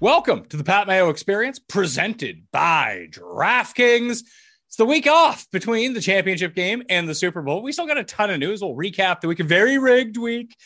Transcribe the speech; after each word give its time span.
Welcome 0.00 0.46
to 0.46 0.56
the 0.56 0.64
Pat 0.64 0.88
Mayo 0.88 1.10
Experience 1.10 1.60
presented 1.60 2.42
by 2.50 3.06
DraftKings. 3.12 4.24
It's 4.66 4.76
the 4.76 4.84
week 4.84 5.06
off 5.06 5.48
between 5.52 5.92
the 5.92 6.00
championship 6.00 6.56
game 6.56 6.82
and 6.88 7.08
the 7.08 7.14
Super 7.14 7.42
Bowl. 7.42 7.62
We 7.62 7.70
still 7.70 7.86
got 7.86 7.98
a 7.98 8.04
ton 8.04 8.30
of 8.30 8.40
news. 8.40 8.62
We'll 8.62 8.74
recap 8.74 9.20
the 9.20 9.28
week, 9.28 9.38
a 9.38 9.44
very 9.44 9.78
rigged 9.78 10.16
week 10.16 10.56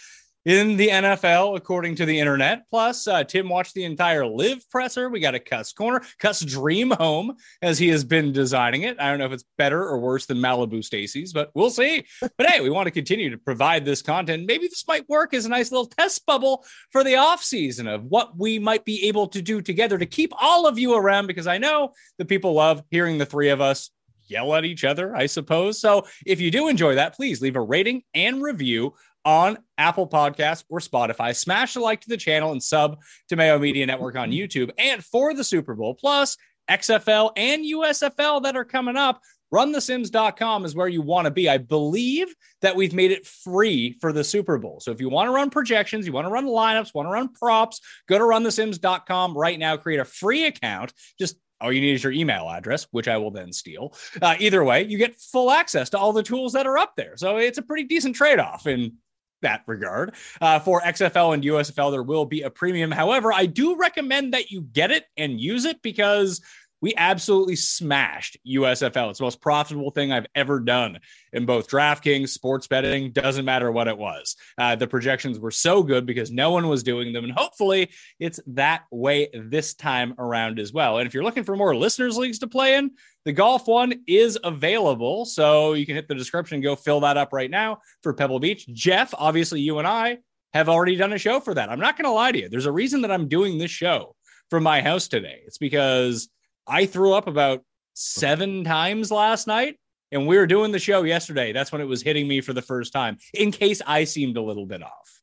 in 0.44 0.76
the 0.76 0.88
NFL, 0.88 1.56
according 1.56 1.94
to 1.96 2.06
the 2.06 2.18
internet. 2.18 2.68
Plus, 2.70 3.06
uh, 3.06 3.24
Tim 3.24 3.48
watched 3.48 3.74
the 3.74 3.84
entire 3.84 4.26
live 4.26 4.68
presser. 4.70 5.08
We 5.08 5.20
got 5.20 5.34
a 5.34 5.40
Cuss 5.40 5.72
corner, 5.72 6.02
Cuss 6.18 6.40
dream 6.40 6.90
home 6.90 7.34
as 7.62 7.78
he 7.78 7.88
has 7.88 8.04
been 8.04 8.32
designing 8.32 8.82
it. 8.82 9.00
I 9.00 9.08
don't 9.08 9.18
know 9.18 9.26
if 9.26 9.32
it's 9.32 9.44
better 9.56 9.82
or 9.82 9.98
worse 9.98 10.26
than 10.26 10.38
Malibu 10.38 10.84
Stacy's, 10.84 11.32
but 11.32 11.50
we'll 11.54 11.70
see. 11.70 12.04
But 12.20 12.48
hey, 12.48 12.60
we 12.60 12.70
want 12.70 12.86
to 12.86 12.90
continue 12.90 13.30
to 13.30 13.38
provide 13.38 13.84
this 13.84 14.02
content. 14.02 14.46
Maybe 14.46 14.68
this 14.68 14.86
might 14.86 15.08
work 15.08 15.34
as 15.34 15.46
a 15.46 15.48
nice 15.48 15.70
little 15.72 15.86
test 15.86 16.26
bubble 16.26 16.64
for 16.90 17.04
the 17.04 17.16
off 17.16 17.42
season 17.42 17.86
of 17.86 18.04
what 18.04 18.36
we 18.36 18.58
might 18.58 18.84
be 18.84 19.08
able 19.08 19.28
to 19.28 19.40
do 19.40 19.62
together 19.62 19.98
to 19.98 20.06
keep 20.06 20.32
all 20.40 20.66
of 20.66 20.78
you 20.78 20.94
around 20.94 21.26
because 21.26 21.46
I 21.46 21.58
know 21.58 21.92
that 22.18 22.28
people 22.28 22.52
love 22.54 22.82
hearing 22.90 23.18
the 23.18 23.26
three 23.26 23.48
of 23.48 23.60
us 23.60 23.90
yell 24.26 24.54
at 24.54 24.64
each 24.64 24.84
other, 24.84 25.14
I 25.14 25.26
suppose. 25.26 25.80
So 25.80 26.06
if 26.24 26.40
you 26.40 26.50
do 26.50 26.68
enjoy 26.68 26.94
that, 26.94 27.14
please 27.14 27.42
leave 27.42 27.56
a 27.56 27.60
rating 27.60 28.02
and 28.14 28.42
review 28.42 28.94
on 29.24 29.58
Apple 29.78 30.08
Podcasts 30.08 30.64
or 30.68 30.80
Spotify. 30.80 31.34
Smash 31.34 31.74
the 31.74 31.80
like 31.80 32.00
to 32.02 32.08
the 32.08 32.16
channel 32.16 32.52
and 32.52 32.62
sub 32.62 32.98
to 33.28 33.36
Mayo 33.36 33.58
Media 33.58 33.86
Network 33.86 34.16
on 34.16 34.30
YouTube. 34.30 34.70
And 34.78 35.04
for 35.04 35.34
the 35.34 35.44
Super 35.44 35.74
Bowl, 35.74 35.94
plus 35.94 36.36
XFL 36.70 37.32
and 37.36 37.64
USFL 37.64 38.42
that 38.42 38.56
are 38.56 38.64
coming 38.64 38.96
up, 38.96 39.20
runthesims.com 39.52 40.64
is 40.64 40.74
where 40.74 40.88
you 40.88 41.00
want 41.00 41.26
to 41.26 41.30
be. 41.30 41.48
I 41.48 41.58
believe 41.58 42.34
that 42.60 42.74
we've 42.74 42.94
made 42.94 43.12
it 43.12 43.26
free 43.26 43.96
for 44.00 44.12
the 44.12 44.24
Super 44.24 44.58
Bowl. 44.58 44.80
So 44.80 44.90
if 44.90 45.00
you 45.00 45.08
want 45.08 45.28
to 45.28 45.32
run 45.32 45.50
projections, 45.50 46.06
you 46.06 46.12
want 46.12 46.26
to 46.26 46.30
run 46.30 46.46
lineups, 46.46 46.94
want 46.94 47.06
to 47.06 47.12
run 47.12 47.32
props, 47.32 47.80
go 48.08 48.18
to 48.18 48.24
runthesims.com 48.24 49.36
right 49.36 49.58
now, 49.58 49.76
create 49.76 50.00
a 50.00 50.04
free 50.04 50.46
account. 50.46 50.92
Just 51.18 51.36
all 51.60 51.72
you 51.72 51.80
need 51.80 51.94
is 51.94 52.02
your 52.02 52.12
email 52.12 52.50
address, 52.50 52.86
which 52.90 53.06
I 53.06 53.16
will 53.18 53.30
then 53.30 53.52
steal. 53.52 53.94
Uh, 54.20 54.34
either 54.38 54.62
way, 54.64 54.84
you 54.84 54.98
get 54.98 55.20
full 55.20 55.50
access 55.50 55.90
to 55.90 55.98
all 55.98 56.12
the 56.12 56.22
tools 56.22 56.54
that 56.54 56.66
are 56.66 56.76
up 56.76 56.94
there. 56.96 57.16
So 57.16 57.36
it's 57.36 57.58
a 57.58 57.62
pretty 57.62 57.84
decent 57.84 58.16
trade 58.16 58.40
off 58.40 58.66
in 58.66 58.96
that 59.44 59.62
regard. 59.66 60.14
Uh, 60.40 60.58
for 60.58 60.80
XFL 60.80 61.34
and 61.34 61.42
USFL, 61.44 61.90
there 61.90 62.02
will 62.02 62.26
be 62.26 62.42
a 62.42 62.50
premium. 62.50 62.90
However, 62.90 63.32
I 63.32 63.46
do 63.46 63.76
recommend 63.76 64.34
that 64.34 64.50
you 64.50 64.62
get 64.62 64.90
it 64.90 65.06
and 65.16 65.40
use 65.40 65.64
it 65.64 65.80
because 65.80 66.42
we 66.84 66.92
absolutely 66.98 67.56
smashed 67.56 68.36
USFL. 68.46 69.08
It's 69.08 69.18
the 69.18 69.24
most 69.24 69.40
profitable 69.40 69.90
thing 69.90 70.12
I've 70.12 70.26
ever 70.34 70.60
done 70.60 70.98
in 71.32 71.46
both 71.46 71.66
DraftKings, 71.66 72.28
sports 72.28 72.66
betting, 72.66 73.10
doesn't 73.10 73.46
matter 73.46 73.72
what 73.72 73.88
it 73.88 73.96
was. 73.96 74.36
Uh, 74.58 74.76
the 74.76 74.86
projections 74.86 75.38
were 75.38 75.50
so 75.50 75.82
good 75.82 76.04
because 76.04 76.30
no 76.30 76.50
one 76.50 76.68
was 76.68 76.82
doing 76.82 77.14
them. 77.14 77.24
And 77.24 77.32
hopefully 77.32 77.88
it's 78.20 78.38
that 78.48 78.82
way 78.90 79.30
this 79.32 79.72
time 79.72 80.14
around 80.18 80.58
as 80.58 80.74
well. 80.74 80.98
And 80.98 81.06
if 81.06 81.14
you're 81.14 81.24
looking 81.24 81.42
for 81.42 81.56
more 81.56 81.74
listeners' 81.74 82.18
leagues 82.18 82.40
to 82.40 82.48
play 82.48 82.74
in, 82.74 82.90
the 83.24 83.32
golf 83.32 83.66
one 83.66 84.02
is 84.06 84.38
available. 84.44 85.24
So 85.24 85.72
you 85.72 85.86
can 85.86 85.94
hit 85.94 86.06
the 86.06 86.14
description, 86.14 86.60
go 86.60 86.76
fill 86.76 87.00
that 87.00 87.16
up 87.16 87.32
right 87.32 87.50
now 87.50 87.78
for 88.02 88.12
Pebble 88.12 88.40
Beach. 88.40 88.66
Jeff, 88.66 89.14
obviously, 89.16 89.62
you 89.62 89.78
and 89.78 89.88
I 89.88 90.18
have 90.52 90.68
already 90.68 90.96
done 90.96 91.14
a 91.14 91.18
show 91.18 91.40
for 91.40 91.54
that. 91.54 91.70
I'm 91.70 91.80
not 91.80 91.96
going 91.96 92.04
to 92.04 92.10
lie 92.10 92.32
to 92.32 92.40
you. 92.40 92.50
There's 92.50 92.66
a 92.66 92.72
reason 92.72 93.00
that 93.00 93.10
I'm 93.10 93.26
doing 93.26 93.56
this 93.56 93.70
show 93.70 94.16
from 94.50 94.62
my 94.62 94.82
house 94.82 95.08
today. 95.08 95.40
It's 95.46 95.56
because 95.56 96.28
I 96.66 96.86
threw 96.86 97.12
up 97.12 97.26
about 97.26 97.62
seven 97.94 98.64
times 98.64 99.10
last 99.10 99.46
night, 99.46 99.78
and 100.12 100.26
we 100.26 100.36
were 100.36 100.46
doing 100.46 100.72
the 100.72 100.78
show 100.78 101.02
yesterday. 101.02 101.52
That's 101.52 101.72
when 101.72 101.80
it 101.80 101.88
was 101.88 102.02
hitting 102.02 102.28
me 102.28 102.40
for 102.40 102.52
the 102.52 102.62
first 102.62 102.92
time, 102.92 103.18
in 103.32 103.50
case 103.50 103.82
I 103.86 104.04
seemed 104.04 104.36
a 104.36 104.42
little 104.42 104.66
bit 104.66 104.82
off. 104.82 105.20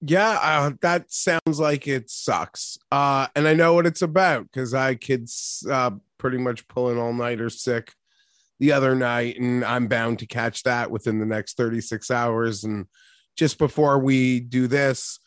Yeah, 0.00 0.38
uh, 0.40 0.70
that 0.80 1.12
sounds 1.12 1.58
like 1.58 1.88
it 1.88 2.08
sucks. 2.08 2.78
Uh, 2.92 3.26
and 3.34 3.48
I 3.48 3.54
know 3.54 3.74
what 3.74 3.86
it's 3.86 4.02
about 4.02 4.44
because 4.44 4.72
I 4.72 4.94
kids 4.94 5.66
uh, 5.68 5.90
pretty 6.18 6.38
much 6.38 6.68
pulling 6.68 6.98
all 6.98 7.12
nighter 7.12 7.50
sick 7.50 7.92
the 8.60 8.72
other 8.72 8.94
night, 8.94 9.38
and 9.38 9.64
I'm 9.64 9.88
bound 9.88 10.20
to 10.20 10.26
catch 10.26 10.62
that 10.64 10.90
within 10.90 11.18
the 11.18 11.26
next 11.26 11.56
36 11.56 12.10
hours. 12.10 12.64
And 12.64 12.86
just 13.36 13.58
before 13.58 13.98
we 13.98 14.40
do 14.40 14.66
this, 14.66 15.18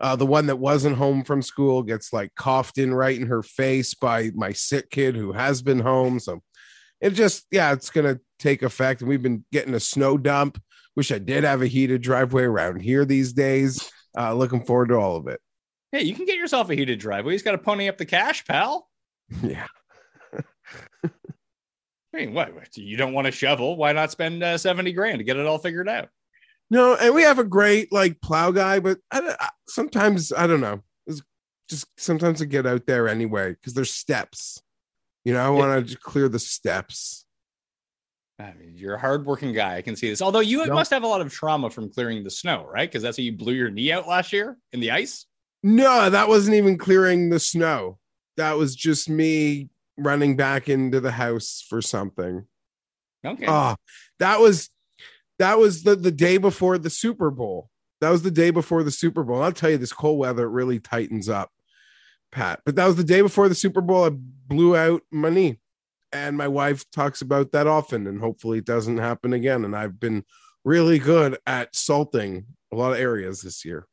uh, 0.00 0.16
the 0.16 0.26
one 0.26 0.46
that 0.46 0.58
wasn't 0.58 0.96
home 0.96 1.22
from 1.22 1.42
school 1.42 1.82
gets 1.82 2.12
like 2.12 2.34
coughed 2.34 2.78
in 2.78 2.94
right 2.94 3.20
in 3.20 3.26
her 3.26 3.42
face 3.42 3.92
by 3.92 4.30
my 4.34 4.52
sick 4.52 4.90
kid 4.90 5.14
who 5.14 5.32
has 5.32 5.60
been 5.60 5.80
home. 5.80 6.18
So 6.18 6.40
it 7.00 7.10
just, 7.10 7.46
yeah, 7.50 7.72
it's 7.72 7.90
going 7.90 8.14
to 8.14 8.20
take 8.38 8.62
effect. 8.62 9.02
And 9.02 9.08
we've 9.08 9.22
been 9.22 9.44
getting 9.52 9.74
a 9.74 9.80
snow 9.80 10.16
dump. 10.16 10.60
Wish 10.96 11.12
I 11.12 11.18
did 11.18 11.44
have 11.44 11.60
a 11.60 11.66
heated 11.66 12.00
driveway 12.00 12.44
around 12.44 12.80
here 12.80 13.04
these 13.04 13.32
days. 13.32 13.90
Uh, 14.16 14.34
looking 14.34 14.64
forward 14.64 14.88
to 14.88 14.94
all 14.94 15.16
of 15.16 15.28
it. 15.28 15.40
Hey, 15.92 16.02
you 16.02 16.14
can 16.14 16.24
get 16.24 16.36
yourself 16.36 16.70
a 16.70 16.74
heated 16.74 16.98
driveway. 16.98 17.32
He's 17.32 17.42
got 17.42 17.52
to 17.52 17.58
pony 17.58 17.88
up 17.88 17.98
the 17.98 18.06
cash, 18.06 18.44
pal. 18.46 18.88
Yeah. 19.44 19.66
I 21.04 22.16
mean, 22.16 22.34
what? 22.34 22.76
You 22.76 22.96
don't 22.96 23.12
want 23.12 23.26
to 23.26 23.30
shovel? 23.30 23.76
Why 23.76 23.92
not 23.92 24.10
spend 24.10 24.42
uh, 24.42 24.58
70 24.58 24.92
grand 24.92 25.18
to 25.18 25.24
get 25.24 25.36
it 25.36 25.46
all 25.46 25.58
figured 25.58 25.88
out? 25.88 26.08
No, 26.70 26.94
and 26.94 27.14
we 27.14 27.22
have 27.22 27.38
a 27.38 27.44
great 27.44 27.92
like 27.92 28.20
plow 28.20 28.50
guy, 28.52 28.78
but 28.78 28.98
I, 29.10 29.34
I, 29.40 29.48
sometimes 29.66 30.32
I 30.32 30.46
don't 30.46 30.60
know. 30.60 30.82
It's 31.06 31.20
just 31.68 31.86
sometimes 31.96 32.40
I 32.40 32.44
get 32.44 32.66
out 32.66 32.86
there 32.86 33.08
anyway 33.08 33.50
because 33.52 33.74
there's 33.74 33.90
steps. 33.90 34.62
You 35.24 35.34
know, 35.34 35.40
I 35.44 35.48
want 35.50 35.88
to 35.88 35.96
clear 35.98 36.28
the 36.28 36.38
steps. 36.38 37.26
I 38.38 38.54
mean, 38.54 38.72
you're 38.74 38.94
a 38.94 38.98
hardworking 39.00 39.52
guy. 39.52 39.76
I 39.76 39.82
can 39.82 39.96
see 39.96 40.08
this. 40.08 40.22
Although 40.22 40.40
you 40.40 40.64
No. 40.64 40.74
must 40.74 40.90
have 40.92 41.02
a 41.02 41.06
lot 41.06 41.20
of 41.20 41.30
trauma 41.30 41.68
from 41.68 41.90
clearing 41.90 42.24
the 42.24 42.30
snow, 42.30 42.66
right? 42.72 42.88
Because 42.88 43.02
that's 43.02 43.18
how 43.18 43.22
you 43.22 43.36
blew 43.36 43.52
your 43.52 43.70
knee 43.70 43.92
out 43.92 44.08
last 44.08 44.32
year 44.32 44.56
in 44.72 44.80
the 44.80 44.92
ice. 44.92 45.26
No, 45.62 46.08
that 46.08 46.26
wasn't 46.28 46.56
even 46.56 46.78
clearing 46.78 47.28
the 47.28 47.38
snow. 47.40 47.98
That 48.38 48.56
was 48.56 48.74
just 48.74 49.10
me 49.10 49.68
running 49.98 50.36
back 50.36 50.70
into 50.70 51.00
the 51.00 51.10
house 51.10 51.62
for 51.68 51.82
something. 51.82 52.46
Okay. 53.26 53.44
Oh, 53.46 53.76
that 54.20 54.40
was 54.40 54.70
that 55.40 55.58
was 55.58 55.84
the 55.84 55.96
the 55.96 56.12
day 56.12 56.36
before 56.36 56.76
the 56.76 56.90
Super 56.90 57.30
Bowl. 57.30 57.70
That 58.02 58.10
was 58.10 58.22
the 58.22 58.30
day 58.30 58.50
before 58.50 58.82
the 58.82 58.90
Super 58.90 59.24
Bowl. 59.24 59.42
I'll 59.42 59.52
tell 59.52 59.70
you, 59.70 59.78
this 59.78 59.92
cold 59.92 60.18
weather 60.18 60.48
really 60.48 60.78
tightens 60.78 61.28
up, 61.28 61.50
Pat. 62.30 62.60
But 62.64 62.76
that 62.76 62.86
was 62.86 62.96
the 62.96 63.04
day 63.04 63.22
before 63.22 63.48
the 63.48 63.54
Super 63.54 63.80
Bowl. 63.80 64.04
I 64.04 64.10
blew 64.10 64.76
out 64.76 65.02
my 65.10 65.30
knee, 65.30 65.58
and 66.12 66.36
my 66.36 66.46
wife 66.46 66.84
talks 66.90 67.22
about 67.22 67.52
that 67.52 67.66
often, 67.66 68.06
and 68.06 68.20
hopefully 68.20 68.58
it 68.58 68.66
doesn't 68.66 68.98
happen 68.98 69.32
again. 69.32 69.64
And 69.64 69.74
I've 69.74 69.98
been 69.98 70.24
really 70.62 70.98
good 70.98 71.38
at 71.46 71.74
salting 71.74 72.44
a 72.70 72.76
lot 72.76 72.92
of 72.92 72.98
areas 72.98 73.40
this 73.40 73.64
year. 73.64 73.86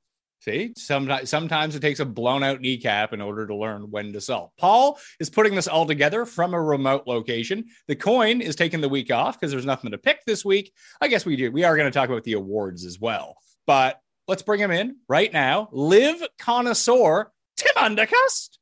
See, 0.47 0.71
sometimes 0.77 1.29
sometimes 1.29 1.75
it 1.75 1.81
takes 1.81 1.99
a 1.99 2.05
blown 2.05 2.41
out 2.41 2.61
kneecap 2.61 3.11
in 3.11 3.19
order 3.19 3.45
to 3.47 3.53
learn 3.53 3.91
when 3.91 4.13
to 4.13 4.21
sell. 4.21 4.53
Paul 4.57 4.97
is 5.19 5.29
putting 5.29 5.55
this 5.55 5.67
all 5.67 5.85
together 5.85 6.25
from 6.25 6.53
a 6.53 6.61
remote 6.61 7.05
location. 7.05 7.65
The 7.89 7.97
coin 7.97 8.39
is 8.39 8.55
taking 8.55 8.79
the 8.79 8.87
week 8.87 9.11
off 9.11 9.37
because 9.37 9.51
there's 9.51 9.65
nothing 9.65 9.91
to 9.91 9.97
pick 9.97 10.23
this 10.25 10.45
week. 10.45 10.71
I 11.01 11.09
guess 11.09 11.25
we 11.25 11.35
do. 11.35 11.51
We 11.51 11.65
are 11.65 11.75
going 11.75 11.91
to 11.91 11.93
talk 11.93 12.07
about 12.07 12.23
the 12.23 12.33
awards 12.33 12.85
as 12.85 12.97
well, 12.97 13.35
but 13.65 13.99
let's 14.29 14.41
bring 14.41 14.61
him 14.61 14.71
in 14.71 14.95
right 15.09 15.33
now. 15.33 15.67
Live 15.73 16.23
connoisseur 16.39 17.29
Tim 17.57 17.73
Undercust. 17.75 18.57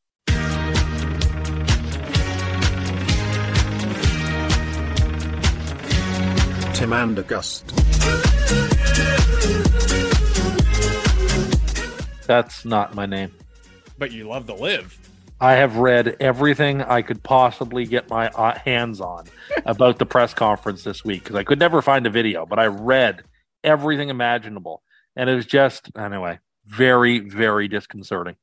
Tim 6.73 6.89
Andergust. 6.89 7.84
That's 12.25 12.65
not 12.65 12.95
my 12.95 13.05
name. 13.05 13.31
But 13.97 14.11
you 14.11 14.27
love 14.27 14.47
to 14.47 14.53
live. 14.53 14.97
I 15.39 15.53
have 15.53 15.77
read 15.77 16.15
everything 16.19 16.81
I 16.81 17.01
could 17.01 17.21
possibly 17.21 17.85
get 17.85 18.09
my 18.09 18.29
uh, 18.29 18.57
hands 18.57 19.01
on 19.01 19.25
about 19.65 19.99
the 19.99 20.05
press 20.05 20.33
conference 20.33 20.83
this 20.83 21.03
week 21.03 21.23
because 21.23 21.35
I 21.35 21.43
could 21.43 21.59
never 21.59 21.81
find 21.81 22.05
a 22.07 22.09
video, 22.09 22.45
but 22.45 22.59
I 22.59 22.67
read 22.67 23.23
everything 23.63 24.09
imaginable. 24.09 24.81
And 25.15 25.29
it 25.29 25.35
was 25.35 25.45
just, 25.45 25.91
anyway, 25.97 26.39
very, 26.65 27.19
very 27.19 27.67
disconcerting. 27.67 28.35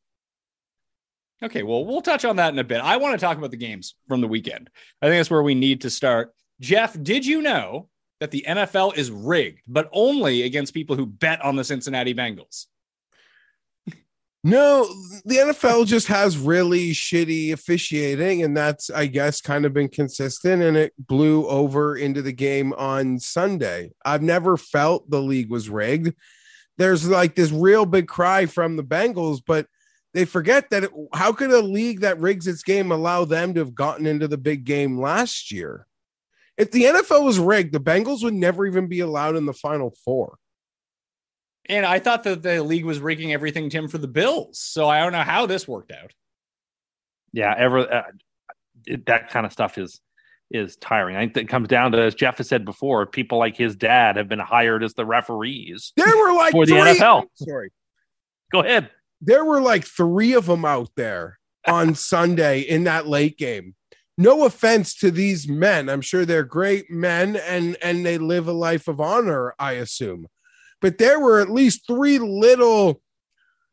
Okay, 1.43 1.63
well, 1.63 1.85
we'll 1.85 2.03
touch 2.03 2.25
on 2.25 2.37
that 2.37 2.53
in 2.53 2.59
a 2.59 2.65
bit. 2.65 2.81
I 2.81 2.99
want 2.99 3.19
to 3.19 3.25
talk 3.25 3.37
about 3.37 3.51
the 3.51 3.57
games 3.57 3.95
from 4.07 4.21
the 4.21 4.29
weekend. 4.29 4.71
I 5.01 5.07
think 5.07 5.19
that's 5.19 5.31
where 5.31 5.43
we 5.43 5.55
need 5.55 5.81
to 5.81 5.91
start. 5.91 6.33
Jeff, 6.61 6.97
did 7.03 7.27
you 7.27 7.43
know 7.43 7.89
that 8.21 8.31
the 8.31 8.45
NFL 8.47 8.97
is 8.97 9.11
rigged, 9.11 9.63
but 9.67 9.91
only 9.93 10.43
against 10.43 10.73
people 10.73 10.95
who 10.95 11.07
bet 11.07 11.43
on 11.43 11.57
the 11.57 11.65
Cincinnati 11.65 12.15
Bengals? 12.15 12.67
No, 14.45 14.85
the 15.25 15.37
NFL 15.37 15.87
just 15.87 16.09
has 16.09 16.37
really 16.37 16.91
shitty 16.91 17.53
officiating, 17.53 18.43
and 18.43 18.57
that's, 18.57 18.91
I 18.91 19.07
guess, 19.07 19.41
kind 19.41 19.65
of 19.65 19.73
been 19.73 19.89
consistent. 19.89 20.63
And 20.63 20.77
it 20.77 20.93
blew 20.99 21.47
over 21.47 21.97
into 21.97 22.23
the 22.23 22.33
game 22.33 22.73
on 22.73 23.21
Sunday. 23.21 23.93
I've 24.05 24.23
never 24.23 24.57
felt 24.57 25.09
the 25.09 25.23
league 25.23 25.51
was 25.51 25.71
rigged. 25.71 26.15
There's 26.77 27.09
like 27.09 27.37
this 27.37 27.53
real 27.53 27.87
big 27.87 28.09
cry 28.09 28.47
from 28.47 28.77
the 28.77 28.83
Bengals, 28.83 29.41
but 29.47 29.67
they 30.13 30.25
forget 30.25 30.71
that 30.71 30.85
it, 30.85 30.91
how 31.15 31.33
could 31.33 31.53
a 31.53 31.61
league 31.61 32.01
that 32.01 32.19
rigs 32.19 32.49
its 32.49 32.65
game 32.65 32.91
allow 32.91 33.25
them 33.25 33.55
to 33.55 33.61
have 33.61 33.77
gotten 33.77 34.07
into 34.07 34.27
the 34.27 34.39
big 34.39 34.65
game 34.65 34.99
last 34.99 35.53
year? 35.53 35.87
If 36.59 36.73
the 36.73 36.85
NFL 36.85 37.25
was 37.25 37.39
rigged, 37.39 37.73
the 37.73 37.81
Bengals 37.81 38.25
would 38.25 38.35
never 38.35 38.67
even 38.67 38.89
be 38.89 39.01
allowed 39.01 39.37
in 39.37 39.47
the 39.47 39.53
final 39.53 39.95
four. 40.05 40.39
And 41.69 41.87
I 41.87 41.99
thought 42.01 42.25
that 42.25 42.43
the 42.43 42.63
league 42.63 42.85
was 42.85 42.99
rigging 42.99 43.33
everything, 43.33 43.71
Tim, 43.71 43.89
for 43.89 43.99
the 43.99 44.09
Bills. 44.09 44.59
So 44.59 44.89
I 44.89 45.01
don't 45.01 45.13
know 45.13 45.23
how 45.23 45.47
this 45.47 45.69
worked 45.69 45.93
out. 45.93 46.13
Yeah, 47.33 47.55
ever 47.57 47.79
uh, 47.93 48.03
it, 48.87 49.07
that 49.07 49.31
kind 49.31 49.47
of 49.47 49.53
stuff 49.53 49.79
is 49.79 50.01
is 50.51 50.77
tiring. 50.77 51.17
I 51.17 51.21
think 51.21 51.37
it 51.39 51.49
comes 51.49 51.69
down 51.69 51.93
to, 51.93 51.99
as 52.03 52.15
Jeff 52.15 52.37
has 52.39 52.49
said 52.49 52.65
before, 52.67 53.07
people 53.07 53.39
like 53.39 53.57
his 53.57 53.75
dad 53.75 54.17
have 54.17 54.29
been 54.29 54.39
hired 54.39 54.85
as 54.85 54.93
the 54.93 55.07
referees 55.07 55.93
There 55.97 56.15
were 56.15 56.35
like 56.35 56.53
for 56.53 56.67
the 56.67 56.73
three- 56.73 56.99
NFL. 56.99 57.25
Sorry. 57.37 57.71
Go 58.53 58.61
ahead. 58.61 58.91
there 59.23 59.45
were 59.47 59.63
like 59.63 59.85
three 59.85 60.35
of 60.35 60.45
them 60.47 60.65
out 60.67 60.91
there 60.97 61.39
on 61.67 61.95
Sunday 61.95 62.61
in 62.61 62.85
that 62.85 63.07
late 63.07 63.39
game. 63.39 63.75
No 64.19 64.45
offense 64.45 64.95
to 64.97 65.11
these 65.11 65.49
men. 65.49 65.89
I'm 65.89 66.03
sure 66.03 66.27
they're 66.27 66.45
great 66.45 66.91
men 66.91 67.37
and 67.37 67.79
and 67.83 68.05
they 68.05 68.19
live 68.19 68.47
a 68.47 68.53
life 68.53 68.89
of 68.89 69.01
honor, 69.01 69.55
I 69.59 69.73
assume. 69.73 70.27
But 70.83 70.99
there 70.99 71.19
were 71.19 71.41
at 71.41 71.49
least 71.49 71.87
three 71.87 72.19
little 72.19 73.01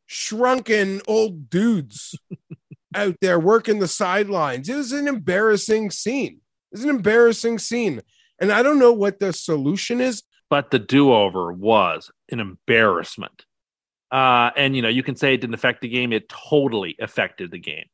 shrunken 0.06 1.02
old 1.08 1.50
dudes 1.50 2.18
out 2.96 3.16
there 3.20 3.40
working 3.40 3.80
the 3.80 3.88
sidelines. 3.88 4.70
It 4.70 4.76
was 4.76 4.94
an 4.94 5.08
embarrassing 5.08 5.92
scene. 5.92 6.40
It 6.72 6.78
was 6.78 6.84
an 6.84 6.90
embarrassing 6.90 7.60
scene. 7.60 8.02
And 8.40 8.52
I 8.52 8.64
don't 8.64 8.80
know 8.80 8.94
what 8.94 9.20
the 9.20 9.34
solution 9.34 10.00
is. 10.00 10.24
but 10.50 10.72
the 10.72 10.80
do-over 10.80 11.52
was 11.52 12.10
an 12.32 12.40
embarrassment. 12.40 13.46
Uh, 14.12 14.50
and 14.56 14.76
you 14.76 14.82
know, 14.82 14.90
you 14.90 15.04
can 15.04 15.16
say 15.16 15.34
it 15.34 15.42
didn't 15.42 15.54
affect 15.54 15.82
the 15.82 15.88
game; 15.88 16.12
it 16.12 16.30
totally 16.30 16.96
affected 17.00 17.52
the 17.52 17.60
game. 17.60 17.86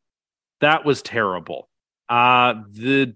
That 0.61 0.85
was 0.85 1.01
terrible. 1.01 1.67
Uh, 2.07 2.53
the 2.71 3.15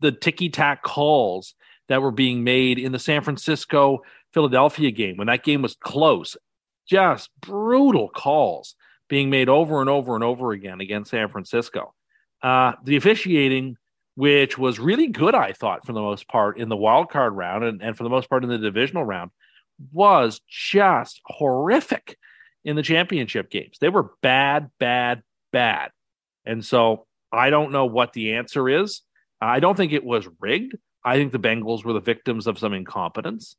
the 0.00 0.12
ticky 0.12 0.48
tack 0.48 0.82
calls 0.84 1.54
that 1.88 2.02
were 2.02 2.12
being 2.12 2.44
made 2.44 2.78
in 2.78 2.92
the 2.92 2.98
San 2.98 3.22
Francisco 3.22 4.02
Philadelphia 4.36 4.90
game 4.90 5.16
when 5.16 5.28
that 5.28 5.42
game 5.42 5.62
was 5.62 5.76
close, 5.76 6.36
just 6.86 7.30
brutal 7.40 8.10
calls 8.10 8.74
being 9.08 9.30
made 9.30 9.48
over 9.48 9.80
and 9.80 9.88
over 9.88 10.14
and 10.14 10.22
over 10.22 10.52
again 10.52 10.82
against 10.82 11.10
San 11.10 11.30
Francisco. 11.30 11.94
Uh, 12.42 12.72
the 12.84 12.96
officiating 12.96 13.78
which 14.14 14.58
was 14.58 14.78
really 14.78 15.06
good, 15.06 15.34
I 15.34 15.52
thought, 15.52 15.86
for 15.86 15.94
the 15.94 16.02
most 16.02 16.28
part 16.28 16.58
in 16.58 16.68
the 16.68 16.76
wild 16.76 17.08
card 17.08 17.34
round 17.34 17.64
and, 17.64 17.82
and 17.82 17.96
for 17.96 18.02
the 18.02 18.10
most 18.10 18.28
part 18.28 18.44
in 18.44 18.50
the 18.50 18.58
divisional 18.58 19.04
round, 19.04 19.30
was 19.90 20.42
just 20.48 21.22
horrific 21.24 22.18
in 22.62 22.76
the 22.76 22.82
championship 22.82 23.50
games. 23.50 23.78
They 23.80 23.88
were 23.88 24.10
bad, 24.20 24.70
bad, 24.78 25.22
bad. 25.50 25.92
And 26.44 26.62
so 26.62 27.06
I 27.32 27.48
don't 27.48 27.72
know 27.72 27.86
what 27.86 28.12
the 28.12 28.34
answer 28.34 28.68
is. 28.68 29.00
I 29.40 29.60
don't 29.60 29.76
think 29.76 29.92
it 29.92 30.04
was 30.04 30.28
rigged. 30.40 30.76
I 31.02 31.16
think 31.16 31.32
the 31.32 31.38
Bengals 31.38 31.84
were 31.84 31.94
the 31.94 32.00
victims 32.00 32.46
of 32.46 32.58
some 32.58 32.74
incompetence. 32.74 33.56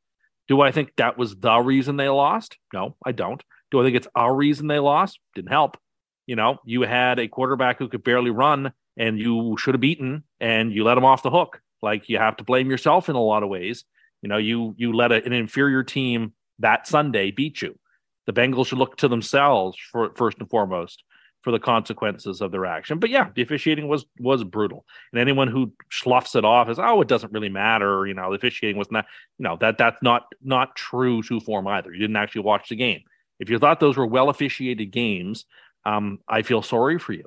Do 0.47 0.61
I 0.61 0.71
think 0.71 0.93
that 0.97 1.17
was 1.17 1.35
the 1.35 1.57
reason 1.59 1.97
they 1.97 2.09
lost? 2.09 2.57
No, 2.73 2.95
I 3.05 3.11
don't. 3.11 3.43
Do 3.71 3.81
I 3.81 3.83
think 3.83 3.97
it's 3.97 4.07
our 4.15 4.33
reason 4.33 4.67
they 4.67 4.79
lost? 4.79 5.19
Didn't 5.35 5.51
help. 5.51 5.77
You 6.25 6.35
know, 6.35 6.59
you 6.65 6.81
had 6.81 7.19
a 7.19 7.27
quarterback 7.27 7.79
who 7.79 7.87
could 7.87 8.03
barely 8.03 8.31
run 8.31 8.71
and 8.97 9.19
you 9.19 9.57
should 9.57 9.73
have 9.73 9.81
beaten 9.81 10.23
and 10.39 10.73
you 10.73 10.83
let 10.83 10.97
him 10.97 11.05
off 11.05 11.23
the 11.23 11.31
hook. 11.31 11.61
Like 11.81 12.09
you 12.09 12.17
have 12.17 12.37
to 12.37 12.43
blame 12.43 12.69
yourself 12.69 13.09
in 13.09 13.15
a 13.15 13.21
lot 13.21 13.43
of 13.43 13.49
ways. 13.49 13.83
You 14.21 14.29
know, 14.29 14.37
you 14.37 14.73
you 14.77 14.93
let 14.93 15.11
a, 15.11 15.23
an 15.23 15.33
inferior 15.33 15.83
team 15.83 16.33
that 16.59 16.87
Sunday 16.87 17.31
beat 17.31 17.61
you. 17.61 17.77
The 18.25 18.33
Bengals 18.33 18.67
should 18.67 18.79
look 18.79 18.97
to 18.97 19.07
themselves 19.07 19.77
for 19.91 20.11
first 20.15 20.39
and 20.39 20.49
foremost 20.49 21.03
for 21.47 21.51
the 21.51 21.59
consequences 21.59 22.41
of 22.41 22.51
their 22.51 22.65
action. 22.65 22.99
But 22.99 23.09
yeah, 23.09 23.29
the 23.33 23.41
officiating 23.41 23.87
was 23.87 24.05
was 24.19 24.43
brutal. 24.43 24.83
And 25.13 25.21
anyone 25.21 25.47
who 25.47 25.71
sloughs 25.89 26.35
it 26.35 26.43
off 26.43 26.67
as 26.67 26.77
oh, 26.77 26.99
it 26.99 27.07
doesn't 27.07 27.31
really 27.31 27.47
matter. 27.47 28.05
You 28.05 28.15
know, 28.15 28.31
the 28.31 28.35
officiating 28.35 28.77
was 28.77 28.91
not. 28.91 29.05
You 29.37 29.43
know 29.43 29.55
that 29.61 29.77
that's 29.77 30.03
not 30.03 30.25
not 30.43 30.75
true 30.75 31.23
to 31.23 31.39
form 31.39 31.65
either. 31.69 31.93
You 31.93 31.99
didn't 31.99 32.17
actually 32.17 32.41
watch 32.41 32.67
the 32.67 32.75
game. 32.75 32.99
If 33.39 33.49
you 33.49 33.59
thought 33.59 33.79
those 33.79 33.95
were 33.95 34.05
well 34.05 34.27
officiated 34.27 34.91
games, 34.91 35.45
um, 35.85 36.19
I 36.27 36.41
feel 36.41 36.61
sorry 36.61 36.99
for 36.99 37.13
you. 37.13 37.23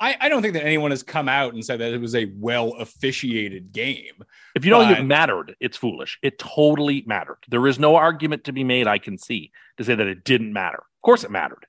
I, 0.00 0.16
I 0.22 0.28
don't 0.28 0.42
think 0.42 0.54
that 0.54 0.66
anyone 0.66 0.90
has 0.90 1.04
come 1.04 1.28
out 1.28 1.54
and 1.54 1.64
said 1.64 1.78
that 1.78 1.92
it 1.92 2.00
was 2.00 2.16
a 2.16 2.24
well 2.38 2.72
officiated 2.80 3.70
game. 3.70 4.24
If 4.56 4.64
you 4.64 4.72
don't 4.72 4.88
think 4.88 4.98
it 4.98 5.04
mattered, 5.04 5.54
it's 5.60 5.76
foolish. 5.76 6.18
It 6.24 6.40
totally 6.40 7.04
mattered. 7.06 7.38
There 7.46 7.68
is 7.68 7.78
no 7.78 7.94
argument 7.94 8.42
to 8.44 8.52
be 8.52 8.64
made, 8.64 8.88
I 8.88 8.98
can 8.98 9.16
see, 9.16 9.52
to 9.78 9.84
say 9.84 9.94
that 9.94 10.08
it 10.08 10.24
didn't 10.24 10.52
matter. 10.52 10.78
Of 10.78 11.02
course 11.04 11.22
it 11.22 11.30
mattered. 11.30 11.66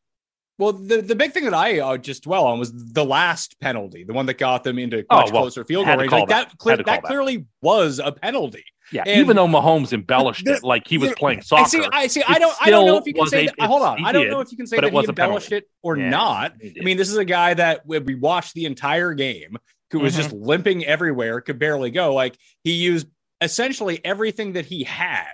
Well, 0.59 0.73
the, 0.73 1.01
the 1.03 1.15
big 1.15 1.33
thing 1.33 1.43
that 1.43 1.53
I 1.53 1.79
uh, 1.79 1.97
just 1.97 2.23
dwell 2.23 2.45
on 2.45 2.57
was 2.57 2.71
the 2.73 3.05
last 3.05 3.59
penalty, 3.59 4.03
the 4.03 4.13
one 4.13 4.25
that 4.25 4.39
got 4.39 4.63
them 4.63 4.79
into 4.79 5.05
Oh, 5.09 5.17
much 5.17 5.31
well, 5.31 5.43
closer 5.43 5.63
field 5.63 5.85
goal 5.85 5.97
range. 5.97 6.11
Like 6.11 6.27
that. 6.29 6.49
that, 6.49 6.57
cle- 6.57 6.69
Had 6.71 6.75
to 6.77 6.83
call 6.83 6.93
that 6.95 7.03
clearly 7.03 7.45
was 7.61 7.99
a 8.03 8.11
penalty. 8.11 8.63
Yeah, 8.91 9.03
And- 9.05 9.19
even 9.21 9.35
though 9.35 9.47
Mahomes 9.47 9.93
embellished 9.93 10.45
The- 10.45 10.53
it 10.55 10.63
like 10.63 10.87
he 10.87 10.97
was 10.97 11.11
playing 11.13 11.39
I 11.39 11.41
soccer. 11.43 11.69
see. 11.69 11.85
I 11.91 12.07
see. 12.07 12.23
I 12.27 12.39
don't. 12.39 12.55
I 12.59 12.69
don't 12.71 12.85
know 12.87 12.97
if 12.97 13.05
you 13.05 13.13
can 13.13 13.27
say. 13.27 13.45
a- 13.45 13.53
that, 13.57 13.67
hold 13.67 13.83
on. 13.83 14.03
I 14.03 14.11
don't 14.11 14.23
did, 14.23 14.31
know 14.31 14.39
if 14.39 14.49
you 14.51 14.57
can 14.57 14.65
say 14.65 14.79
that 14.79 14.91
he 14.91 14.97
embellished 14.97 15.51
it 15.51 15.65
or 15.83 15.97
Yeah, 15.97 16.09
not. 16.09 16.53
I 16.63 16.83
mean, 16.83 16.97
this 16.97 17.09
is 17.09 17.17
a 17.17 17.25
guy 17.25 17.53
that 17.53 17.81
we 17.85 17.99
we 17.99 18.15
watched 18.15 18.53
the 18.55 18.65
entire 18.65 19.13
game 19.13 19.57
who 19.91 19.99
was 19.99 20.13
Mm-hmm. 20.13 20.21
just 20.23 20.33
limping 20.33 20.85
everywhere, 20.85 21.39
could 21.41 21.59
barely 21.59 21.91
go. 21.91 22.13
Like 22.15 22.35
he 22.63 22.71
used 22.73 23.07
essentially 23.41 23.99
everything 24.03 24.53
that 24.53 24.65
he 24.65 24.83
had 24.83 25.27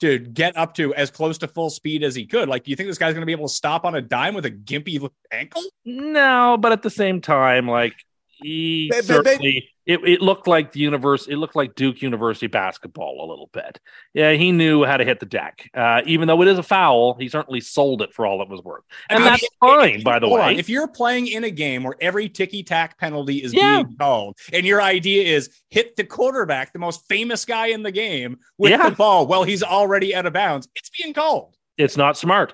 to 0.00 0.18
get 0.18 0.56
up 0.56 0.74
to 0.74 0.94
as 0.94 1.10
close 1.10 1.38
to 1.38 1.48
full 1.48 1.70
speed 1.70 2.02
as 2.02 2.14
he 2.14 2.26
could. 2.26 2.48
Like, 2.48 2.64
do 2.64 2.70
you 2.70 2.76
think 2.76 2.88
this 2.88 2.98
guy's 2.98 3.14
going 3.14 3.22
to 3.22 3.26
be 3.26 3.32
able 3.32 3.48
to 3.48 3.54
stop 3.54 3.84
on 3.84 3.94
a 3.94 4.02
dime 4.02 4.34
with 4.34 4.44
a 4.46 4.50
gimpy 4.50 5.08
ankle? 5.32 5.62
No, 5.84 6.56
but 6.60 6.72
at 6.72 6.82
the 6.82 6.90
same 6.90 7.20
time, 7.20 7.68
like 7.68 7.94
he 8.26 8.88
They- 8.90 9.00
they- 9.00 9.06
certainly 9.06 9.68
it, 9.86 10.00
it 10.04 10.20
looked 10.20 10.46
like 10.48 10.72
the 10.72 10.80
universe 10.80 11.26
it 11.28 11.36
looked 11.36 11.54
like 11.56 11.74
duke 11.76 12.02
university 12.02 12.48
basketball 12.48 13.24
a 13.24 13.26
little 13.30 13.48
bit 13.52 13.78
yeah 14.14 14.32
he 14.32 14.50
knew 14.52 14.84
how 14.84 14.96
to 14.96 15.04
hit 15.04 15.20
the 15.20 15.26
deck 15.26 15.70
uh, 15.74 16.02
even 16.06 16.26
though 16.26 16.42
it 16.42 16.48
is 16.48 16.58
a 16.58 16.62
foul 16.62 17.14
he 17.20 17.28
certainly 17.28 17.60
sold 17.60 18.02
it 18.02 18.12
for 18.12 18.26
all 18.26 18.42
it 18.42 18.48
was 18.48 18.60
worth 18.62 18.82
and 19.08 19.18
I 19.18 19.22
mean, 19.22 19.30
that's 19.32 19.42
if- 19.44 19.48
fine 19.60 20.02
by 20.02 20.18
the 20.18 20.28
way 20.28 20.40
on. 20.40 20.56
If 20.56 20.68
you're 20.68 20.88
playing 20.88 21.28
in 21.28 21.44
a 21.44 21.50
game 21.50 21.82
where 21.84 21.94
every 22.00 22.28
ticky 22.28 22.62
tack 22.62 22.98
penalty 22.98 23.36
is 23.42 23.54
Yeah. 23.54 23.82
being 23.82 23.96
called, 23.96 24.36
and 24.52 24.66
your 24.66 24.82
idea 24.82 25.22
is 25.34 25.50
hit 25.70 25.96
the 25.96 26.04
quarterback, 26.04 26.72
the 26.72 26.78
most 26.78 27.06
famous 27.08 27.44
guy 27.44 27.68
in 27.68 27.82
the 27.82 27.92
game, 27.92 28.38
with 28.58 28.70
Yeah. 28.72 28.88
the 28.90 28.94
ball 28.96 29.26
while 29.26 29.44
he's 29.44 29.62
already 29.62 30.14
out 30.14 30.26
of 30.26 30.32
bounds, 30.32 30.68
it's 30.74 30.90
being 31.00 31.14
called. 31.14 31.54
it's 31.78 31.96
not 31.96 32.16
smart 32.16 32.52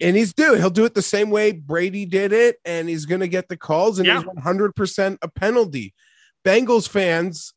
and 0.00 0.16
he's 0.16 0.32
do 0.32 0.54
he'll 0.54 0.70
do 0.70 0.84
it 0.86 0.94
the 0.94 1.02
same 1.02 1.28
way 1.30 1.52
Brady 1.52 2.06
did 2.06 2.32
it, 2.32 2.56
and 2.64 2.88
he's 2.88 3.04
gonna 3.04 3.28
get 3.28 3.48
the 3.48 3.56
calls, 3.56 3.98
and 3.98 4.06
Yeah. 4.06 4.16
he's 4.18 4.26
100 4.26 4.74
percent 4.74 5.18
a 5.20 5.28
penalty. 5.28 5.92
Bengals 6.44 6.88
fans, 6.88 7.52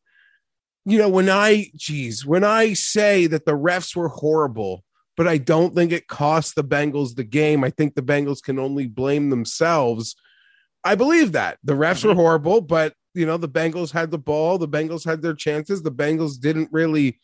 you 0.84 0.98
know, 0.98 1.08
when 1.08 1.28
I 1.28 1.70
geez, 1.76 2.26
when 2.26 2.44
I 2.44 2.74
say 2.74 3.26
that 3.26 3.46
the 3.46 3.56
refs 3.56 3.96
were 3.96 4.08
horrible, 4.08 4.84
but 5.16 5.28
I 5.28 5.38
don't 5.38 5.74
think 5.74 5.92
it 5.92 6.08
cost 6.08 6.54
the 6.54 6.64
Bengals 6.64 7.14
the 7.14 7.24
game. 7.24 7.64
I 7.64 7.70
think 7.70 7.94
the 7.94 8.02
Bengals 8.02 8.42
can 8.42 8.58
only 8.58 8.86
blame 8.86 9.30
themselves. 9.30 10.16
I 10.82 10.94
believe 10.94 11.32
that 11.32 11.58
the 11.64 11.74
refs 11.74 12.04
were 12.04 12.10
mm-hmm. 12.10 12.20
horrible, 12.20 12.60
but 12.60 12.94
you 13.14 13.26
know, 13.26 13.36
the 13.36 13.48
Bengals 13.48 13.92
had 13.92 14.10
the 14.10 14.18
ball, 14.18 14.58
the 14.58 14.68
Bengals 14.68 15.04
had 15.04 15.22
their 15.22 15.34
chances, 15.34 15.82
the 15.82 15.92
Bengals 15.92 16.38
didn't 16.38 16.68
really 16.72 17.20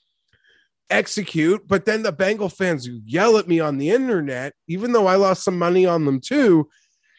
execute. 0.91 1.67
But 1.67 1.85
then 1.85 2.03
the 2.03 2.13
Bengal 2.13 2.49
fans 2.49 2.85
who 2.85 3.01
yell 3.05 3.39
at 3.39 3.49
me 3.49 3.61
on 3.61 3.79
the 3.79 3.91
internet, 3.91 4.55
even 4.69 4.93
though 4.93 5.07
I 5.07 5.17
lost 5.17 5.45
some 5.45 5.59
money 5.59 5.87
on 5.87 6.05
them 6.05 6.21
too, 6.21 6.69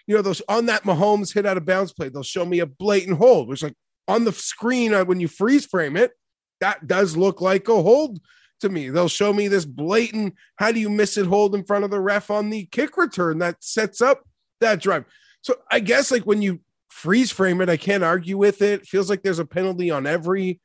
you 0.08 0.16
know, 0.16 0.22
those 0.22 0.42
on 0.50 0.66
that 0.66 0.84
Mahomes 0.84 1.34
hit 1.34 1.46
out 1.46 1.58
of 1.58 1.66
bounds 1.66 1.94
play, 1.94 2.10
they'll 2.10 2.24
show 2.24 2.46
me 2.46 2.60
a 2.60 2.66
blatant 2.66 3.18
hold, 3.18 3.48
which 3.48 3.64
like 3.64 3.76
on 4.08 4.26
the 4.26 4.32
screen 4.32 4.94
uh, 4.94 5.06
when 5.06 5.20
you 5.20 5.28
freeze 5.28 5.66
frame 5.66 5.98
it, 5.98 6.12
that 6.60 6.88
does 6.88 7.18
look 7.18 7.42
like 7.42 7.68
a 7.68 7.82
hold 7.82 8.20
to 8.62 8.70
me. 8.70 8.90
They'll 8.90 9.08
show 9.08 9.34
me 9.34 9.48
this 9.48 9.66
blatant, 9.66 10.36
how 10.58 10.72
do 10.72 10.80
you 10.80 10.90
miss 10.90 11.18
it 11.18 11.26
hold 11.26 11.56
in 11.56 11.64
front 11.64 11.84
of 11.84 11.92
the 11.92 12.00
ref 12.00 12.30
on 12.30 12.50
the 12.50 12.66
kick 12.66 12.98
return 12.98 13.40
that 13.40 13.64
sets 13.64 14.02
up 14.02 14.24
that 14.62 14.80
drive. 14.80 15.06
So 15.42 15.56
I 15.70 15.80
guess 15.80 16.12
like 16.12 16.24
when 16.24 16.42
you 16.42 16.62
freeze 16.90 17.32
frame 17.32 17.62
it, 17.62 17.70
I 17.70 17.78
can't 17.78 18.04
argue 18.04 18.38
with 18.38 18.62
it. 18.62 18.86
Feels 18.86 19.10
like 19.10 19.24
there's 19.24 19.40
a 19.40 19.46
penalty 19.46 19.92
on 19.92 20.06
every 20.06 20.62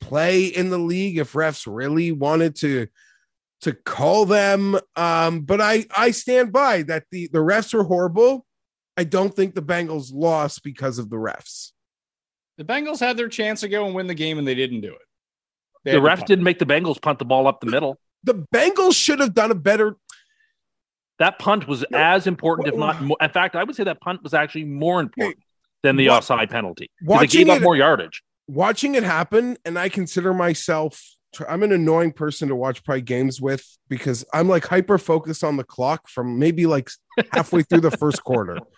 play 0.00 0.46
in 0.46 0.70
the 0.70 0.78
league 0.78 1.18
if 1.18 1.32
refs 1.32 1.66
really 1.66 2.12
wanted 2.12 2.54
to 2.56 2.86
to 3.62 3.72
call 3.72 4.24
them. 4.24 4.78
Um, 4.96 5.40
but 5.40 5.60
I 5.60 5.86
I 5.96 6.12
stand 6.12 6.52
by 6.52 6.82
that 6.84 7.04
the 7.10 7.28
the 7.32 7.40
refs 7.40 7.74
are 7.74 7.84
horrible. 7.84 8.46
I 8.96 9.04
don't 9.04 9.34
think 9.34 9.54
the 9.54 9.62
Bengals 9.62 10.12
lost 10.12 10.62
because 10.62 10.98
of 10.98 11.10
the 11.10 11.16
refs. 11.16 11.72
The 12.60 12.66
Bengals 12.66 13.00
had 13.00 13.16
their 13.16 13.28
chance 13.28 13.60
to 13.60 13.68
go 13.70 13.86
and 13.86 13.94
win 13.94 14.06
the 14.06 14.14
game, 14.14 14.38
and 14.38 14.46
they 14.46 14.54
didn't 14.54 14.82
do 14.82 14.92
it. 14.92 14.98
They 15.82 15.92
the 15.92 16.00
had 16.02 16.18
refs 16.18 16.26
didn't 16.26 16.44
make 16.44 16.58
the 16.58 16.66
bengals 16.66 17.00
punt 17.00 17.18
the 17.18 17.24
ball 17.24 17.46
up 17.46 17.60
the 17.60 17.66
middle 17.70 17.98
The 18.22 18.46
Bengals 18.54 18.94
should 18.94 19.18
have 19.20 19.32
done 19.32 19.50
a 19.50 19.54
better. 19.54 19.96
that 21.18 21.38
punt 21.38 21.66
was 21.66 21.84
as 21.94 22.26
important 22.26 22.68
if 22.68 22.74
not 22.76 23.00
more 23.02 23.16
in 23.20 23.30
fact 23.30 23.56
i 23.56 23.64
would 23.64 23.74
say 23.76 23.84
that 23.84 23.98
punt 24.02 24.22
was 24.22 24.34
actually 24.34 24.64
more 24.64 25.00
important 25.00 25.38
than 25.82 25.96
the 25.96 26.08
Wa- 26.08 26.18
offside 26.18 26.50
penalty 26.50 26.90
'Cause 27.00 27.08
watching 27.08 27.40
it 27.42 27.44
gave 27.44 27.48
up 27.54 27.56
it- 27.62 27.64
more 27.64 27.76
yardage 27.76 28.22
watching 28.46 28.94
it 28.94 29.04
happen, 29.04 29.56
and 29.64 29.78
I 29.78 29.88
consider 29.88 30.34
myself 30.34 31.02
I'm 31.48 31.62
an 31.62 31.72
annoying 31.72 32.12
person 32.12 32.48
to 32.48 32.56
watch 32.56 32.82
probably 32.84 33.00
games 33.02 33.40
with 33.40 33.64
because 33.88 34.22
I'm 34.34 34.48
like 34.48 34.66
hyper 34.66 34.98
focused 34.98 35.44
on 35.44 35.56
the 35.56 35.64
clock 35.64 36.08
from 36.08 36.38
maybe 36.38 36.66
like 36.66 36.90
halfway 37.32 37.62
through 37.62 37.80
the 37.82 37.96
first 37.96 38.22
quarter. 38.22 38.58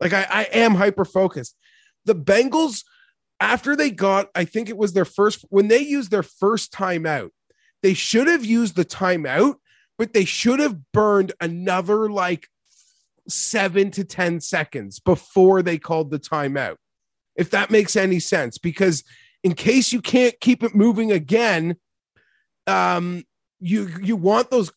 Like 0.00 0.12
I, 0.12 0.26
I 0.28 0.42
am 0.64 0.74
hyper 0.74 1.04
focused. 1.04 1.56
The 2.04 2.16
Bengals, 2.16 2.82
after 3.42 3.74
they 3.74 3.90
got, 3.90 4.30
I 4.36 4.44
think 4.44 4.68
it 4.68 4.76
was 4.76 4.92
their 4.92 5.04
first 5.04 5.44
when 5.50 5.66
they 5.66 5.80
used 5.80 6.12
their 6.12 6.22
first 6.22 6.72
timeout, 6.72 7.30
they 7.82 7.92
should 7.92 8.28
have 8.28 8.44
used 8.44 8.76
the 8.76 8.84
timeout, 8.84 9.56
but 9.98 10.12
they 10.12 10.24
should 10.24 10.60
have 10.60 10.92
burned 10.92 11.32
another 11.40 12.08
like 12.08 12.46
seven 13.28 13.90
to 13.90 14.04
10 14.04 14.40
seconds 14.40 15.00
before 15.00 15.60
they 15.60 15.76
called 15.76 16.10
the 16.10 16.20
timeout 16.20 16.76
if 17.34 17.50
that 17.50 17.70
makes 17.70 17.96
any 17.96 18.20
sense. 18.20 18.58
Because 18.58 19.02
in 19.42 19.54
case 19.54 19.92
you 19.92 20.00
can't 20.00 20.38
keep 20.40 20.62
it 20.62 20.74
moving 20.74 21.10
again 21.10 21.76
um 22.68 23.24
you 23.58 23.88
you 24.00 24.14
want 24.14 24.52
those 24.52 24.70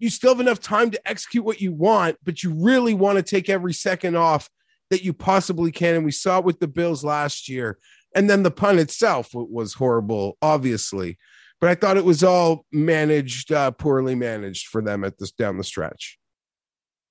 you 0.00 0.10
still 0.10 0.32
have 0.32 0.40
enough 0.40 0.58
time 0.58 0.90
to 0.90 1.00
execute 1.08 1.44
what 1.44 1.60
you 1.60 1.72
want 1.72 2.16
but 2.24 2.42
you 2.42 2.52
really 2.52 2.92
want 2.92 3.16
to 3.16 3.22
take 3.22 3.48
every 3.48 3.72
second 3.72 4.16
off 4.16 4.50
that 4.90 5.04
you 5.04 5.12
possibly 5.12 5.72
can. 5.72 5.94
And 5.94 6.04
we 6.04 6.10
saw 6.10 6.38
it 6.38 6.44
with 6.44 6.60
the 6.60 6.68
bills 6.68 7.02
last 7.02 7.48
year 7.48 7.78
and 8.14 8.28
then 8.28 8.42
the 8.42 8.50
pun 8.50 8.78
itself 8.78 9.30
was 9.32 9.74
horrible 9.74 10.36
obviously 10.42 11.18
but 11.60 11.68
i 11.70 11.74
thought 11.74 11.96
it 11.96 12.04
was 12.04 12.22
all 12.22 12.64
managed 12.72 13.52
uh, 13.52 13.70
poorly 13.70 14.14
managed 14.14 14.66
for 14.68 14.82
them 14.82 15.04
at 15.04 15.18
this 15.18 15.30
down 15.32 15.56
the 15.58 15.64
stretch 15.64 16.18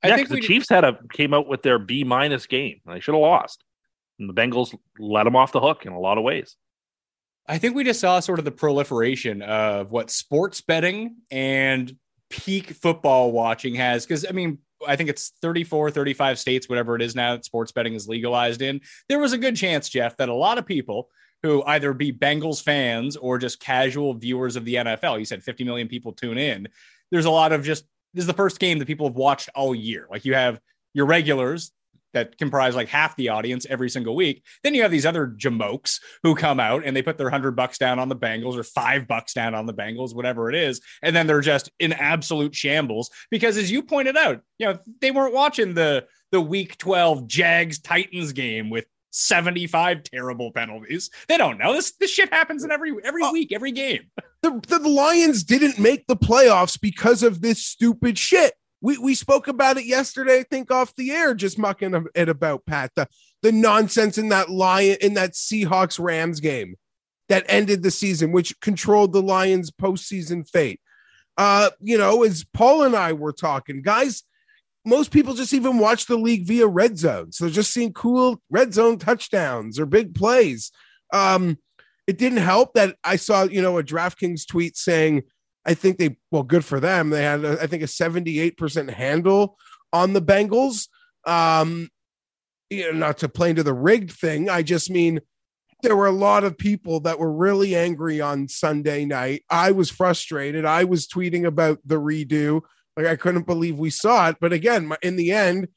I 0.01 0.07
yeah, 0.07 0.15
think 0.15 0.27
'cause 0.29 0.35
we 0.35 0.41
the 0.41 0.47
Chiefs 0.47 0.69
had 0.69 0.83
a 0.83 0.97
came 1.11 1.33
out 1.33 1.47
with 1.47 1.61
their 1.61 1.77
B 1.77 2.03
minus 2.03 2.45
game. 2.45 2.79
They 2.85 2.99
should 2.99 3.13
have 3.15 3.21
lost. 3.21 3.63
And 4.17 4.29
the 4.29 4.33
Bengals 4.33 4.73
let 4.97 5.23
them 5.23 5.35
off 5.35 5.51
the 5.51 5.59
hook 5.59 5.85
in 5.85 5.91
a 5.91 5.99
lot 5.99 6.17
of 6.17 6.23
ways. 6.23 6.55
I 7.47 7.57
think 7.57 7.75
we 7.75 7.83
just 7.83 7.99
saw 7.99 8.19
sort 8.19 8.39
of 8.39 8.45
the 8.45 8.51
proliferation 8.51 9.41
of 9.41 9.91
what 9.91 10.11
sports 10.11 10.61
betting 10.61 11.17
and 11.31 11.95
peak 12.29 12.71
football 12.71 13.31
watching 13.31 13.75
has. 13.75 14.05
Because, 14.05 14.25
I 14.27 14.31
mean, 14.31 14.59
I 14.87 14.95
think 14.95 15.09
it's 15.09 15.33
34, 15.41 15.91
35 15.91 16.39
states, 16.39 16.69
whatever 16.69 16.95
it 16.95 17.01
is 17.01 17.15
now 17.15 17.35
that 17.35 17.45
sports 17.45 17.71
betting 17.71 17.93
is 17.93 18.07
legalized 18.07 18.61
in. 18.61 18.81
There 19.07 19.19
was 19.19 19.33
a 19.33 19.37
good 19.37 19.55
chance, 19.55 19.89
Jeff, 19.89 20.17
that 20.17 20.29
a 20.29 20.33
lot 20.33 20.57
of 20.57 20.65
people 20.65 21.09
who 21.43 21.63
either 21.63 21.93
be 21.93 22.11
Bengals 22.11 22.61
fans 22.61 23.15
or 23.15 23.37
just 23.37 23.59
casual 23.59 24.13
viewers 24.13 24.55
of 24.55 24.65
the 24.65 24.75
NFL, 24.75 25.19
you 25.19 25.25
said 25.25 25.43
50 25.43 25.63
million 25.63 25.87
people 25.87 26.11
tune 26.11 26.37
in. 26.37 26.67
There's 27.11 27.25
a 27.25 27.31
lot 27.31 27.51
of 27.51 27.63
just, 27.63 27.85
this 28.13 28.23
is 28.23 28.27
the 28.27 28.33
first 28.33 28.59
game 28.59 28.79
that 28.79 28.87
people 28.87 29.07
have 29.07 29.15
watched 29.15 29.49
all 29.55 29.73
year. 29.73 30.07
Like 30.09 30.25
you 30.25 30.33
have 30.33 30.59
your 30.93 31.05
regulars, 31.05 31.71
that 32.13 32.37
comprise 32.37 32.75
like 32.75 32.89
half 32.89 33.15
the 33.15 33.29
audience 33.29 33.65
every 33.69 33.89
single 33.89 34.15
week. 34.15 34.43
Then 34.63 34.73
you 34.73 34.81
have 34.81 34.91
these 34.91 35.05
other 35.05 35.27
jamokes 35.27 35.99
who 36.23 36.35
come 36.35 36.59
out 36.59 36.83
and 36.85 36.95
they 36.95 37.01
put 37.01 37.17
their 37.17 37.29
hundred 37.29 37.55
bucks 37.55 37.77
down 37.77 37.99
on 37.99 38.09
the 38.09 38.15
Bengals 38.15 38.57
or 38.57 38.63
five 38.63 39.07
bucks 39.07 39.33
down 39.33 39.55
on 39.55 39.65
the 39.65 39.73
Bengals, 39.73 40.15
whatever 40.15 40.49
it 40.49 40.55
is, 40.55 40.81
and 41.01 41.15
then 41.15 41.27
they're 41.27 41.41
just 41.41 41.69
in 41.79 41.93
absolute 41.93 42.55
shambles 42.55 43.09
because, 43.29 43.57
as 43.57 43.71
you 43.71 43.83
pointed 43.83 44.17
out, 44.17 44.41
you 44.57 44.67
know 44.67 44.79
they 45.01 45.11
weren't 45.11 45.33
watching 45.33 45.73
the 45.73 46.05
the 46.31 46.41
Week 46.41 46.77
Twelve 46.77 47.27
Jags 47.27 47.79
Titans 47.79 48.33
game 48.33 48.69
with. 48.69 48.85
75 49.11 50.03
terrible 50.03 50.51
penalties. 50.51 51.09
They 51.27 51.37
don't 51.37 51.57
know. 51.57 51.73
This 51.73 51.93
this 51.99 52.11
shit 52.11 52.31
happens 52.31 52.63
in 52.63 52.71
every 52.71 52.93
every 53.03 53.27
week, 53.31 53.51
every 53.51 53.71
game. 53.71 54.01
the, 54.43 54.61
the 54.67 54.87
Lions 54.87 55.43
didn't 55.43 55.79
make 55.79 56.05
the 56.05 56.15
playoffs 56.15 56.79
because 56.79 57.23
of 57.23 57.41
this 57.41 57.65
stupid 57.65 58.19
shit. 58.19 58.53
We 58.81 58.97
we 58.97 59.15
spoke 59.15 59.47
about 59.47 59.77
it 59.77 59.85
yesterday, 59.85 60.39
I 60.39 60.43
think, 60.43 60.71
off 60.71 60.95
the 60.95 61.11
air, 61.11 61.33
just 61.33 61.59
mucking 61.59 62.07
it 62.15 62.29
about 62.29 62.65
Pat. 62.65 62.91
The 62.95 63.07
the 63.41 63.51
nonsense 63.51 64.17
in 64.17 64.29
that 64.29 64.49
lion 64.49 64.97
in 65.01 65.13
that 65.15 65.31
Seahawks 65.31 65.99
Rams 65.99 66.39
game 66.39 66.75
that 67.27 67.45
ended 67.47 67.83
the 67.83 67.91
season, 67.91 68.31
which 68.31 68.59
controlled 68.59 69.13
the 69.13 69.21
Lions' 69.21 69.71
postseason 69.71 70.47
fate. 70.49 70.81
Uh, 71.37 71.69
you 71.79 71.97
know, 71.97 72.23
as 72.23 72.43
Paul 72.53 72.83
and 72.83 72.95
I 72.95 73.13
were 73.13 73.31
talking, 73.31 73.81
guys, 73.81 74.23
most 74.85 75.11
people 75.11 75.35
just 75.35 75.53
even 75.53 75.77
watch 75.77 76.05
the 76.05 76.17
league 76.17 76.45
via 76.45 76.67
red 76.67 76.97
zone. 76.97 77.31
So 77.31 77.45
they're 77.45 77.53
just 77.53 77.71
seeing 77.71 77.93
cool 77.93 78.41
red 78.49 78.73
zone 78.73 78.97
touchdowns 78.97 79.79
or 79.79 79.85
big 79.85 80.15
plays. 80.15 80.71
Um, 81.13 81.57
it 82.07 82.17
didn't 82.17 82.39
help 82.39 82.73
that 82.73 82.95
I 83.03 83.17
saw, 83.17 83.43
you 83.43 83.61
know, 83.61 83.77
a 83.77 83.83
DraftKings 83.83 84.47
tweet 84.47 84.75
saying, 84.75 85.23
I 85.65 85.73
think 85.73 85.97
they, 85.97 86.17
well, 86.31 86.43
good 86.43 86.65
for 86.65 86.79
them. 86.79 87.09
They 87.09 87.23
had, 87.23 87.45
I 87.45 87.67
think, 87.67 87.83
a 87.83 87.87
78% 87.87 88.89
handle 88.89 89.57
on 89.91 90.13
the 90.13 90.21
Bengals. 90.21 90.87
Um, 91.25 91.89
you 92.69 92.91
know, 92.91 92.97
not 92.97 93.17
to 93.19 93.29
play 93.29 93.49
into 93.49 93.63
the 93.63 93.73
rigged 93.73 94.11
thing. 94.11 94.49
I 94.49 94.61
just 94.61 94.89
mean 94.89 95.21
there 95.81 95.95
were 95.95 96.07
a 96.07 96.11
lot 96.11 96.43
of 96.43 96.57
people 96.57 96.99
that 97.01 97.19
were 97.19 97.31
really 97.31 97.75
angry 97.75 98.21
on 98.21 98.47
Sunday 98.47 99.05
night. 99.05 99.43
I 99.49 99.71
was 99.71 99.89
frustrated. 99.89 100.65
I 100.65 100.83
was 100.83 101.07
tweeting 101.07 101.45
about 101.45 101.79
the 101.85 101.99
redo. 101.99 102.61
Like 102.97 103.07
I 103.07 103.15
couldn't 103.15 103.47
believe 103.47 103.79
we 103.79 103.89
saw 103.89 104.29
it. 104.29 104.37
But 104.41 104.53
again, 104.53 104.91
in 105.01 105.15
the 105.15 105.31
end, 105.31 105.67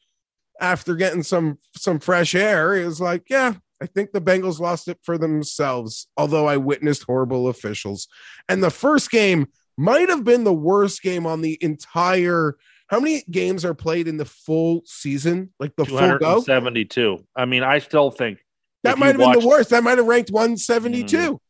after 0.60 0.94
getting 0.94 1.22
some 1.22 1.58
some 1.76 1.98
fresh 1.98 2.34
air, 2.34 2.74
it 2.74 2.84
was 2.84 3.00
like, 3.00 3.24
yeah, 3.30 3.54
I 3.80 3.86
think 3.86 4.12
the 4.12 4.20
Bengals 4.20 4.60
lost 4.60 4.88
it 4.88 4.98
for 5.02 5.18
themselves. 5.18 6.08
Although 6.16 6.46
I 6.46 6.56
witnessed 6.56 7.04
horrible 7.04 7.48
officials, 7.48 8.08
and 8.48 8.62
the 8.62 8.70
first 8.70 9.10
game 9.10 9.48
might 9.76 10.08
have 10.08 10.24
been 10.24 10.44
the 10.44 10.52
worst 10.52 11.02
game 11.02 11.26
on 11.26 11.40
the 11.40 11.58
entire. 11.60 12.56
How 12.88 13.00
many 13.00 13.24
games 13.30 13.64
are 13.64 13.74
played 13.74 14.06
in 14.08 14.16
the 14.18 14.24
full 14.24 14.82
season? 14.84 15.52
Like 15.58 15.74
the 15.76 15.84
full 15.86 15.98
go? 16.18 16.42
272. 16.42 17.24
I 17.34 17.46
mean, 17.46 17.62
I 17.62 17.78
still 17.78 18.10
think 18.10 18.44
That 18.84 18.98
might 18.98 19.06
have 19.08 19.18
been 19.18 19.40
the 19.40 19.46
worst. 19.46 19.70
That 19.70 19.82
might 19.82 19.98
have 19.98 20.06
ranked 20.06 20.30
172. 20.30 21.40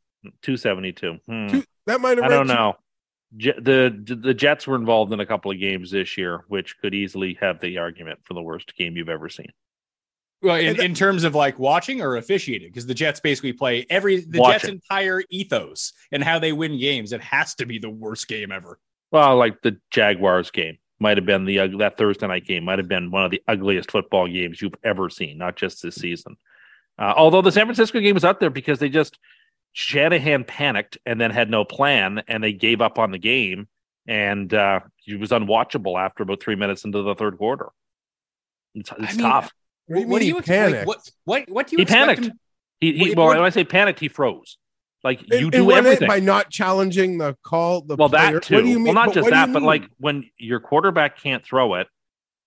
272. 0.42 1.18
Hmm. 1.26 1.48
Two- 1.48 1.64
That 1.86 2.00
might 2.00 2.18
have 2.18 2.26
I 2.26 2.28
don't 2.28 2.46
know. 2.46 2.74
Je- 3.36 3.54
the 3.58 4.16
the 4.20 4.34
Jets 4.34 4.66
were 4.66 4.76
involved 4.76 5.12
in 5.12 5.18
a 5.20 5.26
couple 5.26 5.50
of 5.50 5.58
games 5.58 5.90
this 5.90 6.16
year, 6.18 6.44
which 6.48 6.78
could 6.78 6.94
easily 6.94 7.38
have 7.40 7.60
the 7.60 7.78
argument 7.78 8.20
for 8.24 8.34
the 8.34 8.42
worst 8.42 8.76
game 8.76 8.96
you've 8.96 9.08
ever 9.08 9.28
seen. 9.28 9.50
Well, 10.42 10.56
in, 10.56 10.80
in 10.80 10.94
terms 10.94 11.24
of 11.24 11.34
like 11.34 11.58
watching 11.58 12.02
or 12.02 12.16
officiating, 12.16 12.68
because 12.68 12.86
the 12.86 12.94
Jets 12.94 13.20
basically 13.20 13.52
play 13.52 13.86
every 13.88 14.16
the 14.16 14.38
Jets' 14.38 14.64
Watching. 14.64 14.70
entire 14.70 15.22
ethos 15.30 15.92
and 16.10 16.22
how 16.22 16.38
they 16.38 16.52
win 16.52 16.78
games. 16.78 17.12
It 17.12 17.20
has 17.20 17.54
to 17.56 17.66
be 17.66 17.78
the 17.78 17.90
worst 17.90 18.26
game 18.26 18.50
ever. 18.50 18.78
Well, 19.12 19.36
like 19.36 19.62
the 19.62 19.78
Jaguars 19.90 20.50
game 20.50 20.78
might 20.98 21.16
have 21.16 21.26
been 21.26 21.44
the 21.44 21.60
ug- 21.60 21.78
that 21.78 21.96
Thursday 21.96 22.26
night 22.26 22.46
game 22.46 22.64
might 22.64 22.78
have 22.78 22.88
been 22.88 23.10
one 23.10 23.24
of 23.24 23.30
the 23.30 23.42
ugliest 23.46 23.90
football 23.90 24.26
games 24.26 24.60
you've 24.60 24.74
ever 24.82 25.08
seen, 25.10 25.38
not 25.38 25.56
just 25.56 25.82
this 25.82 25.94
season. 25.94 26.36
Uh, 26.98 27.14
although 27.16 27.42
the 27.42 27.52
San 27.52 27.66
Francisco 27.66 28.00
game 28.00 28.14
was 28.14 28.24
out 28.24 28.40
there 28.40 28.50
because 28.50 28.78
they 28.78 28.88
just 28.88 29.18
Shanahan 29.72 30.44
panicked 30.44 30.98
and 31.06 31.20
then 31.20 31.30
had 31.30 31.50
no 31.50 31.64
plan 31.64 32.22
and 32.28 32.42
they 32.42 32.52
gave 32.52 32.80
up 32.80 32.98
on 32.98 33.10
the 33.10 33.18
game 33.18 33.68
and 34.06 34.52
uh, 34.52 34.80
it 35.06 35.18
was 35.18 35.30
unwatchable 35.30 35.98
after 35.98 36.22
about 36.22 36.42
three 36.42 36.56
minutes 36.56 36.84
into 36.84 37.02
the 37.02 37.14
third 37.14 37.38
quarter. 37.38 37.68
It's, 38.74 38.90
it's 38.98 39.16
mean, 39.16 39.26
tough. 39.26 39.52
What 39.92 39.98
do 39.98 40.00
you 40.00 40.08
what 40.08 40.18
do 40.18 40.24
mean 40.24 40.28
you 40.28 40.34
he 40.34 40.38
ex- 40.38 40.48
like, 40.48 40.56
panicked? 40.56 40.86
what 40.86 41.10
what 41.24 41.50
what 41.50 41.66
do 41.66 41.72
you 41.72 41.78
He 41.78 41.82
expect 41.82 42.00
panicked. 42.06 42.24
him- 42.26 42.38
He, 42.80 42.92
he 43.10 43.14
well, 43.14 43.26
what- 43.28 43.36
when 43.36 43.44
I 43.46 43.50
say 43.50 43.64
panicked, 43.64 44.00
he 44.00 44.08
froze. 44.08 44.58
Like 45.04 45.20
you 45.32 45.38
And- 45.44 45.52
do 45.52 45.70
it- 45.70 45.74
everything. 45.76 46.08
by 46.08 46.20
not 46.20 46.50
challenging 46.50 47.18
the 47.18 47.36
call. 47.42 47.80
The 47.82 47.96
well, 47.96 48.08
player. 48.08 48.34
that 48.34 48.42
too. 48.44 48.54
What 48.56 48.62
do 48.64 48.68
you 48.68 48.76
mean? 48.78 48.84
Well, 48.86 48.94
not 48.94 49.06
but 49.06 49.14
just 49.14 49.24
what 49.24 49.30
do 49.32 49.36
you 49.40 49.46
that, 49.46 49.52
but 49.52 49.62
like 49.62 49.84
when 49.98 50.30
your 50.38 50.60
quarterback 50.60 51.18
can't 51.20 51.44
throw 51.44 51.74
it, 51.74 51.88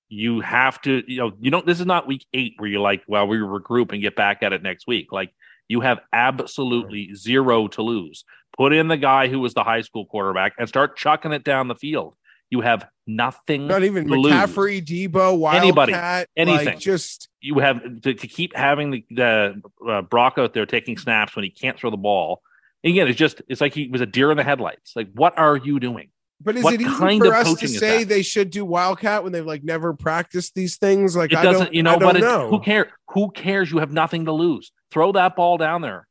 you 0.08 0.40
have 0.42 0.82
to. 0.84 1.04
You 1.12 1.18
know, 1.18 1.32
you 1.42 1.52
don't. 1.52 1.66
This 1.66 1.80
is 1.80 1.86
not 1.86 2.08
week 2.08 2.26
eight 2.34 2.54
where 2.58 2.70
you're 2.70 2.80
like, 2.80 3.04
well, 3.08 3.28
we 3.28 3.38
regroup 3.38 3.92
and 3.92 4.02
get 4.02 4.16
back 4.16 4.42
at 4.44 4.54
it 4.54 4.64
next 4.64 4.88
week. 4.88 5.12
Like 5.12 5.34
you 5.68 5.82
have 5.82 6.00
absolutely 6.14 7.14
zero 7.16 7.68
to 7.70 7.82
lose. 7.82 8.24
Put 8.58 8.72
in 8.72 8.88
the 8.88 8.98
guy 8.98 9.28
who 9.28 9.40
was 9.40 9.54
the 9.54 9.64
high 9.64 9.82
school 9.82 10.06
quarterback 10.06 10.54
and 10.58 10.70
start 10.70 10.96
chucking 10.96 11.34
it 11.34 11.44
down 11.44 11.68
the 11.68 11.76
field. 11.76 12.16
You 12.50 12.62
have 12.62 12.88
nothing. 13.08 13.68
not 13.68 13.84
even 13.84 14.08
to 14.08 14.16
lose. 14.16 14.34
McCaffrey, 14.34 14.84
Deebo, 14.84 15.38
Wildcat, 15.38 15.64
Anybody, 15.64 15.94
like, 15.94 16.30
anything. 16.38 16.80
just 16.80 17.28
You 17.42 17.60
have 17.60 17.82
to, 18.02 18.14
to 18.14 18.28
keep 18.28 18.56
having 18.56 18.92
the, 18.92 19.06
the 19.12 19.62
uh, 19.88 20.02
Brock 20.04 20.36
out 20.38 20.54
there 20.54 20.66
taking 20.66 20.98
snaps 20.98 21.36
when 21.36 21.44
he 21.44 21.50
can't 21.50 21.78
throw 21.78 21.90
the 21.90 21.98
ball. 21.98 22.42
And 22.84 22.92
again, 22.92 23.08
it's 23.08 23.18
just 23.18 23.42
it's 23.48 23.62
like 23.62 23.74
he 23.74 23.88
was 23.88 24.02
a 24.02 24.06
deer 24.06 24.32
in 24.32 24.38
the 24.38 24.44
headlights. 24.44 24.96
Like, 24.96 25.10
what 25.14 25.38
are 25.38 25.58
you 25.58 25.80
doing? 25.80 26.10
But 26.42 26.58
is 26.58 26.64
What 26.64 26.74
it 26.74 26.82
easy 26.82 27.20
for 27.20 27.34
us 27.34 27.56
to 27.56 27.68
say 27.68 28.04
they 28.04 28.22
should 28.22 28.50
do 28.50 28.66
Wildcat 28.66 29.24
when 29.24 29.32
they've 29.32 29.46
like 29.46 29.64
never 29.64 29.94
practiced 29.94 30.54
these 30.54 30.78
things? 30.78 31.16
Like 31.16 31.32
it 31.32 31.38
I 31.38 31.44
doesn't, 31.44 31.66
don't, 31.66 31.74
you 31.74 31.82
know, 31.82 31.98
but 31.98 32.18
know. 32.18 32.50
who 32.50 32.60
cares? 32.60 32.88
Who 33.12 33.32
cares? 33.32 33.72
You 33.72 33.80
have 33.80 33.92
nothing 33.92 34.26
to 34.26 34.34
lose. 34.34 34.72
Throw 34.92 35.14
that 35.14 35.36
ball 35.36 35.58
down 35.58 35.82
there. 35.82 36.08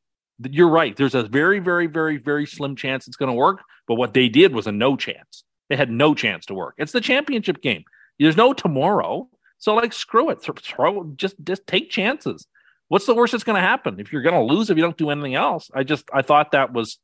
You're 0.50 0.70
right. 0.70 0.96
There's 0.96 1.14
a 1.14 1.22
very, 1.22 1.58
very, 1.60 1.86
very, 1.86 2.16
very 2.16 2.46
slim 2.46 2.74
chance 2.74 3.06
it's 3.06 3.16
going 3.16 3.28
to 3.28 3.34
work. 3.34 3.60
But 3.86 3.94
what 3.94 4.14
they 4.14 4.28
did 4.28 4.52
was 4.52 4.66
a 4.66 4.72
no 4.72 4.96
chance. 4.96 5.44
They 5.74 5.78
had 5.78 5.90
no 5.90 6.14
chance 6.14 6.46
to 6.46 6.54
work. 6.54 6.76
It's 6.78 6.92
the 6.92 7.00
championship 7.00 7.60
game. 7.60 7.82
There's 8.20 8.36
no 8.36 8.52
tomorrow. 8.52 9.28
So 9.58 9.74
like, 9.74 9.92
screw 9.92 10.30
it. 10.30 10.40
Throw 10.40 11.12
just 11.16 11.34
just 11.42 11.66
take 11.66 11.90
chances. 11.90 12.46
What's 12.88 13.06
the 13.06 13.14
worst 13.14 13.32
that's 13.32 13.42
going 13.42 13.56
to 13.60 13.66
happen 13.66 13.98
if 13.98 14.12
you're 14.12 14.22
going 14.22 14.34
to 14.34 14.54
lose 14.54 14.70
if 14.70 14.76
you 14.76 14.82
don't 14.84 14.96
do 14.96 15.10
anything 15.10 15.34
else? 15.34 15.70
I 15.74 15.82
just 15.82 16.04
I 16.12 16.22
thought 16.22 16.52
that 16.52 16.72
was 16.72 16.98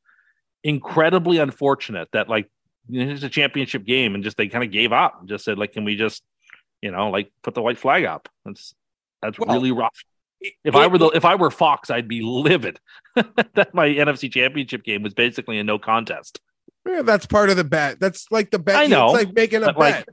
incredibly 0.63 1.39
unfortunate 1.39 2.09
that 2.13 2.29
like 2.29 2.49
you 2.89 3.05
know, 3.05 3.13
it's 3.13 3.23
a 3.25 3.29
championship 3.29 3.85
game 3.85 4.15
and 4.15 4.23
just 4.23 4.37
they 4.37 4.49
kind 4.49 4.65
of 4.65 4.71
gave 4.71 4.93
up 4.93 5.17
and 5.21 5.29
just 5.29 5.45
said 5.45 5.59
like, 5.59 5.73
can 5.73 5.85
we 5.85 5.97
just 5.97 6.23
you 6.83 6.91
know 6.91 7.11
like 7.11 7.33
put 7.43 7.55
the 7.55 7.63
white 7.63 7.79
flag 7.79 8.05
up? 8.05 8.29
That's 8.45 8.75
that's 9.23 9.39
Well, 9.39 9.55
really 9.55 9.73
rough. 9.73 9.99
It- 10.41 10.55
If 10.65 10.75
I 10.77 10.87
were 10.87 10.99
the 10.99 11.09
if 11.09 11.25
I 11.25 11.35
were 11.35 11.51
Fox, 11.51 11.91
I'd 11.91 12.09
be 12.09 12.23
livid 12.23 12.79
that 13.15 13.75
my 13.75 13.89
NFC 13.89 14.31
Championship 14.33 14.85
game 14.85 15.03
was 15.03 15.15
basically 15.15 15.59
a 15.59 15.65
no 15.65 15.79
contest. 15.79 16.41
Yeah, 16.89 17.03
that's 17.03 17.27
part 17.27 17.51
of 17.51 17.57
the 17.57 17.65
bet. 17.65 18.01
That's 18.01 18.27
like 18.31 18.51
the 18.51 18.59
bet. 18.59 18.77
I 18.77 18.87
know, 18.87 19.15
It's 19.15 19.25
like 19.25 19.35
making 19.35 19.63
a 19.63 19.73
but, 19.73 19.79
bet. 19.79 20.09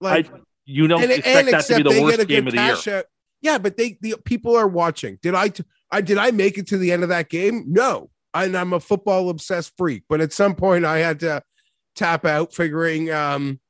Like, 0.00 0.32
I 0.32 0.38
you 0.64 0.86
don't 0.86 1.02
and, 1.02 1.10
expect 1.10 1.36
and 1.36 1.48
that 1.48 1.64
to 1.66 1.76
be 1.76 1.82
the 1.82 2.02
worst 2.02 2.28
game 2.28 2.46
of 2.46 2.54
the 2.54 2.62
year. 2.62 2.98
out. 2.98 3.04
Yeah, 3.40 3.58
but 3.58 3.76
they 3.76 3.98
the 4.00 4.16
people 4.24 4.56
are 4.56 4.68
watching. 4.68 5.18
Did 5.20 5.34
I 5.34 5.48
t- 5.48 5.64
I 5.90 6.00
did 6.00 6.18
I 6.18 6.30
make 6.30 6.58
it 6.58 6.68
to 6.68 6.78
the 6.78 6.92
end 6.92 7.02
of 7.02 7.08
that 7.08 7.28
game? 7.28 7.64
No. 7.66 8.10
And 8.34 8.56
I'm 8.56 8.72
a 8.72 8.80
football 8.80 9.28
obsessed 9.28 9.72
freak, 9.76 10.04
but 10.08 10.20
at 10.20 10.32
some 10.32 10.54
point 10.54 10.84
I 10.84 10.98
had 10.98 11.20
to 11.20 11.42
tap 11.94 12.24
out 12.24 12.54
figuring 12.54 13.10
um 13.10 13.60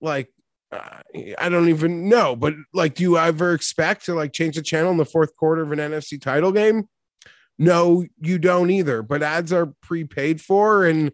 like 0.00 0.32
uh, 0.72 1.00
I 1.38 1.48
don't 1.48 1.68
even 1.68 2.08
know, 2.08 2.36
but 2.36 2.54
like 2.72 2.94
do 2.94 3.02
you 3.02 3.18
ever 3.18 3.52
expect 3.52 4.06
to 4.06 4.14
like 4.14 4.32
change 4.32 4.54
the 4.54 4.62
channel 4.62 4.92
in 4.92 4.96
the 4.96 5.04
fourth 5.04 5.36
quarter 5.36 5.62
of 5.62 5.72
an 5.72 5.80
NFC 5.80 6.20
title 6.20 6.52
game? 6.52 6.88
No, 7.58 8.06
you 8.20 8.38
don't 8.38 8.70
either. 8.70 9.02
But 9.02 9.22
ads 9.22 9.52
are 9.52 9.74
prepaid 9.82 10.40
for 10.40 10.86
and 10.86 11.12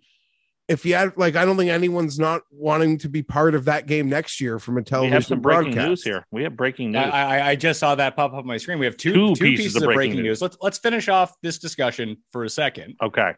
if 0.69 0.85
you 0.85 0.95
had 0.95 1.17
like 1.17 1.37
I 1.37 1.45
don't 1.45 1.57
think 1.57 1.71
anyone's 1.71 2.19
not 2.19 2.43
wanting 2.51 2.99
to 2.99 3.09
be 3.09 3.23
part 3.23 3.55
of 3.55 3.67
that 3.67 3.87
game 3.87 4.09
next 4.09 4.41
year 4.41 4.59
from 4.59 4.79
a 4.79 4.83
television. 4.83 5.11
We 5.11 5.11
television 5.11 5.13
have 5.13 5.27
some 5.27 5.41
breaking 5.41 5.91
news 5.91 6.03
here. 6.03 6.27
We 6.33 6.43
have 6.43 6.57
breaking 6.57 6.93
news. 6.93 7.03
I, 7.05 7.51
I 7.51 7.57
just 7.57 7.79
saw 7.79 7.95
that 7.95 8.17
pop 8.17 8.33
up 8.33 8.39
on 8.39 8.47
my 8.47 8.57
screen. 8.57 8.79
We 8.79 8.87
have 8.87 8.97
two, 8.97 9.13
Two 9.13 9.35
two 9.35 9.45
pieces 9.45 9.67
pieces, 9.67 9.77
of 9.77 9.83
of 9.83 9.87
breaking 9.95 9.97
breaking 10.13 10.17
news. 10.25 10.25
news. 10.25 10.43
Let's 10.43 10.57
let's 10.61 10.79
finish 10.79 11.09
off 11.09 11.35
this 11.43 11.59
discussion 11.59 12.17
for 12.33 12.45
a 12.45 12.51
second. 12.51 12.97
okay. 13.03 13.35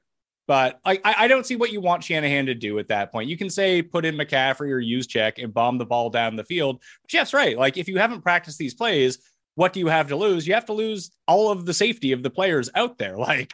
But 0.47 0.81
I, 0.83 0.93
I 1.05 1.15
I 1.25 1.29
don't 1.29 1.45
see 1.45 1.57
what 1.57 1.73
you 1.73 1.83
want 1.83 2.03
Shanahan 2.03 2.47
to 2.47 2.55
do 2.55 2.79
at 2.79 2.89
that 2.89 3.13
point. 3.13 3.29
You 3.29 3.37
can 3.37 3.51
say 3.51 3.83
put 3.83 4.07
in 4.07 4.17
McCaffrey 4.17 4.71
or 4.73 4.79
use 4.81 5.07
check 5.07 5.39
and 5.39 5.53
bomb 5.53 5.77
the 5.77 5.85
ball 5.85 6.09
down 6.09 6.37
the 6.37 6.45
field. 6.45 6.81
But 7.03 7.11
Jeff's 7.11 7.35
right. 7.35 7.59
Like 7.59 7.77
if 7.77 7.87
you 7.87 7.99
haven't 7.99 8.23
practiced 8.23 8.57
these 8.57 8.73
plays, 8.73 9.19
what 9.57 9.75
do 9.75 9.81
you 9.81 9.89
have 9.89 10.09
to 10.09 10.17
lose? 10.17 10.47
You 10.49 10.55
have 10.55 10.65
to 10.67 10.73
lose 10.73 11.11
all 11.27 11.51
of 11.51 11.67
the 11.67 11.75
safety 11.75 12.13
of 12.13 12.23
the 12.23 12.31
players 12.31 12.71
out 12.75 12.97
there. 12.97 13.19
Like 13.19 13.53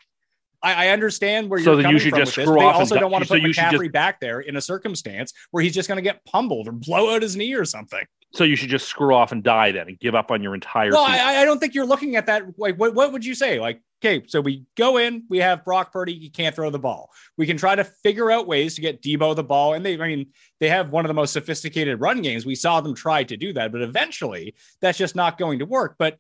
I, 0.65 0.87
I 0.87 0.89
understand 0.89 1.51
where 1.51 1.61
So 1.61 1.73
you're 1.73 1.77
then 1.77 1.83
coming 1.85 1.97
you 1.97 1.99
should 2.01 2.11
from 2.11 2.19
just 2.21 2.37
with 2.37 2.47
this. 2.47 2.55
They 2.57 2.65
off 2.65 2.75
and 2.75 2.81
also 2.81 2.99
don't 2.99 3.11
want 3.11 3.23
to 3.23 3.29
so 3.29 3.35
put 3.35 3.43
McCaffrey 3.45 3.83
just- 3.83 3.93
back 3.93 4.21
there 4.21 4.41
in 4.41 4.57
a 4.57 4.61
circumstance 4.61 5.33
where 5.51 5.63
he's 5.63 5.75
just 5.75 5.89
going 5.89 5.97
to 5.97 6.03
get 6.03 6.25
pummeled 6.25 6.67
or 6.69 6.73
blow 6.73 7.15
out 7.15 7.23
his 7.23 7.37
knee 7.37 7.55
or 7.55 7.65
something. 7.65 8.05
So 8.33 8.43
you 8.43 8.57
should 8.57 8.71
just 8.71 8.89
screw 8.89 9.15
off 9.15 9.31
and 9.31 9.45
die 9.45 9.71
then 9.71 9.87
and 9.87 9.99
give 10.01 10.17
up 10.17 10.33
on 10.33 10.43
your 10.43 10.55
entire 10.55 10.91
Well. 10.91 11.05
I, 11.05 11.43
I 11.43 11.45
don't 11.45 11.61
think 11.61 11.73
you're 11.73 11.87
looking 11.87 12.17
at 12.17 12.27
that. 12.27 12.43
Like, 12.59 12.77
what, 12.77 12.93
what 12.93 13.13
would 13.13 13.25
you 13.25 13.33
say? 13.33 13.61
Like, 13.61 13.81
okay, 14.05 14.25
so 14.27 14.41
we 14.41 14.65
go 14.77 14.97
in, 14.97 15.23
we 15.31 15.39
have 15.39 15.65
Brock 15.65 15.93
Purdy, 15.93 16.19
he 16.19 16.31
can't 16.31 16.55
throw 16.55 16.69
the 16.69 16.79
ball. 16.79 17.11
We 17.39 17.47
can 17.47 17.57
try 17.57 17.77
to 17.77 17.85
figure 17.85 18.33
out 18.33 18.49
ways 18.49 18.75
to 18.75 18.81
get 18.81 19.01
Deebo 19.01 19.37
the 19.37 19.45
ball. 19.45 19.75
And 19.75 19.87
they, 19.87 19.95
I 20.01 20.09
mean, 20.09 20.27
they 20.59 20.69
have 20.69 20.91
one 20.91 21.05
of 21.05 21.09
the 21.09 21.15
most 21.15 21.33
sophisticated 21.33 22.01
run 22.01 22.23
games. 22.23 22.45
We 22.45 22.57
saw 22.57 22.81
them 22.81 22.95
try 22.95 23.23
to 23.23 23.37
do 23.37 23.53
that, 23.53 23.71
but 23.71 23.83
eventually 23.83 24.55
that's 24.81 24.99
just 24.99 25.15
not 25.15 25.39
going 25.39 25.61
to 25.61 25.67
work. 25.67 25.95
But 25.97 26.19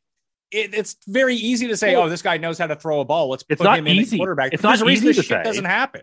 it, 0.55 0.75
it's 0.75 0.97
very 1.07 1.35
easy 1.37 1.67
to 1.69 1.77
say, 1.77 1.95
Well, 1.95 2.05
oh, 2.05 2.09
this 2.09 2.23
guy 2.23 2.37
knows 2.39 2.59
how 2.59 2.67
to 2.67 2.77
throw 2.77 3.01
a 3.01 3.05
ball. 3.05 3.29
Let's 3.31 3.45
it's 3.49 3.59
put 3.59 3.65
not 3.65 3.79
him 3.79 3.87
in 3.87 3.97
easy. 3.97 4.17
at 4.17 4.19
quarterback. 4.19 4.53
It's 4.53 4.63
There's 4.63 4.81
not 4.81 4.87
a 4.87 4.89
reason 4.89 5.09
easy 5.09 5.21
to 5.21 5.23
shit 5.23 5.29
say. 5.39 5.43
doesn't 5.43 5.65
happen. 5.65 6.03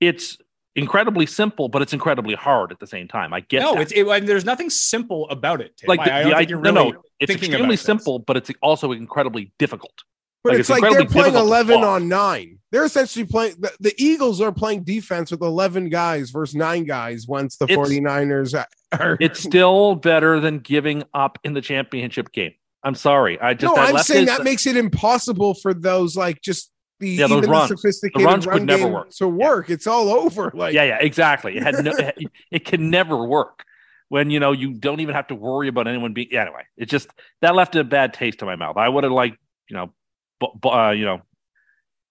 it's 0.00 0.38
incredibly 0.76 1.26
simple, 1.26 1.68
but 1.68 1.82
it's 1.82 1.92
incredibly 1.92 2.34
hard 2.36 2.70
at 2.70 2.78
the 2.78 2.86
same 2.86 3.08
time. 3.08 3.32
I 3.34 3.40
get 3.40 3.62
no, 3.62 3.74
that. 3.74 3.82
it's 3.82 3.92
it, 3.92 4.06
and 4.06 4.28
there's 4.28 4.44
nothing 4.44 4.70
simple 4.70 5.28
about 5.28 5.60
it. 5.60 5.76
Tim. 5.76 5.88
like 5.88 6.04
the, 6.04 6.12
I, 6.12 6.18
I 6.20 6.22
the 6.22 6.28
don't 6.30 6.34
I, 6.34 6.38
think 6.38 6.50
you're 6.50 6.60
no, 6.60 6.72
really 6.82 6.92
no, 6.92 7.02
it's 7.20 7.30
extremely 7.32 7.56
about 7.60 7.70
this. 7.70 7.80
simple, 7.82 8.18
but 8.20 8.36
it's 8.36 8.50
also 8.62 8.92
incredibly 8.92 9.52
difficult. 9.58 10.04
But 10.44 10.50
Like, 10.52 10.60
it's, 10.60 10.70
it's 10.70 10.80
like 10.80 10.92
they're 10.92 11.04
playing 11.04 11.34
11 11.34 11.82
on 11.82 12.08
nine. 12.08 12.60
They're 12.70 12.84
essentially 12.84 13.24
playing 13.24 13.56
the, 13.58 13.72
the 13.80 13.92
Eagles 13.98 14.40
are 14.40 14.52
playing 14.52 14.84
defense 14.84 15.32
with 15.32 15.42
11 15.42 15.88
guys 15.88 16.30
versus 16.30 16.54
nine 16.54 16.84
guys 16.84 17.26
once 17.26 17.56
the 17.56 17.64
It's- 17.64 17.76
49ers 17.76 18.54
are. 18.92 19.16
It's 19.20 19.40
still 19.42 19.96
better 19.96 20.38
than 20.38 20.60
giving 20.60 21.02
up 21.12 21.38
in 21.42 21.54
the 21.54 21.60
championship 21.60 22.30
game. 22.32 22.52
I'm 22.84 22.94
sorry. 22.94 23.40
I 23.40 23.54
just 23.54 23.74
no, 23.74 23.80
I'm 23.82 23.98
saying 23.98 24.24
it- 24.24 24.26
that 24.26 24.44
makes 24.44 24.66
it 24.66 24.76
impossible 24.76 25.54
for 25.54 25.74
those 25.74 26.16
like 26.16 26.40
just 26.42 26.70
the 27.00 27.10
Yeah, 27.10 27.26
even 27.26 27.48
runs. 27.50 27.70
the 27.70 27.76
sophisticated 27.76 28.20
The 28.20 28.24
runs 28.30 28.46
run 28.46 28.58
could 28.58 28.66
never 28.66 28.88
work. 28.88 29.10
to 29.18 29.28
work. 29.28 29.70
It's 29.70 29.86
all 29.86 30.08
over. 30.10 30.50
Like 30.54 30.74
yeah, 30.74 30.84
yeah, 30.84 30.98
exactly. 31.00 31.56
It 31.56 31.62
had 31.62 31.84
no, 31.84 31.92
it, 31.92 32.16
it 32.50 32.64
can 32.64 32.90
never 32.90 33.24
work 33.24 33.64
when 34.08 34.30
you 34.30 34.40
know 34.40 34.52
you 34.52 34.74
don't 34.74 35.00
even 35.00 35.14
have 35.14 35.26
to 35.28 35.34
worry 35.34 35.68
about 35.68 35.86
anyone 35.88 36.12
being. 36.12 36.28
Yeah, 36.30 36.42
anyway, 36.42 36.62
it 36.76 36.86
just 36.86 37.08
that 37.42 37.54
left 37.54 37.74
a 37.76 37.84
bad 37.84 38.14
taste 38.14 38.42
in 38.42 38.46
my 38.46 38.56
mouth. 38.56 38.76
I 38.76 38.88
would 38.88 39.04
have 39.04 39.12
liked, 39.12 39.38
you 39.68 39.76
know, 39.76 39.92
bu- 40.40 40.58
bu- 40.60 40.68
uh, 40.70 40.90
you 40.92 41.04
know, 41.04 41.20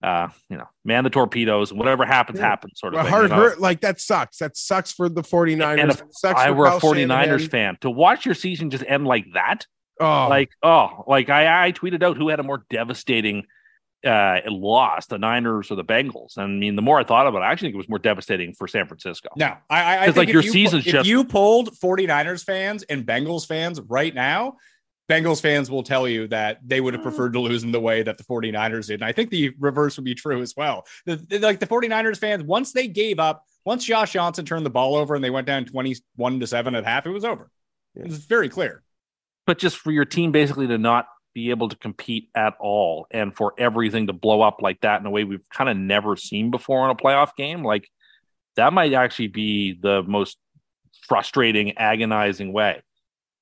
uh, 0.02 0.28
you 0.48 0.56
know, 0.56 0.68
man 0.84 1.02
the 1.04 1.10
torpedoes 1.10 1.70
and 1.70 1.78
whatever 1.78 2.04
happens, 2.06 2.38
Yeah. 2.38 2.46
happens 2.48 2.78
sort 2.78 2.94
of 2.94 2.98
Well, 2.98 3.04
thing. 3.04 3.12
hard 3.12 3.30
know? 3.30 3.36
hurt 3.36 3.60
like 3.60 3.80
that 3.80 4.00
sucks. 4.00 4.38
That 4.38 4.56
sucks 4.56 4.92
for 4.92 5.08
the 5.08 5.22
49ers. 5.22 5.80
And 5.80 5.90
if 5.90 6.02
I 6.24 6.46
for 6.48 6.54
were 6.54 6.66
a 6.66 6.70
Kyle 6.70 6.80
49ers 6.80 7.40
Shanahan. 7.40 7.48
fan 7.48 7.78
to 7.80 7.90
watch 7.90 8.24
your 8.24 8.34
season 8.34 8.70
just 8.70 8.84
end 8.86 9.06
like 9.06 9.24
that. 9.34 9.66
Oh, 10.00 10.26
Like, 10.28 10.50
oh, 10.62 11.04
like 11.06 11.28
I, 11.30 11.66
I 11.66 11.72
tweeted 11.72 12.02
out 12.02 12.16
who 12.16 12.28
had 12.28 12.40
a 12.40 12.42
more 12.42 12.64
devastating 12.70 13.44
uh 14.06 14.38
loss, 14.46 15.06
the 15.06 15.18
Niners 15.18 15.72
or 15.72 15.74
the 15.74 15.84
Bengals. 15.84 16.36
And 16.36 16.44
I 16.44 16.46
mean, 16.46 16.76
the 16.76 16.82
more 16.82 17.00
I 17.00 17.04
thought 17.04 17.26
about 17.26 17.42
it, 17.42 17.46
I 17.46 17.50
actually 17.52 17.68
think 17.68 17.74
it 17.74 17.78
was 17.78 17.88
more 17.88 17.98
devastating 17.98 18.54
for 18.54 18.68
San 18.68 18.86
Francisco. 18.86 19.28
No, 19.36 19.56
I, 19.68 19.98
I, 19.98 20.04
think 20.04 20.16
like, 20.18 20.28
if 20.28 20.34
your 20.34 20.42
you, 20.44 20.52
season's 20.52 20.86
if 20.86 20.92
just- 20.92 21.08
you 21.08 21.24
polled 21.24 21.70
49ers 21.74 22.44
fans 22.44 22.84
and 22.84 23.04
Bengals 23.04 23.44
fans 23.46 23.80
right 23.80 24.14
now, 24.14 24.54
Bengals 25.10 25.40
fans 25.40 25.68
will 25.70 25.82
tell 25.82 26.06
you 26.06 26.28
that 26.28 26.60
they 26.64 26.80
would 26.80 26.94
have 26.94 27.02
preferred 27.02 27.32
to 27.32 27.40
lose 27.40 27.64
in 27.64 27.72
the 27.72 27.80
way 27.80 28.02
that 28.02 28.18
the 28.18 28.24
49ers 28.24 28.86
did. 28.86 29.00
And 29.00 29.04
I 29.04 29.10
think 29.10 29.30
the 29.30 29.50
reverse 29.58 29.96
would 29.96 30.04
be 30.04 30.14
true 30.14 30.42
as 30.42 30.54
well. 30.56 30.86
The, 31.06 31.16
the- 31.16 31.38
like 31.40 31.58
the 31.58 31.66
49ers 31.66 32.18
fans, 32.18 32.44
once 32.44 32.72
they 32.72 32.86
gave 32.86 33.18
up, 33.18 33.44
once 33.64 33.84
Josh 33.84 34.12
Johnson 34.12 34.44
turned 34.44 34.64
the 34.64 34.70
ball 34.70 34.94
over 34.94 35.16
and 35.16 35.24
they 35.24 35.30
went 35.30 35.46
down 35.48 35.64
21 35.64 36.38
to 36.40 36.46
7 36.46 36.74
at 36.76 36.84
half, 36.84 37.04
it 37.04 37.10
was 37.10 37.24
over. 37.24 37.50
It 37.96 38.06
was 38.06 38.18
very 38.18 38.48
clear. 38.48 38.84
But 39.48 39.58
just 39.58 39.78
for 39.78 39.90
your 39.90 40.04
team 40.04 40.30
basically 40.30 40.66
to 40.66 40.76
not 40.76 41.06
be 41.34 41.48
able 41.50 41.68
to 41.68 41.76
compete 41.76 42.28
at 42.34 42.54
all 42.60 43.06
and 43.10 43.34
for 43.34 43.54
everything 43.58 44.06
to 44.08 44.12
blow 44.12 44.42
up 44.42 44.58
like 44.60 44.78
that 44.82 45.00
in 45.00 45.06
a 45.06 45.10
way 45.10 45.24
we've 45.24 45.48
kind 45.48 45.70
of 45.70 45.76
never 45.76 46.16
seen 46.16 46.50
before 46.50 46.84
in 46.84 46.90
a 46.90 46.94
playoff 46.94 47.30
game 47.36 47.62
like 47.62 47.88
that 48.56 48.72
might 48.72 48.92
actually 48.92 49.28
be 49.28 49.72
the 49.80 50.02
most 50.02 50.36
frustrating 51.06 51.76
agonizing 51.78 52.52
way 52.52 52.82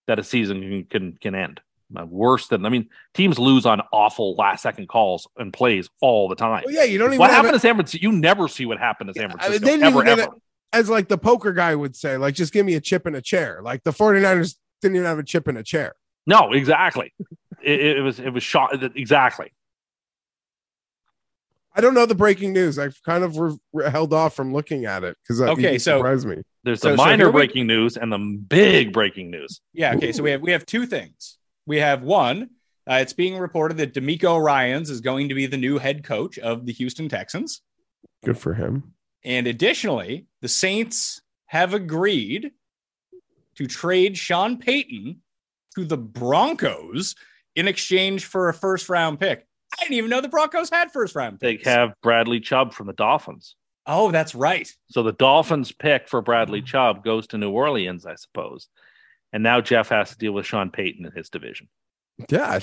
that 0.07 0.19
a 0.19 0.25
season 0.25 0.61
can 0.61 0.85
can, 0.85 1.13
can 1.21 1.35
end 1.35 1.61
Uh, 1.97 2.05
Worse 2.07 2.47
than 2.49 2.65
I 2.67 2.69
mean, 2.69 2.89
teams 3.15 3.39
lose 3.39 3.67
on 3.67 3.81
awful 3.93 4.37
last 4.37 4.63
second 4.63 4.89
calls 4.89 5.27
and 5.37 5.53
plays 5.53 5.89
all 6.01 6.29
the 6.29 6.35
time. 6.37 6.63
Well, 6.67 6.75
yeah, 6.75 6.85
you 6.85 6.99
don't 6.99 7.09
even 7.09 7.19
what 7.19 7.31
happened 7.31 7.51
it- 7.51 7.59
to 7.59 7.61
San 7.61 7.75
Francisco? 7.75 8.03
You 8.07 8.13
never 8.13 8.47
see 8.49 8.67
what 8.67 8.79
happened 8.79 9.09
to 9.09 9.15
San 9.15 9.25
I 9.25 9.27
mean, 9.27 9.39
Francisco 9.39 9.65
they 9.67 9.71
didn't 9.73 9.85
ever 9.87 10.05
ever. 10.05 10.23
it- 10.23 10.31
as 10.73 10.91
like 10.91 11.09
the 11.09 11.19
poker 11.19 11.53
guy 11.53 11.75
would 11.75 11.97
say, 11.97 12.17
like 12.19 12.35
just 12.35 12.53
give 12.53 12.67
me 12.67 12.75
a 12.75 12.81
chip 12.81 13.07
and 13.07 13.17
a 13.17 13.23
chair. 13.23 13.61
Like 13.63 13.83
the 13.85 13.93
49ers 13.93 14.57
didn't 14.83 14.97
even 14.97 15.07
have 15.07 15.19
a 15.19 15.23
chip 15.25 15.49
in 15.49 15.57
a 15.57 15.63
chair. 15.63 15.95
No, 16.27 16.53
exactly. 16.53 17.13
it, 17.63 17.81
it 17.99 18.01
was 18.03 18.19
it 18.21 18.31
was 18.31 18.43
shot 18.43 18.83
exactly. 18.97 19.53
I 21.75 21.83
don't 21.83 21.93
know 21.95 22.07
the 22.07 22.15
breaking 22.15 22.53
news. 22.55 22.79
I've 22.79 22.99
kind 23.05 23.23
of 23.23 23.37
re- 23.39 23.59
re- 23.75 23.91
held 23.91 24.15
off 24.15 24.35
from 24.35 24.53
looking 24.55 24.87
at 24.87 25.05
it 25.05 25.17
because 25.23 25.43
Okay, 25.43 25.79
so- 25.79 25.99
surprised 25.99 26.27
me. 26.27 26.37
There's 26.63 26.81
the 26.81 26.91
so 26.91 26.97
minor 26.97 27.17
here 27.25 27.27
we- 27.27 27.33
breaking 27.33 27.67
news 27.67 27.97
and 27.97 28.11
the 28.13 28.19
big 28.19 28.93
breaking 28.93 29.31
news. 29.31 29.61
Yeah. 29.73 29.95
Okay. 29.95 30.11
So 30.13 30.23
we 30.23 30.31
have 30.31 30.41
we 30.41 30.53
have 30.53 30.65
two 30.67 30.87
things. 30.87 31.39
We 31.67 31.79
have 31.79 32.03
one. 32.03 32.51
Uh, 32.89 32.95
it's 33.03 33.13
being 33.13 33.37
reported 33.37 33.77
that 33.79 33.93
DeMeco 33.95 34.41
Ryans 34.43 34.91
is 34.91 35.01
going 35.01 35.29
to 35.29 35.35
be 35.35 35.47
the 35.47 35.57
new 35.57 35.79
head 35.79 36.05
coach 36.05 36.39
of 36.39 36.67
the 36.67 36.73
Houston 36.73 37.09
Texans, 37.09 37.61
Good 38.25 38.39
for 38.39 38.55
him. 38.55 38.95
and 39.25 39.49
additionally, 39.49 40.27
the 40.41 40.47
Saints 40.49 41.21
have 41.47 41.75
agreed 41.75 42.53
to 43.57 43.67
trade 43.67 44.17
Sean 44.17 44.59
Payton 44.59 45.21
to 45.75 45.85
the 45.85 45.97
Broncos 45.97 47.15
in 47.55 47.69
exchange 47.69 48.25
for 48.25 48.49
a 48.49 48.55
first 48.55 48.89
round 48.89 49.21
pick. 49.21 49.47
I 49.79 49.83
didn't 49.83 49.97
even 49.97 50.11
know 50.11 50.21
the 50.21 50.29
Broncos 50.29 50.71
had 50.71 50.93
first 50.93 51.15
round 51.15 51.39
They 51.41 51.59
have 51.65 51.95
Bradley 52.03 52.41
Chubb 52.41 52.73
from 52.73 52.87
the 52.87 52.93
Dolphins. 52.93 53.57
Oh, 53.87 54.11
that's 54.11 54.35
right. 54.35 54.71
So 54.91 55.03
the 55.03 55.13
Dolphins 55.13 55.73
pick 55.73 56.09
for 56.09 56.21
Bradley 56.21 56.63
Chubb 56.63 57.05
goes 57.05 57.27
to 57.29 57.39
New 57.39 57.51
Orleans, 57.51 58.05
I 58.05 58.17
suppose. 58.17 58.69
And 59.33 59.43
now 59.43 59.61
Jeff 59.61 59.89
has 59.91 60.11
to 60.11 60.19
deal 60.19 60.33
with 60.33 60.47
Sean 60.47 60.71
Payton 60.71 61.07
in 61.07 61.13
his 61.13 61.29
division. 61.29 61.69
Yeah. 62.29 62.61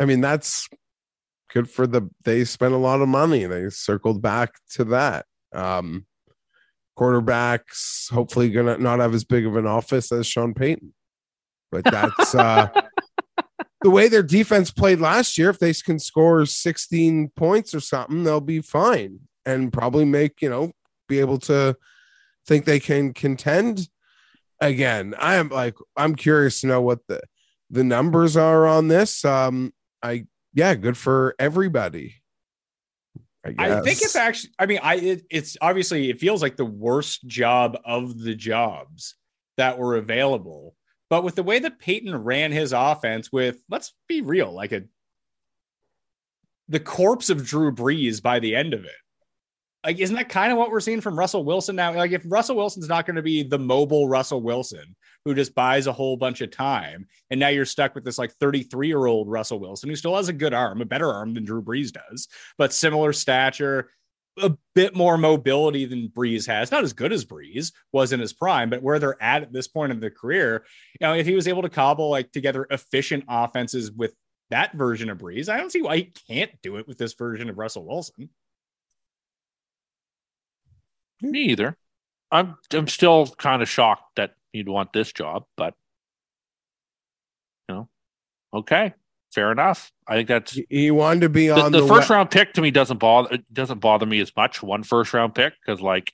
I 0.00 0.04
mean, 0.04 0.20
that's 0.20 0.68
good 1.52 1.70
for 1.70 1.86
the 1.86 2.10
they 2.24 2.44
spent 2.44 2.74
a 2.74 2.78
lot 2.78 3.00
of 3.00 3.08
money. 3.08 3.46
They 3.46 3.70
circled 3.70 4.20
back 4.20 4.54
to 4.72 4.84
that. 4.84 5.26
Um 5.54 6.06
quarterbacks 6.98 8.10
hopefully 8.10 8.50
gonna 8.50 8.78
not 8.78 9.00
have 9.00 9.14
as 9.14 9.24
big 9.24 9.46
of 9.46 9.56
an 9.56 9.66
office 9.66 10.12
as 10.12 10.26
Sean 10.26 10.54
Payton. 10.54 10.94
But 11.70 11.84
that's 11.84 12.34
uh 12.34 12.68
the 13.82 13.90
way 13.90 14.08
their 14.08 14.22
defense 14.22 14.70
played 14.70 15.00
last 15.00 15.38
year. 15.38 15.50
If 15.50 15.58
they 15.58 15.72
can 15.74 15.98
score 15.98 16.46
16 16.46 17.30
points 17.36 17.74
or 17.74 17.80
something, 17.80 18.24
they'll 18.24 18.40
be 18.40 18.60
fine 18.60 19.20
and 19.44 19.72
probably 19.72 20.04
make, 20.04 20.42
you 20.42 20.50
know, 20.50 20.72
be 21.08 21.20
able 21.20 21.38
to 21.38 21.76
think 22.46 22.64
they 22.64 22.80
can 22.80 23.12
contend 23.12 23.88
again. 24.60 25.14
I 25.18 25.36
am 25.36 25.48
like, 25.48 25.74
I'm 25.96 26.14
curious 26.14 26.60
to 26.60 26.66
know 26.66 26.80
what 26.80 27.00
the 27.08 27.20
the 27.70 27.84
numbers 27.84 28.36
are 28.36 28.66
on 28.66 28.88
this. 28.88 29.24
Um, 29.24 29.72
I 30.02 30.26
yeah, 30.54 30.74
good 30.74 30.96
for 30.96 31.34
everybody. 31.38 32.16
I, 33.58 33.78
I 33.78 33.80
think 33.82 34.02
it's 34.02 34.16
actually. 34.16 34.52
I 34.58 34.66
mean, 34.66 34.80
I 34.82 34.94
it, 34.96 35.26
it's 35.30 35.56
obviously 35.60 36.10
it 36.10 36.20
feels 36.20 36.42
like 36.42 36.56
the 36.56 36.64
worst 36.64 37.26
job 37.26 37.78
of 37.84 38.18
the 38.18 38.34
jobs 38.34 39.14
that 39.56 39.78
were 39.78 39.96
available. 39.96 40.74
But 41.08 41.22
with 41.22 41.36
the 41.36 41.42
way 41.42 41.58
that 41.60 41.78
Payton 41.78 42.16
ran 42.16 42.50
his 42.52 42.72
offense, 42.72 43.30
with 43.30 43.62
let's 43.70 43.92
be 44.08 44.22
real, 44.22 44.52
like 44.52 44.72
a 44.72 44.82
the 46.68 46.80
corpse 46.80 47.30
of 47.30 47.46
Drew 47.46 47.72
Brees 47.72 48.22
by 48.22 48.40
the 48.40 48.56
end 48.56 48.74
of 48.74 48.84
it. 48.84 48.90
Like, 49.86 50.00
isn't 50.00 50.16
that 50.16 50.28
kind 50.28 50.50
of 50.50 50.58
what 50.58 50.72
we're 50.72 50.80
seeing 50.80 51.00
from 51.00 51.16
Russell 51.16 51.44
Wilson 51.44 51.76
now? 51.76 51.94
Like, 51.94 52.10
if 52.10 52.24
Russell 52.26 52.56
Wilson's 52.56 52.88
not 52.88 53.06
going 53.06 53.14
to 53.14 53.22
be 53.22 53.44
the 53.44 53.58
mobile 53.58 54.08
Russell 54.08 54.42
Wilson 54.42 54.96
who 55.24 55.32
just 55.32 55.54
buys 55.54 55.86
a 55.86 55.92
whole 55.92 56.16
bunch 56.16 56.40
of 56.40 56.50
time, 56.50 57.06
and 57.30 57.38
now 57.38 57.48
you're 57.48 57.64
stuck 57.64 57.94
with 57.94 58.04
this 58.04 58.18
like 58.18 58.32
33 58.32 58.88
year 58.88 59.06
old 59.06 59.30
Russell 59.30 59.60
Wilson 59.60 59.88
who 59.88 59.94
still 59.94 60.16
has 60.16 60.28
a 60.28 60.32
good 60.32 60.52
arm, 60.52 60.82
a 60.82 60.84
better 60.84 61.12
arm 61.12 61.34
than 61.34 61.44
Drew 61.44 61.62
Brees 61.62 61.92
does, 61.92 62.26
but 62.58 62.72
similar 62.72 63.12
stature, 63.12 63.88
a 64.42 64.56
bit 64.74 64.96
more 64.96 65.16
mobility 65.16 65.84
than 65.84 66.08
Brees 66.08 66.48
has. 66.48 66.72
Not 66.72 66.82
as 66.82 66.92
good 66.92 67.12
as 67.12 67.24
Brees 67.24 67.70
was 67.92 68.12
in 68.12 68.18
his 68.18 68.32
prime, 68.32 68.68
but 68.70 68.82
where 68.82 68.98
they're 68.98 69.22
at 69.22 69.42
at 69.42 69.52
this 69.52 69.68
point 69.68 69.92
in 69.92 70.00
the 70.00 70.10
career, 70.10 70.64
you 70.98 71.06
know, 71.06 71.14
if 71.14 71.26
he 71.26 71.36
was 71.36 71.46
able 71.46 71.62
to 71.62 71.68
cobble 71.68 72.10
like 72.10 72.32
together 72.32 72.66
efficient 72.70 73.22
offenses 73.28 73.92
with 73.92 74.14
that 74.50 74.74
version 74.74 75.10
of 75.10 75.18
Brees, 75.18 75.48
I 75.48 75.58
don't 75.58 75.70
see 75.70 75.82
why 75.82 75.96
he 75.96 76.12
can't 76.28 76.50
do 76.60 76.76
it 76.76 76.88
with 76.88 76.98
this 76.98 77.14
version 77.14 77.48
of 77.48 77.56
Russell 77.56 77.86
Wilson. 77.86 78.30
Me 81.20 81.40
either. 81.44 81.76
I'm 82.30 82.56
I'm 82.72 82.88
still 82.88 83.26
kind 83.26 83.62
of 83.62 83.68
shocked 83.68 84.16
that 84.16 84.34
you'd 84.52 84.68
want 84.68 84.92
this 84.92 85.12
job, 85.12 85.44
but 85.56 85.74
you 87.68 87.74
know, 87.74 87.88
okay, 88.52 88.94
fair 89.32 89.52
enough. 89.52 89.92
I 90.06 90.16
think 90.16 90.28
that's 90.28 90.58
He- 90.68 90.90
wanted 90.90 91.20
to 91.20 91.28
be 91.28 91.48
the, 91.48 91.60
on 91.60 91.72
the 91.72 91.80
the, 91.80 91.86
first 91.86 92.10
we- 92.10 92.16
round 92.16 92.30
pick 92.30 92.52
to 92.54 92.60
me 92.60 92.70
doesn't 92.70 92.98
bother 92.98 93.34
it 93.34 93.54
doesn't 93.54 93.80
bother 93.80 94.06
me 94.06 94.20
as 94.20 94.32
much 94.36 94.62
one 94.62 94.82
first 94.82 95.12
round 95.14 95.34
pick 95.34 95.54
because 95.64 95.80
like 95.80 96.12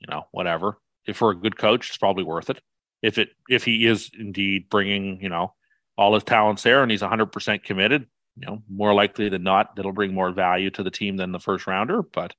you 0.00 0.06
know 0.10 0.26
whatever 0.30 0.78
if 1.06 1.16
for 1.16 1.30
a 1.30 1.36
good 1.36 1.56
coach 1.58 1.88
it's 1.88 1.98
probably 1.98 2.24
worth 2.24 2.50
it 2.50 2.60
if 3.02 3.18
it 3.18 3.30
if 3.48 3.64
he 3.64 3.86
is 3.86 4.10
indeed 4.18 4.68
bringing 4.70 5.20
you 5.20 5.28
know 5.28 5.54
all 5.96 6.14
his 6.14 6.24
talents 6.24 6.62
there 6.62 6.82
and 6.82 6.90
he's 6.90 7.02
100% 7.02 7.62
committed 7.64 8.06
you 8.36 8.46
know 8.46 8.62
more 8.68 8.94
likely 8.94 9.28
than 9.28 9.42
not 9.42 9.76
that'll 9.76 9.92
bring 9.92 10.14
more 10.14 10.30
value 10.32 10.70
to 10.70 10.82
the 10.82 10.90
team 10.90 11.16
than 11.16 11.32
the 11.32 11.40
first 11.40 11.66
rounder 11.66 12.02
but 12.02 12.34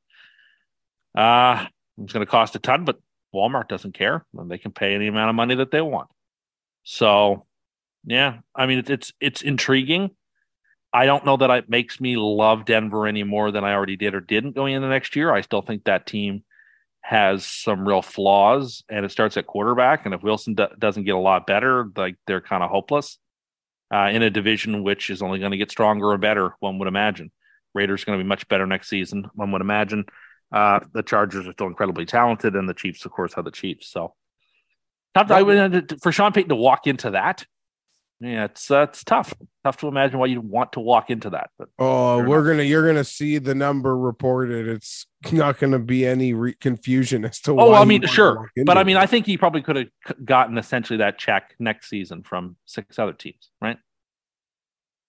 uh 1.15 1.65
it's 1.97 2.13
going 2.13 2.25
to 2.25 2.29
cost 2.29 2.55
a 2.55 2.59
ton 2.59 2.85
but 2.85 2.97
Walmart 3.33 3.67
doesn't 3.67 3.93
care 3.93 4.25
and 4.37 4.49
they 4.49 4.57
can 4.57 4.71
pay 4.71 4.93
any 4.93 5.07
amount 5.07 5.29
of 5.29 5.35
money 5.35 5.55
that 5.55 5.71
they 5.71 5.81
want 5.81 6.09
so 6.83 7.45
yeah 8.05 8.39
I 8.55 8.65
mean 8.65 8.79
it's 8.79 8.89
it's, 8.89 9.13
it's 9.19 9.41
intriguing 9.41 10.11
I 10.93 11.05
don't 11.05 11.25
know 11.25 11.37
that 11.37 11.49
it 11.51 11.69
makes 11.69 12.01
me 12.01 12.17
love 12.17 12.65
Denver 12.65 13.07
any 13.07 13.23
more 13.23 13.51
than 13.51 13.63
I 13.63 13.73
already 13.73 13.95
did 13.95 14.13
or 14.13 14.19
didn't 14.19 14.55
going 14.55 14.73
into 14.73 14.89
next 14.89 15.15
year. 15.15 15.33
I 15.33 15.41
still 15.41 15.61
think 15.61 15.85
that 15.85 16.05
team 16.05 16.43
has 17.01 17.45
some 17.45 17.87
real 17.87 18.01
flaws, 18.01 18.83
and 18.89 19.05
it 19.05 19.11
starts 19.11 19.37
at 19.37 19.47
quarterback. 19.47 20.05
And 20.05 20.13
if 20.13 20.21
Wilson 20.21 20.53
do- 20.55 20.67
doesn't 20.77 21.05
get 21.05 21.15
a 21.15 21.19
lot 21.19 21.47
better, 21.47 21.89
like 21.95 22.15
they're 22.27 22.41
kind 22.41 22.61
of 22.61 22.69
hopeless 22.69 23.17
uh, 23.93 24.09
in 24.11 24.21
a 24.21 24.29
division 24.29 24.83
which 24.83 25.09
is 25.09 25.21
only 25.21 25.39
going 25.39 25.51
to 25.51 25.57
get 25.57 25.71
stronger 25.71 26.11
and 26.11 26.21
better. 26.21 26.55
One 26.59 26.77
would 26.79 26.87
imagine. 26.87 27.31
Raiders 27.73 28.03
going 28.03 28.19
to 28.19 28.23
be 28.23 28.27
much 28.27 28.47
better 28.49 28.67
next 28.67 28.89
season. 28.89 29.29
One 29.33 29.51
would 29.53 29.61
imagine. 29.61 30.05
Uh, 30.51 30.79
the 30.93 31.03
Chargers 31.03 31.47
are 31.47 31.53
still 31.53 31.67
incredibly 31.67 32.05
talented, 32.05 32.55
and 32.55 32.67
the 32.67 32.73
Chiefs, 32.73 33.05
of 33.05 33.11
course, 33.11 33.33
are 33.35 33.43
the 33.43 33.51
Chiefs. 33.51 33.87
So, 33.89 34.15
tough 35.15 35.27
to- 35.27 35.35
I 35.35 35.41
would- 35.41 36.01
for 36.01 36.11
Sean 36.11 36.31
Payton 36.33 36.49
to 36.49 36.55
walk 36.55 36.87
into 36.87 37.11
that. 37.11 37.45
Yeah, 38.23 38.43
it's 38.45 38.69
uh, 38.69 38.81
it's 38.83 39.03
tough. 39.03 39.33
Tough 39.63 39.77
to 39.77 39.87
imagine 39.87 40.19
why 40.19 40.27
you'd 40.27 40.37
want 40.47 40.73
to 40.73 40.79
walk 40.79 41.09
into 41.09 41.31
that. 41.31 41.49
But 41.57 41.69
Oh, 41.79 42.19
Fair 42.19 42.29
we're 42.29 42.35
enough. 42.41 42.51
gonna 42.53 42.63
you're 42.63 42.85
gonna 42.85 43.03
see 43.03 43.39
the 43.39 43.55
number 43.55 43.97
reported. 43.97 44.67
It's 44.67 45.07
not 45.31 45.57
gonna 45.57 45.79
be 45.79 46.05
any 46.05 46.33
re- 46.35 46.53
confusion 46.53 47.25
as 47.25 47.39
to. 47.41 47.51
Oh, 47.59 47.71
why 47.71 47.79
I 47.81 47.85
mean, 47.85 48.05
sure, 48.05 48.51
but 48.63 48.77
I 48.77 48.83
mean, 48.83 48.97
it. 48.97 48.99
I 48.99 49.07
think 49.07 49.25
he 49.25 49.39
probably 49.39 49.63
could 49.63 49.75
have 49.75 49.87
gotten 50.23 50.59
essentially 50.59 50.97
that 50.97 51.17
check 51.17 51.55
next 51.57 51.89
season 51.89 52.21
from 52.21 52.57
six 52.65 52.99
other 52.99 53.13
teams, 53.13 53.49
right? 53.59 53.77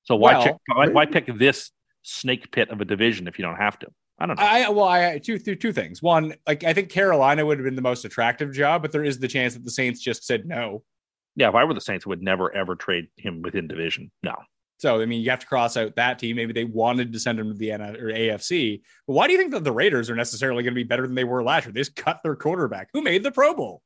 So 0.04 0.16
why 0.16 0.32
Well- 0.32 0.44
check, 0.44 0.56
why, 0.74 0.88
why 0.88 1.04
pick 1.04 1.26
this 1.36 1.70
snake 2.00 2.50
pit 2.50 2.70
of 2.70 2.80
a 2.80 2.86
division 2.86 3.28
if 3.28 3.38
you 3.38 3.44
don't 3.44 3.56
have 3.56 3.78
to? 3.80 3.88
I 4.18 4.26
don't 4.26 4.38
know. 4.38 4.44
I 4.44 4.68
well, 4.68 4.84
I 4.84 5.18
two 5.18 5.38
through 5.38 5.56
two 5.56 5.72
things. 5.72 6.02
One, 6.02 6.34
like 6.46 6.64
I 6.64 6.72
think 6.72 6.90
Carolina 6.90 7.44
would 7.44 7.58
have 7.58 7.64
been 7.64 7.76
the 7.76 7.82
most 7.82 8.04
attractive 8.04 8.52
job, 8.52 8.82
but 8.82 8.92
there 8.92 9.04
is 9.04 9.18
the 9.18 9.28
chance 9.28 9.54
that 9.54 9.64
the 9.64 9.70
Saints 9.70 10.00
just 10.00 10.24
said 10.24 10.46
no. 10.46 10.84
yeah, 11.34 11.48
if 11.48 11.54
I 11.54 11.64
were 11.64 11.74
the 11.74 11.80
Saints, 11.80 12.06
I 12.06 12.10
would 12.10 12.22
never 12.22 12.54
ever 12.54 12.76
trade 12.76 13.08
him 13.16 13.42
within 13.42 13.66
division. 13.66 14.10
No, 14.22 14.36
So 14.78 15.00
I 15.00 15.06
mean, 15.06 15.22
you 15.22 15.30
have 15.30 15.40
to 15.40 15.46
cross 15.46 15.76
out 15.76 15.96
that 15.96 16.18
team. 16.18 16.36
Maybe 16.36 16.52
they 16.52 16.64
wanted 16.64 17.12
to 17.12 17.18
send 17.18 17.40
him 17.40 17.48
to 17.48 17.54
the 17.54 17.72
N 17.72 17.80
or 17.82 18.12
AFC. 18.12 18.82
But 19.06 19.14
why 19.14 19.26
do 19.26 19.32
you 19.32 19.38
think 19.38 19.52
that 19.52 19.64
the 19.64 19.72
Raiders 19.72 20.08
are 20.10 20.16
necessarily 20.16 20.62
going 20.62 20.74
to 20.74 20.78
be 20.78 20.84
better 20.84 21.06
than 21.06 21.16
they 21.16 21.24
were 21.24 21.42
last 21.42 21.64
year? 21.64 21.72
They 21.72 21.80
just 21.80 21.96
cut 21.96 22.20
their 22.22 22.36
quarterback. 22.36 22.90
Who 22.92 23.02
made 23.02 23.22
the 23.22 23.32
Pro 23.32 23.54
Bowl? 23.54 23.82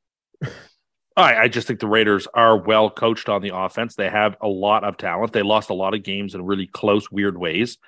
I, 1.15 1.35
I 1.35 1.47
just 1.47 1.67
think 1.67 1.79
the 1.79 1.87
Raiders 1.87 2.27
are 2.35 2.57
well 2.57 2.91
coached 2.91 3.27
on 3.27 3.41
the 3.41 3.55
offense. 3.55 3.95
They 3.95 4.09
have 4.09 4.37
a 4.39 4.47
lot 4.47 4.83
of 4.83 4.97
talent. 4.97 5.33
They 5.33 5.41
lost 5.41 5.71
a 5.71 5.73
lot 5.73 5.95
of 5.95 6.03
games 6.03 6.35
in 6.35 6.45
really 6.45 6.67
close, 6.67 7.09
weird 7.09 7.39
ways. 7.39 7.79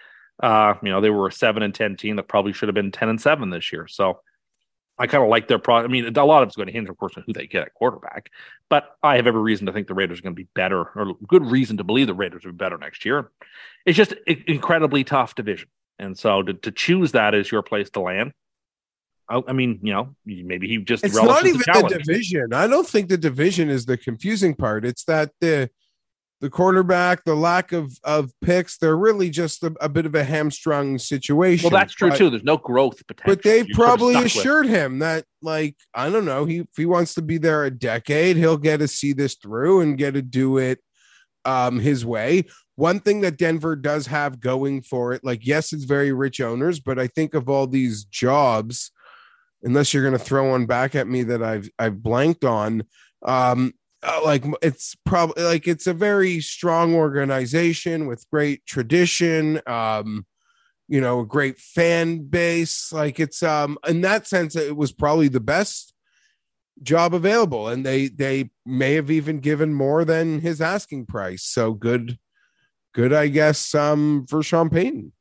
Uh, 0.41 0.75
you 0.82 0.89
know, 0.89 1.02
they 1.02 1.10
were 1.10 1.28
a 1.28 1.32
seven 1.32 1.63
and 1.63 1.75
ten 1.75 1.97
team 1.97 2.15
that 2.15 2.28
probably 2.28 2.54
should 2.54 2.69
have 2.69 2.75
been 2.75 2.91
ten 2.91 3.10
and 3.10 3.19
seven 3.19 3.49
this 3.49 3.71
year. 3.71 3.88
So 3.88 4.21
I 4.99 5.08
kind 5.08 5.23
of 5.23 5.30
like 5.30 5.47
their 5.47 5.60
pro. 5.60 5.78
I 5.78 5.88
mean, 5.88 6.15
a 6.15 6.25
lot 6.25 6.43
of 6.43 6.49
it's 6.49 6.58
going 6.58 6.67
to 6.67 6.73
hinge, 6.73 6.89
of 6.89 6.97
course, 6.97 7.13
on 7.15 7.23
who 7.25 7.32
they 7.32 7.47
get 7.47 7.63
at 7.63 7.73
quarterback. 7.73 8.30
But 8.69 8.95
I 9.02 9.15
have 9.15 9.28
every 9.28 9.41
reason 9.41 9.65
to 9.67 9.73
think 9.73 9.88
the 9.88 9.93
Raiders 9.93 10.19
are 10.19 10.21
going 10.21 10.36
to 10.36 10.41
be 10.41 10.49
better, 10.54 10.82
or 10.82 11.13
good 11.25 11.45
reason 11.45 11.78
to 11.78 11.86
believe 11.86 12.08
the 12.08 12.13
Raiders 12.13 12.43
will 12.43 12.52
be 12.52 12.58
better 12.58 12.78
next 12.78 13.06
year. 13.06 13.32
It's 13.86 13.97
just 13.97 14.13
incredibly 14.28 15.06
tough 15.06 15.36
division, 15.36 15.69
and 15.97 16.17
so 16.17 16.43
to, 16.43 16.54
to 16.54 16.71
choose 16.71 17.13
that 17.13 17.34
as 17.34 17.49
your 17.49 17.62
place 17.62 17.89
to 17.91 18.02
land. 18.02 18.34
I, 19.30 19.41
I 19.47 19.54
mean, 19.54 19.80
you 19.84 19.93
know, 19.93 20.15
maybe 20.25 20.67
he 20.67 20.78
just 20.80 21.06
it's 21.06 21.15
not 21.15 21.45
even 21.45 21.60
the 21.60 21.88
the 21.89 21.97
division. 21.99 22.54
I 22.54 22.67
don't 22.67 22.88
think 22.88 23.08
the 23.08 23.17
division 23.17 23.69
is 23.69 23.86
the 23.86 23.97
confusing 23.97 24.54
part. 24.54 24.86
It's 24.86 25.06
that 25.06 25.32
the 25.39 25.69
the 26.41 26.49
quarterback, 26.49 27.23
the 27.25 27.36
lack 27.36 27.71
of 27.73 27.91
of 28.04 28.32
picks, 28.41 28.78
they're 28.78 28.97
really 28.97 29.30
just 29.30 29.62
a, 29.63 29.73
a 29.82 29.89
bit 29.89 30.06
of 30.06 30.15
a 30.15 30.23
hamstrung 30.23 30.97
situation. 30.97 31.69
Well, 31.69 31.80
that's 31.80 31.93
true 31.93 32.10
But- 32.10 32.17
too. 32.17 32.30
There's 32.30 32.43
no 32.43 32.58
growth 32.58 33.06
potential. 33.06 33.36
But 33.36 33.43
they've 33.43 33.67
You're 33.67 33.75
sort 33.75 33.89
of 33.89 33.97
probably 33.97 34.15
with- 34.15 34.25
assured 34.28 34.65
him 34.67 34.99
that, 34.99 35.25
like, 35.41 35.75
I 35.93 36.10
don't 36.10 36.25
know, 36.25 36.45
he 36.45 36.60
if 36.60 36.67
he 36.78 36.86
wants 36.86 37.13
to 37.15 37.21
be 37.21 37.38
there 37.38 37.65
a 37.65 37.71
decade, 37.71 38.38
he'll 38.38 38.58
get 38.58 38.78
to 38.78 38.88
see 38.88 39.13
this 39.13 39.36
through 39.36 39.82
and 39.82 39.97
get 39.97 40.13
to 40.13 40.21
do 40.21 40.58
it 40.58 40.80
um, 41.45 41.80
his 41.80 42.06
way. 42.06 42.45
One 42.75 43.02
thing 43.02 43.19
that 43.21 43.38
Denver 43.38 43.75
does 43.75 44.08
have 44.08 44.39
going 44.39 44.82
for 44.84 45.12
it, 45.12 45.21
like, 45.25 45.45
yes, 45.45 45.73
it's 45.73 45.84
very 45.84 46.13
rich 46.13 46.39
owners, 46.39 46.80
but 46.80 46.97
I 46.97 47.08
think 47.08 47.34
of 47.34 47.49
all 47.49 47.67
these 47.67 48.06
jobs, 48.06 48.91
unless 49.63 49.93
you're 49.93 50.04
going 50.04 50.17
to 50.17 50.23
throw 50.23 50.52
one 50.52 50.65
back 50.65 50.95
at 50.95 51.06
me 51.08 51.23
that 51.23 51.43
I've 51.43 51.69
I've 51.78 52.02
blanked 52.02 52.45
on, 52.45 52.84
um, 53.25 53.73
uh, 54.02 54.22
like 54.24 54.46
it's 54.62 54.96
probably 55.06 55.44
like 55.44 55.68
it's 55.68 55.88
a 55.88 55.94
very 55.94 56.40
strong 56.40 56.96
organization 56.96 58.08
with 58.08 58.30
great 58.32 58.66
tradition. 58.66 59.62
Um, 59.68 60.26
you 60.88 61.02
know, 61.02 61.20
a 61.20 61.26
great 61.26 61.60
fan 61.60 62.26
base. 62.28 62.92
Like 62.92 63.20
it's 63.20 63.44
um 63.44 63.78
in 63.88 64.02
that 64.02 64.28
sense, 64.28 64.56
it 64.56 64.76
was 64.76 64.92
probably 64.92 65.28
the 65.28 65.40
best 65.40 65.94
job 66.82 67.14
available, 67.14 67.68
and 67.68 67.86
they 67.86 68.08
they 68.08 68.52
may 68.66 68.94
have 68.96 69.12
even 69.12 69.40
given 69.40 69.74
more 69.74 70.06
than 70.06 70.40
his 70.40 70.62
asking 70.62 71.06
price. 71.06 71.44
So 71.44 71.74
good, 71.74 72.18
good, 72.94 73.14
I 73.14 73.28
guess. 73.28 73.76
Um, 73.76 74.26
for 74.30 74.42
Sean 74.42 74.70
Payton. 74.70 75.12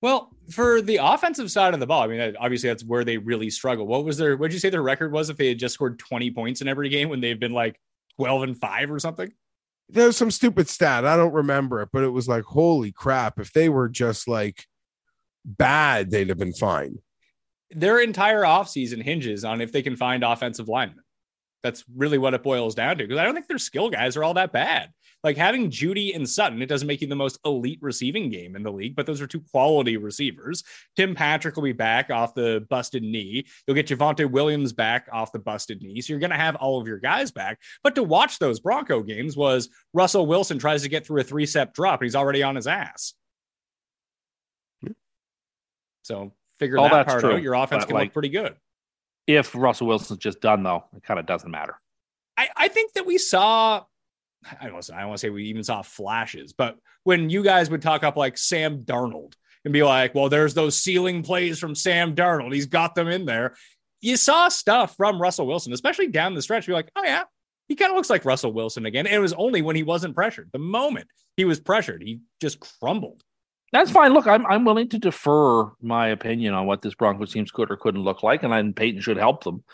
Well, 0.00 0.30
for 0.50 0.80
the 0.80 1.00
offensive 1.02 1.50
side 1.50 1.74
of 1.74 1.80
the 1.80 1.86
ball, 1.86 2.02
I 2.02 2.06
mean, 2.06 2.36
obviously 2.38 2.68
that's 2.68 2.84
where 2.84 3.02
they 3.02 3.18
really 3.18 3.50
struggle. 3.50 3.86
What 3.86 4.04
was 4.04 4.16
their? 4.16 4.36
What 4.36 4.48
did 4.48 4.54
you 4.54 4.60
say 4.60 4.70
their 4.70 4.82
record 4.82 5.12
was 5.12 5.28
if 5.28 5.36
they 5.36 5.48
had 5.48 5.58
just 5.58 5.74
scored 5.74 5.98
twenty 5.98 6.30
points 6.30 6.60
in 6.60 6.68
every 6.68 6.88
game 6.88 7.08
when 7.08 7.20
they've 7.20 7.38
been 7.38 7.52
like 7.52 7.80
twelve 8.18 8.42
and 8.42 8.58
five 8.58 8.90
or 8.90 8.98
something? 8.98 9.32
There's 9.88 10.16
some 10.16 10.30
stupid 10.30 10.68
stat. 10.68 11.06
I 11.06 11.16
don't 11.16 11.32
remember 11.32 11.80
it, 11.80 11.88
but 11.92 12.04
it 12.04 12.10
was 12.10 12.28
like, 12.28 12.44
holy 12.44 12.92
crap! 12.92 13.38
If 13.40 13.52
they 13.52 13.68
were 13.68 13.88
just 13.88 14.28
like 14.28 14.66
bad, 15.44 16.10
they'd 16.10 16.28
have 16.28 16.38
been 16.38 16.52
fine. 16.52 16.98
Their 17.70 18.00
entire 18.00 18.42
offseason 18.42 19.02
hinges 19.02 19.44
on 19.44 19.60
if 19.60 19.72
they 19.72 19.82
can 19.82 19.96
find 19.96 20.24
offensive 20.24 20.68
linemen. 20.68 21.04
That's 21.62 21.84
really 21.94 22.18
what 22.18 22.34
it 22.34 22.42
boils 22.42 22.74
down 22.74 22.98
to. 22.98 23.04
Because 23.04 23.18
I 23.18 23.24
don't 23.24 23.34
think 23.34 23.48
their 23.48 23.58
skill 23.58 23.90
guys 23.90 24.16
are 24.16 24.24
all 24.24 24.34
that 24.34 24.52
bad. 24.52 24.90
Like 25.24 25.36
having 25.36 25.70
Jeudy 25.70 26.14
and 26.14 26.28
Sutton, 26.28 26.62
it 26.62 26.68
doesn't 26.68 26.86
make 26.86 27.00
you 27.00 27.08
the 27.08 27.16
most 27.16 27.40
elite 27.44 27.80
receiving 27.82 28.30
game 28.30 28.54
in 28.54 28.62
the 28.62 28.70
league, 28.70 28.94
but 28.94 29.04
those 29.04 29.20
are 29.20 29.26
two 29.26 29.42
quality 29.50 29.96
receivers. 29.96 30.62
Tim 30.96 31.14
Patrick 31.14 31.56
will 31.56 31.64
be 31.64 31.72
back 31.72 32.10
off 32.10 32.34
the 32.34 32.64
busted 32.70 33.02
knee. 33.02 33.44
You'll 33.66 33.74
get 33.74 33.88
Javonte 33.88 34.30
Williams 34.30 34.72
back 34.72 35.08
off 35.12 35.32
the 35.32 35.40
busted 35.40 35.82
knee. 35.82 36.00
So 36.00 36.12
you're 36.12 36.20
going 36.20 36.30
to 36.30 36.36
have 36.36 36.54
all 36.56 36.80
of 36.80 36.86
your 36.86 36.98
guys 36.98 37.32
back. 37.32 37.58
But 37.82 37.96
to 37.96 38.04
watch 38.04 38.38
those 38.38 38.60
Bronco 38.60 39.02
games 39.02 39.36
was 39.36 39.68
Russell 39.92 40.26
Wilson 40.26 40.58
tries 40.58 40.82
to 40.82 40.88
get 40.88 41.04
through 41.04 41.20
a 41.20 41.24
three 41.24 41.46
step 41.46 41.74
drop 41.74 42.00
and 42.00 42.06
he's 42.06 42.16
already 42.16 42.44
on 42.44 42.54
his 42.54 42.68
ass. 42.68 43.14
So 46.02 46.32
figure 46.58 46.78
All 46.78 46.84
that 46.84 46.94
that's 46.94 47.08
part 47.08 47.20
true, 47.20 47.34
out. 47.34 47.42
Your 47.42 47.54
offense 47.54 47.82
but, 47.82 47.88
can 47.88 47.94
like- 47.96 48.06
look 48.06 48.12
pretty 48.14 48.30
good. 48.30 48.54
If 49.26 49.54
Russell 49.54 49.88
Wilson's 49.88 50.20
just 50.20 50.40
done, 50.40 50.62
though, 50.62 50.84
it 50.96 51.02
kind 51.02 51.20
of 51.20 51.26
doesn't 51.26 51.50
matter. 51.50 51.78
I, 52.38 52.48
I 52.56 52.68
think 52.68 52.94
that 52.94 53.04
we 53.04 53.18
saw. 53.18 53.84
I 54.60 54.64
don't. 54.64 54.74
Want 54.74 54.86
to 54.86 55.18
say 55.18 55.30
we 55.30 55.44
even 55.44 55.64
saw 55.64 55.82
flashes, 55.82 56.52
but 56.52 56.76
when 57.04 57.30
you 57.30 57.42
guys 57.42 57.70
would 57.70 57.82
talk 57.82 58.04
up 58.04 58.16
like 58.16 58.38
Sam 58.38 58.82
Darnold 58.82 59.34
and 59.64 59.72
be 59.72 59.82
like, 59.82 60.14
"Well, 60.14 60.28
there's 60.28 60.54
those 60.54 60.80
ceiling 60.80 61.22
plays 61.22 61.58
from 61.58 61.74
Sam 61.74 62.14
Darnold. 62.14 62.54
He's 62.54 62.66
got 62.66 62.94
them 62.94 63.08
in 63.08 63.24
there." 63.24 63.56
You 64.00 64.16
saw 64.16 64.48
stuff 64.48 64.96
from 64.96 65.20
Russell 65.20 65.46
Wilson, 65.46 65.72
especially 65.72 66.08
down 66.08 66.34
the 66.34 66.42
stretch. 66.42 66.66
You're 66.66 66.76
like, 66.76 66.90
"Oh 66.96 67.04
yeah, 67.04 67.24
he 67.68 67.74
kind 67.74 67.90
of 67.90 67.96
looks 67.96 68.10
like 68.10 68.24
Russell 68.24 68.52
Wilson 68.52 68.86
again." 68.86 69.06
And 69.06 69.14
it 69.14 69.20
was 69.20 69.32
only 69.32 69.62
when 69.62 69.76
he 69.76 69.82
wasn't 69.82 70.14
pressured. 70.14 70.50
The 70.52 70.58
moment 70.58 71.08
he 71.36 71.44
was 71.44 71.60
pressured, 71.60 72.02
he 72.02 72.20
just 72.40 72.60
crumbled. 72.60 73.22
That's 73.72 73.90
fine. 73.90 74.12
Look, 74.12 74.26
I'm 74.26 74.46
I'm 74.46 74.64
willing 74.64 74.88
to 74.90 74.98
defer 74.98 75.64
my 75.82 76.08
opinion 76.08 76.54
on 76.54 76.66
what 76.66 76.82
this 76.82 76.94
Broncos 76.94 77.32
team 77.32 77.46
could 77.52 77.70
or 77.70 77.76
couldn't 77.76 78.02
look 78.02 78.22
like, 78.22 78.42
and 78.42 78.54
I 78.54 78.62
Payton 78.72 79.02
should 79.02 79.18
help 79.18 79.44
them. 79.44 79.64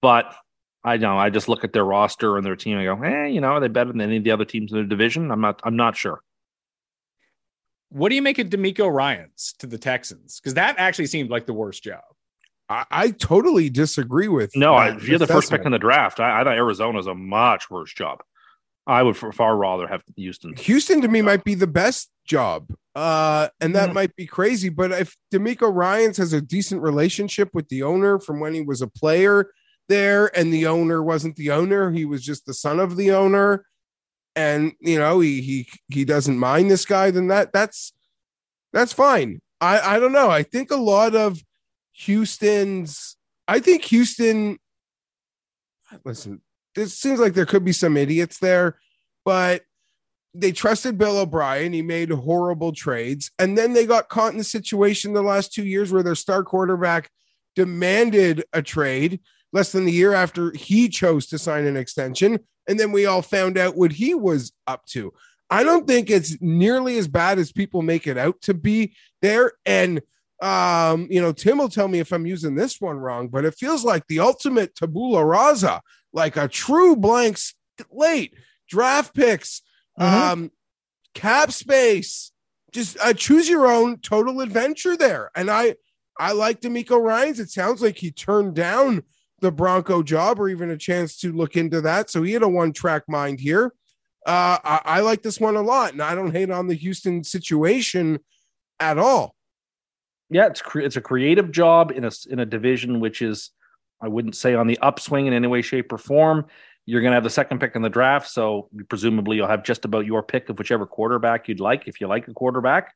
But 0.00 0.34
I 0.84 0.96
know 0.96 1.16
I 1.16 1.30
just 1.30 1.48
look 1.48 1.62
at 1.64 1.72
their 1.72 1.84
roster 1.84 2.36
and 2.36 2.44
their 2.44 2.56
team. 2.56 2.76
and 2.78 3.00
go, 3.00 3.06
eh, 3.06 3.26
you 3.26 3.40
know, 3.40 3.48
are 3.52 3.60
they 3.60 3.68
better 3.68 3.92
than 3.92 4.00
any 4.00 4.16
of 4.16 4.24
the 4.24 4.30
other 4.32 4.44
teams 4.44 4.72
in 4.72 4.78
their 4.78 4.86
division? 4.86 5.30
I'm 5.30 5.40
not. 5.40 5.60
I'm 5.64 5.76
not 5.76 5.96
sure. 5.96 6.20
What 7.90 8.08
do 8.08 8.14
you 8.14 8.22
make 8.22 8.38
of 8.38 8.48
DeMeco 8.48 8.90
Ryans 8.92 9.54
to 9.58 9.66
the 9.66 9.78
Texans? 9.78 10.40
Because 10.40 10.54
that 10.54 10.76
actually 10.78 11.06
seemed 11.06 11.30
like 11.30 11.46
the 11.46 11.52
worst 11.52 11.82
job. 11.84 12.00
I, 12.68 12.84
I 12.90 13.10
totally 13.10 13.68
disagree 13.68 14.28
with. 14.28 14.56
No, 14.56 14.74
I, 14.74 14.90
that 14.90 14.96
if 15.02 15.08
you're 15.08 15.18
the 15.18 15.26
first 15.26 15.50
pick 15.50 15.64
in 15.66 15.72
the 15.72 15.78
draft, 15.78 16.18
I, 16.18 16.40
I 16.40 16.44
thought 16.44 16.56
Arizona's 16.56 17.06
a 17.06 17.14
much 17.14 17.70
worse 17.70 17.92
job. 17.92 18.20
I 18.86 19.02
would 19.02 19.16
far 19.16 19.56
rather 19.56 19.86
have 19.86 20.02
Houston. 20.16 20.56
Houston 20.56 21.02
to 21.02 21.08
me 21.08 21.22
might 21.22 21.44
be 21.44 21.54
the 21.54 21.66
best 21.68 22.10
job. 22.24 22.72
Uh, 22.96 23.48
and 23.60 23.76
that 23.76 23.90
Mhm. 23.90 23.94
might 23.94 24.16
be 24.16 24.26
crazy, 24.26 24.68
but 24.70 24.90
if 24.90 25.16
DeMeco 25.32 25.72
Ryans 25.72 26.16
has 26.16 26.32
a 26.32 26.40
decent 26.40 26.82
relationship 26.82 27.50
with 27.54 27.68
the 27.68 27.82
owner 27.84 28.18
from 28.18 28.40
when 28.40 28.54
he 28.54 28.60
was 28.62 28.82
a 28.82 28.88
player 28.88 29.50
there, 29.92 30.36
and 30.36 30.52
the 30.52 30.66
owner 30.66 31.02
wasn't 31.02 31.36
the 31.36 31.50
owner, 31.50 31.90
he 31.90 32.06
was 32.06 32.22
just 32.24 32.46
the 32.46 32.54
son 32.54 32.80
of 32.80 32.96
the 32.96 33.12
owner, 33.12 33.66
and 34.34 34.72
you 34.80 34.98
know 34.98 35.20
he 35.20 35.42
he 35.42 35.68
he 35.88 36.04
doesn't 36.04 36.38
mind 36.38 36.70
this 36.70 36.86
guy, 36.86 37.10
then 37.10 37.28
that 37.28 37.52
that's 37.52 37.92
that's 38.72 38.92
fine. 38.92 39.40
I 39.60 39.96
I 39.96 39.98
don't 40.00 40.12
know. 40.12 40.30
I 40.30 40.42
think 40.42 40.70
a 40.70 40.76
lot 40.76 41.14
of 41.14 41.40
Houston's. 41.92 43.16
I 43.46 43.60
think 43.60 43.84
Houston. 43.84 44.58
Listen, 46.04 46.40
this 46.74 46.98
seems 46.98 47.20
like 47.20 47.34
there 47.34 47.46
could 47.46 47.64
be 47.64 47.72
some 47.72 47.98
idiots 47.98 48.38
there, 48.38 48.78
but 49.26 49.62
they 50.34 50.52
trusted 50.52 50.96
Bill 50.96 51.18
O'Brien. 51.18 51.74
He 51.74 51.82
made 51.82 52.10
horrible 52.10 52.72
trades. 52.72 53.30
And 53.38 53.58
then 53.58 53.74
they 53.74 53.84
got 53.84 54.08
caught 54.08 54.32
in 54.32 54.38
the 54.38 54.44
situation 54.44 55.12
the 55.12 55.22
last 55.22 55.52
two 55.52 55.66
years 55.66 55.92
where 55.92 56.02
their 56.02 56.14
star 56.14 56.42
quarterback 56.42 57.10
demanded 57.54 58.44
a 58.52 58.62
trade 58.62 59.20
less 59.52 59.72
than 59.72 59.86
a 59.86 59.90
year 59.90 60.14
after 60.14 60.52
he 60.52 60.88
chose 60.88 61.26
to 61.26 61.38
sign 61.38 61.66
an 61.66 61.76
extension. 61.76 62.40
And 62.68 62.78
then 62.78 62.92
we 62.92 63.06
all 63.06 63.22
found 63.22 63.58
out 63.58 63.76
what 63.76 63.92
he 63.92 64.14
was 64.14 64.52
up 64.66 64.86
to. 64.86 65.12
I 65.50 65.64
don't 65.64 65.86
think 65.86 66.08
it's 66.08 66.40
nearly 66.40 66.96
as 66.96 67.08
bad 67.08 67.38
as 67.38 67.52
people 67.52 67.82
make 67.82 68.06
it 68.06 68.16
out 68.16 68.40
to 68.42 68.54
be 68.54 68.94
there. 69.20 69.52
And 69.66 70.00
um, 70.42 71.06
you 71.08 71.20
know, 71.20 71.32
Tim 71.32 71.58
will 71.58 71.68
tell 71.68 71.86
me 71.86 72.00
if 72.00 72.12
I'm 72.12 72.26
using 72.26 72.56
this 72.56 72.80
one 72.80 72.96
wrong, 72.96 73.28
but 73.28 73.44
it 73.44 73.54
feels 73.54 73.84
like 73.84 74.06
the 74.08 74.18
ultimate 74.18 74.74
tabula 74.74 75.24
rasa, 75.24 75.80
like 76.12 76.36
a 76.36 76.48
true 76.48 76.96
blank 76.96 77.38
slate, 77.38 78.34
draft 78.68 79.14
picks, 79.14 79.62
um, 79.98 80.50
cap 81.14 81.52
space, 81.52 82.32
just 82.72 82.98
uh, 82.98 83.12
choose 83.12 83.48
your 83.48 83.68
own 83.68 83.98
total 83.98 84.40
adventure 84.40 84.96
there. 84.96 85.30
And 85.36 85.48
I, 85.48 85.76
I 86.18 86.32
like 86.32 86.60
DeMeco 86.60 87.00
Ryans. 87.00 87.38
It 87.38 87.50
sounds 87.50 87.80
like 87.80 87.98
he 87.98 88.10
turned 88.10 88.56
down 88.56 89.04
the 89.42 89.52
Bronco 89.52 90.02
job 90.02 90.40
or 90.40 90.48
even 90.48 90.70
a 90.70 90.76
chance 90.78 91.18
to 91.18 91.32
look 91.32 91.56
into 91.56 91.82
that. 91.82 92.08
So 92.08 92.22
he 92.22 92.32
had 92.32 92.42
a 92.42 92.48
one 92.48 92.72
track 92.72 93.02
mind 93.08 93.40
here. 93.40 93.74
Uh, 94.24 94.56
I, 94.64 94.80
I 94.84 95.00
like 95.00 95.22
this 95.22 95.40
one 95.40 95.56
a 95.56 95.62
lot, 95.62 95.92
and 95.92 96.00
I 96.00 96.14
don't 96.14 96.32
hate 96.32 96.50
on 96.50 96.68
the 96.68 96.74
Houston 96.74 97.24
situation 97.24 98.20
at 98.80 98.96
all. 98.96 99.34
Yeah, 100.30 100.46
it's 100.46 100.62
cre- 100.62 100.80
it's 100.80 100.96
a 100.96 101.00
creative 101.00 101.50
job 101.50 101.90
in 101.90 102.04
a 102.04 102.10
in 102.30 102.38
a 102.38 102.46
division 102.46 103.00
which 103.00 103.20
is 103.20 103.50
I 104.00 104.08
wouldn't 104.08 104.36
say 104.36 104.54
on 104.54 104.66
the 104.66 104.78
upswing 104.78 105.26
in 105.26 105.34
any 105.34 105.48
way, 105.48 105.60
shape, 105.60 105.92
or 105.92 105.98
form. 105.98 106.46
You're 106.86 107.00
going 107.00 107.12
to 107.12 107.16
have 107.16 107.24
the 107.24 107.30
second 107.30 107.60
pick 107.60 107.76
in 107.76 107.82
the 107.82 107.90
draft, 107.90 108.28
so 108.28 108.68
presumably 108.88 109.36
you'll 109.36 109.46
have 109.46 109.62
just 109.62 109.84
about 109.84 110.06
your 110.06 110.22
pick 110.22 110.48
of 110.48 110.58
whichever 110.58 110.86
quarterback 110.86 111.46
you'd 111.46 111.60
like, 111.60 111.86
if 111.86 112.00
you 112.00 112.08
like 112.08 112.26
a 112.26 112.32
quarterback. 112.32 112.94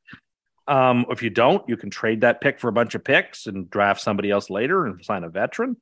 Um, 0.66 1.06
if 1.10 1.22
you 1.22 1.30
don't, 1.30 1.68
you 1.68 1.76
can 1.76 1.90
trade 1.90 2.22
that 2.22 2.40
pick 2.40 2.58
for 2.58 2.68
a 2.68 2.72
bunch 2.72 2.96
of 2.96 3.04
picks 3.04 3.46
and 3.46 3.70
draft 3.70 4.00
somebody 4.00 4.30
else 4.30 4.50
later 4.50 4.86
and 4.86 5.04
sign 5.04 5.22
a 5.22 5.28
veteran. 5.28 5.76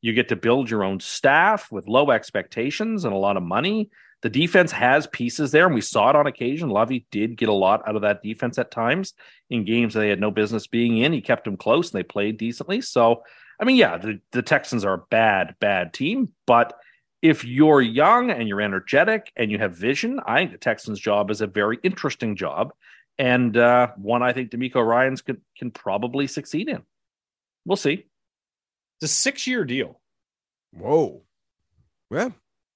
You 0.00 0.12
get 0.12 0.28
to 0.28 0.36
build 0.36 0.70
your 0.70 0.84
own 0.84 1.00
staff 1.00 1.70
with 1.70 1.88
low 1.88 2.10
expectations 2.10 3.04
and 3.04 3.12
a 3.12 3.18
lot 3.18 3.36
of 3.36 3.42
money. 3.42 3.90
The 4.22 4.30
defense 4.30 4.72
has 4.72 5.06
pieces 5.06 5.50
there, 5.50 5.66
and 5.66 5.74
we 5.74 5.80
saw 5.80 6.10
it 6.10 6.16
on 6.16 6.26
occasion. 6.26 6.68
Lovie 6.68 7.06
did 7.10 7.36
get 7.36 7.48
a 7.48 7.54
lot 7.54 7.86
out 7.88 7.96
of 7.96 8.02
that 8.02 8.22
defense 8.22 8.58
at 8.58 8.70
times 8.70 9.14
in 9.48 9.64
games 9.64 9.94
they 9.94 10.10
had 10.10 10.20
no 10.20 10.30
business 10.30 10.66
being 10.66 10.98
in. 10.98 11.12
He 11.12 11.22
kept 11.22 11.44
them 11.44 11.56
close 11.56 11.90
and 11.90 11.98
they 11.98 12.02
played 12.02 12.36
decently. 12.36 12.80
So, 12.82 13.22
I 13.58 13.64
mean, 13.64 13.76
yeah, 13.76 13.96
the, 13.96 14.20
the 14.32 14.42
Texans 14.42 14.84
are 14.84 14.94
a 14.94 15.04
bad, 15.10 15.56
bad 15.58 15.94
team. 15.94 16.32
But 16.46 16.78
if 17.22 17.44
you're 17.44 17.80
young 17.80 18.30
and 18.30 18.46
you're 18.48 18.60
energetic 18.60 19.32
and 19.36 19.50
you 19.50 19.58
have 19.58 19.76
vision, 19.76 20.20
I 20.26 20.38
think 20.38 20.52
the 20.52 20.58
Texans' 20.58 21.00
job 21.00 21.30
is 21.30 21.40
a 21.40 21.46
very 21.46 21.78
interesting 21.82 22.36
job 22.36 22.72
and 23.20 23.54
uh, 23.54 23.88
one 23.96 24.22
I 24.22 24.32
think 24.32 24.50
DeMeco 24.50 24.82
Ryans 24.84 25.20
can, 25.20 25.42
can 25.58 25.70
probably 25.70 26.26
succeed 26.26 26.70
in. 26.70 26.82
We'll 27.66 27.76
see. 27.76 28.06
It's 29.00 29.10
a 29.10 29.14
six 29.14 29.46
year 29.46 29.64
deal. 29.64 30.00
Whoa. 30.72 31.22
Yeah. 32.10 32.30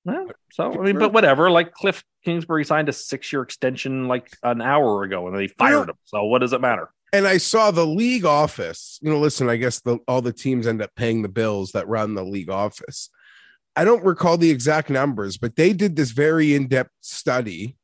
Yeah, 0.07 0.27
so 0.53 0.71
I 0.71 0.85
mean, 0.85 0.99
but 0.99 1.15
whatever. 1.15 1.51
Like 1.51 1.73
Cliff 1.73 2.05
Kingsbury 2.27 2.67
signed 2.67 2.91
a 2.91 2.93
six-year 2.93 3.41
extension 3.41 4.07
like 4.07 4.29
an 4.43 4.61
hour 4.61 5.03
ago, 5.03 5.27
and 5.27 5.37
they 5.37 5.49
fired 5.49 5.89
him. 5.89 5.97
So 6.05 6.25
what 6.25 6.41
does 6.41 6.53
it 6.53 6.61
matter? 6.61 6.91
And 7.15 7.27
I 7.27 7.39
saw 7.39 7.71
the 7.71 7.87
league 7.87 8.27
office. 8.27 8.99
You 9.01 9.11
know, 9.11 9.19
listen, 9.19 9.49
I 9.49 9.57
guess 9.57 9.81
the, 9.81 9.99
all 10.07 10.21
the 10.21 10.33
teams 10.33 10.67
end 10.67 10.83
up 10.83 10.91
paying 10.95 11.23
the 11.23 11.31
bills 11.31 11.73
that 11.73 11.89
run 11.89 12.15
the 12.15 12.25
league 12.25 12.51
office. 12.51 13.09
I 13.77 13.85
don't 13.85 14.05
recall 14.05 14.37
the 14.37 14.51
exact 14.51 14.91
numbers, 14.91 15.39
but 15.39 15.57
they 15.57 15.73
did 15.73 15.97
this 15.97 16.11
very 16.11 16.55
in-depth 16.55 16.91
study 17.01 17.77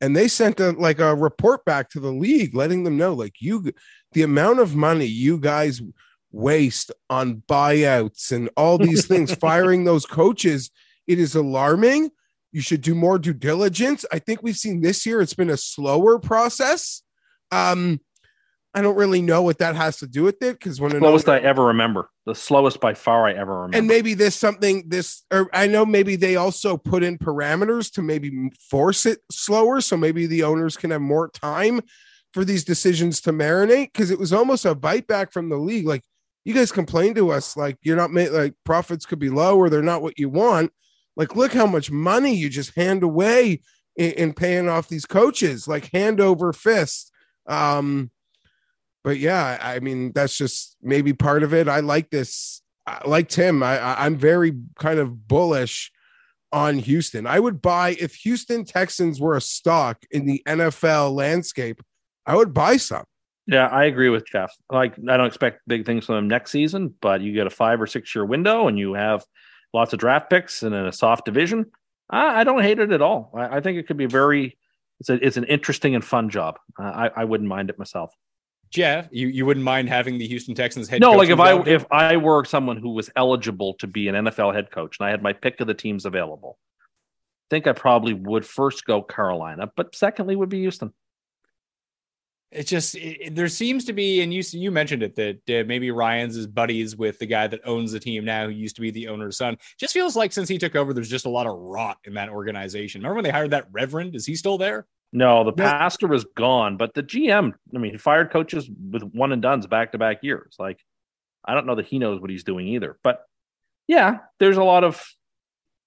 and 0.00 0.14
they 0.14 0.28
sent 0.28 0.60
a 0.60 0.72
like 0.72 0.98
a 0.98 1.14
report 1.14 1.64
back 1.64 1.88
to 1.90 2.00
the 2.00 2.12
league 2.12 2.54
letting 2.54 2.84
them 2.84 2.96
know 2.96 3.14
like 3.14 3.34
you 3.40 3.72
the 4.12 4.22
amount 4.22 4.58
of 4.58 4.76
money 4.76 5.06
you 5.06 5.38
guys 5.38 5.80
waste 6.34 6.90
on 7.08 7.42
buyouts 7.48 8.32
and 8.32 8.50
all 8.56 8.76
these 8.76 9.06
things 9.06 9.32
firing 9.40 9.84
those 9.84 10.04
coaches 10.04 10.70
it 11.06 11.18
is 11.18 11.34
alarming 11.34 12.10
You 12.52 12.60
should 12.60 12.80
do 12.80 12.94
more 12.94 13.18
due 13.18 13.34
diligence. 13.34 14.04
I 14.12 14.18
think 14.18 14.42
we've 14.42 14.56
seen 14.56 14.80
this 14.80 15.06
year 15.06 15.20
it's 15.20 15.34
been 15.34 15.50
a 15.50 15.56
slower 15.56 16.18
process. 16.18 17.02
Um, 17.50 18.00
I 18.76 18.82
don't 18.82 18.96
really 18.96 19.22
know 19.22 19.42
what 19.42 19.58
that 19.58 19.76
has 19.76 19.98
to 19.98 20.08
do 20.08 20.24
with 20.24 20.42
it 20.42 20.58
because 20.58 20.80
when 20.80 20.90
the 20.90 20.98
slowest 20.98 21.28
I 21.28 21.38
ever 21.38 21.66
remember, 21.66 22.10
the 22.26 22.34
slowest 22.34 22.80
by 22.80 22.94
far 22.94 23.28
I 23.28 23.32
ever 23.34 23.54
remember. 23.54 23.78
And 23.78 23.86
maybe 23.86 24.14
this 24.14 24.34
something 24.34 24.88
this 24.88 25.22
or 25.30 25.48
I 25.52 25.68
know 25.68 25.86
maybe 25.86 26.16
they 26.16 26.34
also 26.34 26.76
put 26.76 27.04
in 27.04 27.16
parameters 27.16 27.92
to 27.92 28.02
maybe 28.02 28.50
force 28.58 29.06
it 29.06 29.20
slower, 29.30 29.80
so 29.80 29.96
maybe 29.96 30.26
the 30.26 30.42
owners 30.42 30.76
can 30.76 30.90
have 30.90 31.00
more 31.00 31.28
time 31.28 31.82
for 32.32 32.44
these 32.44 32.64
decisions 32.64 33.20
to 33.20 33.32
marinate 33.32 33.92
because 33.92 34.10
it 34.10 34.18
was 34.18 34.32
almost 34.32 34.64
a 34.64 34.74
bite 34.74 35.06
back 35.06 35.30
from 35.30 35.50
the 35.50 35.56
league. 35.56 35.86
Like 35.86 36.02
you 36.44 36.54
guys 36.54 36.70
complain 36.70 37.14
to 37.14 37.30
us, 37.30 37.56
like 37.56 37.78
you're 37.82 37.96
not 37.96 38.12
made 38.12 38.30
like 38.30 38.54
profits 38.64 39.06
could 39.06 39.18
be 39.18 39.30
low 39.30 39.56
or 39.56 39.70
they're 39.70 39.82
not 39.82 40.02
what 40.02 40.18
you 40.18 40.28
want. 40.28 40.72
Like 41.16 41.36
look 41.36 41.52
how 41.52 41.66
much 41.66 41.90
money 41.90 42.34
you 42.34 42.48
just 42.48 42.76
hand 42.76 43.02
away 43.02 43.62
in, 43.96 44.10
in 44.12 44.34
paying 44.34 44.68
off 44.68 44.88
these 44.88 45.06
coaches, 45.06 45.66
like 45.66 45.90
hand 45.92 46.20
over 46.20 46.52
fist. 46.52 47.10
Um, 47.46 48.10
but 49.02 49.18
yeah, 49.18 49.58
I 49.60 49.80
mean, 49.80 50.12
that's 50.14 50.36
just 50.36 50.76
maybe 50.82 51.12
part 51.12 51.42
of 51.42 51.54
it. 51.54 51.68
I 51.68 51.80
like 51.80 52.10
this. 52.10 52.62
Like 53.06 53.28
Tim, 53.28 53.62
I, 53.62 54.04
I'm 54.04 54.16
very 54.16 54.52
kind 54.78 54.98
of 54.98 55.26
bullish 55.26 55.90
on 56.52 56.78
Houston. 56.78 57.26
I 57.26 57.40
would 57.40 57.62
buy 57.62 57.96
if 57.98 58.14
Houston 58.16 58.64
Texans 58.64 59.20
were 59.20 59.36
a 59.36 59.40
stock 59.40 59.98
in 60.10 60.26
the 60.26 60.42
NFL 60.46 61.14
landscape, 61.14 61.82
I 62.26 62.36
would 62.36 62.52
buy 62.52 62.76
some. 62.76 63.04
Yeah, 63.46 63.66
I 63.66 63.84
agree 63.84 64.08
with 64.08 64.26
Jeff. 64.26 64.52
Like, 64.70 64.94
I 65.08 65.16
don't 65.16 65.26
expect 65.26 65.60
big 65.66 65.84
things 65.84 66.06
from 66.06 66.14
them 66.16 66.28
next 66.28 66.50
season, 66.50 66.94
but 67.00 67.20
you 67.20 67.32
get 67.32 67.46
a 67.46 67.50
five 67.50 67.80
or 67.80 67.86
six 67.86 68.14
year 68.14 68.24
window 68.24 68.68
and 68.68 68.78
you 68.78 68.94
have 68.94 69.24
lots 69.72 69.92
of 69.92 69.98
draft 69.98 70.30
picks 70.30 70.62
and 70.62 70.74
in 70.74 70.86
a 70.86 70.92
soft 70.92 71.24
division. 71.24 71.66
I, 72.08 72.40
I 72.40 72.44
don't 72.44 72.62
hate 72.62 72.78
it 72.78 72.90
at 72.90 73.02
all. 73.02 73.32
I, 73.36 73.56
I, 73.56 73.60
think 73.60 73.78
it 73.78 73.86
could 73.86 73.96
be 73.96 74.06
very, 74.06 74.56
it's, 75.00 75.10
a, 75.10 75.14
it's 75.26 75.36
an 75.36 75.44
interesting 75.44 75.94
and 75.94 76.04
fun 76.04 76.30
job. 76.30 76.58
Uh, 76.78 76.84
I, 76.84 77.10
I 77.16 77.24
wouldn't 77.24 77.48
mind 77.48 77.68
it 77.68 77.78
myself. 77.78 78.12
Jeff, 78.70 79.08
you, 79.12 79.28
you 79.28 79.46
wouldn't 79.46 79.64
mind 79.64 79.88
having 79.88 80.18
the 80.18 80.26
Houston 80.26 80.54
Texans 80.54 80.88
head 80.88 81.00
no, 81.00 81.12
like 81.12 81.28
if 81.28 81.38
I 81.38 81.60
if 81.62 81.86
I 81.92 82.16
were 82.16 82.44
someone 82.44 82.76
who 82.76 82.90
was 82.90 83.08
eligible 83.14 83.74
to 83.74 83.86
be 83.86 84.08
an 84.08 84.16
NFL 84.16 84.52
head 84.52 84.72
coach 84.72 84.96
and 84.98 85.06
I 85.06 85.10
had 85.10 85.22
my 85.22 85.32
pick 85.32 85.60
of 85.60 85.68
the 85.68 85.74
teams 85.74 86.04
available, 86.04 86.58
I 86.80 87.46
think 87.50 87.68
I 87.68 87.72
probably 87.72 88.14
would 88.14 88.44
first 88.44 88.84
go 88.84 89.00
Carolina, 89.00 89.70
but 89.76 89.94
secondly 89.94 90.34
would 90.34 90.48
be 90.48 90.58
Houston. 90.62 90.92
It 92.54 92.66
just 92.66 92.94
it, 92.94 93.34
there 93.34 93.48
seems 93.48 93.84
to 93.86 93.92
be, 93.92 94.22
and 94.22 94.32
you 94.32 94.42
you 94.52 94.70
mentioned 94.70 95.02
it 95.02 95.16
that 95.16 95.60
uh, 95.60 95.66
maybe 95.66 95.90
Ryans 95.90 96.36
is 96.36 96.46
buddies 96.46 96.96
with 96.96 97.18
the 97.18 97.26
guy 97.26 97.46
that 97.46 97.60
owns 97.64 97.92
the 97.92 98.00
team 98.00 98.24
now, 98.24 98.46
who 98.46 98.52
used 98.52 98.76
to 98.76 98.82
be 98.82 98.90
the 98.90 99.08
owner's 99.08 99.36
son. 99.36 99.58
Just 99.78 99.92
feels 99.92 100.14
like 100.14 100.32
since 100.32 100.48
he 100.48 100.58
took 100.58 100.76
over, 100.76 100.92
there's 100.92 101.10
just 101.10 101.26
a 101.26 101.30
lot 101.30 101.46
of 101.46 101.58
rot 101.58 101.98
in 102.04 102.14
that 102.14 102.28
organization. 102.28 103.00
Remember 103.00 103.16
when 103.16 103.24
they 103.24 103.30
hired 103.30 103.50
that 103.50 103.66
Reverend? 103.72 104.14
Is 104.14 104.24
he 104.24 104.36
still 104.36 104.56
there? 104.56 104.86
No, 105.12 105.44
the 105.44 105.52
pastor 105.52 106.08
was 106.08 106.24
gone, 106.36 106.76
but 106.76 106.92
the 106.92 107.02
GM, 107.02 107.52
I 107.72 107.78
mean, 107.78 107.92
he 107.92 107.98
fired 107.98 108.32
coaches 108.32 108.68
with 108.68 109.02
one 109.02 109.30
and 109.30 109.40
duns 109.40 109.64
back 109.64 109.92
to 109.92 109.98
back 109.98 110.24
years. 110.24 110.56
Like, 110.58 110.80
I 111.44 111.54
don't 111.54 111.66
know 111.66 111.76
that 111.76 111.86
he 111.86 112.00
knows 112.00 112.20
what 112.20 112.30
he's 112.30 112.42
doing 112.42 112.66
either. 112.66 112.98
But 113.04 113.24
yeah, 113.86 114.18
there's 114.40 114.56
a 114.56 114.64
lot 114.64 114.82
of 114.82 115.04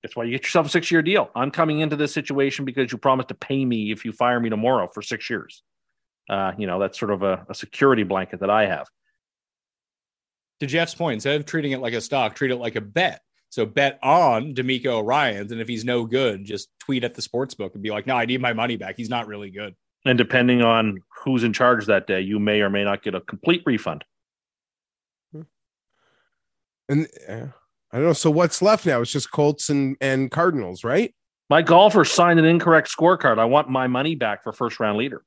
that's 0.01 0.15
why 0.15 0.23
you 0.23 0.31
get 0.31 0.43
yourself 0.43 0.67
a 0.67 0.69
six 0.69 0.91
year 0.91 1.01
deal. 1.01 1.29
I'm 1.35 1.51
coming 1.51 1.79
into 1.79 1.95
this 1.95 2.13
situation 2.13 2.63
because 2.63 2.91
you 2.91 2.97
promised 2.97 3.29
to 3.29 3.35
pay 3.35 3.65
me 3.65 3.91
if 3.91 4.05
you 4.05 4.11
fire 4.11 4.39
me 4.39 4.49
tomorrow 4.49 4.87
for 4.93 5.01
six 5.01 5.29
years. 5.29 5.63
Uh, 6.29 6.51
you 6.57 6.67
know, 6.67 6.79
that's 6.79 6.99
sort 6.99 7.11
of 7.11 7.23
a, 7.23 7.45
a 7.49 7.55
security 7.55 8.03
blanket 8.03 8.39
that 8.41 8.49
I 8.49 8.65
have. 8.65 8.87
To 10.59 10.65
Jeff's 10.65 10.95
point, 10.95 11.15
instead 11.15 11.39
of 11.39 11.45
treating 11.45 11.71
it 11.71 11.79
like 11.79 11.93
a 11.93 12.01
stock, 12.01 12.35
treat 12.35 12.51
it 12.51 12.57
like 12.57 12.75
a 12.75 12.81
bet. 12.81 13.21
So 13.49 13.65
bet 13.65 13.99
on 14.03 14.53
DeMeco 14.53 15.05
Ryans, 15.05 15.51
and 15.51 15.61
if 15.61 15.67
he's 15.67 15.85
no 15.85 16.05
good, 16.05 16.43
just 16.43 16.69
tweet 16.79 17.03
at 17.03 17.13
the 17.13 17.21
sports 17.21 17.53
book 17.53 17.73
and 17.75 17.83
be 17.83 17.91
like, 17.91 18.05
"No, 18.05 18.15
I 18.15 18.25
need 18.25 18.41
my 18.41 18.53
money 18.53 18.75
back. 18.75 18.95
He's 18.97 19.09
not 19.09 19.27
really 19.27 19.51
good." 19.51 19.73
And 20.05 20.17
depending 20.17 20.61
on 20.61 21.01
who's 21.23 21.43
in 21.43 21.53
charge 21.53 21.85
that 21.85 22.07
day, 22.07 22.21
you 22.21 22.39
may 22.39 22.61
or 22.61 22.69
may 22.69 22.83
not 22.83 23.03
get 23.03 23.15
a 23.15 23.21
complete 23.21 23.63
refund. 23.65 24.03
And 26.89 27.07
uh, 27.27 27.47
I 27.91 27.97
don't 27.97 28.05
know. 28.05 28.13
So 28.13 28.31
what's 28.31 28.61
left 28.61 28.85
now? 28.85 29.01
It's 29.01 29.11
just 29.11 29.31
Colts 29.31 29.69
and, 29.69 29.97
and 30.01 30.31
Cardinals, 30.31 30.83
right? 30.83 31.13
My 31.49 31.61
golfer 31.61 32.03
signed 32.03 32.39
an 32.39 32.45
incorrect 32.45 32.93
scorecard. 32.95 33.39
I 33.39 33.45
want 33.45 33.69
my 33.69 33.87
money 33.87 34.15
back 34.15 34.43
for 34.43 34.51
first 34.51 34.79
round 34.79 34.97
leader. 34.97 35.23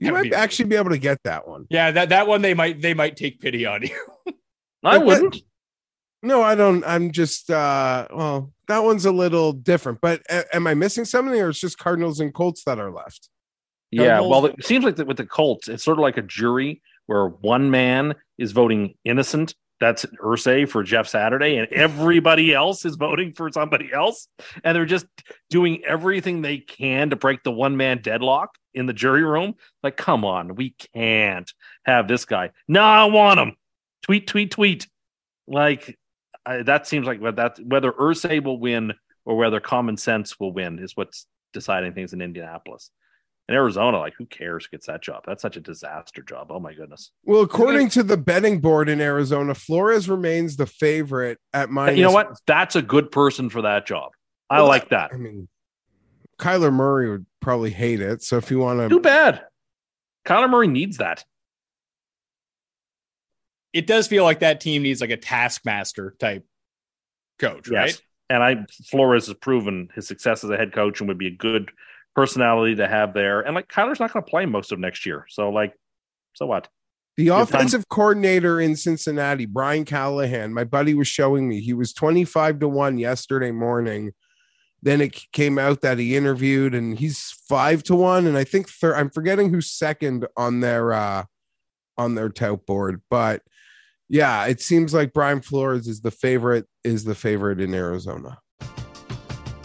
You 0.00 0.12
might 0.12 0.32
actually 0.32 0.64
be 0.64 0.76
able 0.76 0.90
to 0.90 0.98
get 0.98 1.22
that 1.24 1.46
one. 1.46 1.66
Yeah, 1.68 1.90
that, 1.90 2.08
that 2.08 2.26
one 2.26 2.42
they 2.42 2.54
might 2.54 2.80
they 2.80 2.94
might 2.94 3.16
take 3.16 3.38
pity 3.40 3.66
on 3.66 3.82
you. 3.82 4.34
I 4.84 4.98
wouldn't. 4.98 5.36
No, 6.22 6.42
I 6.42 6.54
don't. 6.54 6.82
I'm 6.84 7.12
just 7.12 7.50
uh 7.50 8.08
well, 8.10 8.52
that 8.68 8.82
one's 8.82 9.04
a 9.04 9.12
little 9.12 9.52
different. 9.52 10.00
But 10.00 10.22
a- 10.30 10.56
am 10.56 10.66
I 10.66 10.74
missing 10.74 11.04
something, 11.04 11.38
or 11.38 11.50
it's 11.50 11.60
just 11.60 11.78
Cardinals 11.78 12.20
and 12.20 12.32
Colts 12.32 12.64
that 12.64 12.78
are 12.78 12.90
left? 12.90 13.28
Yeah, 13.90 14.18
Cardinals? 14.18 14.30
well, 14.30 14.46
it 14.46 14.64
seems 14.64 14.84
like 14.84 14.96
that 14.96 15.06
with 15.06 15.18
the 15.18 15.26
Colts, 15.26 15.68
it's 15.68 15.84
sort 15.84 15.98
of 15.98 16.02
like 16.02 16.16
a 16.16 16.22
jury 16.22 16.82
where 17.06 17.26
one 17.26 17.70
man 17.70 18.14
is 18.38 18.52
voting 18.52 18.94
innocent. 19.04 19.54
That's 19.80 20.04
Irsay 20.22 20.68
for 20.68 20.82
Jeff 20.82 21.08
Saturday, 21.08 21.56
and 21.56 21.66
everybody 21.72 22.52
else 22.52 22.84
is 22.84 22.96
voting 22.96 23.32
for 23.32 23.50
somebody 23.50 23.90
else, 23.92 24.28
and 24.62 24.76
they're 24.76 24.84
just 24.84 25.06
doing 25.48 25.82
everything 25.86 26.42
they 26.42 26.58
can 26.58 27.10
to 27.10 27.16
break 27.16 27.42
the 27.42 27.50
one 27.50 27.76
man 27.78 28.02
deadlock 28.02 28.50
in 28.74 28.86
the 28.86 28.92
jury 28.92 29.24
room. 29.24 29.54
Like, 29.82 29.96
come 29.96 30.24
on, 30.24 30.54
we 30.54 30.74
can't 30.94 31.50
have 31.84 32.08
this 32.08 32.26
guy. 32.26 32.50
No, 32.68 32.82
I 32.82 33.04
want 33.06 33.40
him. 33.40 33.56
Tweet, 34.02 34.26
tweet, 34.26 34.50
tweet. 34.50 34.86
Like 35.46 35.98
I, 36.44 36.62
that 36.62 36.86
seems 36.86 37.06
like 37.06 37.20
that 37.36 37.58
whether 37.64 37.92
Irsay 37.92 38.42
will 38.42 38.58
win 38.58 38.92
or 39.24 39.36
whether 39.36 39.60
common 39.60 39.96
sense 39.96 40.38
will 40.38 40.52
win 40.52 40.78
is 40.78 40.96
what's 40.96 41.26
deciding 41.52 41.92
things 41.92 42.12
in 42.12 42.20
Indianapolis. 42.20 42.90
In 43.50 43.56
Arizona, 43.56 43.98
like 43.98 44.14
who 44.16 44.26
cares 44.26 44.68
gets 44.68 44.86
that 44.86 45.02
job? 45.02 45.24
That's 45.26 45.42
such 45.42 45.56
a 45.56 45.60
disaster 45.60 46.22
job. 46.22 46.46
Oh 46.50 46.60
my 46.60 46.72
goodness. 46.72 47.10
Well, 47.24 47.42
according 47.42 47.88
to 47.90 48.02
the 48.02 48.16
betting 48.16 48.60
board 48.60 48.88
in 48.88 49.00
Arizona, 49.00 49.54
Flores 49.54 50.08
remains 50.08 50.56
the 50.56 50.66
favorite 50.66 51.38
at 51.52 51.68
minus. 51.68 51.98
You 51.98 52.04
know 52.04 52.12
what? 52.12 52.38
That's 52.46 52.76
a 52.76 52.82
good 52.82 53.10
person 53.10 53.50
for 53.50 53.62
that 53.62 53.86
job. 53.86 54.12
I 54.48 54.58
well, 54.58 54.68
like 54.68 54.90
that. 54.90 55.10
I 55.12 55.16
mean, 55.16 55.48
Kyler 56.38 56.72
Murray 56.72 57.10
would 57.10 57.26
probably 57.40 57.70
hate 57.70 58.00
it. 58.00 58.22
So 58.22 58.36
if 58.36 58.50
you 58.50 58.60
want 58.60 58.78
to, 58.78 58.88
too 58.88 59.00
bad. 59.00 59.42
Kyler 60.24 60.48
Murray 60.48 60.68
needs 60.68 60.98
that 60.98 61.24
it 63.72 63.86
does 63.86 64.06
feel 64.06 64.24
like 64.24 64.40
that 64.40 64.60
team 64.60 64.82
needs 64.82 65.00
like 65.00 65.10
a 65.10 65.16
taskmaster 65.16 66.14
type 66.18 66.44
coach, 67.38 67.68
yes. 67.70 67.74
right? 67.74 68.02
And 68.28 68.42
I 68.42 68.66
Flores 68.86 69.26
has 69.26 69.34
proven 69.34 69.88
his 69.94 70.06
success 70.06 70.44
as 70.44 70.50
a 70.50 70.56
head 70.56 70.72
coach 70.72 71.00
and 71.00 71.08
would 71.08 71.18
be 71.18 71.26
a 71.26 71.32
good 71.32 71.70
personality 72.14 72.76
to 72.76 72.88
have 72.88 73.14
there. 73.14 73.40
And 73.40 73.54
like 73.54 73.68
Kyler's 73.68 74.00
not 74.00 74.12
going 74.12 74.24
to 74.24 74.30
play 74.30 74.46
most 74.46 74.72
of 74.72 74.78
next 74.78 75.06
year, 75.06 75.26
so 75.28 75.50
like, 75.50 75.74
so 76.34 76.46
what? 76.46 76.68
The 77.16 77.28
offensive 77.28 77.88
coordinator 77.88 78.60
in 78.60 78.76
Cincinnati, 78.76 79.44
Brian 79.44 79.84
Callahan, 79.84 80.54
my 80.54 80.64
buddy 80.64 80.94
was 80.94 81.08
showing 81.08 81.48
me 81.48 81.60
he 81.60 81.74
was 81.74 81.92
25 81.92 82.60
to 82.60 82.68
1 82.68 82.98
yesterday 82.98 83.50
morning. 83.50 84.12
Then 84.82 85.02
it 85.02 85.30
came 85.32 85.58
out 85.58 85.82
that 85.82 85.98
he 85.98 86.16
interviewed 86.16 86.74
and 86.74 86.98
he's 86.98 87.34
5 87.48 87.82
to 87.84 87.94
1 87.94 88.26
and 88.26 88.38
I 88.38 88.44
think 88.44 88.70
third 88.70 88.94
I'm 88.94 89.10
forgetting 89.10 89.50
who's 89.50 89.70
second 89.70 90.26
on 90.36 90.60
their 90.60 90.92
uh 90.92 91.24
on 91.98 92.14
their 92.14 92.30
tout 92.30 92.64
board, 92.64 93.02
but 93.10 93.42
yeah, 94.08 94.46
it 94.46 94.60
seems 94.60 94.92
like 94.92 95.12
Brian 95.12 95.40
Flores 95.40 95.86
is 95.86 96.00
the 96.00 96.10
favorite 96.10 96.66
is 96.82 97.04
the 97.04 97.14
favorite 97.14 97.60
in 97.60 97.74
Arizona. 97.74 98.38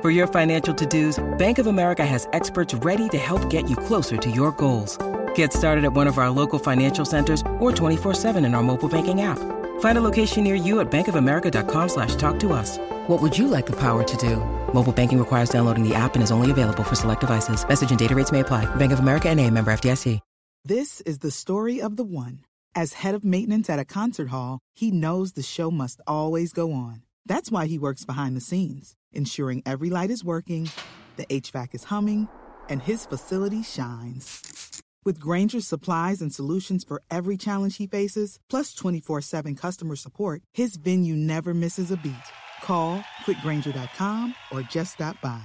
For 0.00 0.12
your 0.12 0.28
financial 0.28 0.72
to-dos, 0.72 1.18
Bank 1.38 1.58
of 1.58 1.66
America 1.66 2.06
has 2.06 2.28
experts 2.32 2.72
ready 2.72 3.08
to 3.08 3.18
help 3.18 3.50
get 3.50 3.68
you 3.68 3.74
closer 3.74 4.16
to 4.16 4.30
your 4.30 4.52
goals. 4.52 4.96
Get 5.34 5.52
started 5.52 5.84
at 5.84 5.92
one 5.92 6.06
of 6.06 6.18
our 6.18 6.30
local 6.30 6.60
financial 6.60 7.04
centers 7.04 7.40
or 7.58 7.72
24-7 7.72 8.36
in 8.46 8.54
our 8.54 8.62
mobile 8.62 8.88
banking 8.88 9.22
app. 9.22 9.40
Find 9.80 9.98
a 9.98 10.00
location 10.00 10.44
near 10.44 10.54
you 10.54 10.78
at 10.78 10.88
bankofamerica.com 10.88 11.88
slash 11.88 12.14
talk 12.14 12.38
to 12.38 12.52
us. 12.52 12.78
What 13.08 13.20
would 13.20 13.36
you 13.36 13.48
like 13.48 13.66
the 13.66 13.80
power 13.80 14.04
to 14.04 14.16
do? 14.16 14.36
Mobile 14.72 14.92
banking 14.92 15.18
requires 15.18 15.50
downloading 15.50 15.82
the 15.82 15.96
app 15.96 16.14
and 16.14 16.22
is 16.22 16.30
only 16.30 16.52
available 16.52 16.84
for 16.84 16.94
select 16.94 17.22
devices. 17.22 17.68
Message 17.68 17.90
and 17.90 17.98
data 17.98 18.14
rates 18.14 18.30
may 18.30 18.38
apply. 18.38 18.72
Bank 18.76 18.92
of 18.92 19.00
America 19.00 19.28
and 19.28 19.40
a 19.40 19.50
member 19.50 19.72
FDIC. 19.72 20.20
This 20.64 21.00
is 21.02 21.18
the 21.18 21.30
story 21.30 21.80
of 21.80 21.96
the 21.96 22.04
one. 22.04 22.44
As 22.74 22.92
head 22.92 23.14
of 23.14 23.24
maintenance 23.24 23.70
at 23.70 23.78
a 23.78 23.84
concert 23.84 24.28
hall, 24.28 24.60
he 24.76 24.90
knows 24.90 25.32
the 25.32 25.42
show 25.42 25.70
must 25.70 26.00
always 26.06 26.52
go 26.52 26.72
on. 26.72 27.02
That's 27.24 27.50
why 27.50 27.66
he 27.66 27.78
works 27.78 28.04
behind 28.04 28.36
the 28.36 28.40
scenes, 28.40 28.94
ensuring 29.12 29.62
every 29.64 29.90
light 29.90 30.10
is 30.10 30.24
working, 30.24 30.70
the 31.16 31.26
HVAC 31.26 31.74
is 31.74 31.84
humming, 31.84 32.28
and 32.68 32.82
his 32.82 33.06
facility 33.06 33.62
shines. 33.62 34.82
With 35.04 35.20
Grainger's 35.20 35.66
supplies 35.66 36.20
and 36.20 36.34
solutions 36.34 36.84
for 36.84 37.02
every 37.10 37.36
challenge 37.36 37.76
he 37.76 37.86
faces, 37.86 38.38
plus 38.50 38.74
24 38.74 39.20
7 39.22 39.54
customer 39.54 39.96
support, 39.96 40.42
his 40.52 40.76
venue 40.76 41.14
never 41.14 41.54
misses 41.54 41.90
a 41.90 41.96
beat. 41.96 42.28
Call 42.62 43.02
quickgranger.com 43.24 44.34
or 44.52 44.62
just 44.62 44.94
stop 44.94 45.20
by. 45.22 45.42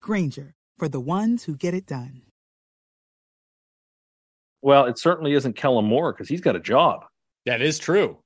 Grainger, 0.00 0.54
for 0.78 0.88
the 0.88 1.00
ones 1.00 1.44
who 1.44 1.56
get 1.56 1.74
it 1.74 1.86
done. 1.86 2.22
Well, 4.62 4.84
it 4.84 4.98
certainly 4.98 5.32
isn't 5.32 5.56
Kellen 5.56 5.84
Moore 5.84 6.12
because 6.12 6.28
he's 6.28 6.40
got 6.40 6.54
a 6.54 6.60
job. 6.60 7.04
That 7.46 7.60
is 7.60 7.80
true. 7.80 8.18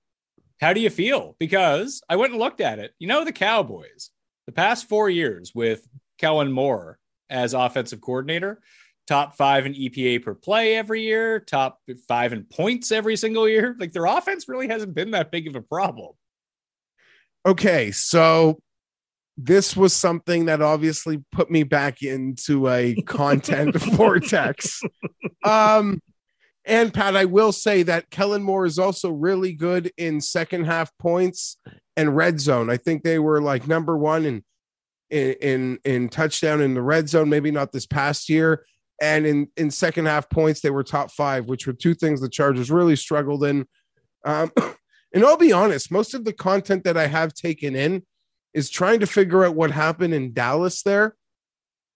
How 0.61 0.75
do 0.75 0.81
you 0.81 0.91
feel? 0.91 1.35
Because 1.39 2.03
I 2.09 2.17
went 2.17 2.33
and 2.33 2.41
looked 2.41 2.61
at 2.61 2.79
it. 2.79 2.93
You 2.99 3.09
know, 3.09 3.25
the 3.25 3.33
Cowboys, 3.33 4.11
the 4.47 4.53
past 4.53 4.89
four 4.89 5.11
years 5.11 5.53
with 5.55 5.87
Kellen 6.19 6.53
Moore 6.53 6.99
as 7.29 7.55
offensive 7.55 8.01
coordinator, 8.01 8.61
top 9.07 9.37
five 9.37 9.67
in 9.67 9.75
EPA 9.75 10.23
per 10.23 10.35
play 10.35 10.77
every 10.77 11.03
year, 11.03 11.41
top 11.41 11.81
five 12.09 12.33
in 12.33 12.45
points 12.45 12.93
every 12.93 13.17
single 13.17 13.49
year. 13.49 13.77
Like 13.79 13.93
their 13.93 14.07
offense 14.07 14.49
really 14.49 14.69
hasn't 14.69 14.95
been 14.95 15.13
that 15.13 15.31
big 15.31 15.47
of 15.47 15.57
a 15.57 15.61
problem. 15.61 16.15
Okay, 17.45 17.93
so 17.93 18.59
this 19.37 19.77
was 19.77 19.93
something 19.93 20.47
that 20.47 20.63
obviously 20.63 21.23
put 21.31 21.51
me 21.51 21.63
back 21.63 22.03
into 22.03 22.69
a 22.69 22.95
content 23.03 23.77
vortex. 23.93 24.83
Um, 25.45 26.01
and 26.65 26.93
Pat, 26.93 27.17
I 27.17 27.27
will 27.27 27.53
say 27.53 27.85
that 27.85 28.11
Kellen 28.11 28.43
Moore 28.43 28.67
is 28.67 28.79
also 28.79 29.11
really 29.11 29.53
good 29.53 29.93
in 29.97 30.21
second 30.21 30.65
half 30.65 30.91
points 30.99 31.59
and 31.97 32.17
red 32.17 32.41
zone. 32.41 32.71
I 32.71 32.77
think 32.77 33.03
they 33.03 33.19
were 33.19 33.41
like 33.41 33.67
number 33.67 33.97
one 33.97 34.25
in 34.25 34.45
in 35.11 35.33
in, 35.41 35.79
in 35.85 36.09
touchdown 36.09 36.61
in 36.61 36.75
the 36.75 36.83
red 36.83 37.09
zone. 37.09 37.29
Maybe 37.29 37.51
not 37.51 37.73
this 37.73 37.87
past 37.87 38.29
year, 38.29 38.65
and 39.01 39.27
in 39.27 39.49
in 39.57 39.71
second 39.71 40.07
half 40.07 40.29
points 40.29 40.61
they 40.61 40.71
were 40.71 40.85
top 40.85 41.11
five, 41.11 41.47
which 41.47 41.67
were 41.67 41.73
two 41.73 41.95
things 41.95 42.21
the 42.21 42.29
Chargers 42.29 42.71
really 42.71 42.97
struggled 42.97 43.45
in. 43.45 43.67
Um, 44.25 44.53
and 45.15 45.25
I'll 45.25 45.37
be 45.37 45.53
honest, 45.53 45.91
most 45.91 46.15
of 46.15 46.25
the 46.25 46.33
content 46.33 46.85
that 46.85 46.97
I 46.97 47.07
have 47.07 47.35
taken 47.35 47.75
in 47.75 48.05
is 48.55 48.71
trying 48.71 49.01
to 49.01 49.07
figure 49.07 49.45
out 49.45 49.55
what 49.55 49.71
happened 49.71 50.15
in 50.15 50.33
Dallas 50.33 50.83
there, 50.83 51.17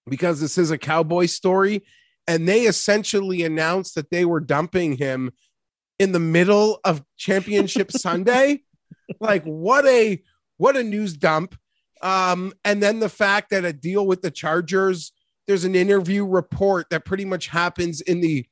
because 0.08 0.40
this 0.40 0.58
is 0.58 0.70
a 0.70 0.78
Cowboy 0.78 1.26
story 1.26 1.82
and 2.30 2.48
they 2.48 2.62
essentially 2.62 3.42
announced 3.42 3.96
that 3.96 4.10
they 4.10 4.24
were 4.24 4.38
dumping 4.38 4.96
him 4.96 5.32
in 5.98 6.12
the 6.12 6.20
middle 6.20 6.78
of 6.84 7.02
championship 7.16 7.90
sunday 8.06 8.62
like 9.20 9.44
what 9.44 9.86
a 9.86 10.22
what 10.58 10.76
a 10.76 10.82
news 10.82 11.16
dump. 11.16 11.56
Um 12.02 12.52
and 12.64 12.82
then 12.82 13.00
the 13.00 13.08
fact 13.08 13.50
that 13.50 13.64
a 13.64 13.72
deal 13.72 14.06
with 14.06 14.22
the 14.22 14.30
chargers 14.30 15.12
there's 15.46 15.64
an 15.64 15.74
interview 15.74 16.24
report 16.24 16.86
that 16.90 17.04
pretty 17.04 17.24
much 17.24 17.48
happens 17.48 18.00
in 18.02 18.20
the 18.20 18.46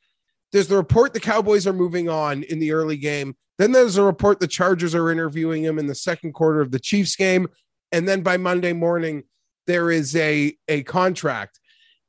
there's 0.52 0.68
the 0.68 0.76
report 0.76 1.12
the 1.12 1.20
cowboys 1.20 1.66
are 1.66 1.72
moving 1.72 2.08
on 2.08 2.42
in 2.44 2.58
the 2.58 2.72
early 2.72 2.96
game. 2.96 3.36
Then 3.58 3.72
there's 3.72 3.96
a 3.96 4.02
report 4.02 4.40
the 4.40 4.48
chargers 4.48 4.94
are 4.94 5.10
interviewing 5.10 5.62
him 5.62 5.78
in 5.78 5.86
the 5.86 5.94
second 5.94 6.32
quarter 6.32 6.60
of 6.60 6.70
the 6.70 6.78
chiefs 6.78 7.16
game. 7.16 7.48
And 7.92 8.08
then 8.08 8.22
by 8.22 8.36
monday 8.36 8.72
morning 8.72 9.24
there 9.66 9.90
is 9.90 10.16
a 10.16 10.56
a 10.66 10.82
contract. 10.82 11.60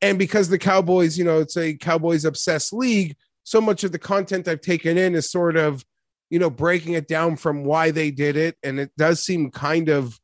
And 0.01 0.17
because 0.17 0.49
the 0.49 0.57
Cowboys, 0.57 1.17
you 1.17 1.25
know, 1.25 1.39
it's 1.39 1.57
a 1.57 1.75
Cowboys 1.75 2.25
obsessed 2.25 2.73
league, 2.73 3.15
so 3.43 3.59
much 3.59 3.83
of 3.83 3.91
the 3.91 3.99
content 3.99 4.47
I've 4.47 4.61
taken 4.61 4.97
in 4.97 5.13
is 5.13 5.29
sort 5.29 5.57
of, 5.57 5.83
you 6.29 6.39
know, 6.39 6.49
breaking 6.49 6.93
it 6.93 7.07
down 7.07 7.35
from 7.35 7.63
why 7.63 7.91
they 7.91 8.11
did 8.11 8.37
it. 8.37 8.57
And 8.63 8.79
it 8.79 8.91
does 8.97 9.21
seem 9.21 9.51
kind 9.51 9.89
of 9.89 10.19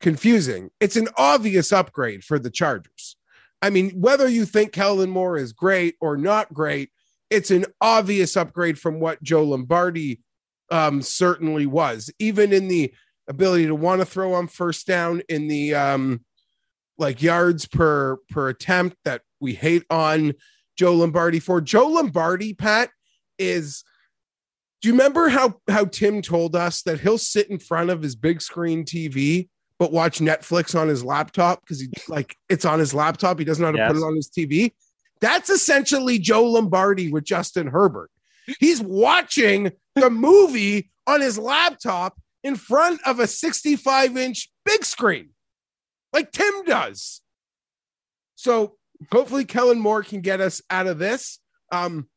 confusing. 0.00 0.70
It's 0.80 0.96
an 0.96 1.08
obvious 1.16 1.72
upgrade 1.72 2.24
for 2.24 2.38
the 2.38 2.50
Chargers. 2.50 3.16
I 3.62 3.70
mean, 3.70 3.90
whether 4.00 4.28
you 4.28 4.44
think 4.44 4.72
Kellen 4.72 5.10
Moore 5.10 5.38
is 5.38 5.52
great 5.52 5.94
or 6.00 6.16
not 6.16 6.52
great, 6.52 6.90
it's 7.30 7.50
an 7.50 7.66
obvious 7.80 8.36
upgrade 8.36 8.78
from 8.78 9.00
what 9.00 9.22
Joe 9.22 9.44
Lombardi 9.44 10.20
um, 10.70 11.02
certainly 11.02 11.66
was, 11.66 12.10
even 12.18 12.52
in 12.52 12.68
the 12.68 12.92
ability 13.28 13.66
to 13.66 13.74
want 13.74 14.00
to 14.00 14.06
throw 14.06 14.34
on 14.34 14.46
first 14.46 14.86
down 14.86 15.22
in 15.28 15.48
the 15.48 15.74
um, 15.74 16.24
like 16.98 17.22
yards 17.22 17.66
per 17.66 18.18
per 18.28 18.48
attempt 18.48 18.96
that 19.04 19.22
we 19.40 19.54
hate 19.54 19.84
on 19.90 20.34
Joe 20.76 20.94
Lombardi 20.94 21.40
for. 21.40 21.60
Joe 21.60 21.88
Lombardi, 21.88 22.54
Pat, 22.54 22.90
is 23.38 23.84
do 24.82 24.88
you 24.88 24.94
remember 24.94 25.28
how 25.28 25.60
how 25.68 25.84
Tim 25.86 26.22
told 26.22 26.54
us 26.56 26.82
that 26.82 27.00
he'll 27.00 27.18
sit 27.18 27.48
in 27.50 27.58
front 27.58 27.90
of 27.90 28.02
his 28.02 28.14
big 28.16 28.40
screen 28.42 28.84
TV 28.84 29.48
but 29.78 29.92
watch 29.92 30.20
Netflix 30.20 30.78
on 30.78 30.88
his 30.88 31.04
laptop 31.04 31.60
because 31.60 31.80
he 31.80 31.88
like 32.08 32.34
it's 32.48 32.64
on 32.64 32.78
his 32.78 32.94
laptop. 32.94 33.38
He 33.38 33.44
doesn't 33.44 33.60
know 33.62 33.66
how 33.68 33.72
to 33.72 33.78
Yes. 33.78 33.92
put 33.92 33.98
it 33.98 34.04
on 34.04 34.16
his 34.16 34.30
TV. 34.30 34.72
That's 35.20 35.50
essentially 35.50 36.18
Joe 36.18 36.44
Lombardi 36.44 37.10
with 37.12 37.24
Justin 37.24 37.66
Herbert. 37.66 38.10
He's 38.60 38.80
watching 38.80 39.72
the 39.94 40.08
movie 40.10 40.90
on 41.06 41.20
his 41.20 41.38
laptop 41.38 42.18
in 42.44 42.54
front 42.56 43.00
of 43.06 43.18
a 43.20 43.26
65 43.26 44.16
inch 44.16 44.50
big 44.64 44.84
screen 44.84 45.30
like 46.12 46.32
Tim 46.32 46.64
does. 46.64 47.20
So 48.34 48.76
hopefully 49.12 49.44
Kellen 49.44 49.78
Moore 49.80 50.02
can 50.02 50.20
get 50.20 50.40
us 50.40 50.62
out 50.70 50.86
of 50.86 50.98
this. 50.98 51.38
Um, 51.72 52.08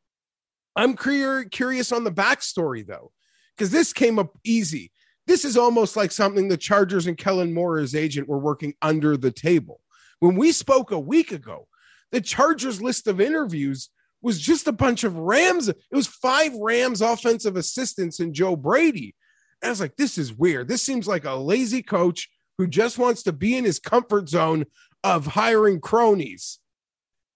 I'm 0.80 0.96
curious 0.96 1.92
on 1.92 2.06
the 2.06 2.12
backstory 2.12 2.88
though, 2.88 3.12
because 3.56 3.70
this 3.70 3.92
came 3.92 4.18
up 4.18 4.38
easy. 4.46 4.92
This 5.28 5.44
is 5.44 5.58
almost 5.58 5.98
like 5.98 6.12
something 6.12 6.48
the 6.48 6.58
Chargers 6.58 7.06
and 7.06 7.18
Kellen 7.18 7.54
Moore's 7.54 7.94
agent, 7.94 8.30
were 8.30 8.40
working 8.40 8.74
under 8.82 9.18
the 9.18 9.32
table. 9.32 9.82
When 10.20 10.36
we 10.36 10.54
spoke 10.54 10.92
a 10.92 11.00
week 11.00 11.32
ago, 11.34 11.68
the 12.12 12.22
Chargers 12.22 12.82
list 12.82 13.08
of 13.08 13.20
interviews 13.20 13.90
was 14.22 14.40
just 14.40 14.68
a 14.68 14.72
bunch 14.72 15.04
of 15.04 15.18
Rams. 15.18 15.68
It 15.68 15.78
was 15.92 16.08
five 16.08 16.54
Rams 16.56 17.02
offensive 17.02 17.58
assistants 17.58 18.20
and 18.22 18.34
Joe 18.34 18.56
Brady. 18.56 19.16
And 19.62 19.68
I 19.68 19.72
was 19.72 19.82
like, 19.82 19.98
this 19.98 20.18
is 20.18 20.34
weird. 20.34 20.70
This 20.70 20.82
seems 20.82 21.08
like 21.08 21.26
a 21.26 21.36
lazy 21.36 21.84
coach 21.84 22.30
who 22.58 22.68
just 22.68 22.98
wants 22.98 23.24
to 23.24 23.34
be 23.34 23.58
in 23.58 23.66
his 23.66 23.80
comfort 23.80 24.30
zone 24.30 24.66
of 25.04 25.28
hiring 25.28 25.82
cronies. 25.82 26.60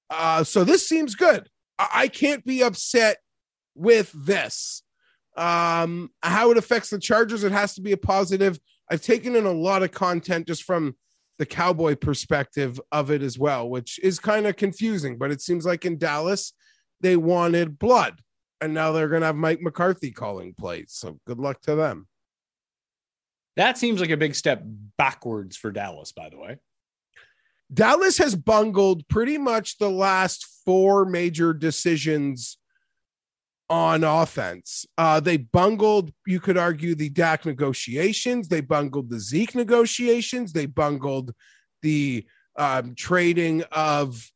Uh, 0.10 0.44
so 0.44 0.64
this 0.64 0.88
seems 0.88 1.16
good. 1.16 1.50
I, 1.78 1.90
I 1.94 2.08
can't 2.08 2.46
be 2.46 2.64
upset 2.64 3.18
with 3.76 4.12
this. 4.14 4.84
Um, 5.36 6.12
how 6.22 6.52
it 6.52 6.58
affects 6.58 6.90
the 6.90 7.00
Chargers, 7.00 7.44
it 7.44 7.52
has 7.52 7.74
to 7.76 7.82
be 7.82 7.92
a 7.92 7.98
positive. 7.98 8.60
I've 8.90 9.02
taken 9.02 9.36
in 9.36 9.46
a 9.46 9.52
lot 9.52 9.84
of 9.84 9.92
content 9.92 10.48
just 10.48 10.64
from 10.64 10.96
the 11.40 11.46
cowboy 11.46 11.96
perspective 11.96 12.80
of 12.92 13.10
it 13.10 13.24
as 13.24 13.40
well, 13.40 13.68
which 13.68 14.00
is 14.00 14.20
kind 14.20 14.46
of 14.46 14.56
confusing, 14.56 15.18
but 15.18 15.32
it 15.32 15.42
seems 15.42 15.66
like 15.66 15.86
in 15.86 15.98
Dallas, 15.98 16.54
they 17.02 17.18
wanted 17.18 17.80
blood. 17.80 18.20
And 18.62 18.74
now 18.74 18.92
they're 18.92 19.10
going 19.10 19.22
to 19.22 19.28
have 19.28 19.36
Mike 19.36 19.62
McCarthy 19.62 20.12
calling 20.12 20.54
plays. 20.54 20.92
So 20.92 21.20
good 21.26 21.40
luck 21.40 21.60
to 21.62 21.76
them. 21.76 22.08
That 23.56 23.78
seems 23.78 24.00
like 24.00 24.10
a 24.10 24.18
big 24.18 24.36
step 24.36 24.64
backwards 24.98 25.58
for 25.58 25.72
Dallas, 25.72 26.12
by 26.12 26.30
the 26.30 26.38
way. 26.38 26.58
Dallas 27.74 28.18
has 28.20 28.36
bungled 28.36 29.08
pretty 29.08 29.38
much 29.38 29.78
the 29.78 29.90
last 29.90 30.46
four 30.66 31.06
major 31.06 31.54
decisions 31.54 32.58
on 33.70 34.04
offense. 34.04 34.86
Uh, 34.98 35.20
they 35.20 35.38
bungled, 35.38 36.12
you 36.28 36.40
could 36.40 36.58
argue, 36.58 36.96
the 36.96 37.10
Dak 37.10 37.46
negotiations. 37.46 38.48
They 38.48 38.62
bungled 38.62 39.10
the 39.10 39.20
Zeke 39.20 39.56
negotiations. 39.56 40.54
They 40.54 40.66
bungled 40.66 41.34
the 41.82 42.26
um, 42.58 42.96
trading 42.96 43.64
of 43.72 44.30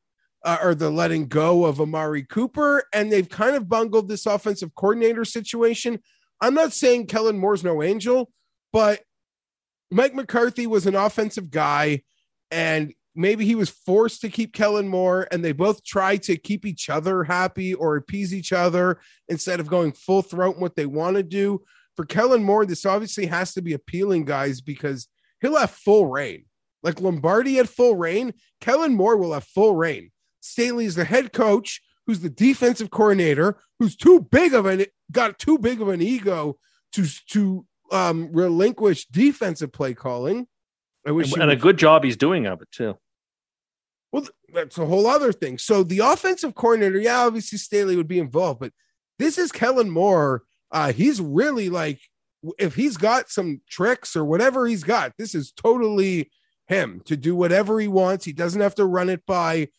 uh, 0.44 0.58
or 0.64 0.76
the 0.76 0.90
letting 0.90 1.28
go 1.28 1.66
of 1.66 1.82
Amari 1.82 2.24
Cooper. 2.24 2.84
And 2.94 3.12
they've 3.12 3.28
kind 3.28 3.56
of 3.56 3.68
bungled 3.68 4.08
this 4.08 4.26
offensive 4.26 4.74
coordinator 4.76 5.26
situation. 5.26 6.00
I'm 6.40 6.54
not 6.54 6.74
saying 6.74 7.08
Kellen 7.08 7.38
Moore's 7.38 7.64
no 7.64 7.84
angel, 7.84 8.32
but 8.72 9.02
Mike 9.92 10.14
McCarthy 10.14 10.68
was 10.68 10.86
an 10.86 10.96
offensive 10.96 11.50
guy, 11.50 12.04
and 12.52 12.94
maybe 13.18 13.46
he 13.46 13.56
was 13.56 13.70
forced 13.70 14.22
to 14.22 14.30
keep 14.30 14.54
Kellen 14.54 14.88
Moore, 14.88 15.28
and 15.32 15.44
they 15.44 15.52
both 15.52 15.84
tried 15.84 16.24
to 16.24 16.38
keep 16.38 16.66
each 16.66 16.90
other 16.90 17.24
happy 17.24 17.74
or 17.74 17.96
appease 17.96 18.34
each 18.34 18.54
other 18.54 19.00
instead 19.28 19.60
of 19.60 19.68
going 19.68 19.92
full 19.92 20.22
throat 20.22 20.56
in 20.56 20.62
what 20.62 20.76
they 20.76 20.86
want 20.86 21.18
to 21.18 21.24
do. 21.24 21.64
For 21.96 22.06
Kellen 22.06 22.44
Moore, 22.44 22.66
this 22.66 22.86
obviously 22.86 23.26
has 23.26 23.54
to 23.56 23.62
be 23.62 23.74
appealing, 23.74 24.26
guys, 24.26 24.62
because 24.62 25.08
he'll 25.42 25.58
have 25.58 25.72
full 25.72 26.06
reign. 26.06 26.46
Like 26.84 27.02
Lombardi 27.02 27.56
had 27.56 27.70
full 27.70 27.96
reign, 27.96 28.34
Kellen 28.62 28.94
Moore 28.94 29.18
will 29.18 29.34
have 29.34 29.44
full 29.44 29.76
reign. 29.76 30.12
Staley 30.42 30.86
is 30.86 30.96
the 30.96 31.04
head 31.04 31.34
coach, 31.34 31.82
who's 32.06 32.20
the 32.20 32.30
defensive 32.30 32.92
coordinator, 32.92 33.58
who's 33.80 33.96
too 33.96 34.22
big 34.22 34.54
of 34.54 34.66
an 34.68 34.86
got 35.12 35.40
too 35.40 35.58
big 35.58 35.82
of 35.82 35.90
an 35.90 36.02
ego 36.02 36.58
to 36.94 37.06
to 37.30 37.66
um 37.92 38.30
relinquish 38.32 39.08
defensive 39.08 39.72
play 39.72 39.94
calling. 39.94 40.48
I 41.06 41.12
wish 41.12 41.34
and, 41.34 41.44
and 41.44 41.52
a 41.52 41.56
good 41.56 41.78
job 41.78 42.04
he's 42.04 42.18
doing 42.18 42.46
of 42.46 42.62
it 42.62 42.72
too. 42.72 42.98
Well, 44.12 44.28
that's 44.54 44.78
a 44.78 44.86
whole 44.86 45.08
other 45.08 45.34
thing. 45.34 45.58
So 45.58 45.84
the 45.84 46.00
offensive 46.00 46.56
coordinator, 46.56 47.00
yeah, 47.00 47.26
obviously 47.26 47.58
Staley 47.58 47.96
would 47.96 48.08
be 48.08 48.20
involved, 48.20 48.60
but 48.60 48.72
this 49.20 49.38
is 49.38 49.52
Kellen 49.52 49.90
Moore. 49.90 50.44
Uh, 50.72 50.92
he's 50.94 51.20
really 51.20 51.70
like, 51.70 52.00
if 52.58 52.76
he's 52.76 52.98
got 52.98 53.30
some 53.30 53.62
tricks 53.70 54.16
or 54.16 54.24
whatever 54.24 54.68
he's 54.68 54.84
got, 54.84 55.14
this 55.18 55.36
is 55.36 55.52
totally 55.52 56.32
him 56.68 57.02
to 57.06 57.18
do 57.18 57.36
whatever 57.36 57.80
he 57.80 57.88
wants. 57.88 58.26
He 58.26 58.34
doesn't 58.34 58.62
have 58.62 58.76
to 58.76 58.86
run 58.86 59.10
it 59.10 59.26
by 59.26 59.70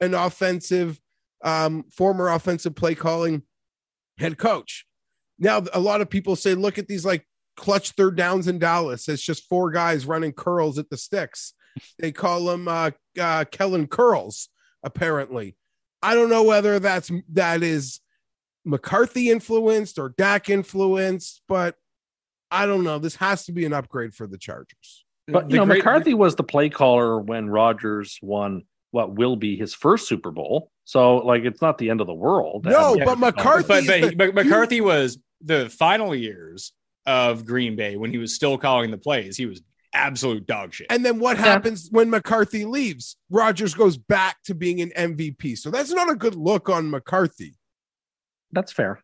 an 0.00 0.14
offensive, 0.14 1.00
um, 1.44 1.84
former 1.90 2.28
offensive 2.28 2.74
play 2.74 2.94
calling 2.94 3.42
head 4.18 4.38
coach. 4.38 4.86
Now, 5.38 5.62
a 5.72 5.80
lot 5.80 6.00
of 6.00 6.10
people 6.10 6.34
say, 6.34 6.54
look 6.54 6.78
at 6.78 6.88
these 6.88 7.04
like 7.04 7.26
clutch 7.56 7.92
third 7.92 8.16
downs 8.16 8.48
in 8.48 8.58
Dallas. 8.58 9.08
It's 9.08 9.22
just 9.22 9.48
four 9.48 9.70
guys 9.70 10.06
running 10.06 10.32
curls 10.32 10.78
at 10.78 10.88
the 10.90 10.96
sticks. 10.96 11.52
They 11.98 12.12
call 12.12 12.44
them 12.44 12.68
uh, 12.68 12.90
uh, 13.20 13.44
Kellen 13.50 13.86
curls, 13.86 14.48
apparently. 14.82 15.56
I 16.02 16.14
don't 16.14 16.30
know 16.30 16.42
whether 16.42 16.78
that's 16.78 17.10
that 17.32 17.62
is 17.62 18.00
McCarthy 18.64 19.30
influenced 19.30 19.98
or 19.98 20.14
Dak 20.16 20.50
influenced, 20.50 21.42
but 21.48 21.76
I 22.50 22.66
don't 22.66 22.84
know. 22.84 22.98
This 22.98 23.16
has 23.16 23.44
to 23.46 23.52
be 23.52 23.64
an 23.64 23.72
upgrade 23.72 24.14
for 24.14 24.26
the 24.26 24.38
Chargers. 24.38 25.04
But 25.28 25.50
you 25.50 25.56
know, 25.56 25.66
great, 25.66 25.78
McCarthy 25.78 26.14
was 26.14 26.36
the 26.36 26.44
play 26.44 26.68
caller 26.68 27.18
when 27.18 27.48
Rodgers 27.48 28.18
won 28.22 28.62
what 28.92 29.14
will 29.14 29.36
be 29.36 29.56
his 29.56 29.74
first 29.74 30.08
Super 30.08 30.30
Bowl. 30.30 30.70
So, 30.84 31.16
like, 31.16 31.44
it's 31.44 31.60
not 31.60 31.78
the 31.78 31.90
end 31.90 32.00
of 32.00 32.06
the 32.06 32.14
world. 32.14 32.64
No, 32.64 32.96
but 33.04 33.18
McCarthy, 33.18 33.66
but, 33.66 34.16
but, 34.16 34.16
but 34.16 34.34
McCarthy 34.34 34.80
was 34.80 35.18
the 35.40 35.68
final 35.68 36.14
years 36.14 36.72
of 37.04 37.44
Green 37.44 37.74
Bay 37.76 37.96
when 37.96 38.10
he 38.10 38.18
was 38.18 38.34
still 38.34 38.56
calling 38.56 38.90
the 38.90 38.98
plays. 38.98 39.36
He 39.36 39.46
was 39.46 39.62
absolute 39.96 40.46
dog 40.46 40.74
shit. 40.74 40.86
And 40.90 41.04
then 41.04 41.18
what 41.18 41.36
yeah. 41.36 41.44
happens 41.44 41.88
when 41.90 42.10
McCarthy 42.10 42.64
leaves? 42.64 43.16
Rodgers 43.30 43.74
goes 43.74 43.96
back 43.96 44.36
to 44.44 44.54
being 44.54 44.80
an 44.80 44.90
MVP. 44.96 45.58
So 45.58 45.70
that's 45.70 45.92
not 45.92 46.10
a 46.10 46.14
good 46.14 46.34
look 46.34 46.68
on 46.68 46.90
McCarthy. 46.90 47.56
That's 48.52 48.72
fair. 48.72 49.02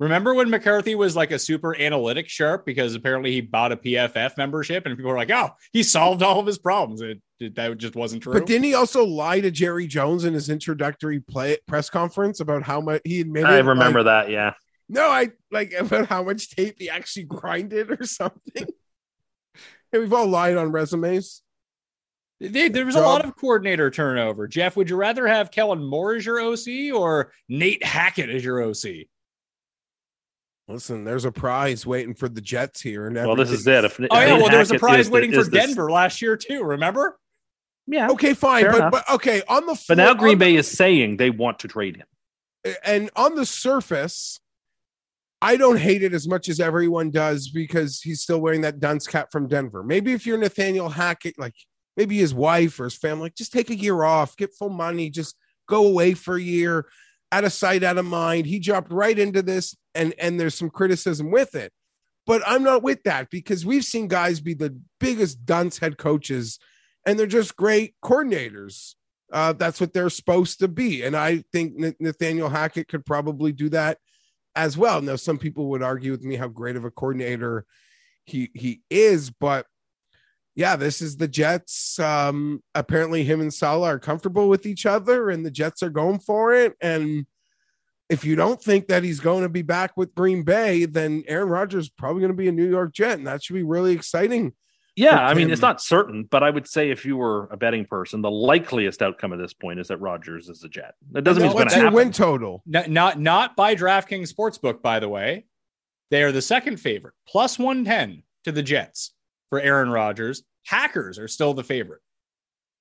Remember 0.00 0.34
when 0.34 0.50
McCarthy 0.50 0.96
was 0.96 1.14
like 1.14 1.30
a 1.30 1.38
super 1.38 1.76
analytic 1.76 2.28
sharp 2.28 2.66
because 2.66 2.96
apparently 2.96 3.30
he 3.30 3.40
bought 3.40 3.70
a 3.70 3.76
PFF 3.76 4.36
membership 4.36 4.86
and 4.86 4.96
people 4.96 5.10
were 5.10 5.16
like, 5.16 5.30
"Oh, 5.30 5.50
he 5.72 5.84
solved 5.84 6.20
all 6.22 6.40
of 6.40 6.46
his 6.46 6.58
problems." 6.58 7.00
It, 7.00 7.22
it, 7.38 7.54
that 7.54 7.78
just 7.78 7.94
wasn't 7.94 8.24
true. 8.24 8.32
But 8.32 8.46
didn't 8.46 8.64
he 8.64 8.74
also 8.74 9.04
lie 9.04 9.40
to 9.40 9.52
Jerry 9.52 9.86
Jones 9.86 10.24
in 10.24 10.34
his 10.34 10.50
introductory 10.50 11.20
play 11.20 11.58
press 11.68 11.90
conference 11.90 12.40
about 12.40 12.64
how 12.64 12.80
much 12.80 13.02
he 13.04 13.20
admitted? 13.20 13.48
I 13.48 13.58
remember 13.58 14.02
like, 14.02 14.26
that. 14.26 14.32
Yeah. 14.32 14.54
No, 14.88 15.08
I 15.08 15.30
like 15.52 15.72
about 15.72 16.06
how 16.06 16.24
much 16.24 16.50
tape 16.50 16.76
he 16.78 16.90
actually 16.90 17.24
grinded 17.24 17.90
or 17.92 18.04
something. 18.04 18.66
Hey, 19.94 20.00
we've 20.00 20.12
all 20.12 20.26
lied 20.26 20.56
on 20.56 20.72
resumes. 20.72 21.40
There 22.40 22.84
was 22.84 22.96
a 22.96 23.00
lot 23.00 23.24
of 23.24 23.36
coordinator 23.36 23.92
turnover. 23.92 24.48
Jeff, 24.48 24.76
would 24.76 24.90
you 24.90 24.96
rather 24.96 25.24
have 25.28 25.52
Kellen 25.52 25.84
Moore 25.84 26.16
as 26.16 26.26
your 26.26 26.40
OC 26.40 26.92
or 26.92 27.30
Nate 27.48 27.84
Hackett 27.84 28.28
as 28.28 28.44
your 28.44 28.60
OC? 28.60 29.06
Listen, 30.66 31.04
there's 31.04 31.24
a 31.24 31.30
prize 31.30 31.86
waiting 31.86 32.12
for 32.12 32.28
the 32.28 32.40
Jets 32.40 32.80
here. 32.80 33.06
And 33.06 33.14
well, 33.14 33.36
this 33.36 33.52
is 33.52 33.68
it. 33.68 33.84
If, 33.84 34.00
oh, 34.00 34.06
yeah. 34.10 34.36
Well, 34.36 34.48
there 34.48 34.58
was 34.58 34.72
a 34.72 34.80
prize 34.80 35.08
waiting 35.08 35.30
the, 35.30 35.44
for 35.44 35.48
Denver 35.48 35.88
last 35.88 36.20
year, 36.20 36.36
too. 36.36 36.64
Remember? 36.64 37.16
Yeah. 37.86 38.10
Okay, 38.10 38.34
fine. 38.34 38.64
But, 38.64 38.90
but, 38.90 39.08
okay, 39.08 39.42
on 39.46 39.64
the 39.66 39.76
floor, 39.76 39.94
But 39.94 39.98
now 39.98 40.14
Green 40.14 40.38
Bay 40.38 40.54
the, 40.54 40.58
is 40.58 40.68
saying 40.68 41.18
they 41.18 41.30
want 41.30 41.60
to 41.60 41.68
trade 41.68 41.98
him. 41.98 42.74
And 42.84 43.10
on 43.14 43.36
the 43.36 43.46
surface, 43.46 44.40
I 45.44 45.58
don't 45.58 45.76
hate 45.78 46.02
it 46.02 46.14
as 46.14 46.26
much 46.26 46.48
as 46.48 46.58
everyone 46.58 47.10
does 47.10 47.50
because 47.50 48.00
he's 48.00 48.22
still 48.22 48.40
wearing 48.40 48.62
that 48.62 48.80
dunce 48.80 49.06
cap 49.06 49.30
from 49.30 49.46
Denver. 49.46 49.82
Maybe 49.82 50.14
if 50.14 50.24
you're 50.24 50.38
Nathaniel 50.38 50.88
Hackett, 50.88 51.38
like 51.38 51.52
maybe 51.98 52.16
his 52.16 52.32
wife 52.32 52.80
or 52.80 52.84
his 52.84 52.96
family, 52.96 53.24
like 53.24 53.34
just 53.34 53.52
take 53.52 53.68
a 53.68 53.76
year 53.76 54.04
off, 54.04 54.38
get 54.38 54.56
full 54.58 54.70
money, 54.70 55.10
just 55.10 55.36
go 55.68 55.86
away 55.86 56.14
for 56.14 56.36
a 56.36 56.40
year, 56.40 56.86
out 57.30 57.44
of 57.44 57.52
sight, 57.52 57.82
out 57.82 57.98
of 57.98 58.06
mind. 58.06 58.46
He 58.46 58.58
jumped 58.58 58.90
right 58.90 59.18
into 59.18 59.42
this, 59.42 59.76
and 59.94 60.14
and 60.18 60.40
there's 60.40 60.54
some 60.54 60.70
criticism 60.70 61.30
with 61.30 61.54
it. 61.54 61.74
But 62.26 62.40
I'm 62.46 62.62
not 62.62 62.82
with 62.82 63.02
that 63.02 63.28
because 63.28 63.66
we've 63.66 63.84
seen 63.84 64.08
guys 64.08 64.40
be 64.40 64.54
the 64.54 64.74
biggest 64.98 65.44
dunce 65.44 65.76
head 65.76 65.98
coaches, 65.98 66.58
and 67.04 67.18
they're 67.18 67.26
just 67.26 67.54
great 67.54 67.96
coordinators. 68.02 68.94
Uh, 69.30 69.52
that's 69.52 69.78
what 69.78 69.92
they're 69.92 70.08
supposed 70.08 70.60
to 70.60 70.68
be, 70.68 71.02
and 71.02 71.14
I 71.14 71.44
think 71.52 71.74
Nathaniel 72.00 72.48
Hackett 72.48 72.88
could 72.88 73.04
probably 73.04 73.52
do 73.52 73.68
that 73.68 73.98
as 74.56 74.76
well. 74.76 75.00
Now, 75.02 75.16
some 75.16 75.38
people 75.38 75.68
would 75.70 75.82
argue 75.82 76.10
with 76.10 76.22
me 76.22 76.36
how 76.36 76.48
great 76.48 76.76
of 76.76 76.84
a 76.84 76.90
coordinator 76.90 77.66
he 78.24 78.50
he 78.54 78.82
is, 78.88 79.30
but 79.30 79.66
yeah, 80.54 80.76
this 80.76 81.02
is 81.02 81.16
the 81.16 81.28
Jets. 81.28 81.98
Um, 81.98 82.62
apparently, 82.74 83.24
him 83.24 83.40
and 83.40 83.52
Saleh 83.52 83.88
are 83.88 83.98
comfortable 83.98 84.48
with 84.48 84.66
each 84.66 84.86
other, 84.86 85.30
and 85.30 85.44
the 85.44 85.50
Jets 85.50 85.82
are 85.82 85.90
going 85.90 86.20
for 86.20 86.54
it. 86.54 86.74
And 86.80 87.26
if 88.08 88.24
you 88.24 88.36
don't 88.36 88.62
think 88.62 88.88
that 88.88 89.02
he's 89.02 89.20
going 89.20 89.42
to 89.42 89.48
be 89.48 89.62
back 89.62 89.96
with 89.96 90.14
Green 90.14 90.42
Bay, 90.42 90.84
then 90.84 91.24
Aaron 91.26 91.48
Rodgers 91.48 91.84
is 91.84 91.90
probably 91.90 92.20
going 92.20 92.32
to 92.32 92.36
be 92.36 92.48
a 92.48 92.52
New 92.52 92.68
York 92.68 92.92
Jet, 92.92 93.18
and 93.18 93.26
that 93.26 93.42
should 93.42 93.54
be 93.54 93.62
really 93.62 93.92
exciting. 93.92 94.52
Yeah, 94.96 95.26
I 95.26 95.34
mean, 95.34 95.50
it's 95.50 95.60
not 95.60 95.82
certain, 95.82 96.22
but 96.30 96.44
I 96.44 96.50
would 96.50 96.68
say 96.68 96.90
if 96.90 97.04
you 97.04 97.16
were 97.16 97.48
a 97.50 97.56
betting 97.56 97.84
person, 97.84 98.22
the 98.22 98.30
likeliest 98.30 99.02
outcome 99.02 99.32
at 99.32 99.40
this 99.40 99.52
point 99.52 99.80
is 99.80 99.88
that 99.88 99.96
Rodgers 99.98 100.48
is 100.48 100.62
a 100.62 100.68
Jet. 100.68 100.94
That 101.10 101.22
doesn't 101.22 101.42
mean 101.42 101.50
it's 101.50 101.58
going 101.58 101.68
to 101.68 101.74
happen. 101.74 101.94
win 101.94 102.12
total? 102.12 102.62
Not, 102.64 102.88
not 102.88 103.20
not 103.20 103.56
by 103.56 103.74
DraftKings 103.74 104.32
Sportsbook, 104.32 104.82
by 104.82 105.00
the 105.00 105.08
way. 105.08 105.46
They 106.10 106.22
are 106.22 106.30
the 106.30 106.42
second 106.42 106.76
favorite, 106.76 107.14
plus 107.26 107.58
one 107.58 107.84
ten 107.84 108.22
to 108.44 108.52
the 108.52 108.62
Jets 108.62 109.12
for 109.50 109.58
Aaron 109.60 109.90
Rodgers. 109.90 110.44
Packers 110.64 111.18
are 111.18 111.28
still 111.28 111.54
the 111.54 111.64
favorite. 111.64 112.00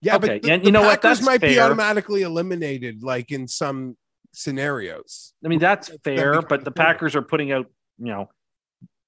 Yeah, 0.01 0.17
okay. 0.17 0.27
but 0.27 0.41
the, 0.43 0.51
and 0.51 0.65
you 0.65 0.71
know 0.71 0.81
Packers 0.81 0.91
what? 0.91 1.01
That's 1.01 1.21
might 1.23 1.41
fair. 1.41 1.49
be 1.49 1.59
automatically 1.59 2.21
eliminated, 2.21 3.03
like 3.03 3.31
in 3.31 3.47
some 3.47 3.97
scenarios. 4.33 5.33
I 5.43 5.47
mean, 5.47 5.59
that's 5.59 5.89
fair, 6.03 6.43
but 6.43 6.63
the 6.63 6.71
Packers 6.71 7.15
are 7.15 7.21
putting 7.23 7.51
out, 7.51 7.67
you 7.97 8.07
know, 8.07 8.29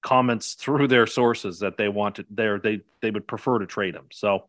comments 0.06 0.54
through 0.54 0.86
their 0.86 1.04
sources 1.04 1.58
that 1.58 1.76
they 1.76 1.88
wanted 1.88 2.26
there 2.30 2.60
they 2.60 2.80
they 3.02 3.10
would 3.10 3.26
prefer 3.26 3.58
to 3.58 3.66
trade 3.66 3.96
him. 3.96 4.06
So 4.12 4.44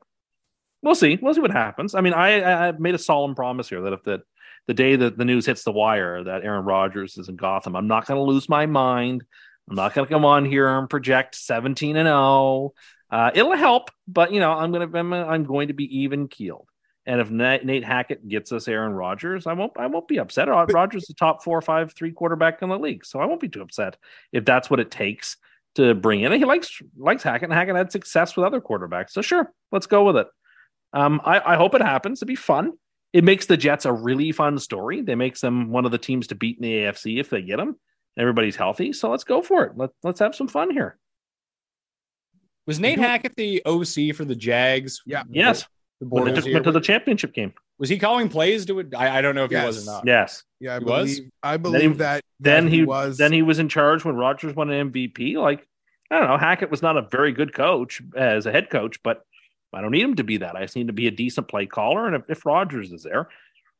we'll 0.84 0.93
see. 0.93 1.18
We'll 1.20 1.34
see 1.34 1.41
what 1.41 1.51
happens. 1.51 1.95
I 1.95 2.01
mean, 2.01 2.14
I 2.14 2.68
I 2.68 2.72
made 2.74 2.93
a 2.93 2.99
solemn 2.99 3.34
promise 3.34 3.68
here 3.68 3.82
that 3.82 3.93
if 3.93 4.03
the 4.03 4.22
the 4.68 4.76
day 4.76 4.95
that 4.95 5.18
the 5.18 5.26
news 5.26 5.47
hits 5.47 5.64
the 5.64 5.72
wire 5.72 6.24
that 6.24 6.43
Aaron 6.43 6.64
Rodgers 6.64 7.18
is 7.18 7.28
in 7.28 7.38
Gotham, 7.38 7.76
I'm 7.76 7.88
not 7.88 8.05
going 8.05 8.20
to 8.20 8.32
lose 8.32 8.47
my 8.47 8.68
mind. 8.68 9.24
I'm 9.68 9.76
not 9.76 9.95
going 9.95 10.08
to 10.08 10.14
come 10.14 10.26
on 10.26 10.45
here 10.45 10.68
and 10.68 10.88
project 10.88 11.34
17 11.34 11.97
and 11.97 12.08
0. 12.08 12.74
Uh, 13.10 13.32
it'll 13.34 13.55
help, 13.55 13.89
but 14.08 14.32
you 14.32 14.39
know, 14.39 14.51
I'm 14.51 14.72
going 14.72 14.91
to 14.91 14.97
I'm, 14.97 15.12
I'm 15.12 15.43
going 15.43 15.70
to 15.70 15.74
be 15.74 16.01
even 16.01 16.28
keeled. 16.28 16.68
And 17.08 17.22
if 17.22 17.32
Nate, 17.32 17.64
Nate, 17.64 17.86
Hackett 17.86 18.28
gets 18.28 18.51
us 18.51 18.68
Aaron 18.68 18.91
Rodgers, 18.91 19.47
I 19.47 19.53
won't 19.53 19.72
I 19.78 19.88
won't 19.88 20.10
be 20.10 20.20
upset. 20.20 20.49
Rodgers 20.49 21.03
is 21.03 21.08
the 21.08 21.14
top 21.14 21.41
four 21.41 21.58
or 21.58 21.62
five 21.62 21.93
three 21.93 22.12
quarterback 22.12 22.62
in 22.62 22.68
the 22.68 22.78
league, 22.78 23.05
so 23.05 23.20
I 23.20 23.26
won't 23.26 23.39
be 23.39 23.47
too 23.47 23.62
upset 23.62 23.95
if 24.34 24.43
that's 24.43 24.70
what 24.70 24.82
it 24.82 24.91
takes 24.91 25.38
to 25.76 25.95
bring 25.95 26.22
in. 26.22 26.34
he 26.34 26.43
likes 26.43 26.82
likes 26.97 27.24
Hackett, 27.24 27.45
and 27.45 27.53
Hackett 27.53 27.78
had 27.78 27.91
success 27.93 28.36
with 28.36 28.45
other 28.45 28.60
quarterbacks. 28.60 29.12
So 29.12 29.22
sure, 29.22 29.53
let's 29.72 29.88
go 29.88 30.03
with 30.03 30.18
it. 30.18 30.28
Um, 30.91 31.22
I, 31.24 31.53
I 31.53 31.55
hope 31.55 31.76
it 31.76 31.82
happens. 31.82 32.20
It'd 32.20 32.28
be 32.28 32.36
fun. 32.36 32.74
It 33.14 33.24
makes 33.24 33.45
the 33.45 33.58
Jets 33.58 33.86
a 33.86 33.93
really 33.93 34.34
fun 34.34 34.60
story. 34.60 35.01
They 35.01 35.16
makes 35.16 35.39
them 35.39 35.70
one 35.72 35.86
of 35.86 35.91
the 35.91 35.97
teams 35.97 36.28
to 36.28 36.36
beat 36.36 36.58
in 36.58 36.64
the 36.64 36.74
AFC 36.74 37.20
if 37.20 37.30
they 37.30 37.41
get 37.41 37.58
them. 37.58 37.78
Everybody's 38.20 38.55
healthy, 38.58 38.91
so 38.91 39.10
let's 39.10 39.24
go 39.24 39.41
for 39.41 39.64
it. 39.64 39.78
Let, 39.78 39.91
let's 40.03 40.20
have 40.20 40.36
some 40.36 40.47
fun 40.47 40.72
here. 40.72 40.97
Was 42.66 42.80
Nate 42.80 42.99
Hackett 42.99 43.36
the 43.38 43.62
OC 43.66 44.14
for 44.16 44.26
the 44.26 44.36
Jags? 44.36 45.03
Yeah. 45.05 45.24
Yes. 45.30 45.66
The 45.99 46.07
when 46.07 46.25
they 46.25 46.33
took 46.33 46.45
him 46.45 46.63
to 46.63 46.71
the 46.71 46.79
championship 46.79 47.33
game. 47.33 47.53
Was 47.79 47.89
he 47.89 47.97
calling 47.97 48.29
plays 48.29 48.65
to 48.67 48.79
it? 48.79 48.93
I, 48.95 49.17
I 49.17 49.21
don't 49.21 49.33
know 49.33 49.45
if 49.45 49.51
yes. 49.51 49.61
he 49.61 49.67
was 49.67 49.87
or 49.87 49.91
not. 49.91 50.03
Yes. 50.05 50.43
Yeah, 50.59 50.75
I 50.75 50.79
he 50.79 50.85
believe, 50.85 51.19
was. 51.19 51.21
I 51.41 51.57
believe 51.57 51.81
then 51.81 51.91
he, 51.91 51.97
that. 51.97 52.23
Then 52.39 52.67
he, 52.67 52.77
he 52.77 52.85
was. 52.85 53.17
Then 53.17 53.33
he 53.33 53.41
was 53.41 53.59
in 53.59 53.67
charge 53.67 54.05
when 54.05 54.15
Rodgers 54.15 54.55
won 54.55 54.69
an 54.69 54.91
MVP. 54.91 55.35
Like 55.35 55.67
I 56.11 56.19
don't 56.19 56.27
know. 56.27 56.37
Hackett 56.37 56.71
was 56.71 56.81
not 56.81 56.97
a 56.97 57.01
very 57.01 57.31
good 57.31 57.53
coach 57.53 58.01
as 58.15 58.45
a 58.45 58.51
head 58.51 58.69
coach, 58.69 59.01
but 59.03 59.23
I 59.73 59.81
don't 59.81 59.91
need 59.91 60.03
him 60.03 60.15
to 60.15 60.23
be 60.23 60.37
that. 60.37 60.55
I 60.55 60.61
just 60.61 60.75
need 60.75 60.87
to 60.87 60.93
be 60.93 61.07
a 61.07 61.11
decent 61.11 61.47
play 61.47 61.65
caller. 61.65 62.07
And 62.07 62.15
if, 62.15 62.23
if 62.29 62.45
Rodgers 62.45 62.91
is 62.91 63.03
there, 63.03 63.29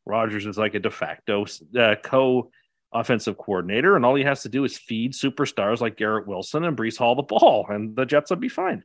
Rodgers 0.06 0.46
is 0.46 0.58
like 0.58 0.76
a 0.76 0.80
de 0.80 0.92
facto 0.92 1.46
uh, 1.78 1.96
co 2.02 2.52
offensive 2.94 3.38
coordinator, 3.38 3.96
and 3.96 4.06
all 4.06 4.16
he 4.16 4.24
has 4.24 4.42
to 4.44 4.50
do 4.50 4.64
is 4.64 4.78
feed 4.78 5.14
superstars 5.14 5.82
like 5.82 5.98
Garrett 5.98 6.28
Wilson 6.28 6.64
and 6.64 6.78
Breece 6.78 6.98
Hall 6.98 7.16
the 7.16 7.24
ball, 7.24 7.66
and 7.70 7.96
the 7.96 8.06
Jets 8.06 8.30
will 8.30 8.38
be 8.38 8.50
fine. 8.50 8.84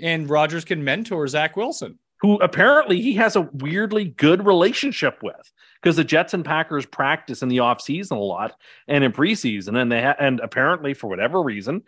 And 0.00 0.28
Rodgers 0.28 0.64
can 0.64 0.84
mentor 0.84 1.26
Zach 1.28 1.56
Wilson. 1.56 1.98
Who 2.22 2.36
apparently 2.36 3.00
he 3.00 3.14
has 3.14 3.36
a 3.36 3.42
weirdly 3.52 4.04
good 4.04 4.46
relationship 4.46 5.18
with 5.22 5.52
because 5.82 5.96
the 5.96 6.04
Jets 6.04 6.34
and 6.34 6.44
Packers 6.44 6.86
practice 6.86 7.42
in 7.42 7.48
the 7.48 7.58
offseason 7.58 8.12
a 8.12 8.20
lot 8.20 8.54
and 8.86 9.02
in 9.02 9.12
preseason. 9.12 9.76
And 9.76 9.90
they 9.90 10.02
ha- 10.02 10.16
and 10.18 10.38
apparently, 10.40 10.94
for 10.94 11.08
whatever 11.08 11.42
reason, 11.42 11.82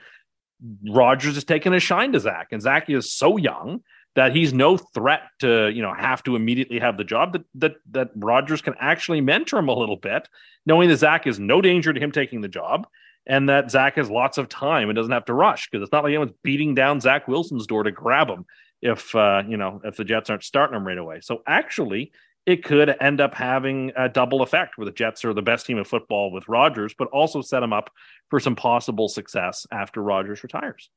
Rodgers 0.88 1.36
is 1.36 1.44
taking 1.44 1.72
a 1.72 1.80
shine 1.80 2.12
to 2.12 2.20
Zach. 2.20 2.48
And 2.50 2.60
Zach 2.60 2.90
is 2.90 3.12
so 3.12 3.36
young 3.36 3.82
that 4.16 4.34
he's 4.34 4.52
no 4.52 4.76
threat 4.76 5.22
to, 5.40 5.68
you 5.68 5.82
know, 5.82 5.94
have 5.94 6.22
to 6.24 6.36
immediately 6.36 6.78
have 6.78 6.96
the 6.96 7.04
job 7.04 7.32
that 7.32 7.44
that 7.54 7.76
that 7.92 8.10
Rodgers 8.16 8.60
can 8.60 8.74
actually 8.80 9.20
mentor 9.20 9.58
him 9.58 9.68
a 9.68 9.74
little 9.74 9.96
bit, 9.96 10.28
knowing 10.66 10.88
that 10.88 10.96
Zach 10.96 11.26
is 11.26 11.38
no 11.38 11.60
danger 11.60 11.92
to 11.92 12.00
him 12.00 12.12
taking 12.12 12.40
the 12.40 12.48
job. 12.48 12.86
And 13.26 13.48
that 13.48 13.70
Zach 13.70 13.94
has 13.96 14.10
lots 14.10 14.36
of 14.36 14.50
time 14.50 14.90
and 14.90 14.96
doesn't 14.96 15.10
have 15.10 15.24
to 15.26 15.32
rush 15.32 15.70
because 15.70 15.82
it's 15.82 15.92
not 15.92 16.04
like 16.04 16.10
anyone's 16.10 16.36
beating 16.42 16.74
down 16.74 17.00
Zach 17.00 17.26
Wilson's 17.26 17.66
door 17.66 17.82
to 17.82 17.90
grab 17.90 18.28
him 18.28 18.44
if 18.84 19.14
uh, 19.16 19.42
you 19.48 19.56
know 19.56 19.80
if 19.82 19.96
the 19.96 20.04
Jets 20.04 20.30
aren't 20.30 20.44
starting 20.44 20.76
him 20.76 20.86
right 20.86 20.98
away. 20.98 21.20
So 21.22 21.42
actually, 21.46 22.12
it 22.46 22.62
could 22.62 22.94
end 23.00 23.20
up 23.20 23.34
having 23.34 23.90
a 23.96 24.08
double 24.08 24.42
effect 24.42 24.76
where 24.76 24.84
the 24.84 24.92
Jets 24.92 25.24
are 25.24 25.32
the 25.32 25.42
best 25.42 25.66
team 25.66 25.78
in 25.78 25.84
football 25.84 26.30
with 26.30 26.46
Rodgers, 26.48 26.94
but 26.96 27.08
also 27.08 27.40
set 27.40 27.62
him 27.62 27.72
up 27.72 27.90
for 28.28 28.38
some 28.38 28.54
possible 28.54 29.08
success 29.08 29.66
after 29.72 30.02
Rodgers 30.02 30.42
retires. 30.42 30.90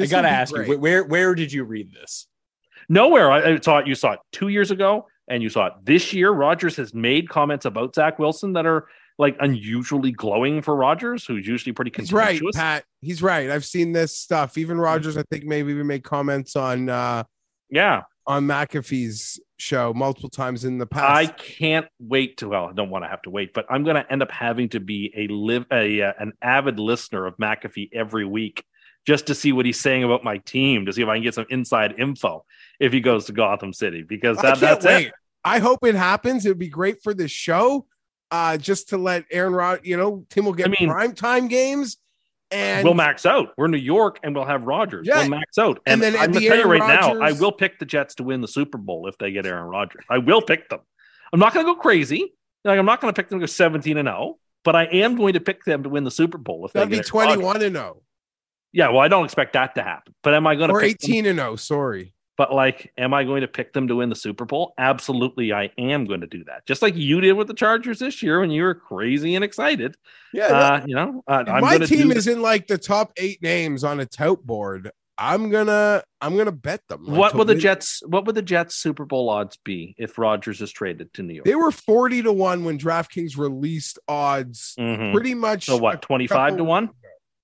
I 0.00 0.06
got 0.06 0.22
to 0.22 0.30
ask 0.30 0.52
you, 0.52 0.64
great. 0.64 0.78
wh- 0.78 0.82
where 0.82 1.04
where 1.04 1.34
did 1.34 1.52
you 1.52 1.64
read 1.64 1.92
this? 1.92 2.26
Nowhere. 2.88 3.30
I, 3.30 3.52
I 3.52 3.60
saw 3.60 3.78
it. 3.78 3.86
You 3.86 3.94
saw 3.94 4.12
it 4.12 4.20
two 4.32 4.48
years 4.48 4.70
ago, 4.70 5.06
and 5.28 5.42
you 5.42 5.50
saw 5.50 5.66
it 5.66 5.74
this 5.84 6.14
year. 6.14 6.30
Rodgers 6.30 6.76
has 6.76 6.94
made 6.94 7.28
comments 7.28 7.66
about 7.66 7.94
Zach 7.94 8.18
Wilson 8.18 8.54
that 8.54 8.66
are 8.66 8.88
like 9.18 9.36
unusually 9.40 10.10
glowing 10.10 10.62
for 10.62 10.74
Rodgers, 10.74 11.24
who's 11.24 11.46
usually 11.46 11.72
pretty 11.72 11.92
He's 11.96 12.12
right. 12.12 12.40
Pat. 12.54 12.84
He's 13.00 13.22
right. 13.22 13.50
I've 13.50 13.64
seen 13.64 13.92
this 13.92 14.16
stuff. 14.16 14.58
Even 14.58 14.78
Rodgers, 14.78 15.16
I 15.16 15.22
think 15.30 15.44
maybe 15.44 15.72
even 15.72 15.86
made 15.86 16.04
comments 16.04 16.56
on 16.56 16.88
uh 16.88 17.24
yeah, 17.70 18.02
on 18.26 18.46
McAfee's 18.46 19.40
show 19.58 19.92
multiple 19.94 20.30
times 20.30 20.64
in 20.64 20.78
the 20.78 20.86
past. 20.86 21.04
I 21.04 21.26
can't 21.26 21.86
wait 21.98 22.38
to. 22.38 22.48
Well, 22.48 22.66
I 22.66 22.72
don't 22.72 22.90
want 22.90 23.04
to 23.04 23.08
have 23.08 23.22
to 23.22 23.30
wait, 23.30 23.54
but 23.54 23.66
I'm 23.70 23.84
going 23.84 23.96
to 23.96 24.12
end 24.12 24.22
up 24.22 24.30
having 24.30 24.68
to 24.70 24.80
be 24.80 25.12
a 25.16 25.28
live 25.28 25.66
a 25.72 26.02
uh, 26.02 26.12
an 26.18 26.32
avid 26.42 26.78
listener 26.78 27.26
of 27.26 27.36
McAfee 27.36 27.90
every 27.92 28.24
week 28.24 28.64
just 29.06 29.26
to 29.26 29.34
see 29.34 29.52
what 29.52 29.66
he's 29.66 29.80
saying 29.80 30.02
about 30.02 30.24
my 30.24 30.38
team 30.38 30.86
to 30.86 30.92
see 30.92 31.02
if 31.02 31.08
I 31.08 31.16
can 31.16 31.22
get 31.22 31.34
some 31.34 31.46
inside 31.50 31.94
info 31.98 32.44
if 32.80 32.92
he 32.92 33.00
goes 33.00 33.26
to 33.26 33.32
Gotham 33.32 33.72
City 33.72 34.02
because 34.02 34.38
that, 34.38 34.58
that's 34.58 34.84
wait. 34.84 35.08
it. 35.08 35.12
I 35.44 35.58
hope 35.58 35.80
it 35.84 35.94
happens. 35.94 36.46
It 36.46 36.48
would 36.48 36.58
be 36.58 36.68
great 36.68 37.02
for 37.02 37.12
the 37.12 37.28
show. 37.28 37.86
Uh, 38.34 38.56
just 38.56 38.88
to 38.88 38.98
let 38.98 39.24
Aaron 39.30 39.52
Rod, 39.54 39.80
you 39.84 39.96
know, 39.96 40.24
Tim 40.30 40.44
will 40.44 40.52
get 40.54 40.66
I 40.66 40.70
mean- 40.78 40.90
prime 40.90 41.14
time 41.14 41.46
games, 41.48 41.98
and 42.50 42.84
we'll 42.84 42.94
max 42.94 43.24
out. 43.26 43.48
We're 43.56 43.66
in 43.66 43.70
New 43.70 43.78
York 43.78 44.18
and 44.22 44.34
we'll 44.34 44.44
have 44.44 44.62
Rodgers. 44.64 45.06
Yeah. 45.06 45.20
We'll 45.20 45.28
max 45.30 45.56
out. 45.58 45.80
And 45.86 45.94
And, 45.94 46.02
then 46.02 46.14
I'm 46.16 46.22
at 46.22 46.32
going 46.32 46.34
to 46.34 46.40
the 46.40 46.48
tell 46.48 46.58
you 46.58 46.64
right 46.64 46.78
now, 47.00 47.20
I 47.20 47.32
will 47.32 47.52
pick 47.52 47.78
the 47.78 47.84
Jets 47.84 48.16
to 48.16 48.22
win 48.24 48.40
the 48.40 48.48
Super 48.48 48.78
Bowl 48.78 49.06
if 49.08 49.16
they 49.18 49.30
get 49.32 49.46
Aaron 49.46 49.64
Rodgers. 49.68 50.04
I 50.10 50.18
will 50.18 50.42
pick 50.42 50.68
them. 50.68 50.80
I'm 51.32 51.40
not 51.40 51.54
going 51.54 51.64
to 51.66 51.72
go 51.74 51.78
crazy. 51.80 52.34
Like 52.64 52.78
I'm 52.78 52.86
not 52.86 53.00
going 53.00 53.12
to 53.12 53.16
pick 53.20 53.28
them 53.28 53.38
to 53.40 53.42
go 53.42 53.46
17 53.46 53.96
and 53.98 54.06
0, 54.08 54.38
but 54.64 54.74
I 54.76 54.84
am 54.84 55.16
going 55.16 55.34
to 55.34 55.40
pick 55.40 55.64
them 55.64 55.82
to 55.84 55.88
win 55.88 56.04
the 56.04 56.10
Super 56.10 56.38
Bowl 56.38 56.64
if 56.66 56.72
that'd 56.72 56.88
they 56.88 56.96
be 56.98 57.02
get 57.02 57.14
Aaron 57.14 57.28
Rodgers. 57.28 57.34
twenty-one 57.42 57.62
and 57.62 57.76
zero 57.76 58.02
Yeah, 58.72 58.88
well, 58.90 59.00
I 59.00 59.08
don't 59.08 59.24
expect 59.24 59.52
that 59.54 59.74
to 59.76 59.82
happen. 59.82 60.14
But 60.22 60.34
am 60.34 60.46
I 60.46 60.54
going 60.54 60.68
to 60.70 60.74
or 60.74 60.80
pick 60.80 60.98
them- 60.98 61.10
eighteen 61.10 61.26
and 61.26 61.38
zero. 61.38 61.56
Sorry. 61.56 62.14
But 62.36 62.52
like, 62.52 62.92
am 62.98 63.14
I 63.14 63.22
going 63.24 63.42
to 63.42 63.48
pick 63.48 63.72
them 63.72 63.86
to 63.88 63.96
win 63.96 64.08
the 64.08 64.16
Super 64.16 64.44
Bowl? 64.44 64.74
Absolutely, 64.76 65.52
I 65.52 65.70
am 65.78 66.04
going 66.04 66.20
to 66.22 66.26
do 66.26 66.42
that. 66.44 66.66
Just 66.66 66.82
like 66.82 66.96
you 66.96 67.20
did 67.20 67.34
with 67.34 67.46
the 67.46 67.54
Chargers 67.54 68.00
this 68.00 68.22
year 68.22 68.40
when 68.40 68.50
you 68.50 68.62
were 68.64 68.74
crazy 68.74 69.34
and 69.36 69.44
excited. 69.44 69.96
Yeah, 70.32 70.46
Uh, 70.46 70.84
you 70.86 70.96
know, 70.96 71.22
uh, 71.28 71.44
I'm 71.46 71.60
my 71.60 71.78
team 71.78 72.08
do- 72.08 72.14
is 72.16 72.26
in 72.26 72.42
like 72.42 72.66
the 72.66 72.78
top 72.78 73.12
eight 73.18 73.40
names 73.40 73.84
on 73.84 74.00
a 74.00 74.06
tout 74.06 74.44
board. 74.44 74.90
I'm 75.16 75.48
gonna 75.48 76.02
I'm 76.20 76.36
gonna 76.36 76.50
bet 76.50 76.80
them. 76.88 77.04
like, 77.04 77.16
What 77.16 77.30
to 77.30 77.36
would 77.38 77.46
the. 77.46 77.54
Jets? 77.54 78.02
What 78.04 78.24
would 78.26 78.34
the 78.34 78.42
Jets 78.42 78.74
Super 78.74 79.04
Bowl 79.04 79.30
odds 79.30 79.56
be 79.64 79.94
if 79.96 80.18
Rodgers 80.18 80.60
is 80.60 80.72
traded 80.72 81.14
to 81.14 81.22
New 81.22 81.34
York? 81.34 81.44
They 81.44 81.54
were 81.54 81.70
forty 81.70 82.20
to 82.22 82.32
one 82.32 82.64
when 82.64 82.80
DraftKings 82.80 83.38
released 83.38 84.00
odds. 84.08 84.74
Mhm. 84.76 85.12
Pretty 85.14 85.34
much. 85.34 85.66
So 85.66 85.76
what? 85.76 86.02
Twenty 86.02 86.26
five 86.26 86.56
to 86.56 86.64
one? 86.64 86.90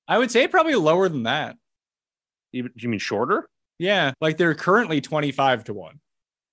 I 0.09 0.19
would 0.19 0.33
say 0.33 0.49
probably 0.49 0.75
lower 0.75 1.09
than 1.09 1.23
that. 1.23 1.55
You, 2.51 2.71
you 2.75 2.89
mean 2.89 2.99
shorter? 2.99 3.49
Yeah, 3.81 4.13
like 4.21 4.37
they're 4.37 4.55
currently 4.55 5.01
25 5.01 5.65
to 5.65 5.75
1. 5.75 5.99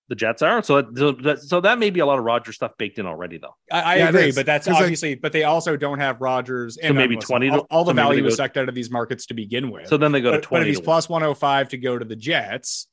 The 0.09 0.15
Jets 0.15 0.41
are. 0.41 0.63
So 0.63 0.82
that, 0.82 0.97
so 0.97 1.11
that 1.11 1.39
so 1.41 1.59
that 1.59 1.78
may 1.80 1.89
be 1.89 1.99
a 1.99 2.05
lot 2.05 2.17
of 2.17 2.23
Rodgers 2.23 2.55
stuff 2.55 2.71
baked 2.78 2.97
in 2.97 3.05
already, 3.05 3.38
though. 3.39 3.53
I, 3.69 3.82
I 3.82 3.95
Yeah, 3.97 4.07
agree, 4.09 4.30
is. 4.30 4.36
but 4.36 4.45
that's 4.45 4.65
'Cause, 4.65 4.75
like- 4.75 4.84
obviously, 4.84 5.15
but 5.15 5.34
they 5.34 5.43
also 5.43 5.75
don't 5.75 5.99
have 5.99 6.21
Rodgers 6.21 6.78
and 6.78 6.95
maybe 6.95 7.15
listen, 7.15 7.28
20 7.28 7.49
to- 7.49 7.55
all, 7.57 7.67
all 7.69 7.84
the 7.84 7.91
so 7.91 7.95
value 7.95 8.21
they 8.21 8.25
was 8.25 8.36
go- 8.38 8.43
sucked 8.43 8.55
out 8.55 8.69
of 8.69 8.75
these 8.75 8.89
markets 8.89 9.25
to 9.25 9.34
begin 9.34 9.69
with. 9.69 9.88
So 9.89 9.97
then 9.97 10.13
they 10.13 10.21
go 10.21 10.32
to 10.32 10.38
but, 10.38 10.41
but 10.43 10.47
twenty. 10.47 10.61
if 10.63 10.67
he's 10.67 10.78
to 10.78 10.82
one. 10.82 10.86
plus 10.86 11.09
105 11.09 11.69
to 11.69 11.78
go 11.78 11.99
to 11.99 12.05
the 12.05 12.15
Jets 12.15 12.88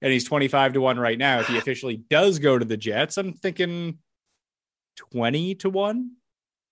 and 0.00 0.12
he's 0.12 0.22
25 0.24 0.74
to 0.74 0.80
1 0.80 1.00
right 1.00 1.18
now, 1.18 1.40
if 1.40 1.48
he 1.48 1.58
officially 1.58 1.96
does 2.08 2.38
go 2.38 2.56
to 2.56 2.64
the 2.64 2.76
Jets, 2.76 3.18
I'm 3.18 3.32
thinking 3.32 3.98
20 5.12 5.56
to 5.56 5.70
1. 5.70 6.10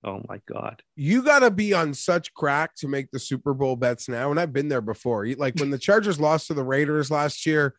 Oh 0.02 0.22
my 0.28 0.40
god! 0.46 0.82
you 0.96 1.22
got 1.22 1.40
to 1.40 1.50
be 1.50 1.74
on 1.74 1.92
such 1.94 2.32
crack 2.34 2.74
to 2.76 2.88
make 2.88 3.10
the 3.10 3.18
Super 3.18 3.52
Bowl 3.54 3.76
bets 3.76 4.08
now. 4.08 4.30
And 4.30 4.40
I've 4.40 4.52
been 4.52 4.68
there 4.68 4.80
before. 4.80 5.26
Like 5.36 5.58
when 5.58 5.70
the 5.70 5.78
Chargers 5.78 6.20
lost 6.20 6.46
to 6.46 6.54
the 6.54 6.64
Raiders 6.64 7.10
last 7.10 7.44
year, 7.44 7.74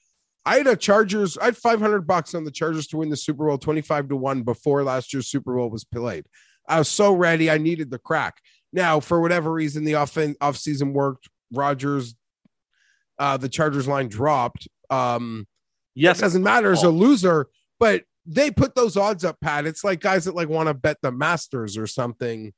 I 0.45 0.57
had 0.57 0.67
a 0.67 0.75
Chargers, 0.75 1.37
I 1.37 1.45
had 1.45 1.57
500 1.57 2.05
bucks 2.05 2.35
on 2.35 2.43
the 2.43 2.51
Chargers 2.51 2.87
to 2.87 2.97
win 2.97 3.09
the 3.09 3.17
Super 3.17 3.47
Bowl 3.47 3.57
25 3.57 4.09
to 4.09 4.15
1 4.15 4.43
before 4.43 4.83
last 4.83 5.13
year's 5.13 5.27
Super 5.27 5.55
Bowl 5.55 5.69
was 5.69 5.83
played. 5.83 6.25
I 6.67 6.79
was 6.79 6.87
so 6.87 7.13
ready. 7.13 7.49
I 7.49 7.57
needed 7.57 7.89
the 7.89 7.99
crack. 7.99 8.37
Now, 8.71 8.99
for 8.99 9.19
whatever 9.19 9.51
reason, 9.51 9.83
the 9.83 9.95
off 9.95 10.17
off 10.39 10.57
season 10.57 10.93
worked. 10.93 11.27
Rodgers, 11.51 12.15
uh, 13.19 13.37
the 13.37 13.49
Chargers 13.49 13.87
line 13.87 14.07
dropped. 14.07 14.67
Um, 14.89 15.47
Yes, 15.95 16.19
it 16.19 16.21
doesn't 16.21 16.43
matter 16.43 16.71
as 16.71 16.83
a 16.83 16.89
loser, 16.89 17.47
but 17.79 18.03
they 18.25 18.51
put 18.51 18.75
those 18.75 18.97
odds 18.97 19.23
up, 19.25 19.37
Pat. 19.41 19.65
It's 19.65 19.83
like 19.83 19.99
guys 19.99 20.25
that 20.25 20.35
like 20.35 20.49
want 20.49 20.67
to 20.67 20.73
bet 20.73 20.97
the 21.01 21.11
Masters 21.11 21.77
or 21.77 21.87
something 21.87 22.53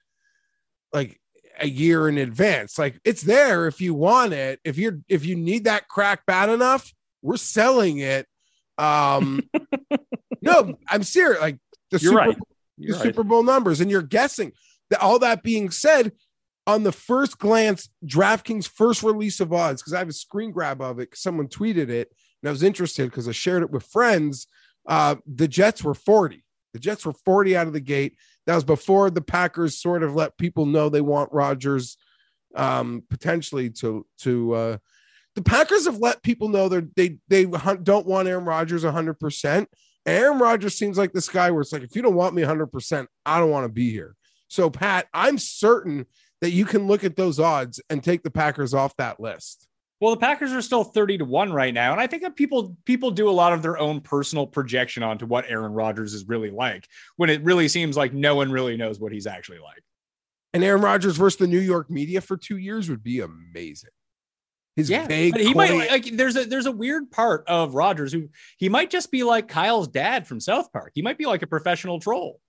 like 0.92 1.20
a 1.60 1.68
year 1.68 2.10
in 2.10 2.18
advance. 2.18 2.78
Like 2.78 3.00
it's 3.06 3.22
there 3.22 3.68
if 3.68 3.80
you 3.80 3.94
want 3.94 4.34
it. 4.34 4.60
If 4.64 4.78
you're 4.78 5.00
if 5.08 5.26
you 5.26 5.36
need 5.36 5.66
that 5.66 5.88
crack 5.88 6.26
bad 6.26 6.50
enough, 6.50 6.92
we're 7.22 7.38
selling 7.38 8.00
it. 8.00 8.28
Um 8.78 9.42
no, 10.42 10.76
I'm 10.90 11.04
serious. 11.04 11.42
Like 11.42 11.58
the 11.92 12.00
You're 12.00 12.12
Super, 12.12 12.16
right. 12.18 12.38
the 12.38 12.44
You're 12.78 12.96
right. 12.96 13.04
Super 13.04 13.24
Bowl 13.24 13.44
numbers, 13.44 13.80
and 13.82 13.90
you're 13.90 14.02
guessing 14.02 14.52
that 14.90 15.02
all 15.02 15.20
that 15.20 15.44
being 15.44 15.70
said, 15.72 16.12
on 16.66 16.84
the 16.84 16.92
first 16.92 17.40
glance, 17.40 17.90
DraftKings 18.06 18.68
first 18.68 19.04
release 19.04 19.40
of 19.40 19.52
odds, 19.52 19.82
because 19.82 19.94
I 19.94 20.00
have 20.00 20.10
a 20.10 20.14
screen 20.14 20.52
grab 20.52 20.82
of 20.82 20.98
it, 21.00 21.12
'cause 21.12 21.20
someone 21.22 21.48
tweeted 21.48 21.90
it, 21.90 22.10
and 22.42 22.48
I 22.48 22.52
was 22.52 22.64
interested 22.64 23.10
because 23.10 23.28
I 23.28 23.32
shared 23.34 23.64
it 23.64 23.72
with 23.72 23.84
friends. 23.86 24.48
Uh, 24.88 25.16
the 25.26 25.48
Jets 25.48 25.84
were 25.84 25.94
40. 25.94 26.44
The 26.74 26.80
Jets 26.80 27.06
were 27.06 27.14
40 27.14 27.56
out 27.56 27.68
of 27.68 27.74
the 27.74 27.80
gate. 27.80 28.18
That 28.46 28.56
was 28.56 28.64
before 28.64 29.10
the 29.10 29.22
Packers 29.22 29.78
sort 29.78 30.04
of 30.04 30.16
let 30.16 30.38
people 30.38 30.66
know 30.66 30.90
they 30.90 31.02
want 31.02 31.32
Rodgers 31.32 31.98
um, 32.56 33.04
potentially 33.10 33.70
to 33.70 34.06
to 34.20 34.54
uh, 34.54 34.78
the 35.36 35.42
Packers 35.42 35.86
have 35.86 35.98
let 35.98 36.24
people 36.24 36.50
know 36.50 36.70
they 36.70 36.82
they 36.96 37.18
they 37.28 37.46
don't 37.46 38.06
want 38.06 38.28
Aaron 38.28 38.46
Rodgers 38.46 38.84
100 38.84 39.20
percent. 39.20 39.70
Aaron 40.06 40.40
Rodgers 40.40 40.76
seems 40.76 40.98
like 40.98 41.14
this 41.14 41.30
guy 41.30 41.52
where 41.52 41.62
it's 41.62 41.72
like 41.72 41.84
if 41.84 41.96
you 41.96 42.02
don't 42.02 42.16
want 42.16 42.36
me 42.36 42.42
100 42.42 42.68
percent, 42.68 43.08
I 43.26 43.40
don't 43.40 43.52
want 43.52 43.66
to 43.66 43.72
be 43.72 43.92
here. 43.92 44.16
So 44.50 44.70
Pat, 44.70 45.08
I'm 45.14 45.38
certain 45.38 46.06
that 46.42 46.52
you 46.52 46.66
can 46.66 46.88
look 46.88 47.04
at 47.04 47.16
those 47.16 47.40
odds 47.40 47.82
and 47.90 48.04
take 48.04 48.22
the 48.22 48.32
Packers 48.32 48.74
off 48.74 48.96
that 48.98 49.20
list. 49.20 49.68
Well, 50.00 50.12
the 50.12 50.20
Packers 50.20 50.52
are 50.52 50.62
still 50.62 50.84
30 50.84 51.20
to 51.20 51.26
1 51.26 51.54
right 51.54 51.74
now. 51.74 51.94
And 51.94 52.02
I 52.02 52.08
think 52.08 52.24
that 52.24 52.36
people 52.36 52.76
people 52.86 53.12
do 53.12 53.30
a 53.30 53.32
lot 53.32 53.54
of 53.54 53.62
their 53.62 53.78
own 53.78 54.02
personal 54.02 54.46
projection 54.46 55.02
onto 55.02 55.26
what 55.26 55.46
Aaron 55.48 55.74
Rodgers 55.74 56.14
is 56.14 56.28
really 56.28 56.52
like 56.52 56.88
when 57.16 57.30
it 57.30 57.44
really 57.44 57.68
seems 57.68 57.96
like 57.96 58.14
no 58.14 58.36
one 58.36 58.52
really 58.52 58.76
knows 58.76 59.00
what 59.00 59.14
he's 59.14 59.28
actually 59.28 59.60
like. 59.60 59.82
And 60.54 60.64
Aaron 60.64 60.82
Rodgers 60.82 61.18
versus 61.18 61.40
the 61.40 61.48
New 61.48 61.60
York 61.60 61.90
media 61.90 62.22
for 62.22 62.38
two 62.38 62.58
years 62.58 62.90
would 62.90 63.04
be 63.04 63.22
amazing. 63.22 63.90
His 64.76 64.90
vague, 64.90 65.34
but 65.34 65.42
he 65.42 65.54
might 65.54 65.90
like 65.90 66.06
there's 66.14 66.36
a 66.36 66.46
there's 66.46 66.66
a 66.66 66.72
weird 66.72 67.12
part 67.12 67.44
of 67.48 67.76
Rodgers 67.76 68.12
who 68.12 68.30
he 68.58 68.70
might 68.70 68.90
just 68.90 69.12
be 69.12 69.24
like 69.24 69.48
Kyle's 69.48 69.88
dad 69.88 70.26
from 70.26 70.40
South 70.40 70.74
Park. 70.74 70.94
He 70.96 71.04
might 71.04 71.18
be 71.18 71.28
like 71.28 71.44
a 71.44 71.48
professional 71.48 72.00
troll. 72.00 72.40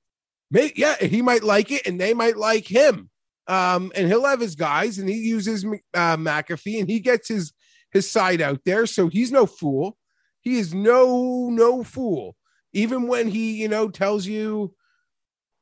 May, 0.50 0.72
yeah, 0.74 0.96
he 0.96 1.20
might 1.20 1.44
like 1.44 1.70
it, 1.70 1.86
and 1.86 2.00
they 2.00 2.14
might 2.14 2.38
like 2.38 2.66
him. 2.66 3.10
Um, 3.46 3.92
and 3.94 4.08
he'll 4.08 4.24
have 4.24 4.40
his 4.40 4.54
guys, 4.54 4.98
and 4.98 5.08
he 5.08 5.16
uses 5.16 5.64
uh, 5.94 6.16
McAfee, 6.16 6.80
and 6.80 6.88
he 6.88 7.00
gets 7.00 7.28
his 7.28 7.52
his 7.90 8.10
side 8.10 8.40
out 8.40 8.60
there. 8.64 8.86
So 8.86 9.08
he's 9.08 9.30
no 9.30 9.46
fool. 9.46 9.96
He 10.40 10.58
is 10.58 10.74
no 10.74 11.48
no 11.50 11.82
fool. 11.82 12.36
Even 12.72 13.06
when 13.06 13.28
he, 13.28 13.60
you 13.60 13.68
know, 13.68 13.88
tells 13.88 14.26
you 14.26 14.74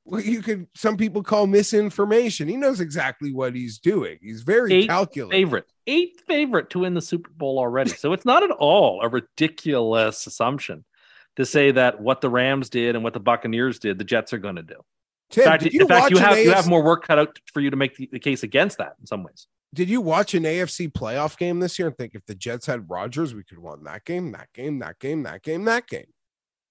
what 0.05 0.25
you 0.25 0.43
could 0.43 0.67
some 0.75 0.97
people 0.97 1.23
call 1.23 1.47
misinformation, 1.47 2.49
he 2.49 2.57
knows 2.57 2.81
exactly 2.81 3.33
what 3.33 3.55
he's 3.55 3.79
doing. 3.79 4.19
He's 4.21 4.43
very 4.43 4.73
Eight 4.73 4.89
calculated. 4.89 5.37
favorite, 5.37 5.67
eighth 5.87 6.23
favorite 6.27 6.71
to 6.71 6.81
win 6.81 6.95
the 6.95 7.03
Super 7.03 7.31
Bowl 7.31 7.59
already. 7.59 7.91
So 7.91 8.13
it's 8.13 8.25
not 8.25 8.43
at 8.43 8.51
all 8.51 9.01
a 9.03 9.09
ridiculous 9.09 10.27
assumption 10.27 10.85
to 11.37 11.47
say 11.47 11.71
that 11.73 12.01
what 12.01 12.21
the 12.21 12.31
Rams 12.31 12.69
did 12.71 12.95
and 12.95 13.05
what 13.05 13.15
the 13.15 13.21
Buccaneers 13.21 13.79
did, 13.79 13.99
the 13.99 14.05
Jets 14.05 14.33
are 14.33 14.39
going 14.39 14.57
to 14.57 14.63
do. 14.63 14.77
Tim, 15.33 15.45
in 15.45 15.51
fact, 15.51 15.63
in 15.65 15.89
fact, 15.89 16.11
you 16.11 16.19
have 16.19 16.37
an 16.37 16.45
you 16.45 16.53
have 16.53 16.69
more 16.69 16.85
work 16.85 17.07
cut 17.07 17.19
out 17.19 17.39
for 17.53 17.61
you 17.61 17.71
to 17.71 17.77
make 17.77 17.97
the, 17.97 18.09
the 18.13 18.19
case 18.19 18.43
against 18.43 18.79
that 18.79 18.95
in 19.01 19.07
some 19.07 19.25
ways. 19.25 19.49
Did 19.75 19.89
you 19.89 20.03
watch 20.03 20.35
an 20.35 20.43
AFC 20.43 20.93
playoff 20.93 21.39
game 21.39 21.59
this 21.59 21.79
year 21.79 21.89
and 21.89 21.97
think 21.97 22.15
if 22.15 22.27
the 22.27 22.35
Jets 22.35 22.67
had 22.67 22.91
Rodgers, 22.91 23.35
we 23.35 23.43
could 23.43 23.59
won 23.59 23.85
that 23.85 24.05
game, 24.05 24.31
that 24.33 24.53
game, 24.53 24.79
that 24.81 24.99
game, 24.99 25.23
that 25.23 25.43
game, 25.43 25.65
that 25.65 25.87
game? 25.87 26.07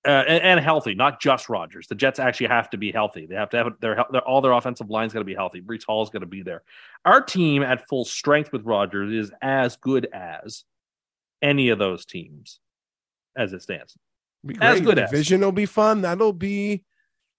Uh, 0.05 0.23
and, 0.27 0.43
and 0.43 0.59
healthy, 0.59 0.93
not 0.93 1.19
just 1.19 1.49
Rodgers. 1.49 1.87
The 1.87 1.95
Jets 1.95 2.19
actually 2.19 2.47
have 2.47 2.69
to 2.71 2.77
be 2.77 2.91
healthy. 2.91 3.25
They 3.25 3.35
have 3.35 3.49
to 3.51 3.57
have 3.57 3.67
their, 3.79 4.05
their 4.11 4.21
all 4.21 4.41
their 4.41 4.51
offensive 4.51 4.89
line's 4.89 5.13
got 5.13 5.19
to 5.19 5.25
be 5.25 5.35
healthy. 5.35 5.61
Breece 5.61 5.85
Hall 5.85 6.03
is 6.03 6.09
going 6.09 6.21
to 6.21 6.27
be 6.27 6.43
there. 6.43 6.61
Our 7.05 7.21
team 7.21 7.63
at 7.63 7.87
full 7.87 8.05
strength 8.05 8.51
with 8.51 8.63
Rodgers 8.63 9.11
is 9.11 9.31
as 9.41 9.75
good 9.77 10.07
as 10.13 10.63
any 11.41 11.69
of 11.69 11.79
those 11.79 12.05
teams 12.05 12.59
as 13.35 13.53
it 13.53 13.63
stands. 13.63 13.97
As 14.59 14.81
good 14.81 14.99
as. 14.99 15.09
Division 15.09 15.41
will 15.41 15.51
be 15.51 15.65
fun. 15.65 16.01
That'll 16.01 16.33
be 16.33 16.83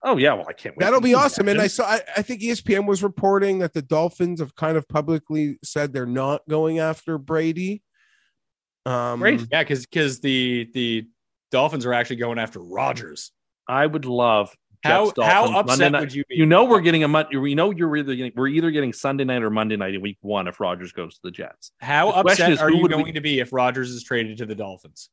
Oh 0.03 0.17
yeah, 0.17 0.33
well 0.33 0.45
I 0.47 0.53
can't 0.53 0.75
wait. 0.75 0.83
that'll 0.83 1.01
be 1.01 1.09
see 1.09 1.15
awesome. 1.15 1.47
And. 1.47 1.61
I 1.61 1.67
saw 1.67 1.85
I, 1.85 2.01
I 2.17 2.21
think 2.21 2.41
ESPN 2.41 2.85
was 2.85 3.03
reporting 3.03 3.59
that 3.59 3.73
the 3.73 3.81
Dolphins 3.81 4.39
have 4.39 4.53
kind 4.55 4.77
of 4.77 4.87
publicly 4.87 5.57
said 5.63 5.93
they're 5.93 6.05
not 6.05 6.41
going 6.49 6.79
after 6.79 7.17
Brady. 7.17 7.81
Um 8.85 9.19
Great. 9.19 9.47
Yeah, 9.51 9.63
because 9.63 9.85
because 9.85 10.19
the 10.19 10.69
the 10.73 11.07
Dolphins 11.51 11.85
are 11.85 11.93
actually 11.93 12.17
going 12.17 12.37
after 12.39 12.59
Rodgers. 12.59 13.31
I 13.67 13.85
would 13.85 14.03
love 14.05 14.53
How 14.83 15.05
how 15.05 15.45
Dolphins, 15.45 15.79
Monday 15.79 15.85
upset 15.85 15.99
would 16.01 16.13
you 16.13 16.23
be? 16.27 16.35
You 16.35 16.45
know 16.45 16.65
we're 16.65 16.81
getting 16.81 17.05
a 17.05 17.07
Monday. 17.07 17.37
You 17.37 17.55
know 17.55 17.71
you're 17.71 17.95
either 17.95 18.13
getting 18.15 18.33
we're 18.35 18.49
either 18.49 18.71
getting 18.71 18.91
Sunday 18.91 19.23
night 19.23 19.41
or 19.41 19.49
Monday 19.49 19.77
night 19.77 19.93
in 19.93 20.01
week 20.01 20.17
one 20.19 20.47
if 20.49 20.59
Rodgers 20.59 20.91
goes 20.91 21.13
to 21.15 21.21
the 21.23 21.31
Jets. 21.31 21.71
how 21.79 22.11
the 22.11 22.17
upset 22.17 22.51
is, 22.51 22.59
are 22.59 22.69
you 22.69 22.81
would 22.81 22.91
we- 22.91 23.03
going 23.03 23.13
to 23.13 23.21
be 23.21 23.39
if 23.39 23.53
Rodgers 23.53 23.89
is 23.91 24.03
traded 24.03 24.37
to 24.39 24.45
the 24.45 24.55
Dolphins? 24.55 25.09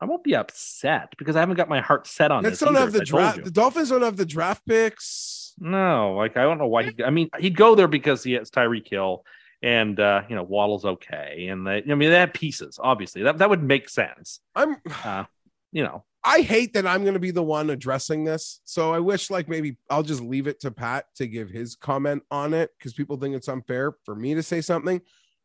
I 0.00 0.06
won't 0.06 0.24
be 0.24 0.34
upset 0.34 1.14
because 1.18 1.36
I 1.36 1.40
haven't 1.40 1.56
got 1.56 1.68
my 1.68 1.80
heart 1.80 2.06
set 2.06 2.30
on 2.30 2.42
Jets 2.42 2.58
this. 2.58 2.60
don't 2.60 2.76
either, 2.76 2.84
have 2.84 2.92
the 2.92 3.04
draft. 3.04 3.44
The 3.44 3.50
Dolphins 3.50 3.90
don't 3.90 4.02
have 4.02 4.16
the 4.16 4.26
draft 4.26 4.66
picks. 4.66 5.54
No, 5.58 6.14
like 6.16 6.36
I 6.36 6.42
don't 6.42 6.58
know 6.58 6.66
why. 6.66 6.84
He, 6.84 7.04
I 7.04 7.10
mean, 7.10 7.30
he'd 7.38 7.56
go 7.56 7.74
there 7.74 7.88
because 7.88 8.24
he 8.24 8.32
has 8.32 8.50
Tyreek 8.50 8.88
Hill 8.88 9.24
and 9.62 9.98
uh, 9.98 10.22
you 10.28 10.36
know 10.36 10.42
Waddle's 10.42 10.84
okay, 10.84 11.46
and 11.48 11.66
they, 11.66 11.82
I 11.88 11.94
mean 11.94 12.10
they 12.10 12.18
have 12.18 12.32
pieces. 12.32 12.78
Obviously, 12.82 13.22
that 13.22 13.38
that 13.38 13.48
would 13.48 13.62
make 13.62 13.88
sense. 13.88 14.40
I'm 14.54 14.76
Uh, 15.04 15.24
you 15.72 15.82
know, 15.82 16.04
I 16.22 16.40
hate 16.40 16.72
that 16.74 16.86
I'm 16.86 17.02
going 17.02 17.14
to 17.14 17.20
be 17.20 17.30
the 17.30 17.42
one 17.42 17.68
addressing 17.68 18.24
this. 18.24 18.60
So 18.64 18.94
I 18.94 19.00
wish 19.00 19.30
like 19.30 19.48
maybe 19.48 19.76
I'll 19.90 20.02
just 20.02 20.22
leave 20.22 20.46
it 20.46 20.60
to 20.60 20.70
Pat 20.70 21.06
to 21.16 21.26
give 21.26 21.50
his 21.50 21.76
comment 21.76 22.22
on 22.30 22.54
it 22.54 22.70
because 22.78 22.94
people 22.94 23.16
think 23.16 23.34
it's 23.34 23.48
unfair 23.48 23.94
for 24.04 24.14
me 24.14 24.34
to 24.34 24.42
say 24.42 24.60
something. 24.60 25.00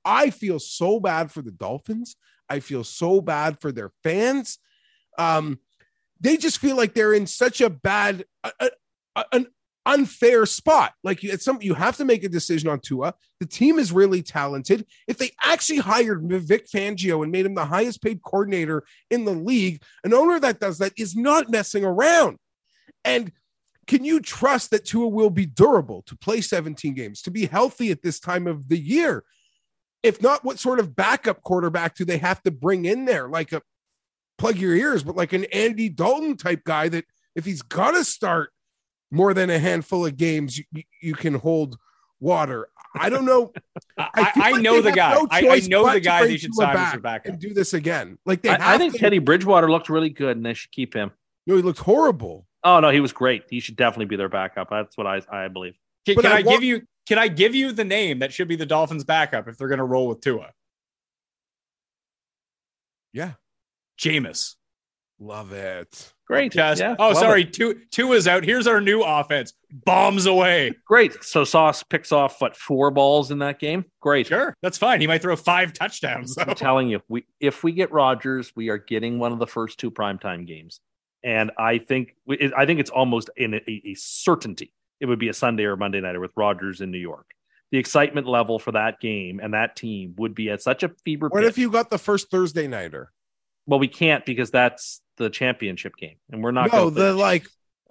I 0.05 0.29
feel 0.29 0.59
so 0.59 0.99
bad 0.99 1.31
for 1.31 1.41
the 1.41 1.51
Dolphins. 1.51 2.15
I 2.49 2.59
feel 2.59 2.83
so 2.83 3.21
bad 3.21 3.59
for 3.59 3.71
their 3.71 3.91
fans. 4.03 4.57
Um, 5.17 5.59
they 6.19 6.37
just 6.37 6.59
feel 6.59 6.75
like 6.75 6.93
they're 6.93 7.13
in 7.13 7.27
such 7.27 7.61
a 7.61 7.69
bad, 7.69 8.25
a, 8.43 8.51
a- 9.15 9.25
an 9.31 9.47
unfair 9.85 10.45
spot. 10.45 10.93
Like 11.03 11.23
you, 11.23 11.35
some 11.37 11.59
you 11.61 11.73
have 11.73 11.97
to 11.97 12.05
make 12.05 12.23
a 12.23 12.29
decision 12.29 12.69
on 12.69 12.79
Tua. 12.79 13.13
The 13.39 13.45
team 13.45 13.79
is 13.79 13.91
really 13.91 14.21
talented. 14.21 14.85
If 15.07 15.17
they 15.17 15.31
actually 15.43 15.79
hired 15.79 16.23
Vic 16.23 16.67
Fangio 16.67 17.23
and 17.23 17.31
made 17.31 17.45
him 17.45 17.55
the 17.55 17.65
highest 17.65 18.01
paid 18.01 18.21
coordinator 18.21 18.83
in 19.09 19.25
the 19.25 19.31
league, 19.31 19.81
an 20.03 20.13
owner 20.13 20.39
that 20.39 20.59
does 20.59 20.77
that 20.77 20.93
is 20.97 21.15
not 21.15 21.49
messing 21.49 21.83
around. 21.83 22.37
And 23.03 23.31
can 23.87 24.03
you 24.03 24.19
trust 24.19 24.69
that 24.69 24.85
Tua 24.85 25.07
will 25.07 25.31
be 25.31 25.47
durable 25.47 26.03
to 26.03 26.15
play 26.15 26.41
17 26.41 26.93
games, 26.93 27.23
to 27.23 27.31
be 27.31 27.47
healthy 27.47 27.89
at 27.89 28.03
this 28.03 28.19
time 28.19 28.45
of 28.45 28.69
the 28.69 28.77
year? 28.77 29.23
If 30.03 30.21
not, 30.21 30.43
what 30.45 30.59
sort 30.59 30.79
of 30.79 30.95
backup 30.95 31.41
quarterback 31.43 31.95
do 31.95 32.05
they 32.05 32.17
have 32.17 32.41
to 32.43 32.51
bring 32.51 32.85
in 32.85 33.05
there? 33.05 33.27
Like 33.27 33.51
a 33.51 33.61
plug 34.37 34.57
your 34.57 34.75
ears, 34.75 35.03
but 35.03 35.15
like 35.15 35.33
an 35.33 35.45
Andy 35.45 35.89
Dalton 35.89 36.37
type 36.37 36.63
guy 36.63 36.87
that 36.89 37.05
if 37.35 37.45
he's 37.45 37.61
got 37.61 37.91
to 37.91 38.03
start 38.05 38.51
more 39.11 39.33
than 39.33 39.49
a 39.49 39.59
handful 39.59 40.05
of 40.05 40.15
games, 40.17 40.57
you, 40.57 40.63
you- 40.71 40.83
you 41.01 41.13
can 41.15 41.33
hold 41.35 41.77
water. 42.19 42.67
I 42.95 43.09
don't 43.09 43.25
know. 43.25 43.51
I, 43.97 44.09
I, 44.13 44.31
feel 44.31 44.43
I 44.43 44.51
like 44.51 44.61
know 44.61 44.81
the 44.81 44.91
guy. 44.91 45.13
no 45.13 45.27
I, 45.31 45.37
I 45.37 45.41
choice 45.41 45.67
know 45.67 45.89
the 45.91 45.99
guy 45.99 46.19
bring 46.21 46.31
they 46.31 46.37
should 46.37 46.51
Tua 46.57 46.65
sign 46.65 46.69
as 46.69 46.75
back 46.75 46.91
their 46.93 46.99
backup. 47.01 47.25
and 47.33 47.39
do 47.39 47.53
this 47.53 47.73
again. 47.73 48.17
Like 48.25 48.41
they 48.41 48.49
I, 48.49 48.75
I 48.75 48.77
think 48.77 48.93
to- 48.93 48.99
Teddy 48.99 49.19
Bridgewater 49.19 49.69
looked 49.69 49.89
really 49.89 50.09
good, 50.09 50.35
and 50.37 50.45
they 50.45 50.53
should 50.53 50.71
keep 50.71 50.93
him. 50.93 51.11
No, 51.47 51.55
he 51.55 51.61
looked 51.61 51.79
horrible. 51.79 52.45
Oh 52.63 52.79
no, 52.79 52.89
he 52.89 52.99
was 52.99 53.11
great. 53.13 53.43
He 53.49 53.59
should 53.59 53.75
definitely 53.75 54.05
be 54.05 54.15
their 54.17 54.29
backup. 54.29 54.69
That's 54.69 54.97
what 54.97 55.07
I 55.07 55.21
I 55.31 55.47
believe. 55.49 55.75
Can, 56.05 56.15
can 56.15 56.25
I 56.25 56.29
I, 56.29 56.41
want- 56.41 56.47
give 56.49 56.63
you? 56.63 56.81
Can 57.09 57.17
I 57.17 57.27
give 57.27 57.55
you 57.55 57.71
the 57.71 57.83
name 57.83 58.19
that 58.19 58.31
should 58.31 58.47
be 58.47 58.55
the 58.55 58.67
Dolphins' 58.67 59.03
backup 59.03 59.47
if 59.47 59.57
they're 59.57 59.67
going 59.67 59.79
to 59.79 59.83
roll 59.83 60.07
with 60.07 60.21
Tua? 60.21 60.51
Yeah, 63.13 63.31
Jameis. 63.99 64.55
love 65.19 65.51
it. 65.51 66.13
Great. 66.27 66.51
Just, 66.51 66.79
Yeah, 66.79 66.95
oh, 66.99 67.07
love 67.07 67.17
sorry. 67.17 67.49
it. 67.51 67.91
Tua 67.91 68.15
is 68.15 68.27
out. 68.27 68.43
Here's 68.43 68.67
our 68.67 68.79
new 68.79 69.01
offense. 69.01 69.53
Bombs 69.71 70.27
away. 70.27 70.73
Great. 70.85 71.23
So 71.23 71.43
Sauce 71.43 71.81
picks 71.81 72.11
off 72.11 72.39
what 72.39 72.55
four 72.55 72.91
balls 72.91 73.31
in 73.31 73.39
that 73.39 73.57
game. 73.57 73.85
Great. 74.01 74.27
Sure, 74.27 74.55
that's 74.61 74.77
fine. 74.77 75.01
He 75.01 75.07
might 75.07 75.23
throw 75.23 75.35
five 75.35 75.73
touchdowns. 75.73 76.35
Though. 76.35 76.43
I'm 76.47 76.53
telling 76.53 76.89
you, 76.89 77.01
we 77.07 77.25
if 77.39 77.63
we 77.63 77.71
get 77.71 77.91
Rodgers, 77.91 78.53
we 78.55 78.69
are 78.69 78.77
getting 78.77 79.17
one 79.17 79.31
of 79.31 79.39
the 79.39 79.47
first 79.47 79.79
two 79.79 79.89
primetime 79.89 80.45
games, 80.45 80.79
and 81.23 81.49
I 81.57 81.79
think 81.79 82.13
I 82.55 82.67
think 82.67 82.79
it's 82.79 82.91
almost 82.91 83.31
in 83.35 83.55
a, 83.55 83.61
a 83.67 83.95
certainty 83.95 84.71
it 84.99 85.05
would 85.05 85.19
be 85.19 85.29
a 85.29 85.33
Sunday 85.33 85.63
or 85.63 85.75
Monday 85.77 86.01
nighter 86.01 86.19
with 86.19 86.31
Rodgers 86.35 86.81
in 86.81 86.91
New 86.91 86.97
York. 86.99 87.25
The 87.71 87.77
excitement 87.77 88.25
level 88.27 88.57
for 88.59 88.71
that 88.71 88.99
game 88.99 89.39
and 89.41 89.53
that 89.53 89.75
team 89.75 90.15
would 90.17 90.33
be 90.33 90.49
at 90.49 90.61
such 90.61 90.81
a 90.83 90.89
fever 91.05 91.27
What 91.29 91.41
pitch. 91.41 91.49
if 91.49 91.57
you 91.57 91.69
got 91.69 91.89
the 91.89 91.99
first 91.99 92.29
Thursday 92.31 92.67
nighter? 92.67 93.11
well, 93.67 93.79
we 93.79 93.87
can't 93.87 94.25
because 94.25 94.49
that's 94.49 95.01
the 95.17 95.29
championship 95.29 95.95
game, 95.95 96.15
and 96.31 96.43
we're 96.43 96.49
not. 96.51 96.71
No, 96.73 96.89
the 96.89 97.13
like 97.13 97.45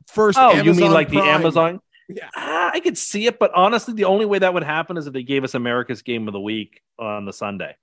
first. 0.09 0.37
Oh, 0.39 0.51
you 0.51 0.57
mean 0.57 0.69
Amazon 0.71 0.93
like 0.93 1.09
the 1.11 1.21
Amazon? 1.21 1.81
Yeah. 2.09 2.29
Ah, 2.35 2.71
I 2.75 2.81
could 2.81 2.99
see 2.99 3.27
it, 3.27 3.39
but 3.39 3.53
honestly, 3.55 3.95
the 3.95 4.07
only 4.07 4.25
way 4.27 4.41
that 4.41 4.53
would 4.55 4.65
happen 4.65 4.97
is 4.97 5.07
if 5.07 5.13
they 5.13 5.23
gave 5.23 5.45
us 5.45 5.55
America's 5.55 6.03
game 6.03 6.27
of 6.27 6.33
the 6.33 6.41
week 6.41 6.81
on 6.99 7.27
the 7.27 7.33
Sunday. 7.33 7.77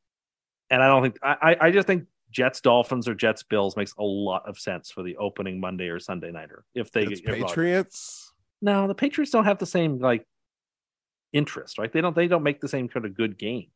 And 0.69 0.83
I 0.83 0.87
don't 0.87 1.03
think 1.03 1.17
I, 1.23 1.55
I- 1.61 1.71
just 1.71 1.87
think 1.87 2.07
Jets 2.31 2.59
Dolphins 2.59 3.07
or 3.07 3.13
Jets 3.15 3.43
Bills 3.43 3.77
makes 3.77 3.93
a 3.97 4.03
lot 4.03 4.49
of 4.49 4.57
sense 4.59 4.91
for 4.91 5.03
the 5.03 5.15
opening 5.17 5.61
Monday 5.61 5.87
or 5.87 5.99
Sunday 6.01 6.31
nighter. 6.31 6.65
If 6.73 6.91
they 6.91 7.03
It's. 7.03 7.21
Patriots. 7.21 8.24
No, 8.61 8.87
the 8.87 8.95
Patriots 8.95 9.31
don't 9.31 9.45
have 9.45 9.59
the 9.59 9.65
same 9.65 9.99
like 9.99 10.25
interest, 11.33 11.77
right? 11.77 11.91
They 11.91 12.01
don't 12.01 12.15
they 12.15 12.27
don't 12.27 12.43
make 12.43 12.61
the 12.61 12.67
same 12.67 12.87
kind 12.87 13.05
of 13.05 13.15
good 13.15 13.37
game. 13.37 13.67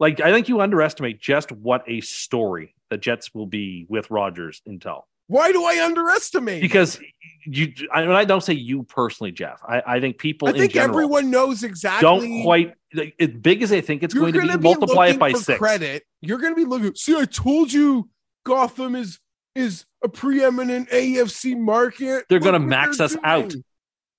Like 0.00 0.20
I 0.20 0.32
think 0.32 0.48
you 0.48 0.60
underestimate 0.60 1.20
just 1.20 1.50
what 1.52 1.84
a 1.86 2.00
story 2.00 2.74
the 2.90 2.96
Jets 2.96 3.34
will 3.34 3.46
be 3.46 3.86
with 3.88 4.10
Rodgers 4.10 4.62
until 4.66 5.06
Why 5.26 5.52
do 5.52 5.64
I 5.64 5.84
underestimate? 5.84 6.60
because 6.62 7.00
you 7.44 7.72
I, 7.92 8.02
mean, 8.02 8.12
I 8.12 8.24
don't 8.24 8.42
say 8.42 8.54
you 8.54 8.82
personally, 8.84 9.32
Jeff. 9.32 9.60
I, 9.66 9.82
I 9.86 10.00
think 10.00 10.18
people 10.18 10.48
I 10.48 10.52
think 10.52 10.64
in 10.64 10.70
general 10.70 10.96
everyone 10.96 11.30
knows 11.30 11.62
exactly. 11.62 12.02
don't 12.02 12.42
quite 12.42 12.74
like, 12.94 13.14
as 13.18 13.28
big 13.28 13.62
as 13.62 13.70
they 13.70 13.80
think 13.80 14.02
it's 14.02 14.14
going 14.14 14.32
to 14.32 14.40
be. 14.40 14.46
gonna 14.46 14.60
Multiply 14.60 15.08
it 15.08 15.18
by 15.18 15.32
six. 15.32 15.58
Credit. 15.58 16.02
You're 16.20 16.38
going 16.38 16.52
to 16.52 16.56
be 16.56 16.64
looking. 16.64 16.94
See, 16.94 17.16
I 17.16 17.24
told 17.24 17.72
you, 17.72 18.08
Gotham 18.44 18.94
is 18.94 19.18
is 19.54 19.84
a 20.02 20.08
preeminent 20.08 20.88
AFC 20.90 21.58
market. 21.58 22.24
They're 22.28 22.38
gonna 22.38 22.60
max 22.60 22.98
they're 22.98 23.06
us 23.06 23.16
out. 23.24 23.52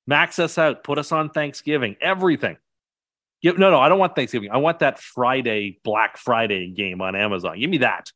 Doing. 0.10 0.20
Max 0.20 0.40
us 0.40 0.58
out. 0.58 0.84
Put 0.84 0.98
us 0.98 1.12
on 1.12 1.30
Thanksgiving. 1.30 1.96
Everything. 2.02 2.58
Give, 3.42 3.58
no, 3.58 3.72
no, 3.72 3.80
I 3.80 3.88
don't 3.88 4.00
want 4.00 4.16
Thanksgiving. 4.16 4.52
I 4.52 4.58
want 4.58 4.80
that 4.80 5.00
Friday 5.00 5.80
Black 5.84 6.18
Friday 6.18 6.70
game 6.72 7.02
on 7.02 7.16
Amazon. 7.16 7.58
Give 7.58 7.70
me 7.70 7.78
that. 7.80 8.12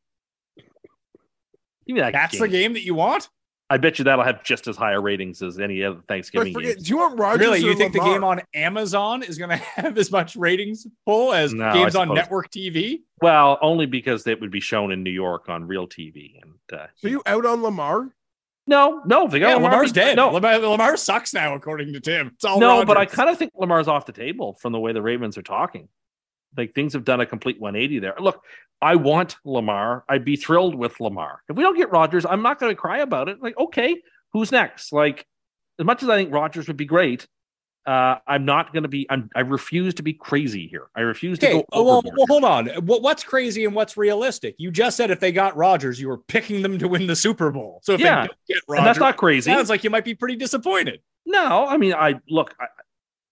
Give 1.87 1.95
me 1.95 2.01
that. 2.01 2.13
That's 2.13 2.33
game. 2.33 2.41
the 2.41 2.47
game 2.49 2.73
that 2.73 2.83
you 2.83 2.95
want. 2.95 3.29
I 3.69 3.77
bet 3.77 3.97
you 3.97 4.05
that'll 4.05 4.25
have 4.25 4.43
just 4.43 4.67
as 4.67 4.75
higher 4.75 5.01
ratings 5.01 5.41
as 5.41 5.59
any 5.59 5.83
other 5.83 6.01
Thanksgiving 6.07 6.53
forget, 6.53 6.75
game. 6.75 6.83
do 6.83 6.89
you 6.89 6.97
want 6.97 7.17
Rodgers? 7.17 7.39
really, 7.39 7.59
you 7.61 7.75
think 7.75 7.93
the 7.93 7.99
game 8.01 8.23
on 8.23 8.41
Amazon 8.53 9.23
is 9.23 9.37
going 9.37 9.49
to 9.51 9.55
have 9.55 9.97
as 9.97 10.11
much 10.11 10.35
ratings 10.35 10.85
pull 11.05 11.33
as 11.33 11.53
No, 11.53 11.73
games 11.73 11.95
on 11.95 12.13
network 12.13 12.51
TV? 12.51 12.99
Well, 13.21 13.57
only 13.61 13.85
because 13.85 14.27
it 14.27 14.39
would 14.41 14.51
be 14.51 14.59
shown 14.59 14.91
in 14.91 15.01
New 15.01 15.09
York 15.09 15.47
on 15.47 15.65
real 15.65 15.87
TV. 15.87 16.39
And 16.41 16.79
uh, 16.79 16.87
So 16.97 17.07
you 17.07 17.23
out 17.25 17.45
on 17.45 17.63
Lamar? 17.63 18.09
No, 18.67 19.01
no, 19.05 19.27
they 19.27 19.39
got 19.39 19.49
Yeah, 19.49 19.55
Lamar 19.55 19.71
Lamar's 19.71 19.91
beat- 19.91 19.99
dead. 20.01 20.15
No, 20.15 20.29
Lamar, 20.29 20.57
Lamar 20.59 20.97
sucks 20.97 21.33
now, 21.33 21.53
according 21.55 21.93
to 21.93 21.99
Tim. 21.99 22.31
It's 22.35 22.45
all 22.45 22.59
no, 22.59 22.85
but 22.85 22.97
I 22.97 23.05
kind 23.05 23.29
of 23.29 23.37
think 23.37 23.51
Lamar's 23.55 23.87
off 23.87 24.05
the 24.05 24.11
table 24.13 24.53
from 24.61 24.71
the 24.71 24.79
way 24.79 24.93
the 24.93 25.01
Ravens 25.01 25.37
are 25.37 25.41
talking. 25.43 25.87
Like 26.55 26.73
things 26.73 26.93
have 26.93 27.03
done 27.03 27.19
a 27.19 27.25
complete 27.25 27.59
180 27.59 27.99
there. 27.99 28.15
Look, 28.19 28.43
I 28.81 28.95
want 28.95 29.37
Lamar. 29.43 30.03
I'd 30.07 30.23
be 30.25 30.35
thrilled 30.35 30.75
with 30.75 30.99
Lamar. 30.99 31.41
If 31.49 31.55
we 31.55 31.63
don't 31.63 31.75
get 31.77 31.89
Rodgers, 31.91 32.25
I'm 32.25 32.41
not 32.43 32.59
going 32.59 32.71
to 32.71 32.79
cry 32.79 32.99
about 32.99 33.27
it. 33.29 33.41
Like, 33.41 33.57
okay, 33.57 34.01
who's 34.33 34.51
next? 34.51 34.93
Like, 34.93 35.25
as 35.79 35.85
much 35.85 36.03
as 36.03 36.09
I 36.09 36.15
think 36.17 36.31
Rodgers 36.33 36.67
would 36.67 36.77
be 36.77 36.85
great, 36.85 37.27
uh, 37.85 38.15
I'm 38.27 38.45
not 38.45 38.71
going 38.73 38.83
to 38.83 38.89
be. 38.89 39.05
I'm, 39.09 39.29
I 39.35 39.41
refuse 39.41 39.93
to 39.95 40.03
be 40.03 40.13
crazy 40.13 40.67
here. 40.67 40.87
I 40.95 41.01
refuse 41.01 41.39
to 41.39 41.47
Okay, 41.47 41.57
go. 41.59 41.65
oh, 41.73 41.83
well, 41.83 42.01
well, 42.15 42.25
hold 42.27 42.43
on. 42.43 42.67
What's 42.85 43.23
crazy 43.23 43.65
and 43.65 43.75
what's 43.75 43.97
realistic? 43.97 44.55
You 44.57 44.71
just 44.71 44.95
said 44.97 45.11
if 45.11 45.19
they 45.19 45.31
got 45.31 45.55
Rodgers, 45.57 45.99
you 45.99 46.07
were 46.07 46.17
picking 46.17 46.61
them 46.61 46.79
to 46.79 46.87
win 46.87 47.07
the 47.07 47.15
Super 47.15 47.51
Bowl. 47.51 47.81
So 47.83 47.93
if 47.93 47.99
Yeah. 47.99 48.21
they 48.21 48.27
don't 48.27 48.37
get 48.47 48.55
and 48.55 48.61
Rodgers, 48.69 48.85
that's 48.85 48.99
not 48.99 49.17
crazy. 49.17 49.51
sounds 49.51 49.69
like 49.69 49.83
you 49.83 49.89
might 49.89 50.05
be 50.05 50.15
pretty 50.15 50.35
disappointed. 50.37 51.01
No, 51.25 51.65
I 51.67 51.77
mean, 51.77 51.93
I 51.93 52.19
look. 52.29 52.55
I, 52.59 52.65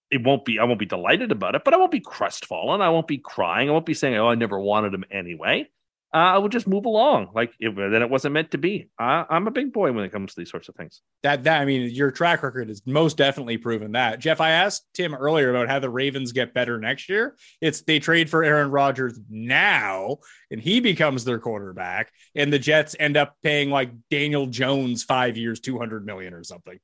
it 0.09 0.23
won't 0.23 0.43
be. 0.43 0.59
I 0.59 0.65
won't 0.65 0.79
be 0.79 0.85
delighted 0.85 1.31
about 1.31 1.55
it, 1.55 1.63
but 1.63 1.73
I 1.73 1.77
won't 1.77 1.91
be 1.91 2.01
crestfallen. 2.01 2.81
I 2.81 2.89
won't 2.89 3.07
be 3.07 3.17
crying. 3.17 3.69
I 3.69 3.71
won't 3.71 3.85
be 3.85 3.93
saying, 3.93 4.15
"Oh, 4.15 4.27
I 4.27 4.35
never 4.35 4.59
wanted 4.59 4.93
him 4.93 5.05
anyway." 5.09 5.69
Uh, 6.13 6.39
would 6.41 6.51
just 6.51 6.67
move 6.67 6.85
along. 6.85 7.29
Like 7.33 7.53
it, 7.59 7.75
then 7.75 8.01
it 8.01 8.09
wasn't 8.09 8.33
meant 8.33 8.51
to 8.51 8.57
be. 8.57 8.89
I, 8.99 9.25
I'm 9.29 9.47
a 9.47 9.51
big 9.51 9.71
boy 9.71 9.91
when 9.91 10.03
it 10.03 10.11
comes 10.11 10.33
to 10.33 10.41
these 10.41 10.51
sorts 10.51 10.67
of 10.67 10.75
things. 10.75 11.01
That 11.23 11.45
that 11.45 11.61
I 11.61 11.65
mean, 11.65 11.89
your 11.89 12.11
track 12.11 12.43
record 12.43 12.67
has 12.67 12.81
most 12.85 13.17
definitely 13.17 13.57
proven 13.57 13.93
that. 13.93 14.19
Jeff, 14.19 14.41
I 14.41 14.51
asked 14.51 14.87
Tim 14.93 15.15
earlier 15.15 15.49
about 15.49 15.69
how 15.69 15.79
the 15.79 15.89
Ravens 15.89 16.31
get 16.31 16.53
better 16.53 16.79
next 16.79 17.09
year. 17.09 17.35
It's 17.61 17.81
they 17.81 17.99
trade 17.99 18.29
for 18.29 18.43
Aaron 18.43 18.71
Rodgers 18.71 19.19
now, 19.29 20.17
and 20.49 20.59
he 20.59 20.79
becomes 20.79 21.23
their 21.23 21.39
quarterback, 21.39 22.11
and 22.35 22.51
the 22.51 22.59
Jets 22.59 22.95
end 22.99 23.15
up 23.15 23.35
paying 23.41 23.69
like 23.69 23.91
Daniel 24.09 24.47
Jones 24.47 25.03
five 25.03 25.37
years, 25.37 25.59
two 25.59 25.79
hundred 25.79 26.05
million 26.05 26.33
or 26.33 26.43
something. 26.43 26.79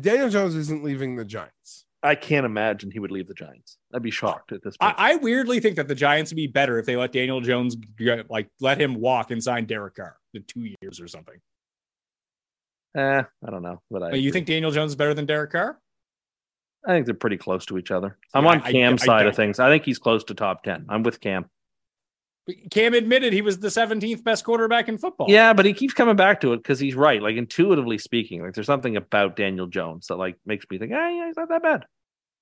Daniel 0.00 0.30
Jones 0.30 0.54
isn't 0.54 0.82
leaving 0.82 1.16
the 1.16 1.24
Giants. 1.24 1.81
I 2.02 2.14
can't 2.16 2.44
imagine 2.44 2.90
he 2.90 2.98
would 2.98 3.12
leave 3.12 3.28
the 3.28 3.34
Giants. 3.34 3.78
I'd 3.94 4.02
be 4.02 4.10
shocked 4.10 4.50
at 4.52 4.62
this 4.62 4.76
point. 4.76 4.94
I, 4.98 5.12
I 5.12 5.16
weirdly 5.16 5.60
think 5.60 5.76
that 5.76 5.86
the 5.86 5.94
Giants 5.94 6.32
would 6.32 6.36
be 6.36 6.48
better 6.48 6.78
if 6.78 6.86
they 6.86 6.96
let 6.96 7.12
Daniel 7.12 7.40
Jones 7.40 7.76
like 8.28 8.48
let 8.60 8.80
him 8.80 8.96
walk 8.96 9.30
and 9.30 9.42
sign 9.42 9.66
Derek 9.66 9.94
Carr 9.94 10.16
in 10.34 10.42
two 10.48 10.72
years 10.80 11.00
or 11.00 11.06
something. 11.06 11.36
eh, 12.96 13.22
I 13.46 13.50
don't 13.50 13.62
know, 13.62 13.80
but 13.90 14.02
I. 14.02 14.10
But 14.10 14.20
you 14.20 14.32
think 14.32 14.46
Daniel 14.46 14.70
Jones 14.72 14.92
is 14.92 14.96
better 14.96 15.14
than 15.14 15.26
Derek 15.26 15.52
Carr? 15.52 15.78
I 16.84 16.90
think 16.92 17.06
they're 17.06 17.14
pretty 17.14 17.36
close 17.36 17.64
to 17.66 17.78
each 17.78 17.92
other. 17.92 18.18
I'm 18.34 18.44
Yeah, 18.44 18.50
on 18.50 18.60
Cam's 18.62 19.04
side 19.04 19.20
don't. 19.20 19.28
of 19.28 19.36
things. 19.36 19.60
I 19.60 19.68
think 19.70 19.84
he's 19.84 20.00
close 20.00 20.24
to 20.24 20.34
top 20.34 20.64
ten. 20.64 20.86
I'm 20.88 21.04
with 21.04 21.20
Cam. 21.20 21.44
Cam 22.70 22.94
admitted 22.94 23.32
he 23.32 23.42
was 23.42 23.58
the 23.58 23.68
17th 23.68 24.24
best 24.24 24.44
quarterback 24.44 24.88
in 24.88 24.98
football. 24.98 25.28
Yeah, 25.30 25.52
but 25.52 25.64
he 25.64 25.72
keeps 25.72 25.94
coming 25.94 26.16
back 26.16 26.40
to 26.40 26.52
it 26.52 26.56
because 26.56 26.80
he's 26.80 26.96
right. 26.96 27.22
Like 27.22 27.36
intuitively 27.36 27.98
speaking, 27.98 28.42
like 28.42 28.54
there's 28.54 28.66
something 28.66 28.96
about 28.96 29.36
Daniel 29.36 29.68
Jones 29.68 30.08
that 30.08 30.16
like 30.16 30.36
makes 30.44 30.66
me 30.68 30.78
think, 30.78 30.92
ah, 30.94 31.08
yeah, 31.08 31.26
he's 31.26 31.36
not 31.36 31.48
that 31.50 31.62
bad. 31.62 31.84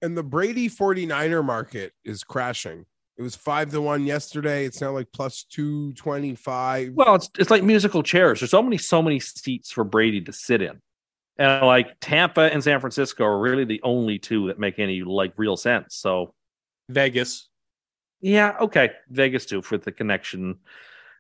And 0.00 0.16
the 0.16 0.22
Brady 0.22 0.70
49er 0.70 1.44
market 1.44 1.92
is 2.04 2.24
crashing. 2.24 2.86
It 3.18 3.22
was 3.22 3.36
five 3.36 3.70
to 3.72 3.82
one 3.82 4.06
yesterday. 4.06 4.64
It's 4.64 4.80
now 4.80 4.92
like 4.92 5.08
plus 5.12 5.44
225. 5.50 6.94
Well, 6.94 7.16
it's 7.16 7.28
it's 7.38 7.50
like 7.50 7.62
musical 7.62 8.02
chairs. 8.02 8.40
There's 8.40 8.50
so 8.50 8.62
many 8.62 8.78
so 8.78 9.02
many 9.02 9.20
seats 9.20 9.70
for 9.70 9.84
Brady 9.84 10.22
to 10.22 10.32
sit 10.32 10.62
in, 10.62 10.80
and 11.36 11.66
like 11.66 11.88
Tampa 12.00 12.50
and 12.50 12.64
San 12.64 12.80
Francisco 12.80 13.24
are 13.24 13.38
really 13.38 13.66
the 13.66 13.82
only 13.82 14.18
two 14.18 14.46
that 14.46 14.58
make 14.58 14.78
any 14.78 15.02
like 15.02 15.34
real 15.36 15.58
sense. 15.58 15.96
So 15.96 16.32
Vegas. 16.88 17.49
Yeah, 18.20 18.56
okay, 18.60 18.90
Vegas 19.08 19.46
too 19.46 19.62
for 19.62 19.78
the 19.78 19.92
connection 19.92 20.58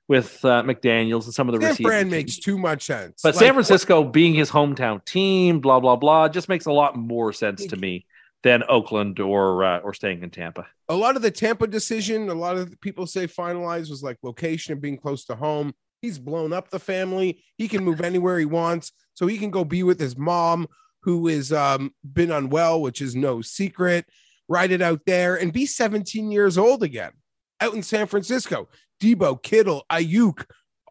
with 0.08 0.44
uh, 0.44 0.62
McDaniels 0.62 1.24
and 1.24 1.34
some 1.34 1.48
of 1.48 1.54
the 1.54 1.60
San 1.60 1.70
receivers. 1.70 1.90
Fran 1.92 2.10
makes 2.10 2.36
too 2.38 2.58
much 2.58 2.82
sense. 2.86 3.20
But 3.22 3.34
Like, 3.36 3.44
San 3.44 3.52
Francisco 3.54 4.04
being 4.04 4.34
his 4.34 4.50
hometown 4.50 5.04
team, 5.04 5.60
blah 5.60 5.80
blah 5.80 5.96
blah, 5.96 6.28
just 6.28 6.48
makes 6.48 6.66
a 6.66 6.72
lot 6.72 6.96
more 6.96 7.32
sense 7.32 7.64
to 7.66 7.76
me 7.76 8.06
than 8.42 8.62
Oakland 8.68 9.20
or 9.20 9.64
uh, 9.64 9.78
or 9.78 9.94
staying 9.94 10.22
in 10.22 10.30
Tampa. 10.30 10.66
a 10.88 10.94
lot 10.94 11.16
of 11.16 11.22
the 11.22 11.30
Tampa 11.30 11.66
decision, 11.66 12.28
a 12.28 12.34
lot 12.34 12.56
of 12.56 12.80
people 12.80 13.06
say 13.06 13.26
finalized 13.26 13.90
was 13.90 14.02
like 14.02 14.18
location 14.22 14.72
and 14.72 14.82
being 14.82 14.96
close 14.96 15.24
to 15.26 15.36
home. 15.36 15.74
He's 16.02 16.18
blown 16.18 16.52
up 16.52 16.70
the 16.70 16.78
family. 16.78 17.44
He 17.56 17.68
can 17.68 17.84
move 17.84 18.00
anywhere 18.00 18.38
he 18.38 18.46
wants, 18.46 18.92
so 19.14 19.26
he 19.26 19.38
can 19.38 19.50
go 19.50 19.64
be 19.64 19.82
with 19.82 20.00
his 20.00 20.16
mom, 20.16 20.66
who 21.02 21.28
is 21.28 21.52
um 21.52 21.94
been 22.02 22.30
unwell, 22.32 22.80
which 22.82 23.00
is 23.00 23.14
no 23.14 23.42
secret. 23.42 24.06
Ride 24.50 24.72
it 24.72 24.82
out 24.82 25.00
there 25.06 25.36
and 25.36 25.52
be 25.52 25.64
17 25.64 26.30
years 26.30 26.58
old 26.58 26.82
again, 26.82 27.12
out 27.60 27.72
in 27.72 27.82
San 27.82 28.06
Francisco. 28.06 28.68
Deebo, 29.00 29.40
Kittle, 29.42 29.86
Aiyuk, 29.90 30.44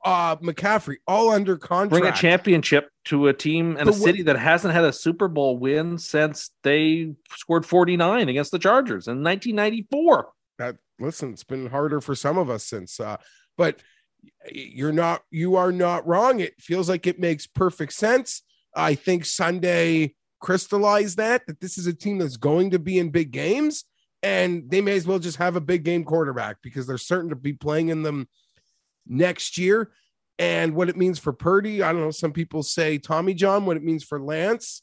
uh, 0.05 0.37
McCaffrey, 0.37 0.95
all 1.05 1.29
under 1.29 1.57
contract. 1.57 2.01
Bring 2.01 2.11
a 2.11 2.15
championship 2.15 2.89
to 3.05 3.27
a 3.27 3.33
team 3.33 3.71
and 3.71 3.81
a 3.89 3.91
But 3.91 3.95
city 3.95 4.21
that 4.23 4.39
hasn't 4.39 4.73
had 4.73 4.85
a 4.85 4.93
Super 4.93 5.27
Bowl 5.27 5.57
win 5.57 5.97
since 5.97 6.51
they 6.63 7.13
scored 7.35 7.65
49 7.65 8.29
against 8.29 8.51
the 8.51 8.59
Chargers 8.59 9.07
in 9.07 9.23
1994. 9.23 10.29
that 10.57 10.77
listen 10.99 11.31
it's 11.33 11.43
been 11.43 11.67
harder 11.67 12.01
for 12.01 12.13
some 12.15 12.37
of 12.37 12.49
us 12.49 12.65
since 12.65 12.99
uh 12.99 13.15
but 13.57 13.81
you're 14.51 14.91
not 14.91 15.21
you 15.31 15.55
are 15.55 15.71
not 15.71 16.05
wrong 16.05 16.41
it 16.41 16.53
feels 16.59 16.89
like 16.89 17.07
it 17.07 17.19
makes 17.19 17.47
perfect 17.47 17.93
sense 17.93 18.41
i 18.75 18.93
think 18.95 19.23
sunday 19.23 20.13
crystallized 20.39 21.17
that 21.17 21.45
that 21.47 21.59
this 21.59 21.77
is 21.77 21.87
a 21.87 21.93
team 21.93 22.17
that's 22.17 22.37
going 22.37 22.71
to 22.71 22.79
be 22.79 22.99
in 22.99 23.09
big 23.09 23.31
games 23.31 23.85
and 24.21 24.69
they 24.69 24.81
may 24.81 24.95
as 24.95 25.07
well 25.07 25.19
just 25.19 25.37
have 25.37 25.55
a 25.55 25.61
big 25.61 25.83
game 25.83 26.03
quarterback 26.03 26.57
because 26.61 26.85
they're 26.85 26.97
certain 26.97 27.29
to 27.29 27.35
be 27.35 27.53
playing 27.53 27.89
in 27.89 28.03
them 28.03 28.27
next 29.07 29.57
year 29.57 29.91
and 30.37 30.73
what 30.73 30.89
it 30.89 30.97
means 30.97 31.19
for 31.19 31.33
Purdy 31.33 31.83
i 31.83 31.91
don't 31.91 32.01
know 32.01 32.11
some 32.11 32.31
people 32.31 32.63
say 32.63 32.97
tommy 32.97 33.33
john 33.33 33.65
what 33.65 33.77
it 33.77 33.83
means 33.83 34.03
for 34.03 34.21
lance 34.21 34.81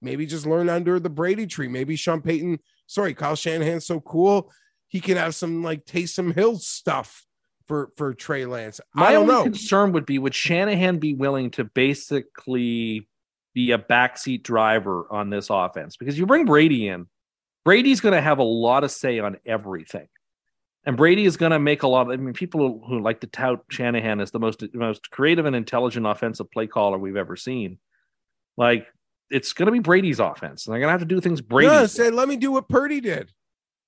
maybe 0.00 0.26
just 0.26 0.46
learn 0.46 0.68
under 0.68 1.00
the 1.00 1.10
brady 1.10 1.46
tree 1.46 1.68
maybe 1.68 1.96
sean 1.96 2.20
payton 2.20 2.58
sorry 2.86 3.14
kyle 3.14 3.36
shanahan's 3.36 3.86
so 3.86 4.00
cool 4.00 4.50
he 4.88 5.00
can 5.00 5.16
have 5.16 5.34
some 5.34 5.62
like 5.62 5.84
Taysom 5.84 6.34
Hill 6.34 6.58
stuff 6.58 7.26
for 7.66 7.90
for 7.96 8.14
Trey 8.14 8.46
Lance. 8.46 8.80
My 8.94 9.08
I 9.08 9.12
don't 9.12 9.22
only 9.22 9.34
know. 9.34 9.42
concern 9.44 9.92
would 9.92 10.06
be 10.06 10.18
would 10.18 10.34
Shanahan 10.34 10.98
be 10.98 11.14
willing 11.14 11.50
to 11.52 11.64
basically 11.64 13.08
be 13.56 13.72
a 13.72 13.78
backseat 13.78 14.42
driver 14.42 15.06
on 15.10 15.30
this 15.30 15.48
offense? 15.50 15.96
Because 15.96 16.16
you 16.18 16.26
bring 16.26 16.44
Brady 16.44 16.86
in, 16.88 17.06
Brady's 17.64 18.00
going 18.02 18.12
to 18.14 18.20
have 18.20 18.38
a 18.38 18.44
lot 18.44 18.84
of 18.84 18.90
say 18.92 19.18
on 19.18 19.38
everything. 19.46 20.06
And 20.84 20.94
Brady 20.96 21.24
is 21.24 21.36
going 21.38 21.50
to 21.52 21.58
make 21.58 21.82
a 21.82 21.88
lot 21.88 22.02
of, 22.02 22.10
I 22.12 22.16
mean, 22.16 22.34
people 22.34 22.84
who 22.86 23.00
like 23.00 23.20
to 23.22 23.26
tout 23.26 23.64
Shanahan 23.70 24.20
as 24.20 24.30
the 24.30 24.38
most, 24.38 24.62
most 24.74 25.10
creative 25.10 25.46
and 25.46 25.56
intelligent 25.56 26.06
offensive 26.06 26.48
play 26.52 26.66
caller 26.68 26.98
we've 26.98 27.16
ever 27.16 27.34
seen. 27.34 27.78
Like, 28.58 28.86
it's 29.30 29.54
going 29.54 29.66
to 29.66 29.72
be 29.72 29.80
Brady's 29.80 30.20
offense. 30.20 30.66
And 30.66 30.72
they're 30.72 30.80
going 30.80 30.88
to 30.88 30.92
have 30.92 31.00
to 31.00 31.06
do 31.06 31.20
things 31.20 31.40
Brady. 31.40 31.88
Say 31.88 32.10
let 32.10 32.28
me 32.28 32.36
do 32.36 32.52
what 32.52 32.68
Purdy 32.68 33.00
did. 33.00 33.32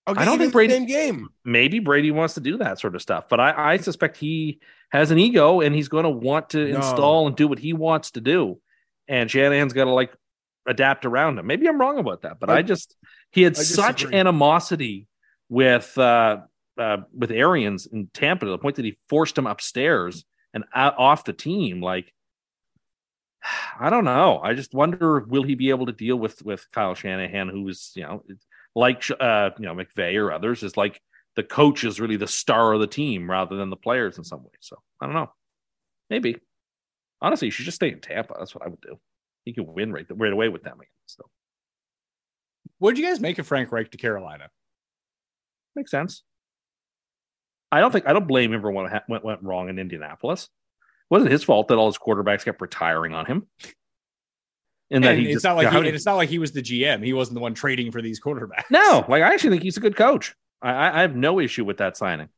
I 0.08 0.24
don't 0.24 0.38
think 0.38 0.54
Brady- 0.54 0.86
game. 0.86 1.28
maybe 1.44 1.78
Brady 1.78 2.10
wants 2.10 2.34
to 2.34 2.40
do 2.40 2.56
that 2.56 2.80
sort 2.80 2.94
of 2.96 3.02
stuff, 3.02 3.28
but 3.28 3.38
I, 3.38 3.74
I 3.74 3.76
suspect 3.76 4.16
he 4.16 4.58
has 4.90 5.10
an 5.10 5.18
ego 5.18 5.60
and 5.60 5.74
he's 5.74 5.88
going 5.88 6.04
to 6.04 6.10
want 6.10 6.48
to 6.50 6.66
No. 6.70 6.76
install 6.78 7.26
and 7.26 7.36
do 7.36 7.46
what 7.46 7.58
he 7.58 7.74
wants 7.74 8.12
to 8.12 8.22
do. 8.22 8.58
And 9.08 9.30
Shanahan's 9.30 9.72
got 9.72 9.84
to 9.84 9.90
like 9.90 10.12
adapt 10.66 11.06
around 11.06 11.38
him. 11.38 11.46
Maybe 11.46 11.66
I'm 11.66 11.80
wrong 11.80 11.98
about 11.98 12.22
that, 12.22 12.38
but 12.38 12.50
I, 12.50 12.58
I- 12.58 12.62
just 12.62 12.94
he 13.30 13.42
had 13.42 13.56
such 13.56 14.04
animosity 14.14 15.06
with 15.48 15.96
uh, 15.98 16.38
uh, 16.78 16.98
with 17.16 17.30
Arians 17.30 17.86
in 17.86 18.08
Tampa 18.12 18.44
to 18.44 18.50
the 18.50 18.58
point 18.58 18.76
that 18.76 18.84
he 18.84 18.96
forced 19.08 19.36
him 19.36 19.46
upstairs 19.46 20.24
and 20.54 20.64
out, 20.74 20.94
off 20.98 21.24
the 21.24 21.32
team. 21.32 21.80
Like 21.82 22.12
I 23.80 23.90
don't 23.90 24.04
know. 24.04 24.40
I 24.42 24.54
just 24.54 24.74
wonder 24.74 25.20
will 25.20 25.42
he 25.42 25.54
be 25.54 25.70
able 25.70 25.86
to 25.86 25.92
deal 25.92 26.16
with 26.16 26.42
with 26.44 26.66
Kyle 26.72 26.94
Shanahan, 26.94 27.48
who's 27.48 27.92
you 27.94 28.02
know 28.02 28.22
like 28.74 29.02
uh, 29.18 29.50
you 29.58 29.66
know 29.66 29.74
McVay 29.74 30.14
or 30.22 30.32
others 30.32 30.62
is 30.62 30.76
like 30.76 31.00
the 31.36 31.42
coach 31.42 31.84
is 31.84 32.00
really 32.00 32.16
the 32.16 32.26
star 32.26 32.72
of 32.72 32.80
the 32.80 32.86
team 32.86 33.30
rather 33.30 33.56
than 33.56 33.70
the 33.70 33.76
players 33.76 34.18
in 34.18 34.24
some 34.24 34.42
way. 34.42 34.50
So 34.60 34.76
I 35.00 35.06
don't 35.06 35.14
know. 35.14 35.30
Maybe 36.10 36.36
honestly, 37.20 37.46
you 37.46 37.52
should 37.52 37.64
just 37.64 37.76
stay 37.76 37.90
in 37.90 38.00
Tampa. 38.00 38.34
That's 38.38 38.54
what 38.54 38.64
I 38.64 38.68
would 38.68 38.80
do. 38.80 38.98
He 39.44 39.52
can 39.52 39.66
win 39.72 39.92
right 39.92 40.06
right 40.10 40.32
away 40.32 40.48
with 40.48 40.62
them 40.62 40.74
again. 40.74 40.88
So 41.06 41.24
What 42.78 42.94
did 42.94 43.00
you 43.02 43.06
guys 43.08 43.20
make 43.20 43.38
of 43.38 43.46
Frank 43.46 43.72
Reich 43.72 43.90
to 43.92 43.98
Carolina? 43.98 44.50
makes 45.76 45.90
sense. 45.92 46.24
I 47.70 47.80
don't 47.80 47.92
think 47.92 48.06
I 48.06 48.12
don't 48.12 48.26
blame 48.26 48.52
him 48.52 48.60
for 48.60 48.70
what 48.70 48.90
ha- 48.90 49.04
went 49.08 49.24
went 49.24 49.42
wrong 49.42 49.68
in 49.68 49.78
Indianapolis. 49.78 50.44
It 50.44 51.14
wasn't 51.14 51.30
his 51.30 51.44
fault 51.44 51.68
that 51.68 51.76
all 51.76 51.86
his 51.86 51.98
quarterbacks 51.98 52.44
kept 52.44 52.60
retiring 52.60 53.14
on 53.14 53.26
him. 53.26 53.46
And 54.90 55.04
that 55.04 55.18
he 55.18 55.30
it's 55.30 55.44
not 55.44 55.56
like 55.56 55.70
he, 55.70 55.88
it's 55.90 56.06
not 56.06 56.14
like 56.16 56.30
he 56.30 56.38
was 56.38 56.52
the 56.52 56.62
GM. 56.62 57.04
He 57.04 57.12
wasn't 57.12 57.34
the 57.34 57.40
one 57.40 57.54
trading 57.54 57.92
for 57.92 58.00
these 58.02 58.20
quarterbacks. 58.20 58.64
No, 58.70 59.04
like 59.08 59.22
I 59.22 59.32
actually 59.34 59.50
think 59.50 59.62
he's 59.62 59.76
a 59.76 59.80
good 59.80 59.96
coach. 59.96 60.34
I, 60.62 60.98
I 60.98 61.02
have 61.02 61.14
no 61.14 61.38
issue 61.40 61.64
with 61.64 61.76
that 61.76 61.96
signing. 61.96 62.28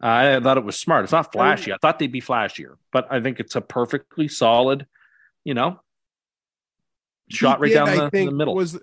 I 0.00 0.40
thought 0.40 0.58
it 0.58 0.64
was 0.64 0.78
smart. 0.78 1.04
It's 1.04 1.12
not 1.12 1.32
flashy. 1.32 1.72
I 1.72 1.76
thought 1.80 1.98
they'd 1.98 2.12
be 2.12 2.20
flashier, 2.20 2.74
but 2.92 3.06
I 3.10 3.20
think 3.20 3.40
it's 3.40 3.56
a 3.56 3.60
perfectly 3.60 4.28
solid, 4.28 4.86
you 5.44 5.54
know, 5.54 5.80
shot 7.30 7.60
right 7.60 7.68
did, 7.68 7.74
down 7.74 7.88
I 7.88 7.96
the, 7.96 8.10
think, 8.10 8.30
the 8.30 8.36
middle. 8.36 8.54
Was 8.54 8.78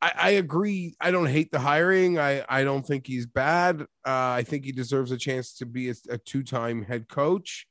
I, 0.00 0.12
I 0.16 0.30
agree. 0.30 0.94
I 1.00 1.10
don't 1.10 1.26
hate 1.26 1.50
the 1.50 1.58
hiring. 1.58 2.18
I 2.18 2.44
I 2.48 2.62
don't 2.62 2.86
think 2.86 3.06
he's 3.06 3.26
bad. 3.26 3.82
Uh, 3.82 3.86
I 4.06 4.44
think 4.46 4.64
he 4.64 4.72
deserves 4.72 5.10
a 5.10 5.16
chance 5.16 5.54
to 5.54 5.66
be 5.66 5.90
a, 5.90 5.94
a 6.10 6.18
two 6.18 6.42
time 6.42 6.84
head 6.84 7.08
coach. 7.08 7.66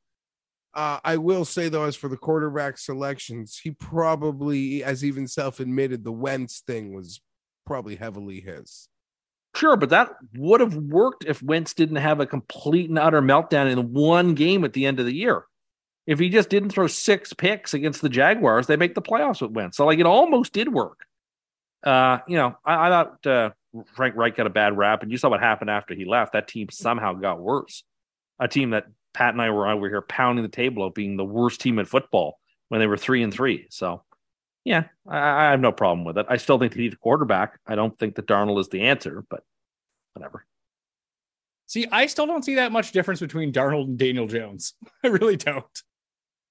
Uh, 0.74 1.00
I 1.04 1.18
will 1.18 1.46
say 1.46 1.70
though, 1.70 1.84
as 1.86 1.96
for 1.96 2.08
the 2.08 2.18
quarterback 2.18 2.78
selections, 2.78 3.60
he 3.64 3.72
probably, 3.72 4.84
as 4.84 5.06
even 5.06 5.28
self 5.28 5.60
admitted, 5.60 6.04
the 6.04 6.12
Wentz 6.12 6.62
thing 6.62 6.94
was 6.94 7.22
probably 7.66 7.96
heavily 7.96 8.42
his. 8.42 8.90
Sure, 9.56 9.78
but 9.78 9.90
that 9.90 10.10
would 10.36 10.62
have 10.62 10.76
worked 10.76 11.26
if 11.26 11.44
Wentz 11.44 11.74
didn't 11.74 11.98
have 11.98 12.20
a 12.20 12.26
complete 12.26 12.90
and 12.90 12.98
utter 12.98 13.22
meltdown 13.22 13.72
in 13.72 13.94
one 13.94 14.34
game 14.34 14.64
at 14.64 14.74
the 14.74 14.86
end 14.86 15.00
of 15.00 15.06
the 15.06 15.14
year. 15.14 15.46
If 16.08 16.20
he 16.20 16.30
just 16.30 16.50
didn't 16.50 16.72
throw 16.72 16.88
six 16.88 17.34
picks 17.34 17.74
against 17.74 18.02
the 18.02 18.10
Jaguars, 18.10 18.68
they 18.68 18.76
make 18.76 18.96
the 18.96 19.02
playoffs 19.02 19.42
with 19.42 19.52
Wentz. 19.52 19.78
So, 19.78 19.86
like, 19.86 20.00
it 20.00 20.06
almost 20.06 20.54
did 20.54 20.74
work. 20.74 21.06
Uh, 21.84 22.20
you 22.28 22.36
know, 22.36 22.58
I, 22.66 22.88
I 22.88 22.90
thought 22.90 23.28
uh, 23.28 23.50
Frank 23.96 24.16
Reich 24.16 24.36
got 24.36 24.48
a 24.48 24.50
bad 24.50 24.76
rap, 24.78 25.04
and 25.04 25.12
you 25.12 25.18
saw 25.18 25.30
what 25.30 25.40
happened 25.40 25.70
after 25.70 25.94
he 25.94 26.06
left. 26.06 26.34
That 26.34 26.48
team 26.48 26.70
somehow 26.72 27.14
got 27.14 27.40
worse. 27.40 27.84
A 28.40 28.48
team 28.48 28.72
that 28.72 28.88
Pat 29.14 29.34
and 29.34 29.42
I 29.42 29.52
were 29.52 29.68
over 29.68 29.88
here 29.88 30.02
pounding 30.02 30.44
the 30.44 30.50
table 30.50 30.86
of 30.86 30.94
being 30.94 31.16
the 31.16 31.24
worst 31.24 31.62
team 31.62 31.78
in 31.78 31.86
football 31.86 32.40
when 32.70 32.80
they 32.80 32.88
were 32.88 32.98
three 32.98 33.22
and 33.22 33.34
three. 33.34 33.68
So, 33.70 34.02
yeah, 34.64 34.86
I, 35.08 35.18
I 35.48 35.52
have 35.52 35.60
no 35.60 35.72
problem 35.72 36.06
with 36.06 36.18
it. 36.18 36.26
I 36.30 36.38
still 36.38 36.58
think 36.58 36.74
they 36.74 36.82
need 36.82 36.94
a 36.94 36.98
quarterback. 36.98 37.60
I 37.68 37.76
don't 37.76 37.98
think 37.98 38.16
that 38.16 38.28
Darnold 38.28 38.60
is 38.60 38.70
the 38.70 38.82
answer, 38.84 39.24
but 39.30 39.44
whatever. 40.14 40.46
See, 41.66 41.88
I 41.92 42.06
still 42.06 42.28
don't 42.28 42.46
see 42.46 42.56
that 42.56 42.72
much 42.72 42.92
difference 42.92 43.20
between 43.20 43.52
Darnold 43.52 43.86
and 43.86 43.98
Daniel 43.98 44.28
Jones. 44.28 44.74
I 45.04 45.08
really 45.08 45.38
don't. 45.38 45.66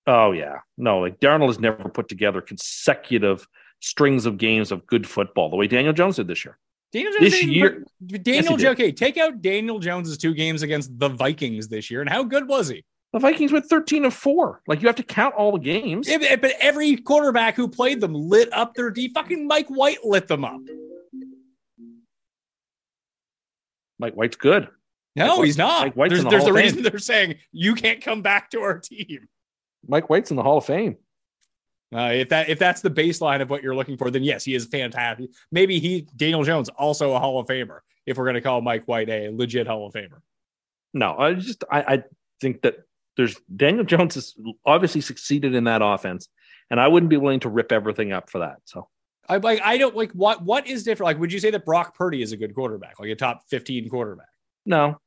Oh 0.06 0.32
yeah, 0.32 0.58
no, 0.76 1.00
like 1.00 1.20
Darnold 1.20 1.46
has 1.48 1.60
never 1.60 1.88
put 1.88 2.08
together 2.08 2.40
consecutive 2.40 3.46
strings 3.80 4.26
of 4.26 4.36
games 4.38 4.72
of 4.72 4.86
good 4.86 5.06
football 5.08 5.48
the 5.48 5.56
way 5.56 5.66
Daniel 5.66 5.92
Jones 5.92 6.16
did 6.16 6.26
this 6.26 6.44
year. 6.44 6.58
Daniel 6.92 7.12
Jones 7.12 7.30
This 7.32 7.44
year- 7.44 7.84
Daniel 8.04 8.52
Yes, 8.52 8.62
Jones. 8.62 8.64
Okay, 8.64 8.92
take 8.92 9.16
out 9.16 9.40
Daniel 9.40 9.78
Jones's 9.78 10.18
two 10.18 10.34
games 10.34 10.62
against 10.62 10.98
the 10.98 11.08
Vikings 11.08 11.68
this 11.68 11.90
year, 11.90 12.00
and 12.00 12.10
how 12.10 12.22
good 12.22 12.48
was 12.48 12.68
he? 12.68 12.84
The 13.12 13.18
Vikings 13.18 13.52
went 13.52 13.66
thirteen 13.66 14.04
of 14.04 14.14
four. 14.14 14.62
Like 14.66 14.80
you 14.80 14.88
have 14.88 14.96
to 14.96 15.02
count 15.02 15.34
all 15.34 15.52
the 15.52 15.58
games. 15.58 16.08
Yeah, 16.08 16.36
but- 16.36 16.54
every 16.60 16.96
quarterback 16.96 17.56
who 17.56 17.68
played 17.68 18.00
them 18.00 18.14
lit 18.14 18.50
up 18.52 18.74
their 18.74 18.90
D. 18.90 19.08
Fucking 19.12 19.46
Mike 19.46 19.68
White 19.68 20.04
lit 20.04 20.28
them 20.28 20.44
up. 20.44 20.60
Mike 23.98 24.14
White's 24.14 24.36
good. 24.36 24.68
No, 25.14 25.36
Mike 25.38 25.44
he's 25.46 25.58
not. 25.58 25.94
There's 25.94 26.24
the 26.24 26.30
there's 26.30 26.50
reason 26.50 26.82
they're 26.82 26.98
saying 26.98 27.36
you 27.52 27.74
can't 27.74 28.00
come 28.00 28.22
back 28.22 28.50
to 28.50 28.60
our 28.60 28.78
team. 28.78 29.28
Mike 29.86 30.08
White's 30.08 30.30
in 30.30 30.36
the 30.36 30.42
Hall 30.42 30.58
of 30.58 30.64
Fame. 30.64 30.96
Uh, 31.94 32.10
if 32.14 32.30
that 32.30 32.48
if 32.48 32.58
that's 32.58 32.80
the 32.80 32.90
baseline 32.90 33.42
of 33.42 33.50
what 33.50 33.62
you're 33.62 33.74
looking 33.76 33.98
for, 33.98 34.10
then 34.10 34.22
yes, 34.24 34.44
he 34.44 34.54
is 34.54 34.64
fantastic. 34.66 35.28
Maybe 35.50 35.78
he 35.78 36.08
Daniel 36.16 36.42
Jones 36.42 36.70
also 36.70 37.12
a 37.14 37.18
Hall 37.18 37.38
of 37.38 37.46
Famer. 37.46 37.80
If 38.06 38.16
we're 38.16 38.24
going 38.24 38.34
to 38.34 38.40
call 38.40 38.62
Mike 38.62 38.84
White 38.86 39.10
a 39.10 39.28
legit 39.28 39.66
Hall 39.66 39.86
of 39.86 39.92
Famer, 39.92 40.20
No, 40.94 41.14
I 41.18 41.34
just 41.34 41.62
I, 41.70 41.80
I 41.82 42.02
think 42.40 42.62
that 42.62 42.78
there's 43.16 43.36
Daniel 43.54 43.84
Jones 43.84 44.14
has 44.14 44.34
obviously 44.64 45.00
succeeded 45.00 45.54
in 45.54 45.64
that 45.64 45.82
offense, 45.82 46.28
and 46.70 46.80
I 46.80 46.88
wouldn't 46.88 47.10
be 47.10 47.16
willing 47.16 47.40
to 47.40 47.48
rip 47.48 47.72
everything 47.72 48.12
up 48.12 48.30
for 48.30 48.40
that. 48.40 48.58
So 48.64 48.88
I 49.28 49.36
like 49.36 49.60
I 49.62 49.78
don't 49.78 49.96
like 49.96 50.12
what 50.12 50.42
what 50.42 50.66
is 50.66 50.82
different. 50.84 51.06
Like, 51.06 51.18
would 51.18 51.32
you 51.32 51.38
say 51.38 51.50
that 51.50 51.64
Brock 51.64 51.96
Purdy 51.96 52.22
is 52.22 52.32
a 52.32 52.36
good 52.36 52.54
quarterback, 52.54 52.98
like 52.98 53.10
a 53.10 53.14
top 53.14 53.42
15 53.48 53.88
quarterback? 53.88 54.26
no, 54.64 54.98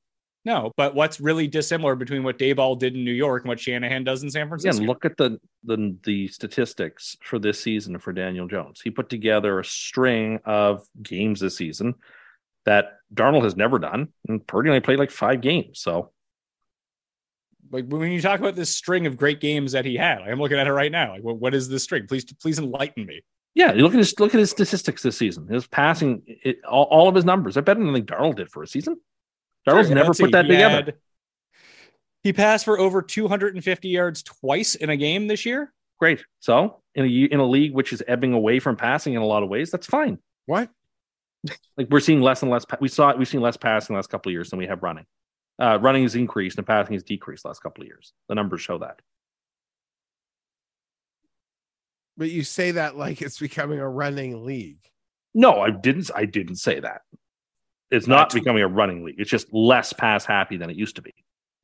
No, 0.44 0.72
but 0.78 0.96
what's 0.96 1.20
really 1.20 1.48
dissimilar 1.48 1.96
between 1.96 2.24
what 2.24 2.38
Daboll 2.38 2.78
did 2.78 2.96
in 2.96 3.04
New 3.04 3.12
York 3.12 3.44
and 3.44 3.50
what 3.50 3.60
Shanahan 3.60 4.04
does 4.04 4.24
in 4.24 4.30
San 4.30 4.48
Francisco? 4.48 4.78
again, 4.78 4.88
look 4.88 5.06
at 5.06 5.18
the 5.18 5.40
the 5.64 5.96
the 6.04 6.28
statistics 6.30 7.18
for 7.22 7.40
this 7.40 7.60
season 7.60 7.98
for 8.00 8.14
Daniel 8.14 8.48
Jones. 8.48 8.82
He 8.82 8.92
put 8.92 9.10
together 9.10 9.60
a 9.60 9.66
string 9.66 10.40
of 10.46 10.88
games 11.02 11.40
this 11.40 11.58
season 11.58 11.96
that 12.66 12.98
Darnold 13.14 13.44
has 13.44 13.56
never 13.56 13.80
done, 13.80 14.10
and 14.28 14.46
Purdy 14.46 14.70
only 14.70 14.82
played 14.82 15.00
like 15.00 15.12
five 15.12 15.42
games. 15.42 15.80
So 15.80 16.12
like 17.76 17.86
when 17.88 18.12
you 18.12 18.22
talk 18.22 18.40
about 18.40 18.56
this 18.56 18.70
string 18.76 19.06
of 19.06 19.18
great 19.18 19.40
games 19.42 19.74
that 19.74 19.86
he 19.86 19.96
had, 19.96 20.20
like, 20.22 20.30
I'm 20.32 20.40
looking 20.40 20.58
at 20.58 20.68
it 20.68 20.72
right 20.74 20.92
now. 20.92 21.12
Like, 21.14 21.24
what, 21.24 21.38
what 21.38 21.54
is 21.56 21.68
this 21.70 21.84
string? 21.84 22.08
Please, 22.08 22.26
please 22.42 22.58
enlighten 22.60 23.06
me. 23.06 23.22
yeah, 23.54 23.74
you 23.74 23.84
look 23.84 23.94
at 23.94 23.98
his 24.00 24.18
look 24.20 24.34
at 24.34 24.40
his 24.40 24.50
statistics 24.52 25.02
this 25.04 25.18
season. 25.18 25.48
His 25.48 25.68
passing, 25.68 26.24
it, 26.26 26.58
all, 26.68 26.86
all 26.86 27.08
of 27.08 27.16
his 27.16 27.26
numbers 27.26 27.58
are 27.58 27.62
better 27.62 27.80
than 27.80 27.90
anything 27.90 28.06
Darnold 28.08 28.36
did 28.38 28.50
for 28.50 28.64
a 28.64 28.68
season. 28.68 28.98
Darnold's 29.68 29.88
Sure, 29.88 29.96
never 29.96 30.08
put 30.10 30.18
see. 30.18 30.26
that 30.32 30.46
He 30.46 30.52
together. 30.52 30.76
had- 30.76 30.94
he 32.24 32.34
passed 32.34 32.66
for 32.66 32.80
over 32.80 33.04
250 33.04 33.88
yards 33.88 34.24
twice 34.24 34.74
in 34.74 34.90
a 34.90 34.98
game 34.98 35.28
this 35.28 35.46
year. 35.46 35.72
Great. 36.00 36.26
So 36.40 36.82
in 36.96 37.06
a 37.06 37.08
in 37.08 37.40
a 37.40 37.46
league 37.46 37.74
which 37.74 37.94
is 37.94 38.02
ebbing 38.08 38.34
away 38.34 38.60
from 38.60 38.76
passing 38.78 39.14
in 39.14 39.22
a 39.22 39.26
lot 39.26 39.44
of 39.44 39.50
ways, 39.50 39.70
that's 39.70 39.86
fine. 39.86 40.18
What? 40.48 40.70
Like 41.78 41.88
we're 41.92 42.00
seeing 42.00 42.22
less 42.22 42.42
and 42.42 42.50
less. 42.50 42.66
Pa- 42.66 42.78
we 42.82 42.88
saw 42.88 43.12
it. 43.12 43.20
we've 43.20 43.28
seen 43.28 43.42
less 43.42 43.58
passing 43.58 43.94
the 43.94 43.98
last 44.00 44.10
couple 44.10 44.30
of 44.30 44.34
years 44.34 44.50
than 44.50 44.58
we 44.58 44.66
have 44.66 44.82
running. 44.82 45.06
Uh, 45.62 45.80
running 45.82 46.04
has 46.04 46.16
increased 46.16 46.58
and 46.58 46.68
passing 46.68 46.94
has 46.94 47.04
decreased 47.04 47.44
the 47.44 47.50
last 47.50 47.62
couple 47.64 47.82
of 47.82 47.88
years. 47.88 48.14
The 48.28 48.36
numbers 48.36 48.62
show 48.62 48.78
that. 48.80 49.00
But 52.18 52.30
you 52.30 52.44
say 52.44 52.72
that 52.72 52.98
like 52.98 53.22
it's 53.22 53.40
becoming 53.40 53.80
a 53.80 53.90
running 53.90 54.46
league. 54.46 54.80
No, 55.34 55.60
I 55.62 55.70
didn't. 55.72 56.12
I 56.16 56.26
didn't 56.26 56.56
say 56.58 56.80
that. 56.80 57.02
It's 57.92 58.08
not 58.08 58.30
That's- 58.30 58.34
becoming 58.34 58.64
a 58.64 58.68
running 58.68 59.04
league. 59.04 59.16
It's 59.20 59.30
just 59.30 59.54
less 59.54 59.94
pass 59.94 60.26
happy 60.26 60.58
than 60.58 60.70
it 60.70 60.76
used 60.76 60.96
to 60.98 61.02
be. 61.02 61.14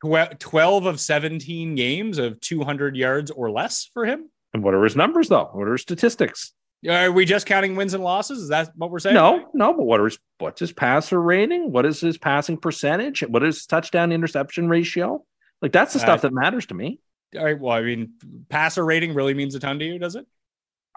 12 0.03 0.85
of 0.87 0.99
17 0.99 1.75
games 1.75 2.17
of 2.17 2.39
200 2.41 2.95
yards 2.95 3.29
or 3.31 3.51
less 3.51 3.89
for 3.93 4.05
him. 4.05 4.29
And 4.53 4.63
what 4.63 4.73
are 4.73 4.83
his 4.83 4.95
numbers 4.95 5.29
though? 5.29 5.49
What 5.53 5.67
are 5.67 5.73
his 5.73 5.81
statistics? 5.81 6.53
Are 6.89 7.11
we 7.11 7.25
just 7.25 7.45
counting 7.45 7.75
wins 7.75 7.93
and 7.93 8.03
losses? 8.03 8.41
Is 8.41 8.49
that 8.49 8.71
what 8.75 8.89
we're 8.89 8.99
saying? 8.99 9.13
No, 9.13 9.47
no. 9.53 9.73
But 9.73 9.84
what 9.84 10.01
is 10.05 10.17
what's 10.39 10.59
his 10.59 10.71
passer 10.71 11.21
rating? 11.21 11.71
What 11.71 11.86
is 11.86 12.01
his 12.01 12.17
passing 12.17 12.57
percentage? 12.57 13.21
What 13.21 13.43
is 13.43 13.57
his 13.57 13.65
touchdown 13.67 14.11
interception 14.11 14.67
ratio? 14.67 15.23
Like 15.61 15.71
that's 15.71 15.93
the 15.93 15.99
Uh, 15.99 16.03
stuff 16.03 16.21
that 16.21 16.34
matters 16.34 16.65
to 16.67 16.73
me. 16.73 16.99
All 17.38 17.43
right. 17.45 17.59
Well, 17.59 17.71
I 17.77 17.82
mean, 17.82 18.13
passer 18.49 18.84
rating 18.84 19.13
really 19.13 19.34
means 19.36 19.53
a 19.55 19.59
ton 19.59 19.77
to 19.79 19.86
you, 19.86 19.99
does 19.99 20.15
it? 20.15 20.25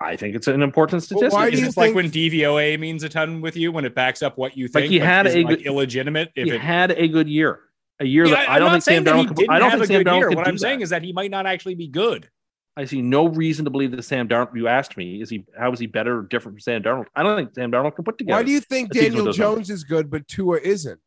I 0.00 0.16
think 0.16 0.34
it's 0.34 0.48
an 0.48 0.62
important 0.62 1.02
Well, 1.02 1.18
statistic. 1.20 1.32
why 1.32 1.50
do 1.50 1.54
Is 1.54 1.60
you 1.60 1.66
it 1.68 1.76
like 1.76 1.86
think- 1.88 1.96
when 1.96 2.10
DVOA 2.10 2.78
means 2.80 3.04
a 3.04 3.08
ton 3.08 3.40
with 3.42 3.56
you 3.56 3.70
when 3.70 3.84
it 3.84 3.94
backs 3.94 4.22
up 4.22 4.36
what 4.38 4.56
you 4.56 4.66
think? 4.66 4.84
Like 4.84 4.90
he 4.90 4.98
but 4.98 5.06
had 5.06 5.26
is, 5.26 5.34
a 5.36 5.38
like, 5.44 5.58
good- 5.58 5.66
illegitimate. 5.66 6.32
If 6.34 6.46
he 6.46 6.50
it, 6.54 6.60
had 6.60 6.90
a 6.92 7.06
good 7.06 7.28
year, 7.28 7.60
a 8.00 8.04
year 8.06 8.24
Yeah, 8.24 8.36
that 8.36 8.48
I 8.48 8.54
I'm 8.54 8.60
don't 8.60 8.66
not 8.72 8.72
think 8.72 8.82
Sam 8.84 9.04
that 9.04 9.16
he 9.16 9.26
Darnold. 9.26 9.50
I 9.50 9.58
don't 9.60 9.70
have 9.70 9.78
think 9.80 9.90
a 9.90 9.94
Sam 9.94 10.02
good 10.02 10.16
year. 10.16 10.30
What 10.30 10.48
I'm 10.48 10.58
saying 10.58 10.78
that. 10.80 10.82
is 10.84 10.90
that 10.90 11.02
he 11.04 11.12
might 11.12 11.30
not 11.30 11.46
actually 11.46 11.74
be 11.76 11.86
good. 11.88 12.28
I 12.76 12.84
see 12.86 13.02
no 13.02 13.28
reason 13.28 13.64
to 13.66 13.70
believe 13.70 13.92
that 13.92 14.02
Sam 14.02 14.28
Darnold. 14.28 14.56
You 14.56 14.66
asked 14.66 14.96
me, 14.96 15.20
is 15.20 15.30
he 15.30 15.44
how 15.56 15.72
is 15.72 15.78
he 15.78 15.86
better 15.86 16.18
or 16.18 16.22
different 16.22 16.56
from 16.56 16.60
Sam 16.60 16.82
Darnold? 16.82 17.06
I 17.14 17.22
don't 17.22 17.36
think 17.36 17.54
Sam 17.54 17.70
Darnold 17.70 17.94
can 17.94 18.04
put 18.04 18.18
together. 18.18 18.36
Why 18.36 18.42
do 18.42 18.50
you 18.50 18.60
think 18.60 18.90
a 18.90 18.94
season 18.94 19.04
with 19.04 19.16
Daniel 19.18 19.32
Jones 19.32 19.56
numbers. 19.68 19.70
is 19.70 19.84
good, 19.84 20.10
but 20.10 20.26
Tua 20.26 20.58
isn't? 20.58 21.00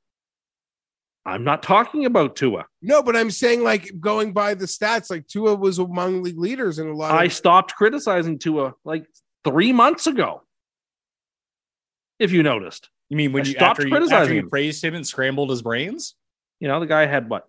I'm 1.25 1.43
not 1.43 1.61
talking 1.61 2.05
about 2.05 2.37
Tua. 2.37 2.65
No, 2.81 3.03
but 3.03 3.17
I'm 3.17 3.31
saying 3.31 3.61
like 3.61 3.99
going 3.99 4.31
by 4.31 4.53
the 4.53 4.65
stats, 4.65 5.09
like 5.09 5.27
Tua 5.27 5.55
was 5.55 5.77
among 5.77 6.23
league 6.23 6.39
leaders 6.39 6.79
in 6.79 6.87
a 6.87 6.93
lot 6.93 7.11
of 7.11 7.17
I 7.17 7.27
stopped 7.27 7.75
criticizing 7.75 8.39
Tua 8.39 8.75
like 8.85 9.05
three 9.43 9.73
months 9.73 10.07
ago. 10.07 10.43
If 12.17 12.31
you 12.31 12.43
noticed, 12.43 12.89
You 13.09 13.17
mean 13.17 13.33
when 13.33 13.43
I 13.43 13.47
you 13.47 13.55
stopped 13.55 13.79
after, 13.79 13.87
you 13.87 13.93
after 13.93 14.07
criticizing 14.07 14.35
you 14.37 14.47
praised 14.47 14.83
him 14.83 14.95
and 14.95 15.05
scrambled 15.05 15.49
his 15.49 15.61
brains? 15.61 16.15
you 16.61 16.67
know 16.69 16.79
the 16.79 16.87
guy 16.87 17.05
had 17.05 17.29
what? 17.29 17.45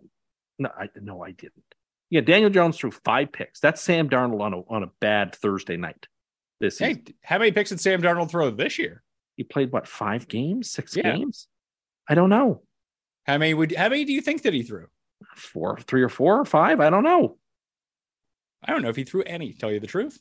No, 0.58 0.70
I 0.76 0.90
no, 1.00 1.22
I 1.22 1.30
didn't. 1.30 1.67
Yeah, 2.10 2.22
Daniel 2.22 2.50
Jones 2.50 2.78
threw 2.78 2.90
five 2.90 3.32
picks. 3.32 3.60
That's 3.60 3.80
Sam 3.82 4.08
Darnold 4.08 4.40
on 4.40 4.54
a 4.54 4.60
on 4.68 4.82
a 4.82 4.90
bad 5.00 5.34
Thursday 5.34 5.76
night. 5.76 6.06
This 6.60 6.78
season. 6.78 7.02
Hey, 7.06 7.14
how 7.22 7.38
many 7.38 7.52
picks 7.52 7.70
did 7.70 7.80
Sam 7.80 8.02
Darnold 8.02 8.30
throw 8.30 8.50
this 8.50 8.78
year? 8.78 9.02
he 9.36 9.44
played 9.44 9.70
what 9.70 9.86
five 9.86 10.26
games, 10.26 10.68
six 10.70 10.96
Yeah. 10.96 11.14
games? 11.14 11.46
I 12.08 12.16
don't 12.16 12.28
know. 12.30 12.62
How 13.24 13.38
many 13.38 13.54
would? 13.54 13.72
How 13.76 13.88
many 13.88 14.04
do 14.04 14.12
you 14.12 14.20
think 14.20 14.42
that 14.42 14.52
he 14.52 14.62
threw? 14.64 14.86
Four, 15.36 15.78
three 15.80 16.02
or 16.02 16.08
four 16.08 16.40
or 16.40 16.44
five. 16.44 16.80
I 16.80 16.90
don't 16.90 17.04
know. 17.04 17.38
I 18.64 18.72
don't 18.72 18.82
know 18.82 18.88
if 18.88 18.96
he 18.96 19.04
threw 19.04 19.22
any. 19.24 19.52
Tell 19.52 19.70
you 19.70 19.78
the 19.78 19.86
truth. 19.86 20.18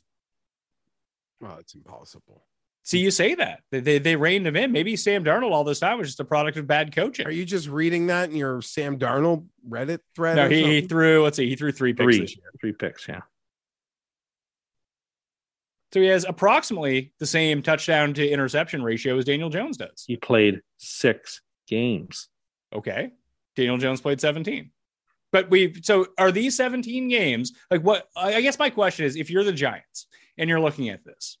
Oh, 1.42 1.56
it's 1.58 1.74
impossible. 1.74 2.44
See, 2.88 3.00
you 3.00 3.10
say 3.10 3.34
that 3.34 3.60
they, 3.70 3.80
they 3.80 3.98
they 3.98 4.16
reined 4.16 4.46
him 4.46 4.56
in. 4.56 4.72
Maybe 4.72 4.96
Sam 4.96 5.22
Darnold 5.22 5.50
all 5.52 5.62
this 5.62 5.78
time 5.78 5.98
was 5.98 6.08
just 6.08 6.20
a 6.20 6.24
product 6.24 6.56
of 6.56 6.66
bad 6.66 6.96
coaching. 6.96 7.26
Are 7.26 7.30
you 7.30 7.44
just 7.44 7.68
reading 7.68 8.06
that 8.06 8.30
in 8.30 8.36
your 8.36 8.62
Sam 8.62 8.98
Darnold 8.98 9.44
Reddit 9.68 9.98
thread? 10.16 10.36
no, 10.36 10.48
he, 10.48 10.64
he 10.64 10.80
threw. 10.80 11.22
Let's 11.22 11.36
see, 11.36 11.50
he 11.50 11.54
threw 11.54 11.70
three 11.70 11.92
picks 11.92 12.04
Three, 12.04 12.20
this 12.20 12.34
year. 12.34 12.46
three 12.58 12.72
picks. 12.72 13.06
Yeah. 13.06 13.20
So 15.92 16.00
he 16.00 16.06
has 16.06 16.24
approximately 16.26 17.12
the 17.18 17.26
same 17.26 17.60
touchdown 17.60 18.14
to 18.14 18.26
interception 18.26 18.82
ratio 18.82 19.18
as 19.18 19.26
Daniel 19.26 19.50
Jones 19.50 19.76
does. 19.76 20.04
He 20.06 20.16
played 20.16 20.62
six 20.78 21.42
games. 21.66 22.28
Okay. 22.74 23.10
Daniel 23.54 23.76
Jones 23.76 24.00
played 24.00 24.18
17. 24.18 24.70
But 25.30 25.50
we 25.50 25.74
so 25.82 26.06
are 26.16 26.32
these 26.32 26.56
17 26.56 27.08
games 27.08 27.52
like 27.70 27.82
what 27.82 28.08
I 28.16 28.36
I 28.36 28.40
guess 28.40 28.58
my 28.58 28.70
question 28.70 29.04
is 29.04 29.14
if 29.14 29.28
you're 29.28 29.44
the 29.44 29.52
Giants 29.52 30.06
and 30.38 30.48
you're 30.48 30.58
looking 30.58 30.88
at 30.88 31.04
this, 31.04 31.36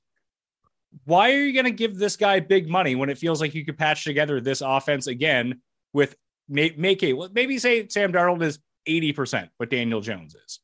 why 1.04 1.32
are 1.32 1.44
you 1.44 1.52
going 1.52 1.64
to 1.64 1.70
give 1.70 1.96
this 1.96 2.16
guy 2.16 2.40
big 2.40 2.68
money 2.68 2.94
when 2.94 3.10
it 3.10 3.18
feels 3.18 3.40
like 3.40 3.54
you 3.54 3.64
could 3.64 3.78
patch 3.78 4.04
together 4.04 4.40
this 4.40 4.60
offense 4.60 5.06
again 5.06 5.60
with 5.92 6.16
make, 6.48 6.78
make 6.78 7.02
a 7.02 7.12
well, 7.12 7.28
maybe 7.32 7.58
say 7.58 7.88
Sam 7.88 8.12
Darnold 8.12 8.42
is 8.42 8.58
80% 8.88 9.48
what 9.56 9.70
Daniel 9.70 10.00
Jones 10.00 10.34
is. 10.34 10.60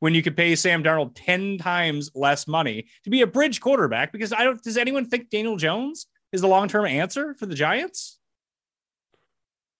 When 0.00 0.14
you 0.14 0.22
could 0.22 0.36
pay 0.36 0.54
Sam 0.54 0.84
Darnold 0.84 1.12
10 1.14 1.58
times 1.58 2.10
less 2.14 2.46
money 2.46 2.86
to 3.04 3.10
be 3.10 3.22
a 3.22 3.26
bridge 3.26 3.60
quarterback 3.60 4.12
because 4.12 4.32
I 4.32 4.44
don't 4.44 4.62
does 4.62 4.76
anyone 4.76 5.06
think 5.06 5.28
Daniel 5.28 5.56
Jones 5.56 6.06
is 6.32 6.40
the 6.40 6.48
long-term 6.48 6.86
answer 6.86 7.34
for 7.34 7.46
the 7.46 7.54
Giants? 7.54 8.18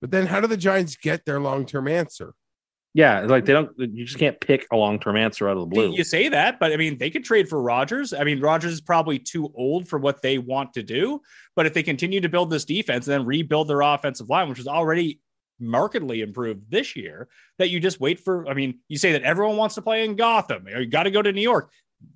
But 0.00 0.10
then 0.10 0.26
how 0.26 0.40
do 0.40 0.46
the 0.46 0.56
Giants 0.56 0.96
get 0.96 1.24
their 1.24 1.40
long 1.40 1.66
term 1.66 1.88
answer? 1.88 2.34
Yeah, 2.94 3.20
like 3.20 3.44
they 3.44 3.52
don't. 3.52 3.70
You 3.78 4.04
just 4.04 4.18
can't 4.18 4.40
pick 4.40 4.66
a 4.72 4.76
long 4.76 4.98
term 4.98 5.16
answer 5.16 5.48
out 5.48 5.56
of 5.56 5.60
the 5.60 5.66
blue. 5.66 5.92
You 5.92 6.04
say 6.04 6.28
that, 6.28 6.58
but 6.58 6.72
I 6.72 6.76
mean, 6.76 6.98
they 6.98 7.10
could 7.10 7.24
trade 7.24 7.48
for 7.48 7.62
Rodgers. 7.62 8.12
I 8.12 8.24
mean, 8.24 8.40
Rodgers 8.40 8.72
is 8.72 8.80
probably 8.80 9.18
too 9.18 9.52
old 9.54 9.86
for 9.86 9.98
what 9.98 10.22
they 10.22 10.38
want 10.38 10.72
to 10.74 10.82
do. 10.82 11.20
But 11.54 11.66
if 11.66 11.74
they 11.74 11.82
continue 11.82 12.20
to 12.20 12.28
build 12.28 12.50
this 12.50 12.64
defense 12.64 13.06
and 13.06 13.12
then 13.12 13.26
rebuild 13.26 13.68
their 13.68 13.82
offensive 13.82 14.30
line, 14.30 14.48
which 14.48 14.58
was 14.58 14.66
already 14.66 15.20
markedly 15.60 16.22
improved 16.22 16.70
this 16.70 16.96
year, 16.96 17.28
that 17.58 17.68
you 17.68 17.78
just 17.78 18.00
wait 18.00 18.20
for. 18.20 18.48
I 18.48 18.54
mean, 18.54 18.78
you 18.88 18.96
say 18.96 19.12
that 19.12 19.22
everyone 19.22 19.56
wants 19.56 19.74
to 19.74 19.82
play 19.82 20.04
in 20.04 20.16
Gotham. 20.16 20.66
You 20.66 20.86
got 20.86 21.02
to 21.02 21.10
go 21.10 21.20
to 21.20 21.32
New 21.32 21.42
York. 21.42 21.70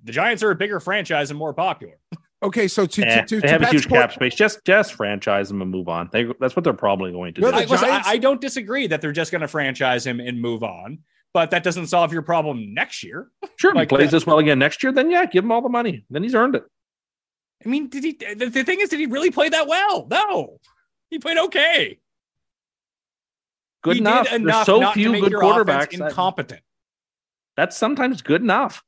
The 0.05 0.11
Giants 0.11 0.43
are 0.43 0.51
a 0.51 0.55
bigger 0.55 0.79
franchise 0.79 1.29
and 1.29 1.37
more 1.37 1.53
popular. 1.53 1.97
Okay, 2.43 2.67
so 2.67 2.85
to, 2.85 3.01
Eh, 3.03 3.21
to, 3.21 3.25
to, 3.27 3.35
they 3.37 3.47
to 3.47 3.51
have 3.53 3.61
a 3.61 3.67
huge 3.67 3.87
point- 3.87 4.01
cap 4.01 4.13
space. 4.13 4.35
Just 4.35 4.63
just 4.65 4.93
franchise 4.93 5.47
them 5.47 5.61
and 5.61 5.71
move 5.71 5.87
on. 5.87 6.09
They, 6.11 6.25
that's 6.39 6.55
what 6.55 6.63
they're 6.63 6.73
probably 6.73 7.11
going 7.11 7.33
to 7.35 7.41
do. 7.41 7.47
I, 7.47 7.63
listen, 7.63 7.89
I, 7.89 8.01
I 8.05 8.17
don't 8.17 8.41
disagree 8.41 8.85
that 8.87 8.99
they're 9.01 9.13
just 9.13 9.31
going 9.31 9.41
to 9.41 9.47
franchise 9.47 10.05
him 10.05 10.19
and 10.19 10.41
move 10.41 10.61
on, 10.63 10.99
but 11.33 11.51
that 11.51 11.63
doesn't 11.63 11.87
solve 11.87 12.11
your 12.11 12.21
problem 12.21 12.73
next 12.73 13.01
year. 13.03 13.29
sure, 13.57 13.71
if 13.71 13.75
like 13.75 13.89
he 13.89 13.95
plays 13.95 14.11
that. 14.11 14.17
this 14.17 14.27
well 14.27 14.39
again 14.39 14.59
next 14.59 14.83
year, 14.83 14.91
then 14.91 15.09
yeah, 15.09 15.25
give 15.25 15.43
him 15.43 15.51
all 15.53 15.61
the 15.61 15.69
money. 15.69 16.05
Then 16.09 16.21
he's 16.23 16.35
earned 16.35 16.55
it. 16.55 16.63
I 17.65 17.69
mean, 17.69 17.87
did 17.87 18.03
he? 18.03 18.11
The, 18.11 18.49
the 18.49 18.63
thing 18.65 18.81
is, 18.81 18.89
did 18.89 18.99
he 18.99 19.05
really 19.05 19.31
play 19.31 19.47
that 19.47 19.67
well? 19.67 20.05
No, 20.11 20.59
he 21.09 21.19
played 21.19 21.37
okay. 21.37 21.99
good 23.83 23.95
he 23.95 23.99
enough. 24.01 24.29
Did 24.29 24.43
There's 24.45 24.65
so 24.65 24.79
not 24.81 24.95
to 24.95 24.99
few 24.99 25.11
make 25.11 25.21
good 25.23 25.31
your 25.31 25.43
offense 25.43 25.85
quarterbacks. 25.85 25.97
that- 25.99 26.09
incompetent. 26.09 26.61
that's 27.55 27.77
sometimes 27.77 28.21
good 28.21 28.41
enough. 28.41 28.83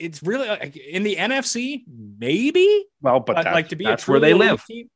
It's 0.00 0.22
really 0.22 0.48
like, 0.48 0.76
in 0.76 1.02
the 1.02 1.16
NFC, 1.16 1.82
maybe. 2.18 2.86
Well, 3.02 3.20
but 3.20 3.36
that- 3.36 3.52
like 3.54 3.68
to 3.68 3.76
be 3.76 3.84
that's 3.84 4.08
where 4.08 4.18
they 4.18 4.32
live. 4.34 4.64
Team, 4.64 4.88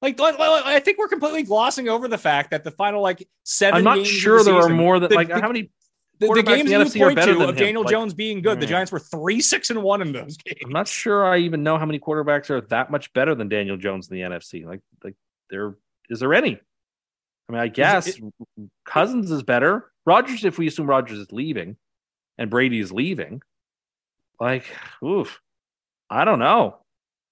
like, 0.00 0.18
like- 0.18 0.38
like, 0.38 0.64
I 0.64 0.80
think 0.80 0.98
we're 0.98 1.08
completely 1.08 1.42
glossing 1.42 1.88
over 1.88 2.08
the 2.08 2.18
fact 2.18 2.50
that 2.50 2.64
the 2.64 2.70
final 2.70 3.02
like 3.02 3.28
7 3.44 3.76
I'm 3.78 3.84
not 3.84 4.06
sure 4.06 4.38
the 4.38 4.44
there 4.44 4.54
are 4.54 4.68
more 4.68 4.98
than 4.98 5.10
the- 5.10 5.16
like 5.16 5.28
the- 5.28 5.40
how 5.40 5.48
many. 5.48 5.70
the, 6.18 6.28
the 6.28 6.42
games 6.42 6.70
the 6.70 6.98
you 6.98 7.04
are 7.04 7.08
point 7.08 7.16
better 7.16 7.34
to 7.34 7.48
of. 7.48 7.56
Daniel 7.56 7.84
Jones 7.84 8.14
being 8.14 8.40
good, 8.40 8.58
the. 8.58 8.66
Giants 8.66 8.90
were 8.90 8.98
three 8.98 9.42
six 9.42 9.68
and 9.68 9.82
one 9.82 10.00
in 10.00 10.12
those 10.12 10.38
games. 10.38 10.58
I'm 10.64 10.72
not 10.72 10.88
sure 10.88 11.26
I 11.26 11.36
even 11.38 11.62
know 11.62 11.76
how 11.76 11.84
many 11.84 11.98
quarterbacks 11.98 12.48
are 12.48 12.62
that 12.62 12.90
much 12.90 13.12
better 13.12 13.34
than 13.34 13.50
Daniel 13.50 13.76
Jones 13.76 14.08
in 14.10 14.16
the 14.16 14.22
NFC. 14.22 14.64
Like, 14.64 14.80
like 15.04 15.14
there 15.50 15.76
is 16.08 16.20
there 16.20 16.32
any? 16.32 16.58
I 17.48 17.52
mean, 17.52 17.60
I 17.60 17.68
guess 17.68 18.06
it- 18.08 18.24
Cousins 18.86 19.30
is 19.30 19.42
better. 19.42 19.92
Rodgers, 20.06 20.44
if 20.46 20.56
we 20.56 20.66
assume 20.66 20.86
Rodgers 20.88 21.18
is 21.18 21.30
leaving, 21.30 21.76
and 22.38 22.48
Brady 22.48 22.80
is 22.80 22.90
leaving, 22.92 23.42
like, 24.40 24.64
oof, 25.04 25.40
I 26.10 26.24
don't 26.24 26.38
know. 26.38 26.78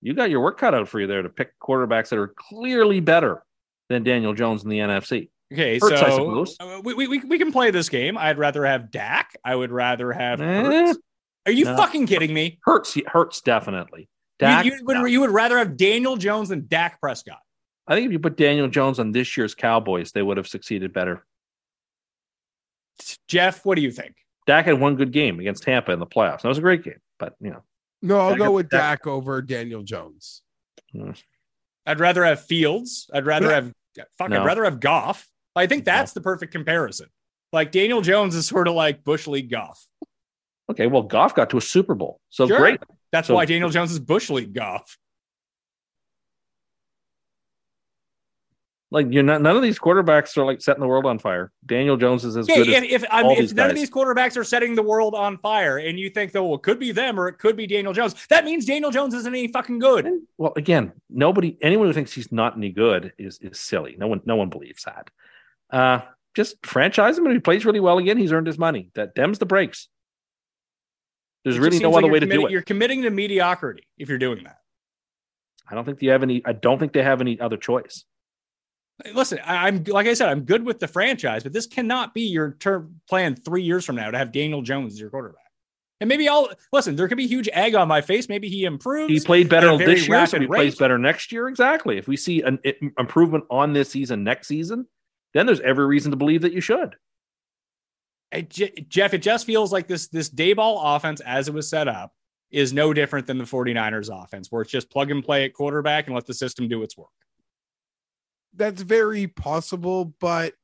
You 0.03 0.15
got 0.15 0.31
your 0.31 0.41
work 0.41 0.59
cut 0.59 0.75
out 0.75 0.89
for 0.89 1.01
you 1.01 1.07
there 1.07 1.23
to 1.23 1.29
pick 1.29 1.59
quarterbacks 1.61 2.11
that 2.11 2.19
are 2.19 2.29
clearly 2.37 3.01
better 3.01 3.43
than 3.89 4.03
Daniel 4.03 4.35
Jones 4.35 4.63
in 4.65 4.69
the 4.71 4.79
NFC. 4.79 5.29
Okay, 5.53 5.79
Hurts, 5.79 6.03
I 6.03 6.11
so 6.11 6.17
suppose. 6.17 6.57
uh, 6.61 6.81
we, 6.83 6.95
we, 7.07 7.19
we 7.21 7.39
can 7.39 7.53
play 7.53 7.71
this 7.71 7.89
game. 7.89 8.19
I'd 8.19 8.39
rather 8.39 8.65
have 8.65 8.91
Dak. 8.91 9.37
I 9.45 9.55
would 9.55 9.71
rather 9.71 10.13
have 10.13 10.41
Eh, 10.41 10.63
Hurts. 10.63 10.99
Are 11.47 11.53
you 11.53 11.67
no. 11.67 11.77
fucking 11.77 12.07
kidding 12.07 12.33
me? 12.35 12.59
Hurts, 12.65 12.99
hurts 13.07 13.41
definitely. 13.41 14.01
You- 14.01 14.07
Dak, 14.41 14.65
you, 14.65 14.73
would, 14.83 14.95
no. 14.97 15.05
you 15.05 15.21
would 15.21 15.31
rather 15.31 15.59
have 15.59 15.77
Daniel 15.77 16.17
Jones 16.17 16.49
than 16.49 16.67
Dak 16.67 17.01
Prescott. 17.01 17.39
I 17.87 17.95
think 17.95 18.07
if 18.07 18.13
you 18.13 18.19
put 18.19 18.37
Daniel 18.37 18.67
Jones 18.67 18.99
on 18.99 19.13
this 19.13 19.37
year's 19.37 19.55
Cowboys, 19.55 20.11
they 20.13 20.23
would 20.23 20.39
have 20.39 20.49
succeeded 20.49 20.93
better. 20.93 21.25
Jeff, 23.29 23.65
what 23.65 23.77
do 23.77 23.83
you 23.83 23.91
think? 23.91 24.15
Dak 24.47 24.67
had 24.67 24.79
one 24.81 24.97
good 24.97 25.13
game 25.13 25.41
against 25.41 25.63
Tampa 25.63 25.93
in 25.93 25.99
the 25.99 26.07
playoffs. 26.07 26.43
That 26.43 26.49
was 26.49 26.59
a 26.59 26.63
great 26.63 26.83
game, 26.85 27.01
but 27.19 27.35
you 27.41 27.51
know, 27.51 27.63
No, 28.03 28.19
I'll 28.21 28.31
Dak- 28.31 28.39
go 28.39 28.53
with 28.53 28.69
Dak- 28.69 29.01
Dak 29.01 29.07
over 29.07 29.41
Daniel 29.43 29.83
Jones. 29.83 30.43
mm, 30.95 31.19
I'd 31.87 32.01
rather 32.01 32.25
have 32.25 32.45
Fields. 32.45 33.09
I'd 33.13 33.27
rather 33.27 33.51
have 33.53 33.73
fuck. 34.19 34.31
No. 34.31 34.43
I'd 34.43 34.47
rather 34.47 34.65
have 34.65 34.81
Goff. 34.81 35.27
I 35.57 35.67
think 35.67 35.85
that's 35.85 36.13
the 36.13 36.21
perfect 36.21 36.53
comparison. 36.53 37.09
Like 37.53 37.71
Daniel 37.71 38.01
Jones 38.01 38.35
is 38.35 38.47
sort 38.47 38.67
of 38.69 38.75
like 38.75 39.05
Bush 39.05 39.27
League 39.27 39.51
Goff. 39.51 39.87
okay. 40.71 40.87
Well, 40.89 41.03
Goff 41.03 41.35
got 41.35 41.51
to 41.51 41.57
a 41.59 41.61
Super 41.61 41.95
Bowl, 41.95 42.21
so 42.31 42.47
Sure. 42.47 42.59
great. 42.59 42.81
That's 43.13 43.29
So- 43.29 43.35
why 43.35 43.45
Daniel 43.45 43.71
Jones 43.71 43.93
is 43.93 43.99
Bush 44.01 44.29
League 44.31 44.53
Goff. 44.53 44.99
Like 48.95 49.09
you're 49.11 49.25
not. 49.25 49.43
None 49.43 49.57
of 49.57 49.63
these 49.63 49.77
quarterbacks 49.77 50.37
are 50.37 50.45
like 50.45 50.63
setting 50.63 50.81
the 50.81 50.87
world 50.87 51.05
on 51.05 51.19
fire. 51.19 51.51
Daniel 51.67 51.97
Jones 51.97 52.25
is 52.25 52.37
as 52.37 52.49
Okay, 52.49 52.63
good 52.65 52.69
if, 52.69 52.77
as 52.77 53.03
if, 53.03 53.05
I 53.11 53.23
all 53.23 53.31
mean, 53.31 53.41
these 53.41 53.51
if 53.51 53.57
none 53.57 53.69
of 53.69 53.75
these 53.75 53.91
quarterbacks 53.91 54.37
are 54.37 54.45
setting 54.45 54.77
the 54.77 54.85
world 54.85 55.17
on 55.17 55.37
fire, 55.39 55.79
and 55.79 55.99
you 55.99 56.09
think 56.11 56.31
though, 56.31 56.45
well, 56.45 56.55
it 56.55 56.63
could 56.63 56.79
be 56.79 56.93
them 56.93 57.19
or 57.19 57.27
it 57.27 57.39
could 57.39 57.57
be 57.57 57.67
Daniel 57.67 57.93
Jones, 57.93 58.15
that 58.29 58.45
means 58.45 58.67
Daniel 58.67 58.93
Jones 58.93 59.13
isn't 59.13 59.35
any 59.35 59.49
fucking 59.49 59.81
good. 59.81 60.09
well. 60.39 60.53
Again, 60.55 60.93
nobody, 61.11 61.59
anyone 61.61 61.89
who 61.89 61.93
thinks 61.93 62.13
he's 62.13 62.31
not 62.31 62.57
any 62.57 62.71
good 62.71 63.13
is 63.19 63.41
is 63.41 63.59
silly. 63.59 63.97
No 63.99 64.07
one, 64.07 64.21
no 64.27 64.37
one 64.37 64.49
believes 64.49 64.85
that. 64.85 65.11
Uh, 65.71 66.03
just 66.37 66.65
franchise 66.65 67.19
him, 67.19 67.27
and 67.27 67.35
he 67.35 67.41
plays 67.41 67.67
really 67.67 67.81
well 67.81 67.99
again, 67.99 68.17
he's 68.17 68.31
earned 68.31 68.47
his 68.47 68.59
money. 68.59 68.93
That 68.95 69.17
dems 69.17 69.41
the 69.41 69.47
brakes. 69.47 69.89
There's 71.43 71.59
really 71.59 71.81
no 71.81 71.91
like 71.91 72.05
other 72.05 72.13
way 72.13 72.21
to 72.21 72.27
do 72.27 72.47
it. 72.47 72.53
You're 72.53 72.63
committing 72.63 73.03
to 73.03 73.11
mediocrity 73.11 73.89
if 73.99 74.09
you're 74.09 74.19
doing 74.19 74.45
that. 74.45 74.59
I 75.69 75.75
don't 75.75 75.85
think 75.85 75.99
they 75.99 76.07
have 76.07 76.23
any. 76.23 76.43
I 76.45 76.53
don't 76.53 76.79
think 76.79 76.93
they 76.93 77.03
have 77.03 77.21
any 77.21 77.41
other 77.41 77.57
choice. 77.57 78.05
Listen, 79.13 79.41
I, 79.45 79.67
I'm 79.67 79.83
like 79.85 80.07
I 80.07 80.15
said, 80.15 80.29
I'm 80.29 80.43
good 80.43 80.65
with 80.65 80.79
the 80.79 80.89
franchise, 80.89 81.43
but 81.43 81.53
this 81.53 81.67
cannot 81.67 82.15
be 82.15 82.23
your 82.23 82.57
term 82.61 83.01
plan 83.09 83.35
three 83.35 83.63
years 83.63 83.85
from 83.85 83.97
now 83.97 84.11
to 84.11 84.19
have 84.19 84.33
Daniel 84.33 84.63
Jones 84.63 84.95
as 84.95 85.01
your 85.01 85.11
quarterback. 85.11 85.41
And 86.01 86.09
maybe 86.09 86.29
I'll 86.29 86.49
listen. 86.73 86.97
There 86.97 87.09
could 87.09 87.17
be 87.17 87.27
huge 87.27 87.49
egg 87.53 87.75
on 87.75 87.89
my 87.89 88.01
face. 88.01 88.29
Maybe 88.29 88.49
he 88.49 88.65
improves. 88.65 89.13
He 89.13 89.21
played 89.21 89.49
better 89.49 89.69
at 89.69 89.75
a 89.75 89.79
very 89.79 89.95
this 89.95 90.09
year, 90.09 90.27
so 90.27 90.39
he 90.39 90.47
plays 90.47 90.77
better 90.77 90.99
next 90.99 91.33
year. 91.33 91.49
Exactly. 91.49 91.99
If 91.99 92.09
we 92.09 92.17
see 92.17 92.43
an 92.43 92.59
improvement 92.99 93.45
on 93.51 93.73
this 93.73 93.91
season, 93.91 94.23
next 94.23 94.49
season, 94.49 94.87
then 95.35 95.47
there's 95.47 95.61
every 95.61 95.87
reason 95.87 96.11
to 96.11 96.17
believe 96.17 96.43
that 96.43 96.53
you 96.53 96.61
should. 96.61 96.97
It 98.33 98.51
Jeff, 98.89 99.15
it 99.15 99.23
just 99.23 99.47
feels 99.47 99.73
like 99.73 99.87
this 99.87 100.09
this 100.09 100.29
Daboll 100.29 100.97
offense 100.97 101.21
as 101.21 101.49
it 101.49 101.55
was 101.55 101.69
set 101.69 101.89
up 101.89 102.13
is 102.51 102.73
no 102.73 102.93
different 102.93 103.27
than 103.27 103.39
the 103.39 103.45
49ers 103.45 104.11
offense, 104.11 104.51
where 104.51 104.63
it's 104.63 104.71
just 104.71 104.91
plug 104.91 105.11
and 105.11 105.25
play 105.25 105.45
at 105.45 105.55
quarterback 105.55 106.07
and 106.07 106.15
let 106.15 106.27
the 106.27 106.35
system 106.35 106.69
do 106.69 106.83
its 106.83 106.97
work. 106.97 107.09
That's 108.57 108.83
very 108.83 109.27
possible, 109.27 110.15
but 110.21 110.55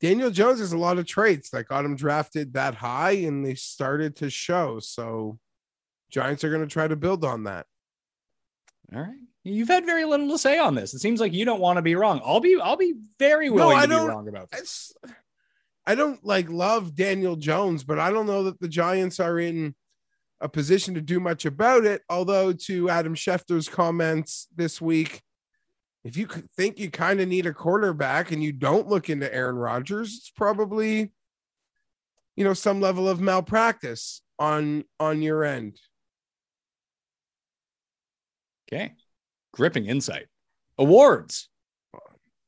Daniel 0.00 0.30
Jones 0.30 0.60
has 0.60 0.72
a 0.72 0.78
lot 0.78 0.98
of 0.98 1.06
traits 1.06 1.50
that 1.50 1.68
got 1.68 1.84
him 1.84 1.96
drafted 1.96 2.54
that 2.54 2.74
high, 2.74 3.12
and 3.12 3.44
they 3.44 3.54
started 3.54 4.16
to 4.16 4.30
show. 4.30 4.80
So, 4.80 5.38
Giants 6.10 6.44
are 6.44 6.50
going 6.50 6.62
to 6.66 6.72
try 6.72 6.86
to 6.88 6.96
build 6.96 7.24
on 7.24 7.44
that. 7.44 7.66
All 8.94 9.00
right. 9.00 9.16
You've 9.42 9.68
had 9.68 9.84
very 9.84 10.04
little 10.04 10.28
to 10.28 10.38
say 10.38 10.58
on 10.58 10.74
this. 10.74 10.94
It 10.94 11.00
seems 11.00 11.20
like 11.20 11.32
you 11.32 11.44
don't 11.44 11.60
want 11.60 11.76
to 11.76 11.82
be 11.82 11.94
wrong. 11.96 12.20
I'll 12.24 12.40
be 12.40 12.58
I'll 12.60 12.76
be 12.76 12.94
very 13.18 13.50
No, 13.50 13.70
I 13.70 13.82
to 13.82 13.88
don't- 13.88 14.08
wrong 14.08 14.28
about 14.28 14.50
this. 14.50 14.92
I 15.86 15.94
don't 15.94 16.24
like 16.24 16.48
love 16.48 16.94
Daniel 16.94 17.36
Jones, 17.36 17.84
but 17.84 17.98
I 17.98 18.10
don't 18.10 18.26
know 18.26 18.44
that 18.44 18.58
the 18.58 18.68
Giants 18.68 19.20
are 19.20 19.38
in 19.38 19.74
a 20.40 20.48
position 20.48 20.94
to 20.94 21.02
do 21.02 21.20
much 21.20 21.44
about 21.44 21.84
it. 21.84 22.00
Although, 22.08 22.54
to 22.54 22.88
Adam 22.88 23.14
Schefter's 23.14 23.68
comments 23.68 24.48
this 24.54 24.80
week, 24.80 25.22
if 26.04 26.16
you 26.18 26.26
think 26.56 26.78
you 26.78 26.90
kind 26.90 27.20
of 27.20 27.28
need 27.28 27.46
a 27.46 27.54
quarterback 27.54 28.30
and 28.30 28.42
you 28.42 28.52
don't 28.52 28.88
look 28.88 29.08
into 29.08 29.32
Aaron 29.34 29.56
Rodgers, 29.56 30.16
it's 30.18 30.30
probably, 30.30 31.12
you 32.36 32.44
know, 32.44 32.52
some 32.52 32.80
level 32.80 33.08
of 33.08 33.20
malpractice 33.20 34.20
on 34.38 34.84
on 35.00 35.22
your 35.22 35.44
end. 35.44 35.78
Okay. 38.68 38.92
Gripping 39.52 39.86
insight. 39.86 40.26
Awards. 40.78 41.48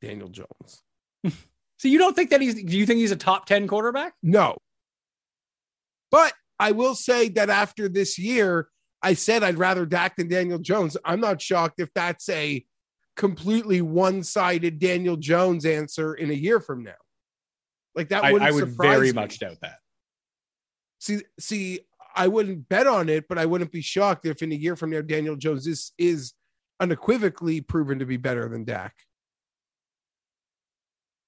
Daniel 0.03 0.29
Jones. 0.29 0.83
So 1.79 1.89
you 1.89 1.99
don't 1.99 2.17
think 2.17 2.31
that 2.31 2.41
he's 2.41 2.55
do 2.55 2.77
you 2.77 2.87
think 2.87 3.01
he's 3.01 3.11
a 3.11 3.17
top 3.17 3.45
10 3.45 3.69
quarterback? 3.69 4.15
No. 4.23 4.57
But 6.11 6.33
I 6.59 6.73
will 6.73 6.95
say 6.95 7.29
that 7.29 7.51
after 7.51 7.87
this 7.87 8.19
year, 8.19 8.69
I 9.03 9.13
said 9.13 9.43
I'd 9.43 9.59
rather 9.59 9.85
Dak 9.85 10.17
than 10.17 10.29
Daniel 10.29 10.59
Jones. 10.59 10.97
I'm 11.05 11.21
not 11.21 11.43
shocked 11.43 11.79
if 11.79 11.91
that's 11.95 12.31
a 12.31 12.65
completely 13.17 13.81
one-sided 13.81 14.79
Daniel 14.79 15.17
Jones 15.17 15.64
answer 15.64 16.14
in 16.14 16.31
a 16.31 16.35
year 16.35 16.61
from 16.61 16.85
now. 16.85 16.93
Like 17.95 18.11
that 18.11 18.25
I, 18.25 18.33
wouldn't 18.33 18.51
I 18.51 18.53
would 18.53 18.71
surprise 18.71 18.91
very 18.91 19.07
me. 19.09 19.12
much 19.14 19.39
doubt 19.39 19.59
that. 19.62 19.79
See, 21.01 21.23
see, 21.41 21.81
I 22.14 22.29
wouldn't 22.29 22.69
bet 22.69 22.87
on 22.87 23.09
it, 23.09 23.27
but 23.29 23.39
I 23.39 23.47
wouldn't 23.47 23.73
be 23.73 23.81
shocked 23.81 24.27
if 24.27 24.43
in 24.43 24.53
a 24.53 24.57
year 24.57 24.77
from 24.77 24.91
now 24.91 25.01
Daniel 25.01 25.37
Jones 25.37 25.67
is 25.67 25.93
is 25.99 26.35
unequivocally 26.79 27.61
proven 27.62 27.99
to 27.99 28.07
be 28.07 28.19
better 28.19 28.49
than 28.49 28.64
Dak. 28.64 28.95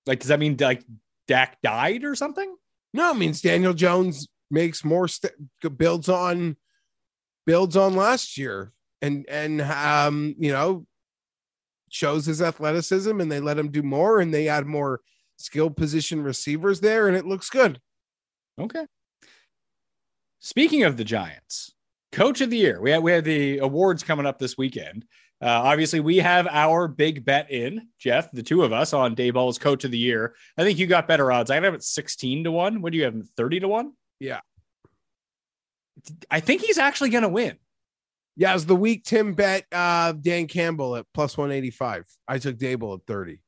Like, 0.06 0.20
does 0.20 0.28
that 0.28 0.40
mean 0.40 0.56
like 0.60 0.84
Dak 1.26 1.60
died 1.62 2.04
or 2.04 2.14
something? 2.14 2.54
No, 2.92 3.10
it 3.12 3.16
means 3.16 3.40
Daniel 3.40 3.74
Jones 3.74 4.28
makes 4.50 4.84
more 4.84 5.08
st- 5.08 5.34
builds 5.76 6.08
on 6.08 6.56
builds 7.46 7.76
on 7.76 7.96
last 7.96 8.36
year 8.36 8.72
and 9.00 9.26
and 9.28 9.60
um 9.62 10.34
you 10.38 10.52
know 10.52 10.86
shows 11.90 12.26
his 12.26 12.42
athleticism 12.42 13.20
and 13.20 13.30
they 13.30 13.40
let 13.40 13.58
him 13.58 13.70
do 13.70 13.82
more 13.82 14.20
and 14.20 14.32
they 14.32 14.48
add 14.48 14.66
more 14.66 15.00
skill 15.36 15.70
position 15.70 16.22
receivers 16.22 16.80
there 16.80 17.08
and 17.08 17.16
it 17.16 17.26
looks 17.26 17.50
good. 17.50 17.80
Okay. 18.60 18.86
Speaking 20.40 20.84
of 20.84 20.96
the 20.96 21.04
Giants, 21.04 21.74
Coach 22.12 22.40
of 22.40 22.50
the 22.50 22.56
Year. 22.56 22.80
We 22.80 22.90
have 22.90 23.02
we 23.02 23.12
have 23.12 23.24
the 23.24 23.58
awards 23.58 24.02
coming 24.02 24.26
up 24.26 24.38
this 24.38 24.56
weekend. 24.56 25.04
Uh, 25.40 25.46
obviously, 25.46 26.00
we 26.00 26.16
have 26.16 26.48
our 26.48 26.88
big 26.88 27.24
bet 27.24 27.50
in 27.50 27.88
Jeff, 27.98 28.30
the 28.32 28.42
two 28.42 28.62
of 28.62 28.72
us 28.72 28.92
on 28.92 29.14
Daboll's 29.14 29.58
Coach 29.58 29.84
of 29.84 29.90
the 29.90 29.98
Year. 29.98 30.34
I 30.56 30.64
think 30.64 30.78
you 30.78 30.86
got 30.86 31.06
better 31.06 31.30
odds. 31.30 31.50
I 31.50 31.56
have 31.56 31.74
it 31.74 31.82
sixteen 31.82 32.44
to 32.44 32.50
one. 32.50 32.82
What 32.82 32.92
do 32.92 32.98
you 32.98 33.04
have? 33.04 33.28
Thirty 33.36 33.60
to 33.60 33.68
one? 33.68 33.92
Yeah. 34.18 34.40
I 36.30 36.40
think 36.40 36.62
he's 36.62 36.78
actually 36.78 37.10
going 37.10 37.22
to 37.22 37.28
win. 37.28 37.56
Yeah, 38.38 38.54
as 38.54 38.64
the 38.64 38.76
week 38.76 39.02
Tim 39.04 39.34
bet 39.34 39.66
uh 39.72 40.12
Dan 40.12 40.46
Campbell 40.46 40.96
at 40.96 41.06
plus 41.12 41.36
185. 41.36 42.06
I 42.28 42.38
took 42.38 42.56
Daboll 42.56 42.98
at 42.98 43.06
30. 43.06 43.40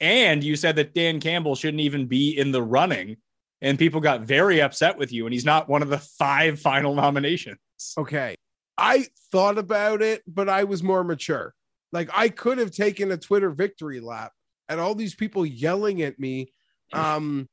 And 0.00 0.44
you 0.44 0.54
said 0.54 0.76
that 0.76 0.94
Dan 0.94 1.18
Campbell 1.18 1.54
shouldn't 1.54 1.80
even 1.80 2.06
be 2.06 2.36
in 2.36 2.52
the 2.52 2.62
running, 2.62 3.16
and 3.62 3.78
people 3.78 4.00
got 4.00 4.20
very 4.20 4.60
upset 4.60 4.98
with 4.98 5.12
you. 5.12 5.26
And 5.26 5.32
he's 5.32 5.46
not 5.46 5.68
one 5.68 5.82
of 5.82 5.88
the 5.88 5.98
five 5.98 6.60
final 6.60 6.94
nominations. 6.94 7.56
Okay. 7.96 8.36
I 8.76 9.06
thought 9.32 9.56
about 9.56 10.02
it, 10.02 10.22
but 10.26 10.48
I 10.48 10.64
was 10.64 10.82
more 10.82 11.04
mature. 11.04 11.54
Like 11.90 12.10
I 12.12 12.28
could 12.28 12.58
have 12.58 12.70
taken 12.70 13.12
a 13.12 13.16
Twitter 13.16 13.50
victory 13.50 14.00
lap 14.00 14.32
at 14.68 14.78
all 14.78 14.94
these 14.94 15.14
people 15.14 15.46
yelling 15.46 16.02
at 16.02 16.18
me. 16.18 16.52
Um, 16.92 17.48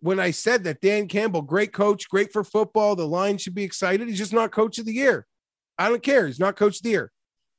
when 0.00 0.20
I 0.20 0.30
said 0.30 0.64
that 0.64 0.82
Dan 0.82 1.08
Campbell, 1.08 1.42
great 1.42 1.72
coach, 1.72 2.08
great 2.08 2.32
for 2.32 2.44
football, 2.44 2.96
the 2.96 3.06
line 3.06 3.38
should 3.38 3.54
be 3.54 3.64
excited. 3.64 4.08
He's 4.08 4.18
just 4.18 4.32
not 4.32 4.52
coach 4.52 4.78
of 4.78 4.84
the 4.84 4.92
year. 4.92 5.26
I 5.78 5.88
don't 5.88 6.02
care. 6.02 6.26
He's 6.26 6.40
not 6.40 6.56
coach 6.56 6.78
of 6.78 6.82
the 6.82 6.90
year. 6.90 7.12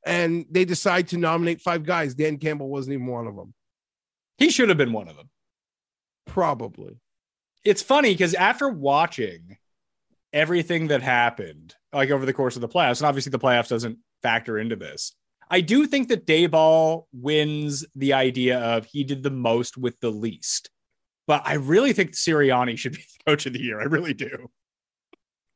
And 0.04 0.46
they 0.50 0.64
decide 0.64 1.08
to 1.08 1.18
nominate 1.18 1.60
five 1.60 1.84
guys. 1.84 2.14
Dan 2.14 2.38
Campbell 2.38 2.68
wasn't 2.68 2.94
even 2.94 3.06
one 3.06 3.26
of 3.26 3.36
them. 3.36 3.54
He 4.38 4.50
should 4.50 4.68
have 4.68 4.78
been 4.78 4.92
one 4.92 5.08
of 5.08 5.16
them. 5.16 5.28
Probably. 6.26 6.98
It's 7.64 7.82
funny 7.82 8.12
because 8.12 8.34
after 8.34 8.68
watching 8.68 9.58
everything 10.32 10.88
that 10.88 11.02
happened, 11.02 11.74
like 11.92 12.10
over 12.10 12.24
the 12.24 12.32
course 12.32 12.56
of 12.56 12.62
the 12.62 12.68
playoffs, 12.68 13.00
and 13.00 13.06
obviously 13.06 13.30
the 13.30 13.38
playoffs 13.38 13.68
doesn't 13.68 13.98
factor 14.22 14.58
into 14.58 14.76
this. 14.76 15.14
I 15.50 15.60
do 15.60 15.86
think 15.86 16.08
that 16.08 16.26
Daboll 16.26 17.04
wins 17.12 17.84
the 17.96 18.12
idea 18.12 18.58
of 18.60 18.86
he 18.86 19.02
did 19.02 19.22
the 19.22 19.30
most 19.30 19.76
with 19.76 19.98
the 20.00 20.10
least. 20.10 20.70
But 21.26 21.42
I 21.44 21.54
really 21.54 21.92
think 21.92 22.12
Sirianni 22.12 22.78
should 22.78 22.92
be 22.92 22.98
the 22.98 23.24
coach 23.30 23.46
of 23.46 23.52
the 23.52 23.60
year. 23.60 23.80
I 23.80 23.84
really 23.84 24.14
do. 24.14 24.50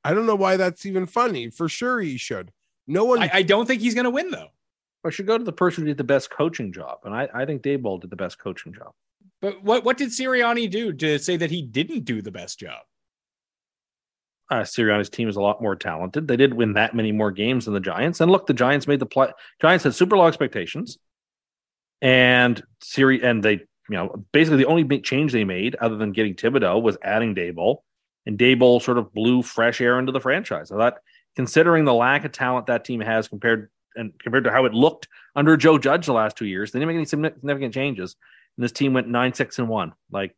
I 0.04 0.12
don't 0.12 0.26
know 0.26 0.36
why 0.36 0.56
that's 0.56 0.84
even 0.84 1.06
funny. 1.06 1.48
For 1.48 1.68
sure, 1.68 2.00
he 2.00 2.18
should. 2.18 2.52
No 2.86 3.04
one. 3.04 3.22
I, 3.22 3.30
I 3.34 3.42
don't 3.42 3.66
think 3.66 3.80
he's 3.80 3.94
going 3.94 4.04
to 4.04 4.10
win 4.10 4.30
though. 4.30 4.48
I 5.04 5.10
should 5.10 5.26
go 5.26 5.36
to 5.36 5.44
the 5.44 5.52
person 5.52 5.82
who 5.82 5.88
did 5.88 5.98
the 5.98 6.04
best 6.04 6.30
coaching 6.30 6.72
job, 6.72 7.00
and 7.04 7.14
I, 7.14 7.28
I 7.34 7.44
think 7.44 7.62
Daboll 7.62 8.00
did 8.00 8.10
the 8.10 8.16
best 8.16 8.38
coaching 8.38 8.72
job. 8.72 8.92
But 9.40 9.62
what 9.62 9.84
what 9.84 9.98
did 9.98 10.10
Sirianni 10.10 10.70
do 10.70 10.92
to 10.92 11.18
say 11.18 11.36
that 11.36 11.50
he 11.50 11.62
didn't 11.62 12.04
do 12.04 12.22
the 12.22 12.30
best 12.30 12.58
job? 12.58 12.80
Uh, 14.50 14.62
Sirianni's 14.62 15.10
team 15.10 15.28
is 15.28 15.36
a 15.36 15.40
lot 15.40 15.62
more 15.62 15.76
talented. 15.76 16.28
They 16.28 16.36
did 16.36 16.54
win 16.54 16.74
that 16.74 16.94
many 16.94 17.12
more 17.12 17.30
games 17.30 17.64
than 17.64 17.74
the 17.74 17.80
Giants. 17.80 18.20
And 18.20 18.30
look, 18.30 18.46
the 18.46 18.54
Giants 18.54 18.86
made 18.86 19.00
the 19.00 19.06
play. 19.06 19.28
Giants 19.60 19.84
had 19.84 19.94
super 19.94 20.16
low 20.16 20.26
expectations, 20.26 20.98
and 22.00 22.62
Siri 22.82 23.22
and 23.22 23.42
they, 23.42 23.52
you 23.52 23.96
know, 23.96 24.24
basically 24.32 24.58
the 24.58 24.66
only 24.66 25.00
change 25.00 25.32
they 25.32 25.44
made, 25.44 25.74
other 25.76 25.96
than 25.96 26.12
getting 26.12 26.34
Thibodeaux, 26.34 26.82
was 26.82 26.96
adding 27.02 27.34
Daboll, 27.34 27.78
and 28.26 28.38
Daboll 28.38 28.80
sort 28.82 28.98
of 28.98 29.12
blew 29.12 29.42
fresh 29.42 29.80
air 29.80 29.98
into 29.98 30.12
the 30.12 30.20
franchise. 30.20 30.70
I 30.72 30.76
thought, 30.76 30.98
considering 31.36 31.84
the 31.84 31.94
lack 31.94 32.24
of 32.24 32.32
talent 32.32 32.66
that 32.66 32.84
team 32.84 33.00
has 33.00 33.28
compared 33.28 33.70
and 33.96 34.12
compared 34.18 34.44
to 34.44 34.50
how 34.50 34.64
it 34.64 34.74
looked 34.74 35.08
under 35.36 35.56
Joe 35.56 35.78
Judge 35.78 36.06
the 36.06 36.12
last 36.12 36.36
two 36.36 36.46
years, 36.46 36.72
they 36.72 36.78
didn't 36.78 36.88
make 36.88 36.96
any 36.96 37.04
significant 37.04 37.74
changes, 37.74 38.16
and 38.56 38.64
this 38.64 38.72
team 38.72 38.92
went 38.92 39.08
nine 39.08 39.34
six 39.34 39.58
and 39.58 39.68
one. 39.68 39.92
Like 40.10 40.34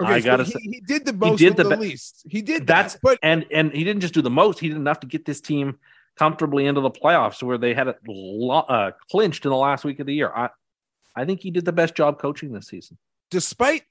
Okay, 0.00 0.12
I 0.12 0.20
so 0.20 0.26
gotta 0.26 0.44
he, 0.44 0.50
say- 0.52 0.58
he 0.62 0.80
did 0.86 1.04
the 1.04 1.12
most 1.12 1.38
did 1.40 1.56
the 1.56 1.64
the, 1.64 1.70
be- 1.70 1.76
least. 1.76 2.24
He 2.28 2.40
did 2.40 2.66
that's 2.66 2.94
that, 2.94 3.00
but 3.02 3.18
and 3.22 3.44
and 3.50 3.72
he 3.72 3.82
didn't 3.82 4.00
just 4.02 4.14
do 4.14 4.22
the 4.22 4.30
most; 4.30 4.60
he 4.60 4.68
did 4.68 4.76
enough 4.76 5.00
to 5.00 5.06
get 5.08 5.24
this 5.24 5.40
team 5.40 5.78
comfortably 6.16 6.66
into 6.66 6.80
the 6.80 6.90
playoffs, 6.90 7.42
where 7.42 7.58
they 7.58 7.74
had 7.74 7.88
it 7.88 7.98
lo- 8.06 8.60
uh, 8.60 8.92
clinched 9.10 9.44
in 9.44 9.50
the 9.50 9.56
last 9.56 9.84
week 9.84 9.98
of 9.98 10.06
the 10.06 10.14
year. 10.14 10.30
I 10.34 10.50
I 11.16 11.24
think 11.24 11.40
he 11.40 11.50
did 11.50 11.64
the 11.64 11.72
best 11.72 11.96
job 11.96 12.20
coaching 12.20 12.52
this 12.52 12.68
season. 12.68 12.96
despite 13.30 13.82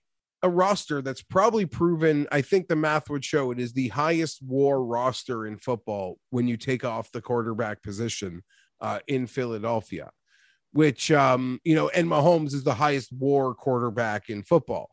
a 0.44 0.50
roster 0.50 1.02
that's 1.02 1.24
probably 1.24 1.66
proven, 1.66 2.28
I 2.32 2.42
think 2.42 2.68
the 2.68 2.76
math 2.76 3.10
would 3.10 3.26
show 3.26 3.52
it 3.52 3.60
is 3.60 3.74
the 3.74 3.88
highest 3.90 4.42
war 4.44 4.84
roster 4.86 5.48
in 5.48 5.58
football 5.58 6.18
when 6.30 6.48
you 6.48 6.58
take 6.58 6.86
off 6.86 7.12
the 7.12 7.22
quarterback 7.22 7.82
position 7.82 8.44
uh, 8.80 9.00
in 9.08 9.26
Philadelphia, 9.26 10.12
which, 10.74 11.12
um, 11.12 11.60
you 11.64 11.76
know, 11.76 11.90
and 11.90 12.08
Mahomes 12.08 12.54
is 12.54 12.64
the 12.64 12.76
highest 12.76 13.12
war 13.12 13.56
quarterback 13.56 14.30
in 14.30 14.44
football, 14.44 14.92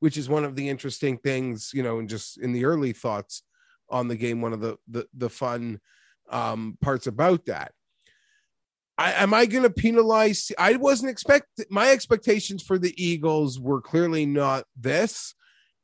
which 0.00 0.18
is 0.18 0.28
one 0.28 0.44
of 0.44 0.56
the 0.56 0.68
interesting 0.68 1.16
things, 1.16 1.70
you 1.72 1.82
know, 1.82 1.98
and 1.98 2.08
just 2.08 2.38
in 2.38 2.52
the 2.52 2.66
early 2.66 2.92
thoughts 2.92 3.42
on 3.88 4.08
the 4.08 4.16
game, 4.16 4.42
one 4.42 4.52
of 4.52 4.60
the, 4.60 4.76
the, 4.88 5.06
the 5.16 5.30
fun 5.30 5.80
um, 6.30 6.76
parts 6.82 7.06
about 7.06 7.46
that. 7.46 7.72
I, 9.02 9.22
am 9.24 9.34
I 9.34 9.46
going 9.46 9.64
to 9.64 9.70
penalize? 9.70 10.52
I 10.56 10.76
wasn't 10.76 11.10
expect 11.10 11.46
my 11.70 11.90
expectations 11.90 12.62
for 12.62 12.78
the 12.78 12.94
Eagles 13.02 13.58
were 13.58 13.80
clearly 13.80 14.26
not 14.26 14.64
this, 14.78 15.34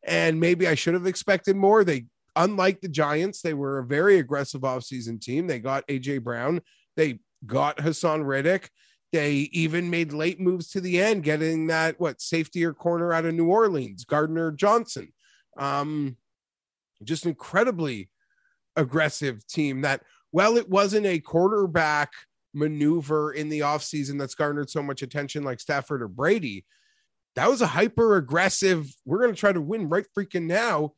and 0.05 0.39
maybe 0.39 0.69
I 0.69 0.77
should 0.77 0.95
have 0.95 1.07
expected 1.07 1.57
more. 1.57 1.83
They, 1.83 2.07
unlike 2.37 2.81
the 2.81 2.89
Giants, 2.89 3.43
they 3.43 3.55
were 3.55 3.79
a 3.79 3.85
very 3.85 4.21
aggressive 4.21 4.61
offseason 4.61 5.21
team. 5.21 5.49
They 5.49 5.59
got 5.59 5.87
AJ 5.89 6.23
Brown, 6.23 6.61
they 6.97 7.19
got 7.45 7.79
Haason 7.79 8.25
Reddick, 8.25 8.71
they 9.13 9.49
even 9.51 9.91
made 9.91 10.13
late 10.13 10.39
moves 10.39 10.69
to 10.71 10.81
the 10.81 11.03
end, 11.03 11.25
getting 11.25 11.67
that 11.67 11.99
what 11.99 12.21
safety 12.21 12.65
or 12.65 12.73
corner 12.73 13.13
out 13.13 13.25
of 13.25 13.35
New 13.35 13.49
Orleans, 13.49 14.05
Gardner 14.05 14.53
Johnson. 14.53 15.13
Um, 15.57 16.17
just 17.03 17.27
incredibly 17.27 18.11
aggressive 18.77 19.45
team 19.49 19.81
that, 19.81 20.03
well, 20.31 20.57
it 20.57 20.69
wasn't 20.69 21.07
a 21.07 21.19
quarterback 21.19 22.13
maneuver 22.59 23.33
in 23.33 23.49
the 23.49 23.61
offseason 23.61 24.19
that's 24.19 24.35
garnered 24.35 24.71
so 24.71 24.83
much 24.83 25.03
attention 25.03 25.45
like 25.45 25.61
Stafford 25.61 26.03
or 26.03 26.09
Brady. 26.09 26.65
That 27.37 27.49
was 27.49 27.63
a 27.63 27.67
hyper 27.67 28.17
aggressive, 28.17 28.87
we're 29.05 29.21
going 29.21 29.35
to 29.35 29.39
try 29.39 29.53
to 29.53 29.61
win 29.61 29.89
right 29.89 30.07
freaking 30.17 30.47
now. 30.47 30.93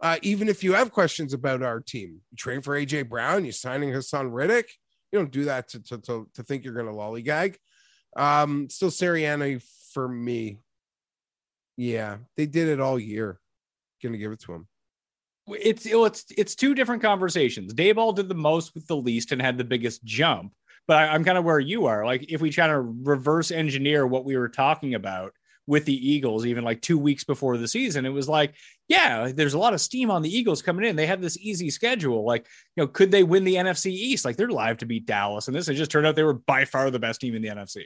Uh, 0.00 0.16
even 0.22 0.48
if 0.48 0.64
you 0.64 0.72
have 0.72 0.90
questions 0.90 1.32
about 1.32 1.62
our 1.62 1.78
team, 1.78 2.20
you 2.30 2.36
train 2.36 2.60
for 2.60 2.76
AJ 2.76 3.08
Brown, 3.08 3.44
you're 3.44 3.52
signing 3.52 3.90
Haason 3.90 4.32
Reddick. 4.32 4.72
You 5.12 5.18
don't 5.18 5.30
do 5.30 5.44
that 5.44 5.68
to, 5.68 5.82
to, 5.82 5.98
to, 5.98 6.28
to 6.34 6.42
think 6.42 6.64
you're 6.64 6.74
going 6.74 6.86
to 6.86 6.92
lollygag. 6.92 7.56
Um, 8.16 8.68
still 8.68 8.90
Sirianni 8.90 9.62
for 9.92 10.08
me. 10.08 10.58
Yeah, 11.76 12.18
they 12.36 12.46
did 12.46 12.68
it 12.68 12.80
all 12.80 12.98
year. 12.98 13.40
Gonna 14.02 14.18
give 14.18 14.32
it 14.32 14.40
to 14.40 14.52
him. 14.52 14.68
It's 15.48 15.86
it's 15.86 16.24
it's 16.36 16.54
two 16.54 16.74
different 16.74 17.02
conversations. 17.02 17.74
Daboll 17.74 18.14
did 18.14 18.28
the 18.28 18.34
most 18.34 18.74
with 18.74 18.86
the 18.86 18.96
least 18.96 19.32
and 19.32 19.40
had 19.40 19.58
the 19.58 19.64
biggest 19.64 20.04
jump. 20.04 20.52
But 20.88 20.96
I, 20.98 21.08
I'm 21.08 21.24
kind 21.24 21.38
of 21.38 21.44
where 21.44 21.60
you 21.60 21.86
are. 21.86 22.04
Like 22.04 22.26
if 22.28 22.40
we 22.40 22.50
try 22.50 22.66
to 22.66 22.80
reverse 22.80 23.50
engineer 23.50 24.06
what 24.06 24.24
we 24.24 24.36
were 24.36 24.48
talking 24.48 24.94
about 24.94 25.32
with 25.68 25.84
the 25.84 26.10
Eagles, 26.10 26.44
even 26.44 26.64
like 26.64 26.80
two 26.82 26.98
weeks 26.98 27.22
before 27.22 27.56
the 27.56 27.68
season, 27.68 28.04
it 28.04 28.08
was 28.10 28.28
like, 28.28 28.54
yeah, 28.88 29.30
there's 29.32 29.54
a 29.54 29.58
lot 29.58 29.74
of 29.74 29.80
steam 29.80 30.10
on 30.10 30.20
the 30.22 30.28
Eagles 30.36 30.60
coming 30.60 30.84
in. 30.84 30.96
They 30.96 31.06
have 31.06 31.20
this 31.22 31.38
easy 31.38 31.70
schedule. 31.70 32.24
Like, 32.24 32.46
you 32.76 32.82
know, 32.82 32.88
could 32.88 33.12
they 33.12 33.22
win 33.22 33.44
the 33.44 33.54
NFC 33.54 33.92
East? 33.92 34.24
Like 34.24 34.36
they're 34.36 34.48
live 34.50 34.78
to 34.78 34.86
beat 34.86 35.06
Dallas. 35.06 35.46
And 35.46 35.56
this 35.56 35.68
it 35.68 35.74
just 35.74 35.90
turned 35.92 36.06
out 36.06 36.16
they 36.16 36.24
were 36.24 36.34
by 36.34 36.64
far 36.64 36.90
the 36.90 36.98
best 36.98 37.20
team 37.20 37.34
in 37.36 37.42
the 37.42 37.48
NFC. 37.48 37.84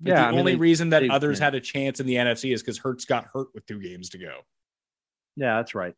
But 0.00 0.10
Yeah, 0.10 0.14
the 0.22 0.26
I 0.26 0.30
mean, 0.30 0.40
only 0.40 0.52
they- 0.52 0.58
reason 0.58 0.90
that 0.90 1.00
they- 1.00 1.08
others 1.08 1.38
yeah. 1.38 1.44
had 1.46 1.54
a 1.54 1.60
chance 1.60 2.00
in 2.00 2.06
the 2.06 2.16
NFC 2.16 2.52
is 2.52 2.62
because 2.62 2.78
Hurts 2.78 3.04
got 3.04 3.26
hurt 3.32 3.48
with 3.54 3.64
two 3.66 3.80
games 3.80 4.10
to 4.10 4.18
go. 4.18 4.40
Yeah, 5.36 5.56
that's 5.56 5.74
right. 5.74 5.94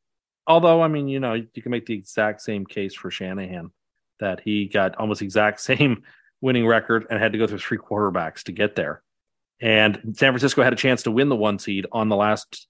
Although, 0.47 0.83
I 0.83 0.89
mean, 0.89 1.09
you 1.09 1.21
know, 1.21 1.35
you 1.35 1.63
can 1.63 1.71
make 1.71 1.87
the 1.87 1.95
exact 1.95 2.41
same 2.43 2.65
case 2.65 2.95
for 2.95 3.11
Shanahan 3.11 3.71
that 4.21 4.41
he 4.41 4.67
got 4.67 4.97
almost 4.97 5.23
exact 5.23 5.61
same 5.71 6.03
winning 6.41 6.67
record 6.67 7.07
and 7.11 7.21
had 7.21 7.33
to 7.33 7.39
go 7.39 7.47
through 7.47 7.59
three 7.59 7.79
quarterbacks 7.79 8.45
to 8.45 8.53
get 8.53 8.77
there. 8.77 9.03
And 9.61 10.15
San 10.17 10.33
Francisco 10.33 10.63
had 10.63 10.73
a 10.73 10.77
chance 10.77 11.03
to 11.03 11.11
win 11.11 11.29
the 11.29 11.37
one 11.37 11.59
seed 11.59 11.87
on 11.91 12.09
the 12.09 12.17
last, 12.17 12.69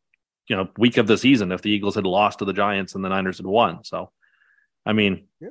you 0.48 0.56
know, 0.56 0.68
week 0.78 0.96
of 0.96 1.06
the 1.06 1.18
season 1.18 1.52
if 1.52 1.60
the 1.60 1.70
Eagles 1.70 1.94
had 1.94 2.06
lost 2.06 2.38
to 2.38 2.46
the 2.46 2.54
Giants 2.54 2.94
and 2.94 3.04
the 3.04 3.10
Niners 3.10 3.36
had 3.36 3.46
won. 3.46 3.84
So, 3.84 4.10
I 4.86 4.92
mean, 4.94 5.26
Yeah. 5.40 5.48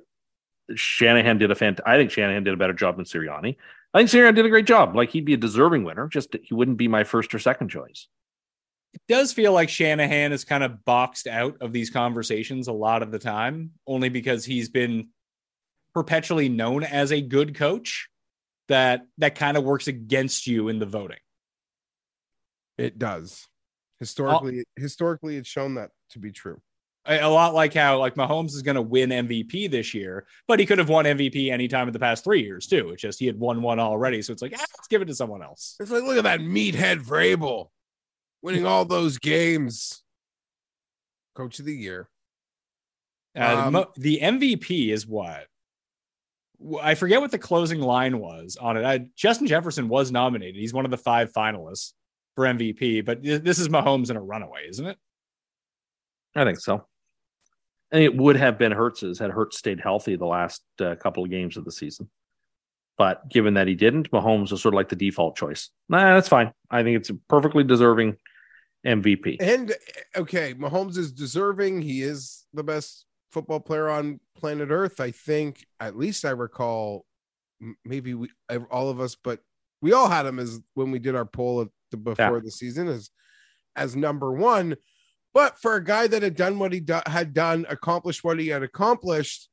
Shanahan 0.75 1.37
did 1.37 1.51
a 1.51 1.55
fant. 1.55 1.79
I 1.85 1.97
think 1.97 2.11
Shanahan 2.11 2.43
did 2.43 2.53
a 2.53 2.57
better 2.57 2.73
job 2.73 2.97
than 2.97 3.05
Sirianni. 3.05 3.55
I 3.93 3.99
think 3.99 4.09
Sirianni 4.09 4.35
did 4.35 4.45
a 4.45 4.49
great 4.49 4.65
job. 4.65 4.95
Like 4.95 5.11
he'd 5.11 5.25
be 5.25 5.33
a 5.33 5.37
deserving 5.37 5.83
winner, 5.83 6.07
just 6.07 6.35
he 6.43 6.53
wouldn't 6.53 6.77
be 6.77 6.87
my 6.87 7.03
first 7.03 7.33
or 7.33 7.39
second 7.39 7.69
choice. 7.69 8.07
It 8.93 9.01
does 9.07 9.31
feel 9.31 9.53
like 9.53 9.69
Shanahan 9.69 10.31
is 10.31 10.43
kind 10.43 10.63
of 10.63 10.83
boxed 10.83 11.27
out 11.27 11.57
of 11.61 11.71
these 11.71 11.89
conversations 11.89 12.67
a 12.67 12.73
lot 12.73 13.03
of 13.03 13.11
the 13.11 13.19
time, 13.19 13.71
only 13.85 14.09
because 14.09 14.43
he's 14.43 14.69
been 14.69 15.09
perpetually 15.93 16.49
known 16.49 16.83
as 16.83 17.11
a 17.11 17.21
good 17.21 17.55
coach 17.55 18.09
that 18.67 19.05
that 19.17 19.35
kind 19.35 19.57
of 19.57 19.63
works 19.63 19.87
against 19.87 20.47
you 20.47 20.67
in 20.67 20.79
the 20.79 20.85
voting. 20.85 21.19
It 22.77 22.99
does. 22.99 23.47
Historically, 23.99 24.63
historically, 24.75 25.37
it's 25.37 25.49
shown 25.49 25.75
that 25.75 25.89
to 26.11 26.19
be 26.19 26.31
true. 26.31 26.61
A, 27.09 27.25
lot 27.25 27.53
like 27.53 27.73
how 27.73 27.99
like 27.99 28.15
Mahomes 28.15 28.47
is 28.53 28.61
going 28.61 28.75
to 28.75 28.81
win 28.81 29.09
MVP 29.09 29.71
this 29.71 29.93
year, 29.93 30.27
but 30.45 30.59
he 30.59 30.65
could 30.65 30.77
have 30.77 30.89
won 30.89 31.05
MVP 31.05 31.49
anytime 31.51 31.87
in 31.87 31.93
the 31.93 31.99
past 31.99 32.23
three 32.23 32.43
years 32.43 32.67
too. 32.67 32.89
It's 32.89 33.01
just 33.01 33.17
he 33.17 33.25
had 33.25 33.39
won 33.39 33.61
one 33.61 33.79
already, 33.79 34.21
so 34.21 34.33
it's 34.33 34.41
like 34.41 34.51
ah, 34.53 34.59
let's 34.59 34.89
give 34.89 35.01
it 35.01 35.05
to 35.05 35.15
someone 35.15 35.41
else. 35.41 35.77
It's 35.79 35.89
like, 35.89 36.03
look 36.03 36.17
at 36.17 36.25
that 36.25 36.41
meathead 36.41 36.97
Vrabel 37.01 37.69
winning 38.41 38.65
all 38.65 38.83
those 38.83 39.17
games. 39.17 40.03
Coach 41.33 41.59
of 41.59 41.65
the 41.65 41.73
year. 41.75 42.09
Uh, 43.37 43.63
Um, 43.67 43.73
mo- 43.73 43.91
the 43.95 44.19
MVP 44.21 44.89
is 44.89 45.07
what 45.07 45.47
I 46.81 46.95
forget 46.95 47.21
what 47.21 47.31
the 47.31 47.37
closing 47.37 47.81
line 47.81 48.19
was 48.19 48.57
on 48.59 48.77
it. 48.77 48.85
I, 48.85 49.09
Justin 49.15 49.47
Jefferson 49.47 49.87
was 49.89 50.11
nominated. 50.11 50.55
He's 50.55 50.73
one 50.73 50.85
of 50.85 50.91
the 50.91 50.97
five 50.97 51.31
finalists 51.31 51.93
for 52.35 52.45
MVP, 52.45 53.05
but 53.05 53.21
this 53.21 53.59
is 53.59 53.69
Mahomes 53.69 54.09
in 54.09 54.15
a 54.15 54.21
runaway, 54.21 54.67
isn't 54.69 54.85
it? 54.85 54.97
I 56.35 56.43
think 56.45 56.59
so. 56.59 56.85
And 57.91 58.03
it 58.03 58.15
would 58.15 58.35
have 58.35 58.57
been 58.57 58.71
Hurts's 58.71 59.19
had 59.19 59.31
Hurts 59.31 59.57
stayed 59.57 59.79
healthy 59.79 60.15
the 60.15 60.25
last 60.25 60.61
uh, 60.79 60.95
couple 60.95 61.23
of 61.23 61.29
games 61.29 61.57
of 61.57 61.65
the 61.65 61.71
season. 61.71 62.09
But 62.97 63.29
given 63.29 63.53
that 63.53 63.67
he 63.67 63.75
didn't, 63.75 64.11
Mahomes 64.11 64.51
was 64.51 64.61
sort 64.61 64.73
of 64.73 64.77
like 64.77 64.89
the 64.89 64.95
default 64.95 65.35
choice. 65.35 65.69
Nah, 65.87 66.15
that's 66.15 66.27
fine. 66.27 66.51
I 66.69 66.83
think 66.83 66.97
it's 66.97 67.11
a 67.11 67.15
perfectly 67.29 67.63
deserving 67.63 68.17
MVP. 68.85 69.37
And 69.39 69.73
okay, 70.15 70.53
Mahomes 70.55 70.97
is 70.97 71.11
deserving. 71.11 71.81
He 71.81 72.01
is 72.01 72.45
the 72.53 72.63
best 72.63 73.05
football 73.37 73.59
player 73.59 73.87
on 73.87 74.19
planet 74.35 74.69
Earth. 74.71 74.99
I 74.99 75.11
think, 75.11 75.63
at 75.79 75.95
least 75.95 76.25
I 76.25 76.31
recall, 76.31 77.05
maybe 77.85 78.15
we 78.15 78.29
all 78.71 78.89
of 78.89 78.99
us, 78.99 79.15
but 79.15 79.41
we 79.79 79.93
all 79.93 80.09
had 80.09 80.25
him 80.25 80.39
as 80.39 80.59
when 80.73 80.89
we 80.89 80.97
did 80.97 81.13
our 81.15 81.25
poll 81.25 81.61
at 81.61 81.67
the, 81.91 81.97
before 81.97 82.37
Yeah. 82.37 82.41
the 82.43 82.49
season 82.49 82.87
as 82.87 83.11
as 83.75 83.95
number 83.95 84.31
one. 84.31 84.75
But 85.35 85.59
for 85.59 85.75
a 85.75 85.83
guy 85.83 86.07
that 86.07 86.23
had 86.23 86.35
done 86.35 86.57
what 86.57 86.73
he 86.73 86.79
do, 86.79 86.99
had 87.05 87.35
done, 87.35 87.67
accomplished 87.69 88.23
what 88.23 88.39
he 88.39 88.47
had 88.47 88.63
accomplished, 88.63 89.49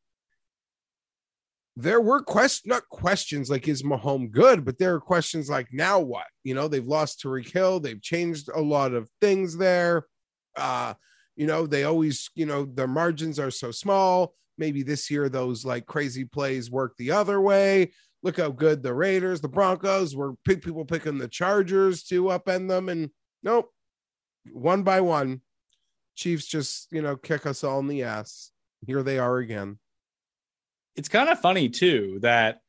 there 1.77 2.01
were 2.01 2.23
questions, 2.23 2.67
not 2.67 2.89
questions 2.89 3.51
like 3.51 3.69
is 3.69 3.83
Mahomes 3.83 4.31
good, 4.31 4.65
but 4.65 4.79
there 4.79 4.95
are 4.95 5.01
questions 5.01 5.51
like 5.51 5.69
now 5.73 6.01
what? 6.01 6.27
You 6.43 6.55
know, 6.55 6.69
they've 6.69 6.87
lost 6.87 7.23
Tyreek 7.23 7.53
Hill, 7.53 7.81
they've 7.81 8.01
changed 8.01 8.49
a 8.49 8.63
lot 8.63 8.95
of 8.95 9.11
things 9.21 9.59
there. 9.59 10.07
Uh, 10.57 10.95
you 11.37 11.47
know, 11.47 11.67
they 11.67 11.85
always, 11.85 12.31
you 12.35 12.47
know, 12.47 12.65
their 12.65 12.89
margins 12.89 13.39
are 13.39 13.51
so 13.51 13.71
small. 13.71 14.35
Maybe 14.57 14.83
this 14.83 15.11
year 15.11 15.29
those 15.29 15.65
like 15.65 15.87
crazy 15.87 16.25
plays 16.25 16.71
work 16.71 16.97
the 16.97 17.11
other 17.11 17.41
way. 17.41 17.93
Look 18.23 18.39
how 18.39 18.51
good 18.51 18.83
the 18.83 18.95
Raiders, 18.95 19.41
the 19.41 19.49
Broncos 19.49 20.17
were 20.17 20.35
people 20.45 20.85
picking 20.85 21.19
the 21.19 21.29
Chargers 21.29 22.05
to 22.05 22.25
upend 22.25 22.69
them, 22.69 22.89
and 22.89 23.11
nope, 23.43 23.71
one 24.51 24.83
by 24.83 25.03
one, 25.03 25.43
Chiefs 26.17 26.47
just 26.47 26.89
you 26.91 27.03
know 27.03 27.17
kick 27.17 27.45
us 27.45 27.65
all 27.65 27.81
in 27.81 27.89
the 27.89 28.05
ass. 28.05 28.51
Here 28.87 29.03
they 29.03 29.19
are 29.19 29.39
again. 29.39 29.79
It's 30.97 31.09
kind 31.09 31.29
of 31.29 31.41
funny 31.41 31.69
too 31.69 32.19
that 32.23 32.61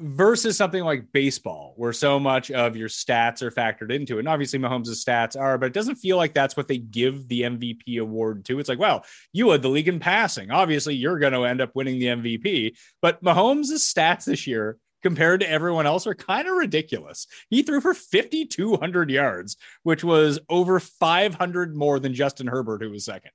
versus 0.00 0.56
something 0.56 0.84
like 0.84 1.12
baseball, 1.12 1.74
where 1.76 1.92
so 1.92 2.20
much 2.20 2.50
of 2.50 2.76
your 2.76 2.88
stats 2.88 3.42
are 3.42 3.50
factored 3.50 3.92
into 3.92 4.16
it. 4.16 4.20
And 4.20 4.28
obviously, 4.28 4.58
Mahomes' 4.58 5.04
stats 5.04 5.38
are, 5.38 5.58
but 5.58 5.66
it 5.66 5.72
doesn't 5.72 5.96
feel 5.96 6.16
like 6.16 6.34
that's 6.34 6.56
what 6.56 6.68
they 6.68 6.78
give 6.78 7.28
the 7.28 7.42
MVP 7.42 8.00
award 8.00 8.44
to. 8.46 8.58
It's 8.58 8.68
like, 8.68 8.78
well, 8.78 9.04
you 9.32 9.50
had 9.50 9.62
the 9.62 9.68
league 9.68 9.88
in 9.88 10.00
passing. 10.00 10.50
Obviously, 10.50 10.94
you're 10.94 11.18
going 11.18 11.32
to 11.32 11.44
end 11.44 11.60
up 11.60 11.74
winning 11.74 11.98
the 11.98 12.06
MVP. 12.06 12.76
But 13.00 13.22
Mahomes' 13.22 13.72
stats 13.72 14.24
this 14.24 14.46
year 14.46 14.78
compared 15.02 15.40
to 15.40 15.50
everyone 15.50 15.86
else 15.86 16.06
are 16.06 16.14
kind 16.14 16.48
of 16.48 16.56
ridiculous. 16.56 17.26
He 17.50 17.62
threw 17.62 17.80
for 17.80 17.94
5,200 17.94 19.10
yards, 19.10 19.56
which 19.82 20.02
was 20.04 20.38
over 20.48 20.80
500 20.80 21.76
more 21.76 21.98
than 22.00 22.14
Justin 22.14 22.46
Herbert, 22.46 22.82
who 22.82 22.90
was 22.90 23.04
second. 23.04 23.30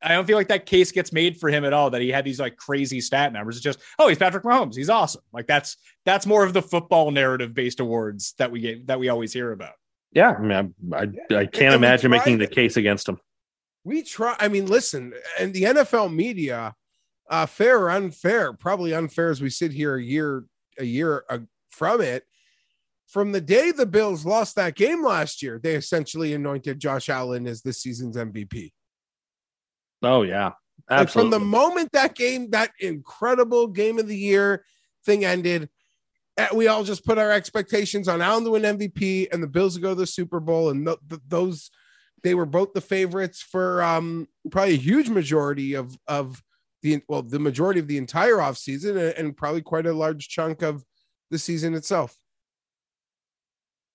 I 0.00 0.12
don't 0.12 0.26
feel 0.26 0.36
like 0.36 0.48
that 0.48 0.66
case 0.66 0.92
gets 0.92 1.12
made 1.12 1.38
for 1.38 1.48
him 1.48 1.64
at 1.64 1.72
all 1.72 1.90
that 1.90 2.00
he 2.00 2.10
had 2.10 2.24
these 2.24 2.38
like 2.38 2.56
crazy 2.56 3.00
stat 3.00 3.32
numbers. 3.32 3.56
It's 3.56 3.64
just, 3.64 3.80
oh, 3.98 4.08
he's 4.08 4.18
Patrick 4.18 4.44
Mahomes. 4.44 4.76
He's 4.76 4.90
awesome. 4.90 5.22
Like 5.32 5.46
that's 5.46 5.76
that's 6.04 6.26
more 6.26 6.44
of 6.44 6.52
the 6.52 6.62
football 6.62 7.10
narrative 7.10 7.52
based 7.52 7.80
awards 7.80 8.34
that 8.38 8.50
we 8.50 8.60
get 8.60 8.86
that 8.86 9.00
we 9.00 9.08
always 9.08 9.32
hear 9.32 9.52
about. 9.52 9.74
Yeah, 10.12 10.30
I 10.30 10.40
mean, 10.40 10.74
I 10.92 11.02
I, 11.02 11.36
I 11.36 11.46
can't 11.46 11.74
imagine 11.74 12.10
making 12.10 12.38
the 12.38 12.46
case 12.46 12.76
against 12.76 13.08
him. 13.08 13.18
We 13.84 14.02
try. 14.02 14.36
I 14.38 14.48
mean, 14.48 14.66
listen, 14.66 15.14
and 15.38 15.52
the 15.52 15.64
NFL 15.64 16.14
media, 16.14 16.74
uh, 17.28 17.46
fair 17.46 17.80
or 17.80 17.90
unfair, 17.90 18.52
probably 18.52 18.94
unfair 18.94 19.30
as 19.30 19.40
we 19.40 19.50
sit 19.50 19.72
here 19.72 19.96
a 19.96 20.02
year 20.02 20.44
a 20.78 20.84
year 20.84 21.24
uh, 21.28 21.38
from 21.70 22.00
it. 22.00 22.24
From 23.08 23.32
the 23.32 23.40
day 23.40 23.72
the 23.72 23.86
Bills 23.86 24.26
lost 24.26 24.54
that 24.56 24.74
game 24.74 25.02
last 25.02 25.42
year, 25.42 25.58
they 25.62 25.74
essentially 25.74 26.34
anointed 26.34 26.78
Josh 26.78 27.08
Allen 27.08 27.46
as 27.46 27.62
this 27.62 27.80
season's 27.80 28.16
MVP. 28.16 28.72
Oh 30.02 30.22
yeah, 30.22 30.52
absolutely. 30.90 30.96
Like 30.96 31.10
from 31.10 31.30
the 31.30 31.44
moment 31.44 31.92
that 31.92 32.14
game, 32.14 32.50
that 32.50 32.70
incredible 32.80 33.66
game 33.66 33.98
of 33.98 34.06
the 34.06 34.16
year 34.16 34.64
thing 35.04 35.24
ended, 35.24 35.68
eh, 36.36 36.48
we 36.54 36.68
all 36.68 36.84
just 36.84 37.04
put 37.04 37.18
our 37.18 37.30
expectations 37.30 38.08
on 38.08 38.22
Allen 38.22 38.44
to 38.44 38.50
win 38.50 38.62
MVP 38.62 39.28
and 39.32 39.42
the 39.42 39.48
Bills 39.48 39.74
to 39.74 39.80
go 39.80 39.90
to 39.90 39.94
the 39.94 40.06
Super 40.06 40.40
Bowl, 40.40 40.70
and 40.70 40.86
th- 40.86 40.98
th- 41.08 41.22
those 41.26 41.70
they 42.22 42.34
were 42.34 42.46
both 42.46 42.72
the 42.72 42.80
favorites 42.80 43.42
for 43.42 43.82
um, 43.82 44.26
probably 44.50 44.74
a 44.74 44.78
huge 44.78 45.08
majority 45.08 45.74
of 45.74 45.96
of 46.06 46.42
the 46.82 47.00
well 47.08 47.22
the 47.22 47.38
majority 47.38 47.80
of 47.80 47.88
the 47.88 47.98
entire 47.98 48.36
offseason 48.36 48.90
and, 48.90 49.18
and 49.18 49.36
probably 49.36 49.62
quite 49.62 49.86
a 49.86 49.92
large 49.92 50.28
chunk 50.28 50.62
of 50.62 50.84
the 51.30 51.38
season 51.38 51.74
itself. 51.74 52.16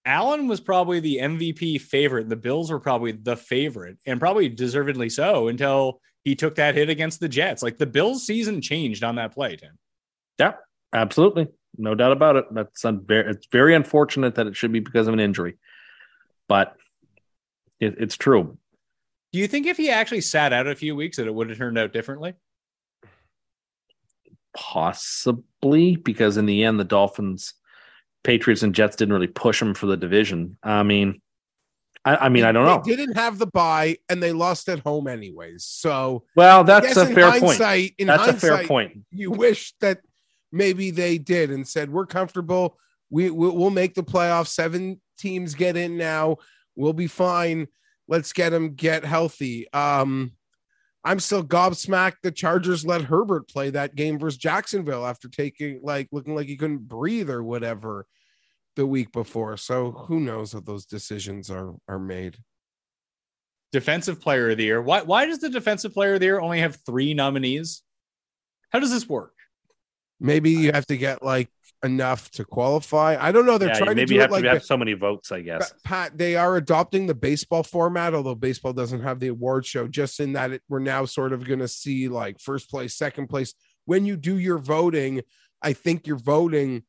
Allen 0.06 0.48
was 0.48 0.60
probably 0.60 1.00
the 1.00 1.18
MVP 1.18 1.80
favorite. 1.82 2.30
The 2.30 2.36
Bills 2.36 2.72
were 2.72 2.80
probably 2.80 3.14
the 3.14 3.38
favorite, 3.38 3.98
and 4.06 4.20
probably 4.20 4.50
deservedly 4.50 5.10
so 5.10 5.48
until 5.48 6.02
he 6.24 6.36
took 6.36 6.56
that 6.56 6.76
hit 6.76 6.90
against 6.90 7.20
the 7.20 7.30
Jets. 7.30 7.64
Like 7.64 7.78
the 7.78 7.86
Bills' 7.86 8.26
season 8.26 8.62
changed 8.62 9.04
on 9.04 9.16
that 9.16 9.34
play, 9.34 9.56
Tim. 9.56 9.78
Yeah, 10.40 10.54
absolutely, 10.94 11.48
no 11.78 11.96
doubt 11.96 12.12
about 12.12 12.36
it. 12.36 12.46
That's 12.52 12.84
very, 12.84 13.32
it's 13.32 13.48
very 13.52 13.76
unfortunate 13.76 14.36
that 14.36 14.48
it 14.48 14.56
should 14.56 14.72
be 14.72 14.80
because 14.80 15.08
of 15.08 15.14
an 15.14 15.20
injury, 15.20 15.58
but 16.48 16.76
it, 17.80 17.96
it's 18.00 18.18
true. 18.18 18.58
Do 19.32 19.40
you 19.40 19.48
think 19.48 19.66
if 19.66 19.78
he 19.78 19.90
actually 19.90 20.22
sat 20.22 20.54
out 20.54 20.68
a 20.68 20.76
few 20.76 20.96
weeks, 20.96 21.18
that 21.18 21.28
it 21.28 21.34
would 21.34 21.50
have 21.50 21.58
turned 21.58 21.78
out 21.78 21.94
differently? 21.94 22.34
Possibly, 24.56 25.96
because 25.96 26.38
in 26.38 26.46
the 26.46 26.64
end, 26.64 26.80
the 26.80 26.84
Dolphins 26.84 27.56
Patriots 28.24 28.64
and 28.64 28.74
Jets 28.74 28.96
didn't 28.96 29.14
really 29.14 29.28
push 29.28 29.60
them 29.60 29.74
for 29.74 29.86
the 29.86 29.98
division. 29.98 30.58
I 30.64 30.84
mean, 30.84 31.22
I, 32.06 32.16
I 32.18 32.30
mean, 32.30 32.44
I 32.44 32.52
don't 32.52 32.66
know. 32.66 32.82
They 32.86 32.96
didn't 32.96 33.16
have 33.16 33.40
the 33.40 33.48
buy, 33.48 33.98
and 34.10 34.22
they 34.22 34.34
lost 34.34 34.68
at 34.70 34.80
home 34.80 35.08
anyways. 35.08 35.64
So, 35.64 36.24
well, 36.36 36.64
that's 36.64 36.98
a 36.98 37.06
fair 37.06 37.40
point. 37.40 37.94
In 37.98 38.08
that's 38.08 38.28
a 38.28 38.34
fair 38.34 38.66
point. 38.66 39.06
You 39.12 39.32
wish 39.32 39.74
that 39.80 40.00
maybe 40.52 40.92
they 40.92 41.18
did 41.18 41.50
and 41.52 41.68
said, 41.68 41.90
"We're 41.90 42.06
comfortable. 42.06 42.78
We 43.10 43.30
we'll 43.30 43.70
make 43.70 43.94
the 43.94 44.04
playoffs. 44.04 44.48
Seven 44.48 45.00
teams 45.18 45.56
get 45.56 45.78
in 45.78 45.98
now. 45.98 46.38
We'll 46.76 46.94
be 46.94 47.08
fine. 47.08 47.68
Let's 48.08 48.34
get 48.34 48.50
them 48.50 48.74
get 48.74 49.06
healthy." 49.06 49.72
Um, 49.72 50.34
I'm 51.04 51.20
still 51.20 51.44
gobsmacked. 51.44 52.18
The 52.24 52.32
Chargers 52.32 52.86
let 52.86 53.02
Herbert 53.02 53.50
play 53.50 53.70
that 53.72 53.96
game 53.96 54.18
versus 54.18 54.38
Jacksonville 54.38 55.06
after 55.06 55.28
taking 55.28 55.82
like 55.84 56.08
looking 56.12 56.36
like 56.36 56.48
he 56.48 56.56
couldn't 56.56 56.88
breathe 56.88 57.30
or 57.30 57.44
whatever 57.44 58.06
the 58.76 58.86
week 58.86 59.12
before. 59.12 59.58
So 59.58 59.92
who 59.92 60.20
knows 60.20 60.54
how 60.54 60.62
those 60.62 60.86
decisions 60.86 61.50
are 61.50 61.74
are 61.88 62.00
made. 62.00 62.38
Defensive 63.72 64.22
player 64.22 64.52
of 64.52 64.58
the 64.58 64.64
year. 64.64 64.82
Why 64.82 65.02
why 65.02 65.26
does 65.26 65.40
the 65.40 65.50
defensive 65.50 65.94
player 65.94 66.14
of 66.14 66.20
the 66.22 66.28
year 66.28 66.40
only 66.40 66.60
have 66.60 66.78
three 66.86 67.14
nominees? 67.14 67.82
How 68.70 68.80
does 68.80 68.92
this 68.92 69.08
work? 69.08 69.34
Maybe 70.20 70.52
you 70.52 70.72
have 70.72 70.86
to 70.88 70.98
get 70.98 71.22
like 71.22 71.50
enough 71.84 72.32
to 72.32 72.46
qualify. 72.46 73.18
I 73.20 73.32
don't 73.32 73.46
know. 73.46 73.58
They're 73.58 73.70
yeah, 73.70 73.78
trying 73.78 73.96
maybe 73.96 74.08
to 74.08 74.14
do 74.14 74.20
have 74.22 74.30
it 74.30 74.34
like 74.34 74.46
have 74.46 74.64
so 74.64 74.78
many 74.78 74.94
votes, 74.94 75.32
I 75.32 75.42
guess. 75.42 75.74
Pat, 75.84 76.18
they 76.18 76.36
are 76.36 76.56
adopting 76.56 77.08
the 77.08 77.14
baseball 77.14 77.64
format, 77.64 78.14
although 78.14 78.36
baseball 78.36 78.74
doesn't 78.74 79.02
have 79.02 79.20
the 79.20 79.28
award 79.28 79.66
show. 79.66 79.88
Just 79.88 80.20
in 80.20 80.34
that 80.34 80.52
it, 80.52 80.62
we're 80.70 80.80
now 80.80 81.06
sort 81.06 81.34
of 81.34 81.46
going 81.46 81.60
to 81.60 81.68
see 81.68 82.08
like 82.08 82.40
first 82.40 82.70
place, 82.70 82.96
second 82.96 83.28
place. 83.28 83.54
When 83.86 84.06
you 84.06 84.16
do 84.16 84.38
your 84.38 84.60
voting, 84.60 85.22
I 85.62 85.74
think 85.74 86.08
you're 86.08 86.18
voting 86.18 86.84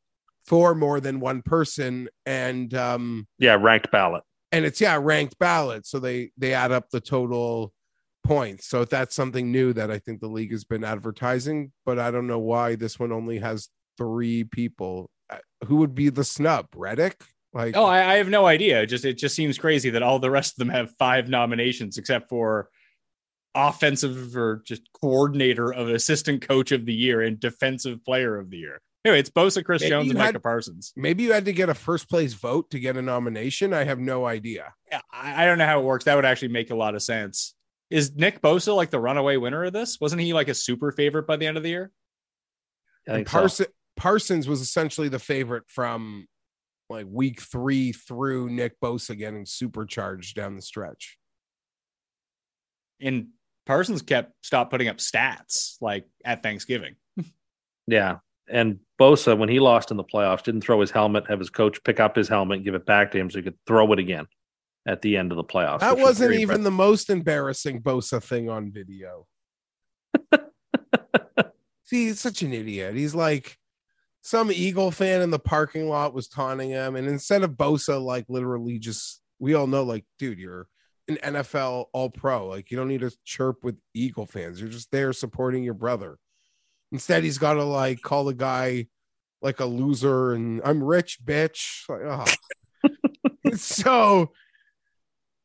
for 0.45 0.73
more 0.73 0.99
than 0.99 1.19
one 1.19 1.41
person, 1.41 2.07
and 2.25 2.73
um, 2.73 3.27
yeah, 3.37 3.57
ranked 3.59 3.91
ballot, 3.91 4.23
and 4.51 4.65
it's 4.65 4.79
yeah 4.79 4.97
ranked 5.01 5.37
ballot. 5.39 5.85
So 5.85 5.99
they 5.99 6.31
they 6.37 6.53
add 6.53 6.71
up 6.71 6.89
the 6.89 7.01
total 7.01 7.73
points. 8.23 8.67
So 8.67 8.85
that's 8.85 9.15
something 9.15 9.51
new 9.51 9.73
that 9.73 9.91
I 9.91 9.99
think 9.99 10.19
the 10.19 10.27
league 10.27 10.51
has 10.51 10.63
been 10.63 10.83
advertising, 10.83 11.71
but 11.85 11.99
I 11.99 12.11
don't 12.11 12.27
know 12.27 12.39
why 12.39 12.75
this 12.75 12.99
one 12.99 13.11
only 13.11 13.39
has 13.39 13.69
three 13.97 14.43
people. 14.43 15.09
Uh, 15.29 15.37
who 15.65 15.77
would 15.77 15.95
be 15.95 16.09
the 16.09 16.23
snub? 16.23 16.67
Reddick? 16.75 17.23
Like, 17.53 17.77
oh, 17.77 17.85
I, 17.85 18.13
I, 18.13 18.15
have 18.15 18.27
no 18.27 18.45
idea. 18.45 18.81
It 18.81 18.87
just 18.87 19.05
it 19.05 19.17
just 19.17 19.33
seems 19.33 19.57
crazy 19.57 19.89
that 19.91 20.03
all 20.03 20.19
the 20.19 20.29
rest 20.29 20.53
of 20.53 20.57
them 20.57 20.69
have 20.69 20.91
five 20.99 21.29
nominations 21.29 21.97
except 21.97 22.27
for 22.27 22.69
offensive 23.55 24.35
or 24.35 24.61
just 24.65 24.81
coordinator 24.91 25.73
of 25.73 25.87
assistant 25.87 26.45
coach 26.45 26.73
of 26.73 26.85
the 26.85 26.93
year 26.93 27.21
and 27.21 27.39
defensive 27.39 28.03
player 28.03 28.37
of 28.37 28.49
the 28.49 28.57
year. 28.57 28.81
Anyway, 29.05 29.19
it's 29.19 29.29
Bosa, 29.29 29.63
Chris 29.63 29.83
maybe 29.83 29.89
Jones, 29.91 30.09
and 30.09 30.19
had, 30.19 30.25
Micah 30.29 30.39
Parsons. 30.39 30.91
Maybe 30.95 31.23
you 31.23 31.31
had 31.31 31.45
to 31.45 31.53
get 31.53 31.69
a 31.69 31.73
first 31.73 32.09
place 32.09 32.33
vote 32.33 32.71
to 32.71 32.79
get 32.79 32.97
a 32.97 33.01
nomination. 33.01 33.73
I 33.73 33.83
have 33.83 33.99
no 33.99 34.25
idea. 34.25 34.73
I, 35.13 35.43
I 35.43 35.45
don't 35.45 35.57
know 35.57 35.65
how 35.65 35.79
it 35.79 35.85
works. 35.85 36.05
That 36.05 36.15
would 36.15 36.25
actually 36.25 36.49
make 36.49 36.71
a 36.71 36.75
lot 36.75 36.95
of 36.95 37.03
sense. 37.03 37.53
Is 37.89 38.15
Nick 38.15 38.41
Bosa 38.41 38.75
like 38.75 38.89
the 38.89 38.99
runaway 38.99 39.37
winner 39.37 39.63
of 39.63 39.73
this? 39.73 39.99
Wasn't 40.01 40.21
he 40.21 40.33
like 40.33 40.47
a 40.47 40.55
super 40.55 40.91
favorite 40.91 41.27
by 41.27 41.37
the 41.37 41.45
end 41.45 41.55
of 41.55 41.63
the 41.63 41.69
year? 41.69 41.91
Parsons, 43.27 43.67
so. 43.67 43.73
Parsons 43.95 44.47
was 44.47 44.61
essentially 44.61 45.09
the 45.09 45.19
favorite 45.19 45.63
from 45.67 46.27
like 46.89 47.07
week 47.09 47.41
three 47.41 47.91
through 47.91 48.49
Nick 48.49 48.79
Bosa 48.79 49.17
getting 49.17 49.45
supercharged 49.45 50.35
down 50.35 50.55
the 50.55 50.61
stretch. 50.61 51.17
And 53.01 53.27
Parsons 53.65 54.01
kept 54.01 54.33
stopped 54.45 54.71
putting 54.71 54.87
up 54.87 54.97
stats 54.97 55.75
like 55.81 56.05
at 56.23 56.43
Thanksgiving. 56.43 56.95
yeah. 57.87 58.17
And 58.47 58.79
Bosa, 58.99 59.37
when 59.37 59.49
he 59.49 59.59
lost 59.59 59.89
in 59.89 59.97
the 59.97 60.03
playoffs, 60.03 60.43
didn't 60.43 60.61
throw 60.61 60.79
his 60.79 60.91
helmet, 60.91 61.27
have 61.27 61.39
his 61.39 61.49
coach 61.49 61.83
pick 61.83 61.99
up 61.99 62.15
his 62.15 62.29
helmet, 62.29 62.63
give 62.63 62.75
it 62.75 62.85
back 62.85 63.11
to 63.11 63.17
him 63.17 63.29
so 63.29 63.39
he 63.39 63.43
could 63.43 63.57
throw 63.65 63.91
it 63.91 63.99
again 63.99 64.27
at 64.87 65.01
the 65.01 65.17
end 65.17 65.31
of 65.31 65.37
the 65.37 65.43
playoffs. 65.43 65.79
That 65.79 65.97
wasn't 65.97 66.31
was 66.31 66.39
even 66.39 66.63
the 66.63 66.71
most 66.71 67.09
embarrassing 67.09 67.81
Bosa 67.81 68.21
thing 68.21 68.49
on 68.49 68.71
video. 68.71 69.25
See, 71.85 72.05
he's 72.05 72.19
such 72.19 72.43
an 72.43 72.53
idiot. 72.53 72.95
He's 72.95 73.15
like 73.15 73.57
some 74.25 74.51
Eagle 74.51 74.89
fan 74.89 75.21
in 75.21 75.29
the 75.29 75.37
parking 75.37 75.87
lot 75.87 76.15
was 76.15 76.27
taunting 76.27 76.71
him, 76.71 76.95
and 76.95 77.07
instead 77.07 77.43
of 77.43 77.51
Bosa, 77.51 78.03
like 78.03 78.25
literally 78.27 78.79
just 78.79 79.21
we 79.37 79.53
all 79.53 79.67
know, 79.67 79.83
like, 79.83 80.03
dude, 80.17 80.39
you're 80.39 80.67
an 81.07 81.17
NFL 81.17 81.85
All 81.93 82.09
Pro. 82.09 82.47
Like, 82.47 82.71
you 82.71 82.77
don't 82.77 82.87
need 82.87 83.01
to 83.01 83.15
chirp 83.23 83.63
with 83.63 83.77
Eagle 83.93 84.25
fans. 84.25 84.59
You're 84.59 84.69
just 84.69 84.89
there 84.89 85.13
supporting 85.13 85.63
your 85.63 85.75
brother. 85.75 86.17
Instead, 86.91 87.23
he's 87.23 87.37
got 87.37 87.53
to 87.53 87.63
like 87.63 88.01
call 88.01 88.23
the 88.23 88.33
guy 88.33 88.87
like 89.43 89.59
a 89.59 89.65
loser 89.65 90.33
and 90.33 90.59
I'm 90.65 90.81
rich, 90.81 91.19
bitch. 91.23 91.87
Like, 91.87 92.01
oh. 92.03 92.89
it's 93.43 93.63
so 93.63 94.31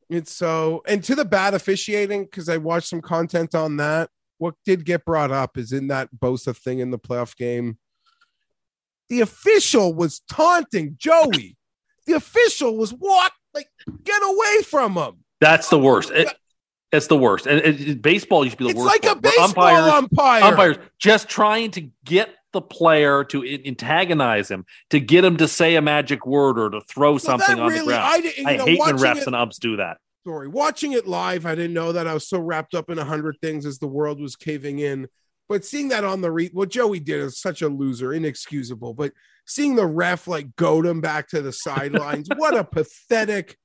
it's 0.09 0.31
so 0.31 0.81
and 0.87 1.03
to 1.03 1.13
the 1.13 1.23
bad 1.23 1.53
officiating 1.53 2.23
because 2.23 2.49
I 2.49 2.57
watched 2.57 2.87
some 2.87 3.01
content 3.01 3.53
on 3.53 3.77
that. 3.77 4.09
what 4.39 4.55
did 4.65 4.85
get 4.85 5.05
brought 5.05 5.31
up 5.31 5.55
is 5.55 5.71
in 5.71 5.89
that 5.89 6.09
Bosa 6.17 6.57
thing 6.57 6.79
in 6.79 6.89
the 6.89 6.97
playoff 6.97 7.37
game. 7.37 7.77
The 9.11 9.19
official 9.19 9.93
was 9.93 10.21
taunting 10.31 10.95
Joey. 10.97 11.57
The 12.07 12.13
official 12.13 12.77
was 12.77 12.91
what? 12.91 13.33
Like, 13.53 13.67
get 14.05 14.21
away 14.23 14.63
from 14.63 14.93
him. 14.95 15.15
That's 15.41 15.67
the 15.67 15.77
worst. 15.77 16.11
It- 16.11 16.29
it's 16.93 17.07
the 17.07 17.17
worst. 17.17 17.45
And 17.45 17.59
it, 17.59 17.81
it- 17.81 18.01
baseball 18.01 18.45
used 18.45 18.57
to 18.57 18.63
be 18.63 18.65
the 18.65 18.69
It's 18.71 18.79
worst. 18.79 18.95
It's 18.95 19.05
like 19.05 19.17
a 19.17 19.19
baseball 19.19 19.67
umpire. 19.75 20.43
umpires 20.43 20.77
just 20.97 21.27
trying 21.27 21.71
to 21.71 21.89
get 22.05 22.29
the 22.53 22.61
player 22.61 23.25
to 23.25 23.43
antagonize 23.65 24.49
him, 24.49 24.65
to 24.91 25.01
get 25.01 25.25
him 25.25 25.35
to 25.37 25.47
say 25.47 25.75
a 25.75 25.81
magic 25.81 26.25
word 26.25 26.57
or 26.57 26.69
to 26.69 26.79
throw 26.81 27.15
that 27.15 27.19
something 27.21 27.59
on 27.59 27.69
the 27.73 27.83
ground. 27.83 28.01
I 28.01 28.33
I, 28.45 28.55
know, 28.57 28.65
hate 28.65 28.79
when 28.79 28.97
refs 28.97 29.27
and 29.27 29.35
umps 29.35 29.59
do 29.59 29.75
that. 29.75 29.97
Sorry, 30.25 30.47
watching 30.47 30.93
it 30.93 31.05
live, 31.05 31.45
I 31.45 31.55
didn't 31.55 31.73
know 31.73 31.91
that. 31.91 32.07
I 32.07 32.13
was 32.13 32.29
so 32.29 32.39
wrapped 32.39 32.75
up 32.75 32.89
in 32.89 32.97
a 32.97 33.03
hundred 33.03 33.37
things 33.41 33.65
as 33.65 33.79
the 33.79 33.87
world 33.87 34.21
was 34.21 34.37
caving 34.37 34.79
in. 34.79 35.07
But 35.51 35.65
seeing 35.65 35.89
that 35.89 36.05
on 36.05 36.21
the 36.21 36.31
re, 36.31 36.49
what 36.53 36.69
Joey 36.69 37.01
did 37.01 37.19
is 37.19 37.41
such 37.41 37.61
a 37.61 37.67
loser, 37.67 38.13
inexcusable. 38.13 38.93
But 38.93 39.11
seeing 39.45 39.75
the 39.75 39.85
ref 39.85 40.25
like 40.25 40.55
goad 40.55 40.85
him 40.85 41.01
back 41.01 41.27
to 41.27 41.41
the 41.41 41.51
sidelines, 41.51 42.29
what 42.37 42.55
a 42.55 42.63
pathetic. 42.63 43.57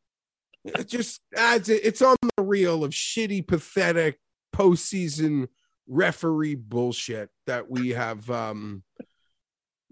It 0.64 0.88
just 0.88 1.20
adds 1.36 1.68
it. 1.68 1.84
It's 1.84 2.02
on 2.02 2.16
the 2.36 2.42
reel 2.42 2.82
of 2.82 2.90
shitty, 2.90 3.46
pathetic 3.46 4.18
postseason 4.52 5.46
referee 5.86 6.56
bullshit 6.56 7.30
that 7.46 7.70
we 7.70 7.90
have 7.90 8.28
um 8.32 8.82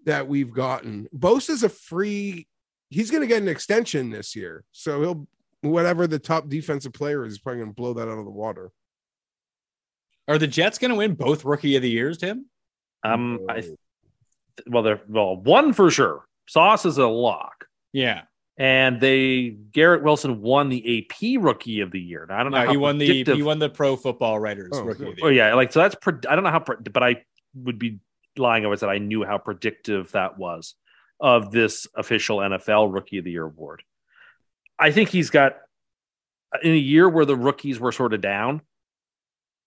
that 0.04 0.26
we've 0.26 0.52
gotten. 0.52 1.08
Bosa's 1.14 1.62
a 1.62 1.68
free. 1.68 2.48
He's 2.90 3.12
going 3.12 3.20
to 3.20 3.28
get 3.28 3.40
an 3.40 3.46
extension 3.46 4.10
this 4.10 4.34
year, 4.34 4.64
so 4.72 5.00
he'll 5.00 5.28
whatever 5.60 6.08
the 6.08 6.18
top 6.18 6.48
defensive 6.48 6.92
player 6.92 7.24
is, 7.24 7.34
he's 7.34 7.38
probably 7.38 7.60
going 7.60 7.70
to 7.70 7.76
blow 7.76 7.92
that 7.94 8.08
out 8.08 8.18
of 8.18 8.24
the 8.24 8.32
water. 8.32 8.72
Are 10.28 10.38
the 10.38 10.46
Jets 10.46 10.78
going 10.78 10.90
to 10.90 10.96
win 10.96 11.14
both 11.14 11.44
Rookie 11.44 11.76
of 11.76 11.82
the 11.82 11.90
Years, 11.90 12.18
Tim? 12.18 12.46
Um, 13.02 13.40
I, 13.48 13.64
well, 14.66 14.82
they're 14.82 15.00
well 15.08 15.36
one 15.36 15.72
for 15.72 15.90
sure. 15.90 16.24
Sauce 16.46 16.86
is 16.86 16.96
a 16.98 17.06
lock, 17.06 17.66
Yeah. 17.92 18.22
and 18.56 19.00
they 19.00 19.50
Garrett 19.72 20.02
Wilson 20.02 20.40
won 20.40 20.68
the 20.70 20.98
AP 21.10 21.42
Rookie 21.42 21.80
of 21.80 21.90
the 21.90 22.00
Year. 22.00 22.24
Now, 22.28 22.38
I 22.38 22.42
don't 22.42 22.52
know. 22.52 22.58
No, 22.60 22.66
how 22.66 22.70
he 22.72 22.76
won 22.78 22.98
the 22.98 23.24
he 23.24 23.42
won 23.42 23.58
the 23.58 23.68
Pro 23.68 23.96
Football 23.96 24.38
Writers 24.38 24.70
Oh, 24.72 24.82
Rookie 24.82 24.98
good. 25.00 25.08
of 25.08 25.16
the 25.16 25.22
Oh 25.24 25.28
yeah, 25.28 25.54
like 25.54 25.72
so 25.72 25.80
that's. 25.80 25.94
Pre- 25.96 26.14
I 26.28 26.34
don't 26.34 26.44
know 26.44 26.50
how, 26.50 26.60
pre- 26.60 26.76
but 26.90 27.02
I 27.02 27.24
would 27.54 27.78
be 27.78 27.98
lying 28.38 28.64
if 28.64 28.70
I 28.70 28.74
said 28.76 28.88
I 28.88 28.98
knew 28.98 29.24
how 29.24 29.38
predictive 29.38 30.12
that 30.12 30.38
was 30.38 30.74
of 31.20 31.50
this 31.52 31.86
official 31.94 32.38
NFL 32.38 32.92
Rookie 32.92 33.18
of 33.18 33.24
the 33.24 33.30
Year 33.32 33.44
award. 33.44 33.82
I 34.78 34.90
think 34.92 35.08
he's 35.10 35.30
got 35.30 35.56
in 36.62 36.72
a 36.72 36.76
year 36.76 37.08
where 37.08 37.24
the 37.24 37.36
rookies 37.36 37.78
were 37.78 37.92
sort 37.92 38.12
of 38.14 38.20
down. 38.20 38.62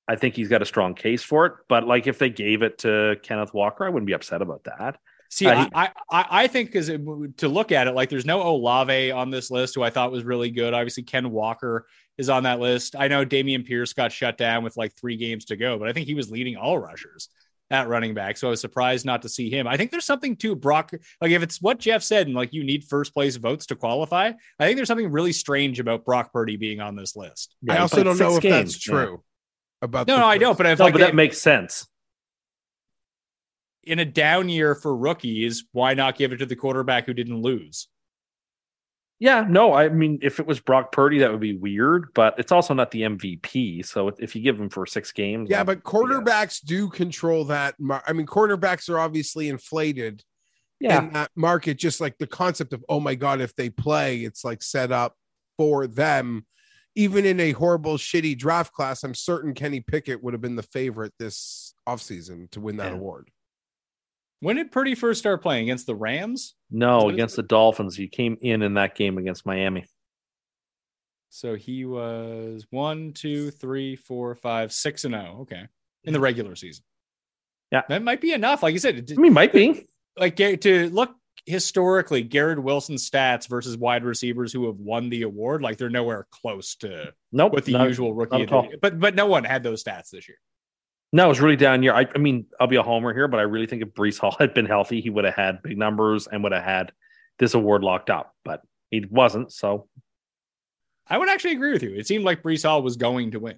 I 0.07 0.15
think 0.15 0.35
he's 0.35 0.47
got 0.47 0.61
a 0.61 0.65
strong 0.65 0.93
case 0.93 1.23
for 1.23 1.45
it. 1.45 1.53
But 1.67 1.85
like 1.85 2.07
if 2.07 2.17
they 2.19 2.29
gave 2.29 2.61
it 2.61 2.79
to 2.79 3.15
Kenneth 3.23 3.53
Walker, 3.53 3.85
I 3.85 3.89
wouldn't 3.89 4.07
be 4.07 4.13
upset 4.13 4.41
about 4.41 4.63
that. 4.65 4.97
See, 5.29 5.45
Uh, 5.47 5.65
he- 5.65 5.71
I, 5.75 5.89
I 6.09 6.25
I 6.43 6.47
think 6.47 6.69
because 6.71 6.88
to 6.88 7.47
look 7.49 7.71
at 7.73 7.88
it, 7.88 7.91
like 7.93 8.09
there's 8.09 8.25
no 8.25 8.41
Olave 8.41 9.11
on 9.11 9.29
this 9.29 9.51
list, 9.51 9.75
who 9.75 9.84
I 9.84 9.89
thought 9.89 10.11
was 10.11 10.23
really 10.23 10.51
good. 10.51 10.73
Obviously, 10.73 11.03
Ken 11.03 11.29
Walker 11.31 11.85
is 12.17 12.29
on 12.29 12.43
that 12.43 12.59
list. 12.59 12.95
I 12.97 13.09
know 13.09 13.25
Dameon 13.25 13.65
Pierce 13.65 13.91
got 13.93 14.11
shut 14.11 14.38
down 14.38 14.63
with 14.63 14.77
like 14.77 14.93
three 14.95 15.17
games 15.17 15.45
to 15.45 15.57
go, 15.57 15.77
but 15.77 15.89
I 15.89 15.93
think 15.93 16.07
he 16.07 16.15
was 16.15 16.31
leading 16.31 16.55
all 16.55 16.79
rushers 16.79 17.27
at 17.69 17.89
running 17.89 18.13
back. 18.13 18.38
So 18.38 18.47
I 18.47 18.51
was 18.51 18.61
surprised 18.61 19.05
not 19.05 19.21
to 19.23 19.29
see 19.29 19.49
him. 19.49 19.67
I 19.67 19.75
think 19.75 19.91
there's 19.91 20.05
something 20.05 20.38
to 20.38 20.55
Brock. 20.55 20.93
Like 21.19 21.31
if 21.31 21.43
it's 21.43 21.61
what 21.61 21.79
Jeff 21.79 22.01
said, 22.01 22.27
and 22.27 22.35
like 22.35 22.53
you 22.53 22.63
need 22.63 22.85
first 22.85 23.13
place 23.13 23.35
votes 23.35 23.65
to 23.65 23.75
qualify, 23.75 24.31
I 24.57 24.65
think 24.65 24.77
there's 24.77 24.88
something 24.88 25.11
really 25.11 25.34
strange 25.34 25.81
about 25.81 26.05
Brock 26.05 26.31
Purdy 26.31 26.55
being 26.55 26.79
on 26.79 26.95
this 26.95 27.17
list. 27.17 27.53
Yeah, 27.61 27.73
I 27.73 27.77
also 27.79 28.01
don't 28.01 28.17
know 28.17 28.38
if 28.38 28.41
games. 28.41 28.71
that's 28.73 28.79
true. 28.79 29.21
About 29.81 30.07
No, 30.07 30.15
the 30.15 30.19
no, 30.21 30.27
I 30.27 30.37
don't. 30.37 30.57
But 30.57 30.65
if 30.67 30.79
No, 30.79 30.85
like 30.85 30.93
but 30.93 30.99
that 30.99 31.15
makes 31.15 31.39
sense. 31.39 31.87
in 33.83 33.99
a 33.99 34.05
down 34.05 34.49
year 34.49 34.75
for 34.75 34.95
rookies, 34.95 35.63
why 35.71 35.93
not 35.93 36.17
give 36.17 36.33
it 36.33 36.37
to 36.37 36.45
the 36.45 36.55
quarterback 36.55 37.05
who 37.05 37.13
didn't 37.13 37.41
lose? 37.41 37.87
Yeah, 39.19 39.45
no, 39.49 39.73
I 39.73 39.89
mean, 39.89 40.19
if 40.21 40.39
it 40.39 40.45
was 40.45 40.59
Brock 40.59 40.91
Purdy, 40.91 41.19
that 41.19 41.31
would 41.31 41.39
be 41.39 41.57
weird, 41.57 42.13
but 42.13 42.35
it's 42.37 42.51
also 42.51 42.75
not 42.75 42.91
the 42.91 43.01
MVP. 43.01 43.83
So 43.83 44.09
if 44.19 44.35
you 44.35 44.43
give 44.43 44.59
him 44.59 44.69
for 44.69 44.85
six 44.85 45.11
games, 45.11 45.49
Yeah, 45.49 45.63
but 45.63 45.83
quarterbacks 45.83 46.63
do 46.63 46.87
control 46.89 47.45
that. 47.45 47.73
Mar- 47.79 48.03
I 48.05 48.13
mean, 48.13 48.27
quarterbacks 48.27 48.89
are 48.89 48.99
obviously 48.99 49.49
inflated 49.49 50.23
yeah, 50.79 50.99
in 50.99 51.13
that 51.13 51.31
market. 51.35 51.79
Just 51.79 51.99
like 51.99 52.15
the 52.19 52.27
concept 52.27 52.73
of, 52.73 52.85
oh 52.89 52.99
my 52.99 53.15
god, 53.15 53.41
if 53.41 53.55
they 53.55 53.71
play, 53.71 54.19
it's 54.19 54.43
like 54.43 54.61
set 54.61 54.91
up 54.91 55.15
for 55.57 55.87
them. 55.87 56.45
Even 56.97 57.25
in 57.27 57.39
a 57.39 57.51
horrible, 57.51 57.95
shitty 57.97 58.35
draft 58.37 58.73
class, 58.73 59.03
I'm 59.03 59.13
certain 59.13 59.53
Kenny 59.53 59.81
Pickett 59.81 60.23
would 60.23 60.33
have 60.33 60.41
been 60.41 60.55
the 60.55 60.63
favorite 60.63 61.13
this 61.19 61.75
offseason 61.87 62.49
to 62.51 62.59
win 62.59 62.77
that 62.77 62.91
Yeah. 62.91 62.97
award. 62.97 63.29
When 64.39 64.55
did 64.55 64.71
Purdy 64.71 64.95
first 64.95 65.19
start 65.19 65.43
playing 65.43 65.63
against 65.65 65.85
the 65.85 65.95
Rams? 65.95 66.55
no, 66.71 66.97
What 66.97 67.09
is 67.09 67.13
against 67.13 67.35
the 67.35 67.43
Dolphins, 67.43 67.95
he 67.95 68.07
came 68.07 68.37
in 68.41 68.63
in 68.63 68.73
that 68.75 68.95
game 68.95 69.17
against 69.19 69.45
Miami. 69.45 69.85
So 71.29 71.55
he 71.55 71.85
was 71.85 72.65
one, 72.71 73.13
two, 73.13 73.51
three, 73.51 73.95
four, 73.95 74.33
five, 74.35 74.71
six, 74.73 75.05
and 75.05 75.13
oh. 75.13 75.39
Okay, 75.41 75.67
in 76.03 76.13
the 76.13 76.19
regular 76.19 76.55
season. 76.55 76.83
Yeah. 77.71 77.83
that 77.89 78.01
might 78.01 78.21
be 78.21 78.31
enough. 78.31 78.63
Like 78.63 78.73
you 78.73 78.79
said, 78.79 78.95
it- 78.97 79.11
I 79.17 79.21
mean, 79.21 79.33
might 79.33 79.51
be. 79.53 79.85
like 80.17 80.35
to 80.37 80.89
look 80.89 81.15
historically, 81.47 82.21
Garrett 82.21 82.61
Wilson's 82.61 83.09
stats 83.09 83.47
versus 83.47 83.77
wide 83.77 84.03
receivers 84.03 84.53
who 84.53 84.67
have 84.67 84.75
won 84.79 85.09
the 85.09 85.23
award, 85.23 85.61
like 85.63 85.77
they're 85.77 85.89
nowhere 85.89 86.27
close 86.29 86.75
to 86.77 87.13
Nope. 87.31 87.53
what 87.53 87.65
the 87.65 87.71
not- 87.73 87.87
usual 87.87 88.13
rookie. 88.13 88.37
not 88.37 88.41
at 88.41 88.51
all. 88.51 88.69
the, 88.69 88.77
but 88.81 88.99
but 88.99 89.15
no 89.15 89.25
one 89.25 89.43
had 89.43 89.63
those 89.63 89.83
stats 89.83 90.09
this 90.11 90.27
year. 90.27 90.37
No, 91.13 91.25
it 91.25 91.29
was 91.29 91.39
really 91.41 91.55
down 91.55 91.83
year. 91.83 91.93
I, 91.93 92.05
I 92.13 92.17
mean, 92.17 92.45
I'll 92.59 92.67
be 92.67 92.75
a 92.75 92.83
homer 92.83 93.13
here, 93.13 93.29
but 93.29 93.39
I 93.39 93.43
really 93.43 93.65
think 93.65 93.81
if 93.81 93.89
Breece 93.89 94.19
Hall 94.19 94.35
had 94.39 94.53
been 94.53 94.65
healthy, 94.65 94.99
he 94.99 95.09
would 95.09 95.23
have 95.23 95.35
had 95.35 95.63
big 95.63 95.77
numbers 95.77 96.27
and 96.27 96.43
would 96.43 96.51
have 96.51 96.63
had 96.65 96.91
this 97.39 97.53
award 97.53 97.81
locked 97.81 98.09
up. 98.09 98.35
But 98.43 98.61
he 98.91 99.05
wasn't, 99.09 99.53
so 99.53 99.87
I 101.07 101.17
would 101.17 101.29
actually 101.29 101.53
agree 101.53 101.71
with 101.71 101.81
you. 101.83 101.95
It 101.95 102.07
seemed 102.07 102.25
like 102.25 102.43
Breece 102.43 102.63
Hall 102.67 102.81
was 102.83 102.97
going 102.97 103.31
to 103.31 103.39
win. 103.39 103.55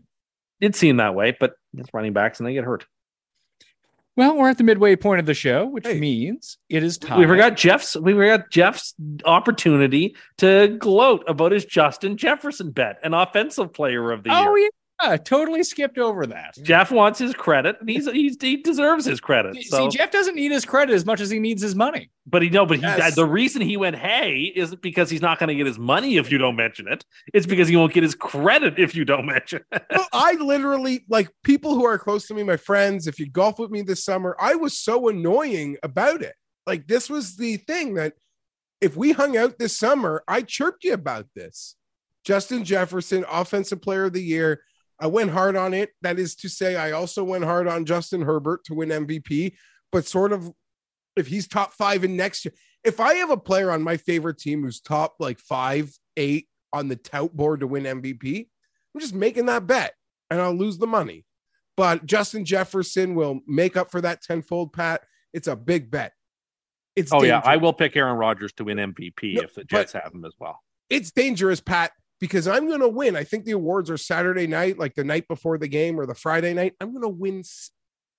it 0.62 0.76
seemed 0.76 1.00
that 1.00 1.16
way. 1.16 1.36
But 1.40 1.54
it's 1.76 1.90
running 1.92 2.14
backs 2.14 2.40
and 2.40 2.46
they 2.48 2.54
get 2.54 2.66
hurt. 2.66 2.86
Well, 4.18 4.36
we're 4.36 4.50
at 4.50 4.58
the 4.58 4.64
midway 4.66 4.96
point 4.98 5.20
of 5.22 5.26
the 5.26 5.34
show, 5.34 5.66
which 5.66 5.88
Hey. 5.88 6.00
means 6.00 6.58
it 6.68 6.84
is 6.84 6.98
time. 6.98 7.20
We 7.20 7.26
forgot 7.28 7.56
Jeff's. 7.56 7.96
We 7.96 8.14
forgot 8.14 8.50
Jeff's 8.50 8.94
opportunity 9.24 10.16
to 10.40 10.76
gloat 10.80 11.24
about 11.28 11.52
his 11.54 11.64
Justin 11.66 12.18
Jefferson 12.18 12.72
bet, 12.72 12.98
an 13.04 13.14
offensive 13.14 13.72
player 13.74 14.12
of 14.12 14.24
the 14.24 14.32
Oh 14.34 14.56
year. 14.56 14.70
Yeah, 15.04 15.18
totally 15.18 15.64
skipped 15.64 15.98
over 15.98 16.26
that. 16.28 16.56
Jeff 16.64 16.92
wants 16.92 17.20
his 17.20 17.34
credit, 17.34 17.78
and 17.80 17.90
he's, 17.90 18.10
he's 18.12 18.38
he 18.42 18.58
deserves 18.58 19.06
his 19.06 19.20
credit. 19.20 19.56
See, 19.56 19.88
Jeff 19.90 20.12
doesn't 20.12 20.36
need 20.36 20.52
his 20.52 20.66
credit 20.66 20.94
as 20.94 21.06
much 21.06 21.22
as 21.22 21.30
he 21.30 21.40
needs 21.40 21.62
his 21.62 21.76
money. 21.76 22.10
but 22.26 22.42
he 22.42 22.50
no, 22.50 22.66
but 22.66 22.78
he 22.78 22.84
Yes. 22.84 23.16
the 23.16 23.26
reason 23.26 23.62
he 23.62 23.78
went 23.78 23.96
hey 23.96 24.52
isn't 24.56 24.82
because 24.82 25.10
he's 25.10 25.22
not 25.22 25.40
going 25.40 25.48
to 25.50 25.56
get 25.56 25.66
his 25.66 25.80
money 25.80 26.18
if 26.18 26.32
you 26.32 26.38
don't 26.38 26.56
mention 26.56 26.88
it. 26.88 27.06
It's 27.34 27.46
because 27.46 27.68
he 27.68 27.76
won't 27.76 27.94
get 27.94 28.04
his 28.04 28.16
credit 28.16 28.78
if 28.78 28.94
you 28.96 29.06
don't 29.06 29.26
mention 29.26 29.62
it. 29.72 29.84
well, 29.90 30.08
I 30.14 30.34
literally 30.34 31.06
like 31.10 31.30
people 31.44 31.76
who 31.76 31.86
are 31.86 31.98
close 31.98 32.28
to 32.28 32.34
me, 32.34 32.44
my 32.44 32.58
friends. 32.58 33.08
If 33.08 33.20
you 33.20 33.30
golf 33.30 33.60
with 33.60 33.72
me 33.72 33.82
this 33.82 34.04
summer, 34.04 34.36
I 34.40 34.56
was 34.56 34.78
so 34.78 35.08
annoying 35.10 35.78
about 35.84 36.22
it. 36.22 36.36
Like 36.68 36.88
this 36.88 37.10
was 37.10 37.36
the 37.38 37.58
thing 37.58 37.96
that 37.96 38.14
if 38.82 38.96
we 38.96 39.12
hung 39.12 39.36
out 39.38 39.58
this 39.60 39.78
summer, 39.78 40.24
I 40.28 40.42
chirped 40.42 40.84
you 40.84 40.94
about 40.94 41.28
this. 41.36 41.76
Justin 42.26 42.64
Jefferson, 42.64 43.26
offensive 43.30 43.82
player 43.82 44.06
of 44.06 44.14
the 44.14 44.22
year. 44.24 44.62
I 45.00 45.08
went 45.08 45.32
hard 45.32 45.56
on 45.56 45.74
it. 45.74 45.92
That 46.02 46.20
is 46.20 46.36
to 46.38 46.50
say, 46.50 46.76
I 46.76 46.92
also 46.92 47.24
went 47.24 47.46
hard 47.46 47.68
on 47.68 47.86
Justin 47.86 48.22
Herbert 48.22 48.66
to 48.66 48.74
win 48.74 48.90
MVP, 48.90 49.54
but 49.92 50.06
sort 50.06 50.34
of 50.34 50.52
if 51.16 51.28
he's 51.28 51.48
top 51.48 51.74
five 51.74 52.04
in 52.04 52.16
next 52.16 52.46
year, 52.46 52.54
if 52.84 53.00
I 53.00 53.16
have 53.16 53.30
a 53.30 53.38
player 53.38 53.72
on 53.72 53.82
my 53.82 53.98
favorite 53.98 54.38
team 54.38 54.64
who's 54.64 54.80
top 54.80 55.16
like 55.20 55.40
five, 55.40 55.92
eight 56.18 56.48
on 56.74 56.88
the 56.88 56.96
tout 56.96 57.36
board 57.36 57.62
to 57.62 57.68
win 57.68 57.84
MVP, 57.84 58.48
I'm 58.94 59.02
just 59.02 59.14
making 59.14 59.46
that 59.48 59.68
bet 59.68 59.94
and 60.30 60.42
I'll 60.42 60.54
lose 60.54 60.78
the 60.78 60.88
money. 60.88 61.26
But 61.78 62.06
Justin 62.06 62.44
Jefferson 62.44 63.16
will 63.16 63.40
make 63.48 63.78
up 63.78 63.92
for 63.92 64.02
that 64.02 64.22
tenfold, 64.22 64.74
Pat. 64.74 65.02
It's 65.34 65.48
a 65.48 65.56
big 65.56 65.90
bet. 65.90 66.14
It's 66.96 67.14
Oh 67.14 67.24
yeah. 67.24 67.42
I 67.44 67.56
will 67.58 67.74
pick 67.74 67.96
Aaron 67.96 68.18
Rodgers 68.18 68.52
to 68.54 68.66
win 68.66 68.78
MVP 68.78 69.36
No, 69.36 69.42
if 69.44 69.56
the 69.56 69.64
Jets 69.64 69.94
have 69.94 70.14
him 70.14 70.26
as 70.26 70.34
well. 70.40 70.60
it's 70.90 71.12
dangerous, 71.12 71.62
Pat, 71.62 71.92
because 72.20 72.48
I'm 72.48 72.68
going 72.68 72.82
to 72.82 72.88
win. 72.88 73.16
I 73.16 73.24
think 73.24 73.46
the 73.46 73.52
awards 73.54 73.90
are 73.90 73.98
Saturday 73.98 74.48
night, 74.48 74.78
like 74.78 74.96
the 74.96 75.04
night 75.04 75.28
before 75.28 75.58
the 75.58 75.68
game 75.68 76.00
or 76.00 76.06
the 76.06 76.16
Friday 76.16 76.54
night. 76.54 76.74
I'm 76.82 76.92
going 76.92 77.04
to 77.04 77.08
win 77.10 77.44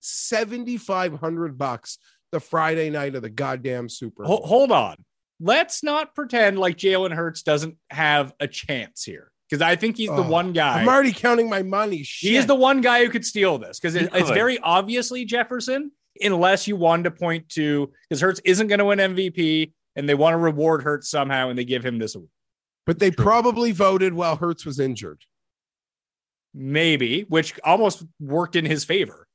seventy 0.01 0.77
five 0.77 1.19
hundred 1.21 1.59
bucks 1.59 1.99
the 2.33 2.41
Friday 2.41 2.91
night 2.91 3.15
of 3.15 3.23
the 3.23 3.31
goddamn 3.31 3.89
Super 3.89 4.25
Bowl. 4.25 4.47
Hold 4.47 4.73
on. 4.73 4.97
Let's 5.41 5.83
not 5.83 6.15
pretend 6.15 6.59
like 6.59 6.77
Jalen 6.77 7.15
Hurts 7.15 7.43
doesn't 7.43 7.77
have 7.91 8.33
a 8.41 8.47
chance 8.47 9.05
here 9.05 9.31
because 9.49 9.63
I 9.63 9.75
think 9.75 9.97
he's 9.97 10.11
the 10.11 10.17
Oh, 10.17 10.29
one 10.29 10.53
guy. 10.53 10.81
I'm 10.83 10.89
already 10.89 11.13
counting 11.13 11.49
my 11.49 11.63
money. 11.63 11.99
He 11.99 12.37
is 12.37 12.47
the 12.47 12.55
one 12.55 12.81
guy 12.83 13.03
who 13.05 13.11
could 13.11 13.25
steal 13.25 13.59
this 13.59 13.81
because 13.81 13.95
it, 13.95 14.11
it's 14.15 14.29
very 14.31 14.59
obviously 14.59 15.25
Jefferson, 15.25 15.93
unless 16.23 16.69
you 16.69 16.77
wanted 16.77 17.05
to 17.05 17.11
point 17.13 17.49
to 17.51 17.91
because 18.09 18.21
Hurts 18.21 18.41
isn't 18.45 18.67
going 18.69 18.81
to 18.81 18.85
win 18.85 18.99
MVP 18.99 19.73
and 19.97 20.09
they 20.09 20.15
want 20.15 20.35
to 20.35 20.39
reward 20.39 20.83
Hurts 20.83 21.11
somehow 21.11 21.49
and 21.49 21.59
they 21.59 21.65
give 21.65 21.85
him 21.85 21.99
this 21.99 22.15
award. 22.15 22.29
But 22.87 22.99
they 22.99 23.11
probably 23.11 23.73
voted 23.73 24.15
while 24.15 24.37
Hurts 24.37 24.65
was 24.65 24.81
injured. 24.81 25.25
maybe, 26.53 27.23
which 27.29 27.59
almost 27.63 28.05
worked 28.19 28.57
in 28.57 28.65
his 28.65 28.85
favor. 28.85 29.29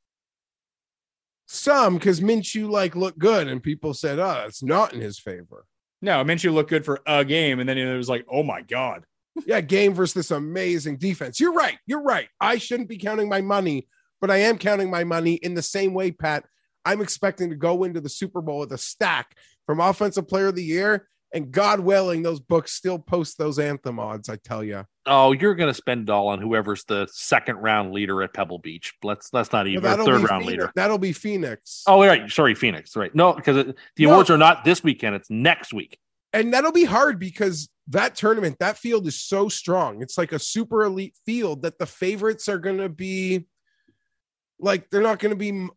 Some 1.48 1.94
because 1.96 2.20
Minshew 2.22 2.70
like 2.70 2.96
looked 2.96 3.20
good, 3.20 3.48
and 3.48 3.62
people 3.64 3.94
said, 3.94 4.20
"Oh, 4.20 4.44
it's 4.48 4.64
not 4.64 4.94
in 4.94 5.00
his 5.02 5.20
favor." 5.20 5.66
No, 6.02 6.24
Minshew 6.24 6.54
looked 6.54 6.70
good 6.70 6.84
for 6.86 7.00
a 7.06 7.24
game, 7.24 7.60
and 7.60 7.70
then 7.70 7.78
it 7.78 7.96
was 7.96 8.10
like, 8.10 8.26
oh 8.30 8.44
my 8.44 8.62
god. 8.62 9.06
yeah, 9.46 9.62
game 9.62 9.94
versus 9.94 10.14
this 10.14 10.32
amazing 10.32 10.98
defense. 10.98 11.40
You're 11.40 11.54
right. 11.54 11.78
You're 11.86 12.04
right. 12.04 12.28
I 12.40 12.58
shouldn't 12.58 12.90
be 12.90 12.98
counting 12.98 13.28
my 13.30 13.42
money, 13.42 13.88
but 14.22 14.30
I 14.32 14.38
am 14.38 14.58
counting 14.58 14.90
my 14.90 15.04
money 15.04 15.36
in 15.36 15.54
the 15.56 15.62
same 15.62 15.94
way, 15.94 16.12
Pat. 16.12 16.46
I'm 16.84 17.02
expecting 17.02 17.50
to 17.50 17.56
go 17.56 17.84
into 17.84 18.02
the 18.02 18.10
Super 18.10 18.42
Bowl 18.42 18.60
with 18.60 18.72
a 18.72 18.78
stack 18.78 19.36
from 19.66 19.80
Offensive 19.80 20.28
Player 20.28 20.48
of 20.48 20.56
the 20.56 20.64
Year, 20.64 21.08
and 21.36 21.52
God 21.52 21.80
willing, 21.82 22.24
those 22.24 22.40
books 22.40 22.72
still 22.72 22.98
post 22.98 23.38
those 23.38 23.60
anthem 23.60 24.00
odds. 24.00 24.30
I 24.30 24.38
tell 24.38 24.64
you. 24.64 24.84
Oh, 25.06 25.34
you're 25.34 25.54
going 25.54 25.70
to 25.70 25.74
spend 25.74 26.10
it 26.10 26.12
all 26.12 26.30
on 26.30 26.40
whoever's 26.42 26.84
the 26.86 27.08
second 27.12 27.58
round 27.58 27.92
leader 27.92 28.24
at 28.24 28.34
Pebble 28.34 28.58
Beach. 28.58 28.94
Let's 29.04 29.32
let's 29.34 29.52
not 29.52 29.68
even 29.68 29.84
Well, 29.84 29.98
third 29.98 30.22
round 30.22 30.44
Phoenix- 30.44 30.48
leader. 30.48 30.72
That'll 30.76 30.98
be 30.98 31.14
Phoenix. 31.14 31.84
Oh, 31.86 32.04
right. 32.04 32.28
Sorry, 32.32 32.56
Phoenix. 32.56 32.96
Right. 32.96 33.14
No, 33.14 33.34
because 33.34 33.66
the 33.66 33.76
No. 34.06 34.14
awards 34.14 34.32
are 34.32 34.38
not 34.38 34.64
this 34.66 34.84
weekend. 34.84 35.16
It's 35.16 35.30
next 35.30 35.74
week. 35.74 36.00
and 36.34 36.54
that'll 36.54 36.72
be 36.74 36.84
hard 36.86 37.18
because 37.20 37.70
that 37.88 38.16
tournament, 38.16 38.58
that 38.60 38.78
field 38.78 39.06
is 39.08 39.18
so 39.22 39.48
strong. 39.48 40.02
It's 40.02 40.18
like 40.18 40.32
a 40.34 40.40
super 40.40 40.84
elite 40.84 41.16
field 41.26 41.62
that 41.62 41.78
the 41.80 41.86
favorites 41.86 42.50
are 42.50 42.58
going 42.58 42.80
to 42.80 42.90
be 42.90 43.46
like 44.60 44.90
they're 44.90 45.02
not 45.02 45.20
going 45.20 45.30
to 45.30 45.36
be 45.38 45.68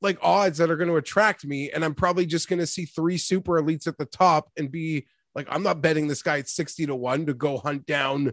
like 0.00 0.18
odds 0.22 0.58
that 0.58 0.70
are 0.70 0.76
going 0.76 0.88
to 0.90 0.96
attract 0.96 1.44
me. 1.44 1.70
And 1.70 1.84
I'm 1.84 1.94
probably 1.94 2.26
just 2.26 2.48
going 2.48 2.60
to 2.60 2.66
see 2.66 2.84
three 2.84 3.18
super 3.18 3.60
elites 3.60 3.86
at 3.86 3.98
the 3.98 4.04
top 4.04 4.50
and 4.56 4.70
be 4.70 5.06
like, 5.34 5.48
I'm 5.50 5.62
not 5.62 5.82
betting 5.82 6.08
this 6.08 6.22
guy 6.22 6.38
at 6.38 6.48
60 6.48 6.86
to 6.86 6.94
one 6.94 7.26
to 7.26 7.34
go 7.34 7.58
hunt 7.58 7.86
down 7.86 8.32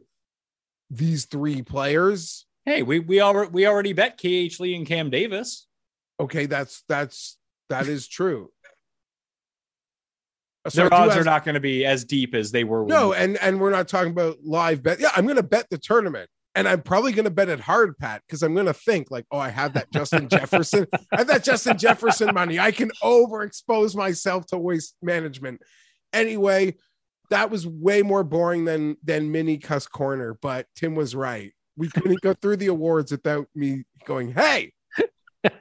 these 0.89 1.25
three 1.25 1.61
players. 1.61 2.45
Hey, 2.65 2.81
we 2.81 2.99
we 2.99 3.21
already 3.21 3.51
we 3.51 3.67
already 3.67 3.93
bet 3.93 4.17
KH 4.17 4.59
Lee 4.59 4.75
and 4.75 4.87
Cam 4.87 5.09
Davis. 5.09 5.67
Okay, 6.19 6.47
that's 6.47 6.83
that's 6.87 7.37
that 7.69 7.87
is 7.87 8.07
true. 8.07 8.49
Uh, 10.65 10.69
so 10.71 10.81
Their 10.81 10.93
odds 10.93 11.13
have- 11.13 11.21
are 11.21 11.25
not 11.25 11.45
going 11.45 11.53
to 11.55 11.61
be 11.61 11.85
as 11.85 12.03
deep 12.05 12.33
as 12.33 12.51
they 12.51 12.63
were. 12.63 12.85
No, 12.85 13.13
and 13.13 13.37
and 13.37 13.59
we're 13.59 13.69
not 13.71 13.87
talking 13.87 14.11
about 14.11 14.37
live 14.43 14.81
bet. 14.81 14.99
Yeah, 14.99 15.09
I'm 15.15 15.25
going 15.25 15.37
to 15.37 15.43
bet 15.43 15.69
the 15.69 15.77
tournament, 15.77 16.29
and 16.55 16.67
I'm 16.67 16.81
probably 16.81 17.11
going 17.11 17.25
to 17.25 17.31
bet 17.31 17.49
it 17.49 17.59
hard, 17.59 17.97
Pat, 17.97 18.23
because 18.25 18.41
I'm 18.41 18.53
going 18.53 18.65
to 18.65 18.73
think 18.73 19.11
like, 19.11 19.25
oh, 19.29 19.37
I 19.37 19.49
have 19.49 19.73
that 19.73 19.91
Justin 19.91 20.29
Jefferson, 20.29 20.87
I 21.11 21.17
have 21.17 21.27
that 21.27 21.43
Justin 21.43 21.77
Jefferson 21.77 22.33
money. 22.33 22.59
I 22.59 22.71
can 22.71 22.91
overexpose 23.03 23.95
myself 23.95 24.45
to 24.47 24.57
waste 24.57 24.95
management. 25.01 25.61
Anyway, 26.13 26.75
that 27.29 27.51
was 27.51 27.67
way 27.67 28.01
more 28.01 28.23
boring 28.23 28.65
than 28.65 28.95
than 29.03 29.31
mini 29.31 29.57
cuss 29.57 29.85
corner, 29.85 30.37
but 30.41 30.67
Tim 30.75 30.95
was 30.95 31.15
right. 31.15 31.51
We 31.75 31.89
couldn't 31.89 32.21
go 32.21 32.33
through 32.33 32.57
the 32.57 32.67
awards 32.67 33.11
without 33.11 33.47
me 33.53 33.83
going, 34.05 34.31
hey, 34.31 34.71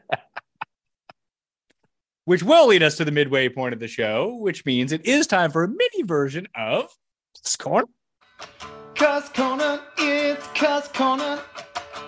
which 2.24 2.42
will 2.42 2.68
lead 2.68 2.82
us 2.84 2.96
to 2.98 3.04
the 3.04 3.10
midway 3.10 3.48
point 3.48 3.74
of 3.74 3.80
the 3.80 3.88
show, 3.88 4.36
which 4.36 4.64
means 4.64 4.92
it 4.92 5.04
is 5.04 5.26
time 5.26 5.50
for 5.50 5.64
a 5.64 5.68
mini 5.68 6.04
version 6.04 6.46
of 6.54 6.86
Scorn. 7.42 7.86
Cuss 8.94 9.28
Corner, 9.30 9.80
it's 10.34 10.48
Cuss 10.48 10.88
Corner. 10.88 11.38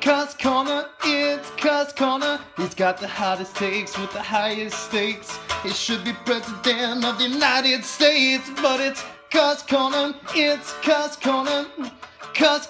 Cuss 0.01 0.35
Corner, 0.35 0.86
it's 1.05 1.48
Cuss 1.51 1.93
Corner. 1.93 2.40
He's 2.57 2.74
got 2.74 2.98
the 2.98 3.07
hottest 3.07 3.55
takes 3.55 3.97
with 3.97 4.12
the 4.12 4.23
highest 4.23 4.89
stakes. 4.89 5.39
He 5.62 5.70
should 5.70 6.03
be 6.03 6.12
president 6.24 7.05
of 7.05 7.19
the 7.19 7.28
United 7.28 7.85
States, 7.85 8.51
but 8.61 8.81
it's 8.81 9.05
Cuss 9.31 9.62
Corner, 9.62 10.12
it's 10.35 10.73
Cuss 10.82 11.15
Corner. 11.16 11.66
Cuss 12.35 12.69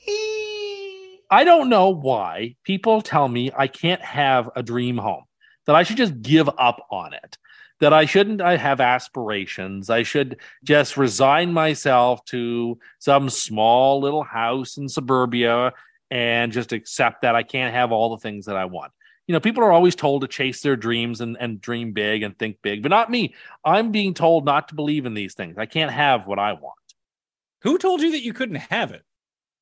hee. 0.00 1.20
I 1.30 1.44
don't 1.44 1.68
know 1.68 1.90
why 1.90 2.56
people 2.64 3.02
tell 3.02 3.28
me 3.28 3.52
I 3.56 3.68
can't 3.68 4.02
have 4.02 4.50
a 4.56 4.64
dream 4.64 4.98
home, 4.98 5.24
that 5.66 5.76
I 5.76 5.84
should 5.84 5.96
just 5.96 6.20
give 6.22 6.50
up 6.58 6.86
on 6.90 7.14
it, 7.14 7.38
that 7.80 7.92
I 7.92 8.04
shouldn't 8.04 8.40
I 8.40 8.56
have 8.56 8.80
aspirations. 8.80 9.90
I 9.90 10.02
should 10.02 10.38
just 10.62 10.96
resign 10.96 11.52
myself 11.52 12.24
to 12.26 12.78
some 12.98 13.28
small 13.28 14.00
little 14.00 14.22
house 14.22 14.76
in 14.76 14.88
suburbia 14.88 15.72
and 16.10 16.52
just 16.52 16.72
accept 16.72 17.22
that 17.22 17.34
I 17.34 17.42
can't 17.42 17.74
have 17.74 17.92
all 17.92 18.10
the 18.10 18.20
things 18.20 18.46
that 18.46 18.56
I 18.56 18.66
want. 18.66 18.92
You 19.26 19.32
know, 19.32 19.40
people 19.40 19.64
are 19.64 19.72
always 19.72 19.96
told 19.96 20.20
to 20.22 20.28
chase 20.28 20.60
their 20.60 20.76
dreams 20.76 21.20
and, 21.20 21.36
and 21.40 21.60
dream 21.60 21.92
big 21.92 22.22
and 22.22 22.38
think 22.38 22.58
big, 22.62 22.82
but 22.82 22.90
not 22.90 23.10
me. 23.10 23.34
I'm 23.64 23.90
being 23.90 24.12
told 24.14 24.44
not 24.44 24.68
to 24.68 24.74
believe 24.74 25.06
in 25.06 25.14
these 25.14 25.34
things. 25.34 25.56
I 25.56 25.66
can't 25.66 25.90
have 25.90 26.26
what 26.26 26.38
I 26.38 26.52
want. 26.52 26.74
Who 27.62 27.78
told 27.78 28.02
you 28.02 28.12
that 28.12 28.22
you 28.22 28.34
couldn't 28.34 28.56
have 28.56 28.92
it? 28.92 29.02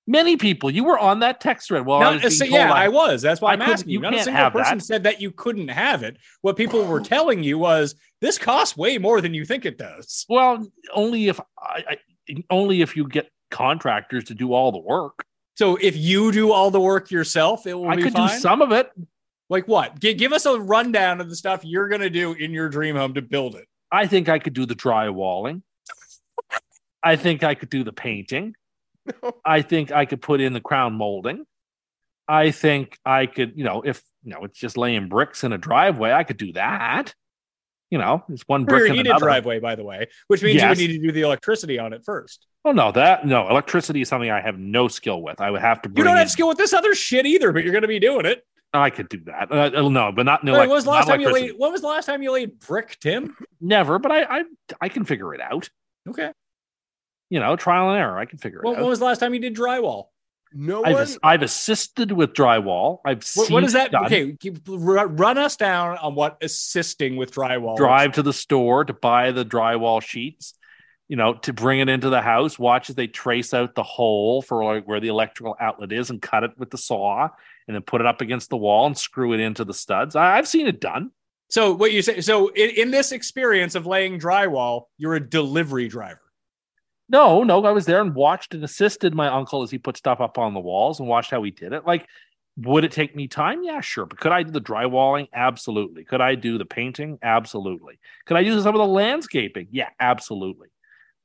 Many 0.06 0.36
people, 0.36 0.68
you 0.70 0.82
were 0.84 0.98
on 0.98 1.20
that 1.20 1.40
text 1.40 1.68
thread. 1.68 1.86
Well, 1.86 2.02
I 2.02 2.28
so- 2.28 2.44
yeah, 2.44 2.72
I- 2.72 2.84
I 2.84 2.88
was. 2.88 3.22
That's 3.22 3.40
why 3.40 3.52
I'm 3.52 3.62
asking 3.62 3.90
you. 3.90 3.98
you 3.98 4.02
Not 4.02 4.14
a 4.14 4.22
single 4.24 4.50
person 4.50 4.78
that. 4.78 4.84
said 4.84 5.02
that 5.04 5.20
you 5.20 5.30
couldn't 5.30 5.68
have 5.68 6.02
it. 6.02 6.16
What 6.40 6.56
people 6.56 6.84
were 6.84 7.00
telling 7.14 7.42
you 7.44 7.56
was 7.58 7.94
this 8.20 8.36
costs 8.36 8.76
way 8.76 8.98
more 8.98 9.20
than 9.20 9.32
you 9.32 9.44
think 9.44 9.64
it 9.64 9.78
does. 9.78 10.26
Well, 10.28 10.66
only 10.92 11.28
if 11.28 11.38
I, 11.58 11.84
I 11.88 11.96
only 12.50 12.80
if 12.82 12.96
you 12.96 13.06
get 13.06 13.28
contractors 13.50 14.24
to 14.24 14.34
do 14.34 14.52
all 14.52 14.72
the 14.72 14.80
work. 14.80 15.24
So 15.56 15.76
if 15.76 15.96
you 15.96 16.32
do 16.32 16.50
all 16.50 16.70
the 16.72 16.80
work 16.80 17.10
yourself, 17.10 17.66
it 17.66 17.74
will 17.74 17.88
I 17.90 17.96
be 17.96 18.02
could 18.02 18.12
fine. 18.14 18.28
do 18.28 18.34
some 18.40 18.60
of 18.62 18.72
it. 18.72 18.90
Like 19.50 19.68
what? 19.68 20.00
G- 20.00 20.14
give 20.14 20.32
us 20.32 20.46
a 20.46 20.58
rundown 20.58 21.20
of 21.20 21.28
the 21.28 21.36
stuff 21.36 21.60
you're 21.64 21.88
going 21.88 22.00
to 22.00 22.10
do 22.10 22.32
in 22.32 22.52
your 22.52 22.68
dream 22.70 22.96
home 22.96 23.14
to 23.14 23.22
build 23.22 23.54
it. 23.54 23.66
I 23.92 24.06
think 24.06 24.28
I 24.28 24.38
could 24.38 24.54
do 24.54 24.64
the 24.66 24.74
drywalling. 24.74 25.62
I 27.02 27.16
think 27.16 27.44
I 27.44 27.54
could 27.54 27.68
do 27.70 27.84
the 27.84 27.92
painting. 27.92 28.54
I 29.44 29.62
think 29.62 29.92
I 29.92 30.04
could 30.04 30.22
put 30.22 30.40
in 30.40 30.52
the 30.52 30.60
crown 30.60 30.94
molding. 30.94 31.44
I 32.28 32.50
think 32.50 32.98
I 33.04 33.26
could, 33.26 33.54
you 33.56 33.64
know, 33.64 33.82
if 33.82 34.02
you 34.22 34.32
know 34.32 34.44
it's 34.44 34.58
just 34.58 34.76
laying 34.76 35.08
bricks 35.08 35.44
in 35.44 35.52
a 35.52 35.58
driveway, 35.58 36.12
I 36.12 36.24
could 36.24 36.36
do 36.36 36.52
that. 36.54 37.14
You 37.90 37.98
know, 37.98 38.24
it's 38.30 38.42
one 38.46 38.64
brick 38.64 38.90
in 38.90 39.00
another. 39.00 39.26
driveway, 39.26 39.60
by 39.60 39.74
the 39.74 39.84
way, 39.84 40.08
which 40.28 40.42
means 40.42 40.62
you 40.62 40.68
would 40.68 40.78
need 40.78 40.92
to 40.92 40.98
do 40.98 41.12
the 41.12 41.22
electricity 41.22 41.78
on 41.78 41.92
it 41.92 42.02
first. 42.04 42.46
Oh 42.64 42.72
no, 42.72 42.90
that 42.92 43.26
no 43.26 43.50
electricity 43.50 44.00
is 44.00 44.08
something 44.08 44.30
I 44.30 44.40
have 44.40 44.58
no 44.58 44.88
skill 44.88 45.20
with. 45.20 45.40
I 45.40 45.50
would 45.50 45.60
have 45.60 45.82
to. 45.82 45.90
You 45.90 46.04
don't 46.04 46.12
in- 46.12 46.18
have 46.18 46.30
skill 46.30 46.48
with 46.48 46.58
this 46.58 46.72
other 46.72 46.94
shit 46.94 47.26
either, 47.26 47.52
but 47.52 47.64
you're 47.64 47.72
going 47.72 47.82
to 47.82 47.88
be 47.88 47.98
doing 47.98 48.24
it. 48.24 48.44
I 48.72 48.88
could 48.88 49.08
do 49.10 49.20
that. 49.26 49.52
Uh, 49.52 49.70
uh, 49.74 49.88
no, 49.88 50.12
but 50.12 50.24
not 50.24 50.42
no. 50.44 50.52
Wait, 50.52 50.60
like, 50.60 50.68
when 50.68 50.76
was 50.76 50.84
the 50.84 50.90
last 50.90 51.08
time 51.08 51.20
you 51.20 51.30
laid? 51.30 51.52
When 51.58 51.72
was 51.72 51.82
the 51.82 51.88
last 51.88 52.06
time 52.06 52.22
you 52.22 52.32
laid 52.32 52.58
brick, 52.60 52.96
Tim? 53.00 53.36
Never, 53.60 53.98
but 53.98 54.10
I, 54.10 54.38
I 54.38 54.44
I 54.80 54.88
can 54.88 55.04
figure 55.04 55.34
it 55.34 55.40
out. 55.40 55.68
Okay. 56.08 56.32
You 57.32 57.40
know, 57.40 57.56
trial 57.56 57.88
and 57.88 57.98
error. 57.98 58.18
I 58.18 58.26
can 58.26 58.36
figure 58.38 58.60
it 58.62 58.68
out. 58.68 58.76
when 58.76 58.84
was 58.86 58.98
the 58.98 59.06
last 59.06 59.18
time 59.20 59.32
you 59.32 59.40
did 59.40 59.56
drywall? 59.56 60.08
no 60.52 60.84
I've, 60.84 60.92
one. 60.92 61.02
ass- 61.02 61.18
I've 61.22 61.40
assisted 61.40 62.12
with 62.12 62.34
drywall. 62.34 62.98
I've 63.06 63.24
What, 63.34 63.46
seen 63.46 63.54
what 63.54 63.64
is 63.64 63.72
that? 63.72 63.90
done. 63.90 64.04
Okay, 64.04 64.36
keep, 64.38 64.58
run 64.68 65.38
us 65.38 65.56
down 65.56 65.96
on 65.96 66.14
what 66.14 66.36
assisting 66.42 67.16
with 67.16 67.32
drywall. 67.32 67.72
is. 67.72 67.78
Drive 67.78 68.12
to 68.12 68.22
the 68.22 68.34
store 68.34 68.84
to 68.84 68.92
buy 68.92 69.32
the 69.32 69.46
drywall 69.46 70.02
sheets. 70.02 70.52
You 71.08 71.16
know, 71.16 71.34
to 71.34 71.52
bring 71.54 71.80
it 71.80 71.88
into 71.88 72.10
the 72.10 72.20
house. 72.22 72.58
Watch 72.58 72.90
as 72.90 72.96
they 72.96 73.06
trace 73.06 73.52
out 73.54 73.74
the 73.74 73.82
hole 73.82 74.42
for 74.42 74.62
like 74.64 74.86
where 74.86 75.00
the 75.00 75.08
electrical 75.08 75.56
outlet 75.58 75.90
is, 75.92 76.10
and 76.10 76.20
cut 76.20 76.44
it 76.44 76.52
with 76.58 76.70
the 76.70 76.78
saw, 76.78 77.28
and 77.66 77.74
then 77.74 77.82
put 77.82 78.00
it 78.02 78.06
up 78.06 78.20
against 78.20 78.50
the 78.50 78.56
wall 78.58 78.86
and 78.86 78.96
screw 78.96 79.32
it 79.32 79.40
into 79.40 79.64
the 79.64 79.74
studs. 79.74 80.16
I, 80.16 80.36
I've 80.38 80.48
seen 80.48 80.66
it 80.66 80.80
done. 80.80 81.10
So 81.50 81.72
what 81.74 81.92
you 81.92 82.00
say? 82.02 82.20
So 82.22 82.48
in, 82.48 82.70
in 82.70 82.90
this 82.90 83.12
experience 83.12 83.74
of 83.74 83.86
laying 83.86 84.18
drywall, 84.18 84.84
you're 84.98 85.14
a 85.14 85.20
delivery 85.38 85.88
driver. 85.88 86.21
No, 87.12 87.44
no, 87.44 87.62
I 87.64 87.72
was 87.72 87.84
there 87.84 88.00
and 88.00 88.14
watched 88.14 88.54
and 88.54 88.64
assisted 88.64 89.14
my 89.14 89.28
uncle 89.28 89.62
as 89.62 89.70
he 89.70 89.76
put 89.76 89.98
stuff 89.98 90.20
up 90.20 90.38
on 90.38 90.54
the 90.54 90.60
walls 90.60 90.98
and 90.98 91.08
watched 91.08 91.30
how 91.30 91.42
he 91.42 91.50
did 91.50 91.74
it. 91.74 91.86
Like, 91.86 92.08
would 92.56 92.84
it 92.84 92.92
take 92.92 93.14
me 93.14 93.28
time? 93.28 93.62
Yeah, 93.62 93.82
sure. 93.82 94.06
But 94.06 94.18
could 94.18 94.32
I 94.32 94.42
do 94.42 94.50
the 94.50 94.60
drywalling? 94.60 95.28
Absolutely. 95.32 96.04
Could 96.04 96.22
I 96.22 96.34
do 96.34 96.56
the 96.56 96.64
painting? 96.64 97.18
Absolutely. 97.22 97.98
Could 98.24 98.38
I 98.38 98.42
do 98.42 98.58
some 98.60 98.74
of 98.74 98.78
the 98.78 98.86
landscaping? 98.86 99.68
Yeah, 99.70 99.90
absolutely. 100.00 100.68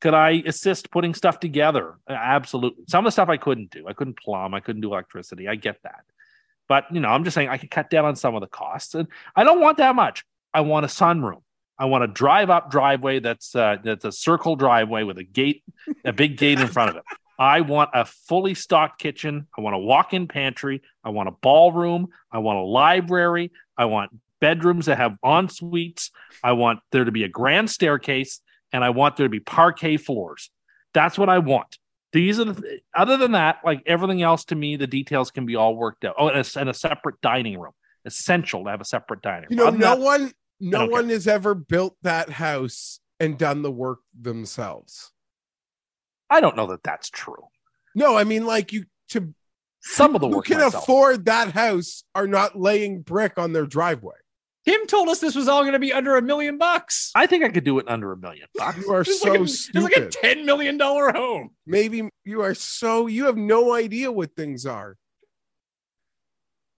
Could 0.01 0.14
I 0.14 0.43
assist 0.45 0.91
putting 0.91 1.14
stuff 1.14 1.39
together? 1.39 1.95
Absolutely. 2.07 2.84
Some 2.88 3.05
of 3.05 3.07
the 3.07 3.11
stuff 3.14 3.30
I 3.30 3.38
couldn't 3.38 3.72
do. 3.72 3.88
I 3.88 3.93
couldn't 3.93 4.19
plumb. 4.19 4.53
I 4.53 4.59
couldn't 4.59 4.81
do 4.81 4.91
electricity. 4.93 5.47
I 5.47 5.55
get 5.55 5.81
that. 5.84 6.03
But, 6.68 6.85
you 6.91 6.99
know, 6.99 7.09
I'm 7.09 7.23
just 7.23 7.34
saying 7.34 7.49
I 7.49 7.57
could 7.57 7.72
cut 7.72 7.89
down 7.89 8.03
on 8.05 8.18
some 8.18 8.35
of 8.35 8.41
the 8.41 8.47
costs. 8.47 8.93
And 8.93 9.07
I 9.35 9.45
don't 9.45 9.61
want 9.61 9.77
that 9.77 9.95
much. 9.95 10.26
I 10.53 10.61
want 10.61 10.85
a 10.85 10.89
sunroom. 10.89 11.41
I 11.80 11.86
want 11.86 12.04
a 12.04 12.08
drive 12.08 12.49
up 12.49 12.72
driveway 12.72 13.20
that's 13.20 13.56
uh, 13.56 13.78
that's 13.84 14.06
a 14.06 14.12
circle 14.12 14.56
driveway 14.56 15.04
with 15.04 15.18
a 15.18 15.24
gate, 15.24 15.64
a 16.04 16.14
big 16.14 16.38
gate 16.38 16.60
in 16.60 16.68
front 16.68 16.90
of 16.91 16.95
it. 16.98 17.04
I 17.40 17.62
want 17.62 17.91
a 17.94 18.04
fully 18.06 18.56
stocked 18.56 18.99
kitchen. 18.99 19.48
I 19.56 19.62
want 19.62 19.76
a 19.76 19.80
walk-in 19.80 20.28
pantry. 20.28 20.82
I 21.04 21.10
want 21.10 21.30
a 21.30 21.34
ballroom. 21.34 22.08
I 22.32 22.40
want 22.40 22.58
a 22.58 22.64
library. 22.64 23.52
I 23.78 23.86
want 23.86 24.10
bedrooms 24.41 24.88
that 24.88 24.98
have 24.98 25.18
en 25.24 25.49
suites. 25.49 26.10
I 26.44 26.54
want 26.54 26.80
there 26.91 27.06
to 27.06 27.12
be 27.12 27.24
a 27.24 27.30
grand 27.30 27.70
staircase, 27.70 28.41
and 28.74 28.84
I 28.84 28.90
want 28.90 29.18
there 29.18 29.28
to 29.28 29.32
be 29.32 29.40
parquet 29.40 29.98
floors. 29.98 30.49
That's 30.94 31.18
what 31.18 31.30
I 31.30 31.38
want. 31.40 31.78
These 32.12 32.40
are 32.40 32.45
the 32.45 32.60
th- 32.60 32.82
other 32.95 33.18
than 33.18 33.34
that, 33.34 33.58
like 33.64 33.84
everything 33.86 34.24
else 34.24 34.45
to 34.45 34.56
me, 34.56 34.76
the 34.78 34.88
details 34.88 35.30
can 35.30 35.45
be 35.45 35.56
all 35.56 35.76
worked 35.76 36.06
out. 36.06 36.16
Oh, 36.18 36.30
and 36.30 36.40
a, 36.44 36.60
and 36.60 36.70
a 36.70 36.74
separate 36.74 37.22
dining 37.22 37.60
room. 37.60 37.74
Essential 38.06 38.64
to 38.64 38.70
have 38.72 38.82
a 38.82 38.86
separate 38.86 39.22
dining 39.22 39.49
room. 39.49 39.52
You 39.52 39.58
know, 39.58 39.68
Other 39.68 39.78
no 39.78 39.95
that- 39.95 39.99
one, 39.99 40.32
no 40.59 40.79
don't 40.79 40.91
one 40.91 41.09
has 41.09 41.27
ever 41.27 41.53
built 41.55 41.95
that 42.03 42.29
house 42.29 42.99
and 43.19 43.38
done 43.38 43.61
the 43.61 43.71
work 43.71 43.99
themselves. 44.19 45.11
I 46.29 46.41
don't 46.41 46.55
know 46.55 46.67
that 46.67 46.84
that's 46.84 47.09
true. 47.09 47.47
No, 47.95 48.15
I 48.17 48.23
mean 48.23 48.45
like 48.45 48.73
you 48.73 48.85
to 49.09 49.34
Some 49.81 50.15
of 50.15 50.21
the 50.21 50.27
Who 50.27 50.38
work 50.38 50.45
can 50.45 50.57
myself. 50.59 50.84
afford 50.84 51.25
that 51.25 51.51
house 51.51 52.03
are 52.13 52.27
not 52.27 52.59
laying 52.59 53.01
brick 53.01 53.38
on 53.38 53.53
their 53.53 53.65
driveway. 53.65 54.15
Tim 54.65 54.85
told 54.85 55.07
us 55.07 55.19
this 55.19 55.34
was 55.35 55.47
all 55.47 55.61
going 55.61 55.73
to 55.73 55.79
be 55.79 55.93
under 55.93 56.17
a 56.17 56.21
million 56.21 56.57
bucks. 56.57 57.11
I 57.15 57.25
think 57.25 57.45
I 57.45 57.49
could 57.49 57.63
do 57.63 57.79
it 57.79 57.85
under 57.88 58.11
a 58.11 58.17
million 58.17 58.47
bucks. 58.53 58.77
You 58.79 58.91
are 58.91 59.01
It's 59.01 59.21
so 59.21 59.29
like 59.31 59.39
a, 59.39 59.43
it's 59.43 59.73
like 59.75 59.95
a 59.95 60.07
ten 60.09 60.45
million 60.45 60.77
dollar 60.77 61.13
home. 61.13 61.51
Maybe 61.65 62.09
you 62.25 62.41
are 62.41 62.53
so 62.53 63.07
you 63.07 63.27
have 63.27 63.38
no 63.38 63.73
idea 63.73 64.11
what 64.11 64.35
things 64.35 64.65
are. 64.65 64.97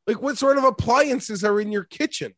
Like 0.06 0.22
what 0.22 0.38
sort 0.38 0.58
of 0.60 0.64
appliances 0.66 1.44
are 1.44 1.60
in 1.60 1.72
your 1.72 1.84
kitchen? 1.84 2.36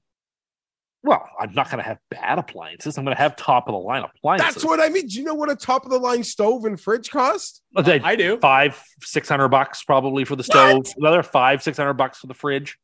Well, 1.04 1.28
I'm 1.40 1.54
not 1.54 1.72
going 1.72 1.82
to 1.82 1.88
have 1.88 1.98
bad 2.12 2.38
appliances. 2.38 2.98
I'm 2.98 3.04
going 3.04 3.16
to 3.16 3.22
have 3.22 3.36
top 3.36 3.68
of 3.68 3.74
the 3.74 3.80
line 3.80 4.04
appliances. 4.04 4.56
That's 4.56 4.66
what 4.66 4.80
I 4.80 4.90
mean. 4.90 5.08
Do 5.08 5.18
you 5.18 5.24
know 5.24 5.34
what 5.34 5.50
a 5.50 5.56
top 5.56 5.84
of 5.84 5.90
the 5.92 5.98
line 5.98 6.24
stove 6.24 6.66
and 6.66 6.80
fridge 6.80 7.10
cost? 7.10 7.64
But 7.74 7.90
I 7.90 8.16
do. 8.16 8.38
five, 8.38 8.82
six 9.02 9.28
hundred 9.28 9.50
bucks 9.50 9.84
probably 9.84 10.26
for 10.26 10.36
the 10.36 10.44
stove. 10.44 10.86
Another 10.98 11.24
five, 11.24 11.64
six 11.64 11.78
hundred 11.78 11.96
bucks 11.96 12.20
for 12.20 12.28
the 12.28 12.36
fridge. 12.36 12.78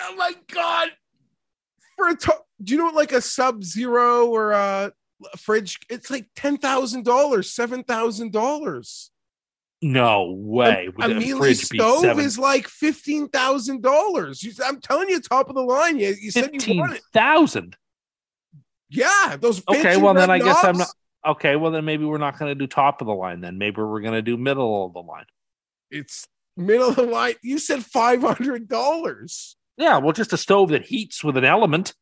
Oh 0.00 0.16
my 0.16 0.32
god! 0.50 0.88
For 1.96 2.08
a 2.08 2.16
top, 2.16 2.46
do 2.62 2.72
you 2.72 2.78
know 2.78 2.86
what 2.86 2.94
like 2.94 3.12
a 3.12 3.20
Sub 3.20 3.62
Zero 3.62 4.26
or 4.26 4.52
a 4.52 4.92
fridge? 5.36 5.78
It's 5.88 6.10
like 6.10 6.28
ten 6.34 6.56
thousand 6.56 7.04
dollars, 7.04 7.52
seven 7.52 7.84
thousand 7.84 8.32
dollars. 8.32 9.11
No 9.82 10.30
way. 10.30 10.88
A 11.00 11.08
Would 11.08 11.16
Miele 11.18 11.54
stove 11.54 12.20
is 12.20 12.38
like 12.38 12.68
fifteen 12.68 13.28
thousand 13.28 13.82
dollars. 13.82 14.42
I'm 14.64 14.80
telling 14.80 15.08
you, 15.08 15.20
top 15.20 15.48
of 15.48 15.56
the 15.56 15.62
line. 15.62 15.98
You, 15.98 16.14
you 16.20 16.30
said 16.30 16.44
you 16.44 16.60
fifteen 16.60 16.78
want 16.78 16.94
it. 16.94 17.02
thousand. 17.12 17.76
Yeah, 18.88 19.36
those. 19.40 19.62
Okay, 19.68 19.96
well 19.96 20.14
then 20.14 20.30
I 20.30 20.38
guess 20.38 20.62
I'm 20.62 20.78
not. 20.78 20.88
Okay, 21.26 21.56
well 21.56 21.72
then 21.72 21.84
maybe 21.84 22.04
we're 22.04 22.18
not 22.18 22.38
going 22.38 22.50
to 22.50 22.54
do 22.54 22.66
top 22.66 23.00
of 23.00 23.06
the 23.06 23.14
line. 23.14 23.40
Then 23.40 23.58
maybe 23.58 23.82
we're 23.82 24.00
going 24.00 24.14
to 24.14 24.22
do 24.22 24.36
middle 24.36 24.86
of 24.86 24.92
the 24.92 25.00
line. 25.00 25.26
It's 25.90 26.28
middle 26.56 26.90
of 26.90 26.96
the 26.96 27.02
line. 27.02 27.34
You 27.42 27.58
said 27.58 27.84
five 27.84 28.22
hundred 28.22 28.68
dollars. 28.68 29.56
Yeah, 29.78 29.98
well, 29.98 30.12
just 30.12 30.32
a 30.32 30.36
stove 30.36 30.68
that 30.68 30.84
heats 30.84 31.24
with 31.24 31.36
an 31.36 31.44
element, 31.44 31.94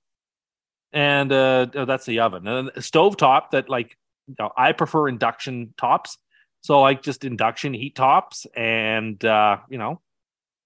and 0.93 1.32
uh, 1.32 1.66
oh, 1.74 1.85
that's 1.85 2.05
the 2.05 2.19
oven. 2.19 2.47
And 2.47 2.70
a 2.74 2.82
stove 2.82 3.16
top 3.16 3.52
that, 3.52 3.69
like, 3.69 3.97
you 4.27 4.35
know, 4.39 4.51
I 4.57 4.73
prefer 4.73 5.07
induction 5.07 5.73
tops, 5.78 6.19
so 6.62 6.81
like 6.81 7.03
just 7.03 7.24
induction 7.24 7.74
heat 7.74 7.95
tops, 7.95 8.47
and 8.57 9.23
uh, 9.24 9.59
you 9.69 9.78
know, 9.78 10.01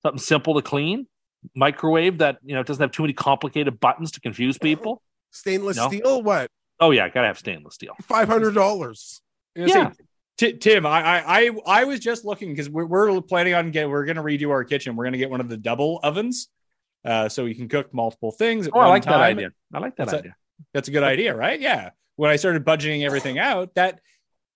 something 0.03 0.19
simple 0.21 0.55
to 0.55 0.63
clean. 0.63 1.07
Microwave 1.55 2.19
that 2.19 2.39
you 2.45 2.55
know 2.55 2.63
doesn't 2.63 2.81
have 2.83 2.91
too 2.93 3.03
many 3.03 3.13
complicated 3.13 3.79
buttons 3.81 4.13
to 4.13 4.21
confuse 4.21 4.57
people. 4.59 5.03
Stainless 5.31 5.77
No. 5.77 5.89
steel. 5.89 6.23
What? 6.23 6.49
Oh 6.81 6.91
yeah, 6.91 7.09
gotta 7.09 7.27
have 7.27 7.39
stainless 7.39 7.75
steel. 7.75 7.95
Five 8.03 8.29
hundred 8.29 8.55
dollars. 8.55 9.21
I 9.57 9.61
was 9.63 9.73
gonna 9.73 9.85
Yeah. 9.85 9.91
say, 9.93 10.05
Ti- 10.37 10.59
Tim, 10.59 10.87
I, 10.87 11.01
I 11.03 11.23
I 11.47 11.51
I 11.67 11.85
was 11.85 12.01
just 12.01 12.25
looking 12.25 12.49
because 12.51 12.69
we're, 12.71 12.87
we're 12.87 13.21
planning 13.21 13.55
on 13.55 13.71
getting 13.71 13.91
we're 13.91 14.05
going 14.05 14.17
to 14.17 14.23
redo 14.23 14.51
our 14.51 14.65
kitchen. 14.65 14.97
We're 14.97 15.05
going 15.05 15.13
to 15.13 15.19
get 15.19 15.31
one 15.31 15.41
of 15.41 15.49
the 15.49 15.57
double 15.57 16.01
ovens, 16.03 16.49
uh, 17.05 17.29
so 17.29 17.45
you 17.45 17.55
can 17.55 17.69
cook 17.69 17.95
multiple 17.95 18.33
things. 18.33 18.67
At 18.67 18.73
Oh, 18.75 18.81
I 18.81 18.83
one 18.85 18.89
like 18.91 19.05
that 19.05 19.21
idea. 19.21 19.51
I 19.73 19.79
like 19.79 19.95
that 19.97 20.07
That's 20.07 20.15
a- 20.15 20.19
idea. 20.19 20.37
That's 20.73 20.89
a 20.89 20.91
good 20.91 21.05
idea, 21.05 21.37
right? 21.37 21.61
Yeah. 21.61 21.91
When 22.17 22.31
I 22.31 22.37
started 22.37 22.65
budgeting 22.65 23.05
everything 23.05 23.39
out, 23.39 23.75
that 23.77 24.01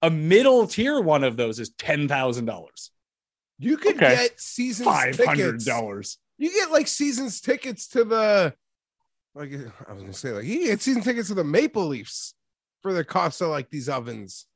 a 0.03 0.11
middle 0.11 0.67
tier 0.67 1.01
one 1.01 1.25
of 1.25 1.37
those 1.37 1.59
is 1.59 1.71
ten 1.71 2.07
thousand 2.09 2.45
dollars, 2.45 2.91
You 3.59 3.77
could 3.77 3.97
Okay. 3.97 4.15
get 4.15 4.41
seasons 4.41 4.87
five 4.89 5.17
hundred 5.19 5.53
tickets. 5.53 5.65
dollars. 5.65 6.19
You 6.39 6.51
get 6.53 6.71
like 6.71 6.87
seasons 6.87 7.41
tickets 7.41 7.89
to 7.89 8.05
the 8.05 8.55
like 9.35 9.53
I 9.89 9.93
was 9.93 10.03
gonna 10.03 10.13
say 10.13 10.31
like 10.33 10.45
you 10.45 10.67
get 10.67 10.81
season 10.81 11.03
tickets 11.03 11.29
to 11.29 11.35
the 11.35 11.45
Maple 11.45 11.87
Leafs 11.87 12.35
for 12.83 12.93
the 12.93 13.05
cost 13.05 13.41
of 13.43 13.49
like 13.49 13.71
these 13.71 13.89
ovens. 13.89 14.47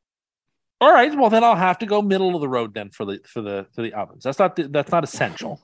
All 0.81 0.93
right, 0.93 1.13
well 1.17 1.31
then 1.31 1.45
I'll 1.45 1.55
have 1.57 1.79
to 1.79 1.87
go 1.87 2.03
middle 2.03 2.35
of 2.35 2.41
the 2.41 2.49
road 2.49 2.75
then 2.75 2.91
for 2.91 3.05
the 3.05 3.21
for 3.27 3.41
the 3.43 3.67
for 3.75 3.83
the 3.83 3.95
ovens. 3.95 4.23
That's 4.25 4.39
not 4.39 4.57
the, 4.57 4.69
that's 4.69 4.91
not 4.93 5.05
essential. 5.05 5.61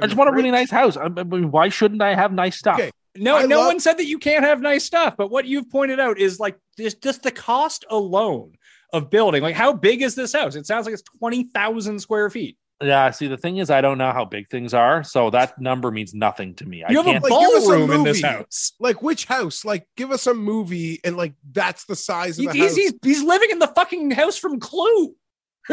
I 0.00 0.06
just 0.06 0.16
want 0.16 0.30
a 0.30 0.32
really 0.32 0.50
nice 0.50 0.70
house. 0.70 0.96
I 0.96 1.04
I 1.04 1.08
mean, 1.22 1.50
why 1.50 1.68
shouldn't 1.68 2.02
I 2.02 2.14
have 2.14 2.32
nice 2.32 2.56
stuff? 2.58 2.78
Okay. 2.78 2.90
No, 3.16 3.36
I 3.36 3.46
no 3.46 3.58
love- 3.58 3.66
one 3.68 3.80
said 3.80 3.98
that 3.98 4.06
you 4.06 4.18
can't 4.18 4.44
have 4.44 4.60
nice 4.60 4.84
stuff, 4.84 5.14
but 5.18 5.30
what 5.30 5.44
you've 5.44 5.70
pointed 5.70 6.00
out 6.00 6.18
is 6.18 6.40
like 6.40 6.58
just 6.78 7.02
just 7.02 7.22
the 7.22 7.30
cost 7.30 7.84
alone 7.90 8.52
of 8.92 9.10
building. 9.10 9.42
Like, 9.42 9.54
how 9.54 9.72
big 9.72 10.02
is 10.02 10.14
this 10.14 10.32
house? 10.32 10.54
It 10.54 10.66
sounds 10.66 10.86
like 10.86 10.94
it's 10.94 11.02
twenty 11.18 11.44
thousand 11.44 11.98
square 12.00 12.30
feet. 12.30 12.56
Yeah. 12.82 13.10
See, 13.12 13.28
the 13.28 13.36
thing 13.36 13.58
is, 13.58 13.70
I 13.70 13.80
don't 13.80 13.96
know 13.98 14.10
how 14.12 14.24
big 14.24 14.48
things 14.50 14.74
are, 14.74 15.04
so 15.04 15.30
that 15.30 15.60
number 15.60 15.90
means 15.90 16.14
nothing 16.14 16.54
to 16.56 16.66
me. 16.66 16.78
You 16.78 16.84
I 16.86 16.92
have 16.94 17.06
a 17.06 17.10
can't. 17.12 17.22
Like, 17.22 17.30
give 17.30 17.54
us 17.54 17.64
a 17.64 17.68
ballroom 17.68 17.90
in 17.92 18.02
this 18.02 18.22
house. 18.22 18.72
Like 18.80 19.02
which 19.02 19.26
house? 19.26 19.64
Like 19.64 19.86
give 19.96 20.10
us 20.10 20.26
a 20.26 20.34
movie 20.34 20.98
and 21.04 21.16
like 21.16 21.34
that's 21.52 21.84
the 21.84 21.94
size 21.96 22.38
of 22.38 22.42
He- 22.42 22.46
the 22.48 22.52
he's, 22.54 22.62
house. 22.64 22.76
he's, 22.76 22.92
he's 23.02 23.22
living 23.22 23.50
in 23.50 23.58
the 23.58 23.68
fucking 23.68 24.10
house 24.12 24.36
from 24.38 24.58
Clue. 24.58 25.14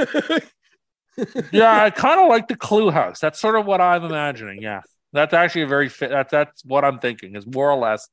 yeah, 1.52 1.84
I 1.84 1.90
kind 1.90 2.20
of 2.22 2.30
like 2.30 2.48
the 2.48 2.56
Clue 2.56 2.92
House. 2.92 3.20
That's 3.20 3.40
sort 3.40 3.56
of 3.56 3.66
what 3.66 3.82
I'm 3.82 4.04
imagining. 4.04 4.62
Yeah, 4.62 4.82
that's 5.14 5.34
actually 5.34 5.64
a 5.64 5.68
very 5.68 5.90
fit. 5.90 6.10
That's 6.10 6.32
that's 6.32 6.66
what 6.66 6.86
I'm 6.86 7.00
thinking 7.00 7.36
is 7.36 7.46
more 7.48 7.72
or 7.72 7.78
less 7.78 8.08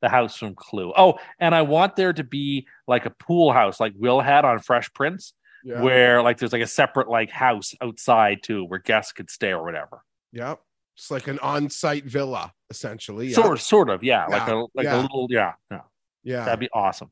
the 0.00 0.08
house 0.08 0.36
from 0.36 0.54
Clue. 0.54 0.92
Oh, 0.96 1.18
and 1.38 1.54
I 1.54 1.62
want 1.62 1.96
there 1.96 2.12
to 2.12 2.24
be 2.24 2.66
like 2.86 3.06
a 3.06 3.10
pool 3.10 3.52
house, 3.52 3.80
like 3.80 3.92
Will 3.96 4.20
had 4.20 4.44
on 4.44 4.58
Fresh 4.58 4.92
Prince, 4.94 5.32
yeah. 5.64 5.80
where 5.80 6.22
like 6.22 6.38
there's 6.38 6.52
like 6.52 6.62
a 6.62 6.66
separate 6.66 7.08
like 7.08 7.30
house 7.30 7.74
outside 7.80 8.42
too, 8.42 8.64
where 8.64 8.80
guests 8.80 9.12
could 9.12 9.30
stay 9.30 9.52
or 9.52 9.64
whatever. 9.64 10.02
yeah. 10.32 10.56
It's 10.94 11.10
like 11.10 11.26
an 11.26 11.38
on-site 11.38 12.04
villa, 12.04 12.52
essentially. 12.68 13.28
Yeah. 13.28 13.36
Sort 13.36 13.60
sort 13.60 13.88
of, 13.88 14.04
yeah, 14.04 14.26
like 14.26 14.46
a 14.46 14.66
like 14.74 14.84
yeah. 14.84 15.00
a 15.00 15.02
little, 15.02 15.26
yeah, 15.30 15.52
yeah. 15.70 15.80
Yeah. 16.22 16.44
That'd 16.44 16.60
be 16.60 16.68
awesome. 16.72 17.10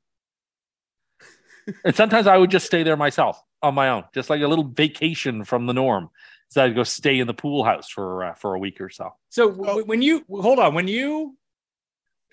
and 1.84 1.96
sometimes 1.96 2.26
I 2.26 2.36
would 2.36 2.50
just 2.50 2.66
stay 2.66 2.82
there 2.82 2.96
myself 2.96 3.42
on 3.62 3.74
my 3.74 3.88
own, 3.88 4.04
just 4.14 4.28
like 4.28 4.42
a 4.42 4.46
little 4.46 4.66
vacation 4.66 5.44
from 5.44 5.64
the 5.64 5.72
norm. 5.72 6.10
So 6.50 6.64
I'd 6.64 6.74
go 6.74 6.82
stay 6.82 7.18
in 7.20 7.26
the 7.26 7.34
pool 7.34 7.64
house 7.64 7.88
for 7.88 8.24
uh, 8.24 8.34
for 8.34 8.54
a 8.54 8.58
week 8.58 8.80
or 8.80 8.90
so. 8.90 9.14
So 9.28 9.50
w- 9.52 9.84
when 9.84 10.02
you 10.02 10.24
hold 10.28 10.58
on, 10.58 10.74
when 10.74 10.88
you 10.88 11.36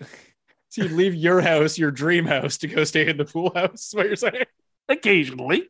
so 0.68 0.82
you 0.82 0.88
leave 0.88 1.14
your 1.14 1.40
house, 1.40 1.78
your 1.78 1.90
dream 1.90 2.26
house, 2.26 2.58
to 2.58 2.68
go 2.68 2.84
stay 2.84 3.08
in 3.08 3.16
the 3.16 3.24
pool 3.24 3.52
house, 3.54 3.88
is 3.88 3.94
what 3.94 4.06
you're 4.06 4.16
saying? 4.16 4.44
Occasionally, 4.88 5.68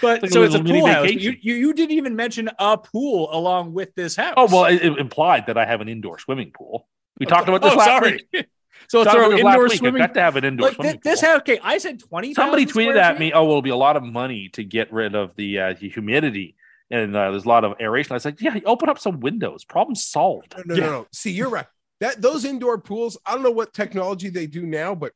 But 0.00 0.22
Like 0.22 0.30
a 0.30 0.34
so 0.34 0.42
it's 0.42 0.54
a 0.54 0.58
little 0.58 0.62
mini 0.64 0.80
pool 0.80 0.88
house. 0.88 1.10
You, 1.12 1.34
you 1.40 1.54
you 1.54 1.72
didn't 1.72 1.92
even 1.92 2.16
mention 2.16 2.50
a 2.58 2.76
pool 2.78 3.28
along 3.32 3.74
with 3.74 3.94
this 3.94 4.16
house. 4.16 4.34
oh 4.36 4.46
well, 4.50 4.64
it, 4.64 4.82
it 4.84 4.98
implied 4.98 5.46
that 5.46 5.56
I 5.58 5.64
have 5.64 5.80
an 5.80 5.88
indoor 5.88 6.18
swimming 6.18 6.50
pool. 6.50 6.88
We 7.20 7.26
talked 7.26 7.48
about 7.48 7.62
this 7.62 7.72
oh, 7.74 7.76
last 7.76 7.86
sorry. 7.86 8.12
week. 8.32 8.46
so 8.88 9.02
it's 9.02 9.12
Talked 9.12 9.18
an 9.18 9.24
about 9.24 9.36
this 9.36 9.44
last 9.44 9.54
indoor 9.54 9.62
week. 9.64 9.72
I've 9.72 9.78
swimming. 9.78 9.98
got 10.00 10.14
to 10.14 10.20
have 10.20 10.36
an 10.36 10.44
indoor 10.44 10.66
Like 10.68 10.74
swimming 10.76 10.92
thi- 10.94 11.00
this 11.04 11.20
pool. 11.20 11.30
house. 11.30 11.38
Okay, 11.40 11.58
I 11.62 11.78
said 11.78 12.00
twenty. 12.00 12.34
Somebody 12.34 12.66
tweeted 12.66 12.96
at 12.96 13.12
feet? 13.14 13.20
me, 13.20 13.32
"Oh, 13.32 13.42
well, 13.42 13.50
it'll 13.52 13.62
be 13.62 13.70
a 13.70 13.76
lot 13.76 13.96
of 13.96 14.02
money 14.02 14.48
to 14.54 14.64
get 14.64 14.92
rid 14.92 15.14
of 15.14 15.34
the 15.36 15.58
uh, 15.60 15.74
humidity." 15.74 16.56
And 16.90 17.14
uh, 17.14 17.30
there's 17.30 17.44
a 17.44 17.48
lot 17.48 17.64
of 17.64 17.74
aeration. 17.80 18.12
I 18.12 18.16
was 18.16 18.24
like, 18.24 18.40
"Yeah, 18.40 18.58
open 18.64 18.88
up 18.88 18.98
some 18.98 19.20
windows. 19.20 19.64
Problem 19.64 19.94
solved." 19.94 20.54
No, 20.56 20.74
no, 20.74 20.80
no, 20.80 20.90
no. 20.90 21.06
See, 21.12 21.30
you're 21.30 21.50
right. 21.50 21.66
That 22.00 22.22
those 22.22 22.44
indoor 22.44 22.78
pools, 22.78 23.18
I 23.26 23.34
don't 23.34 23.42
know 23.42 23.50
what 23.50 23.74
technology 23.74 24.30
they 24.30 24.46
do 24.46 24.64
now, 24.64 24.94
but 24.94 25.12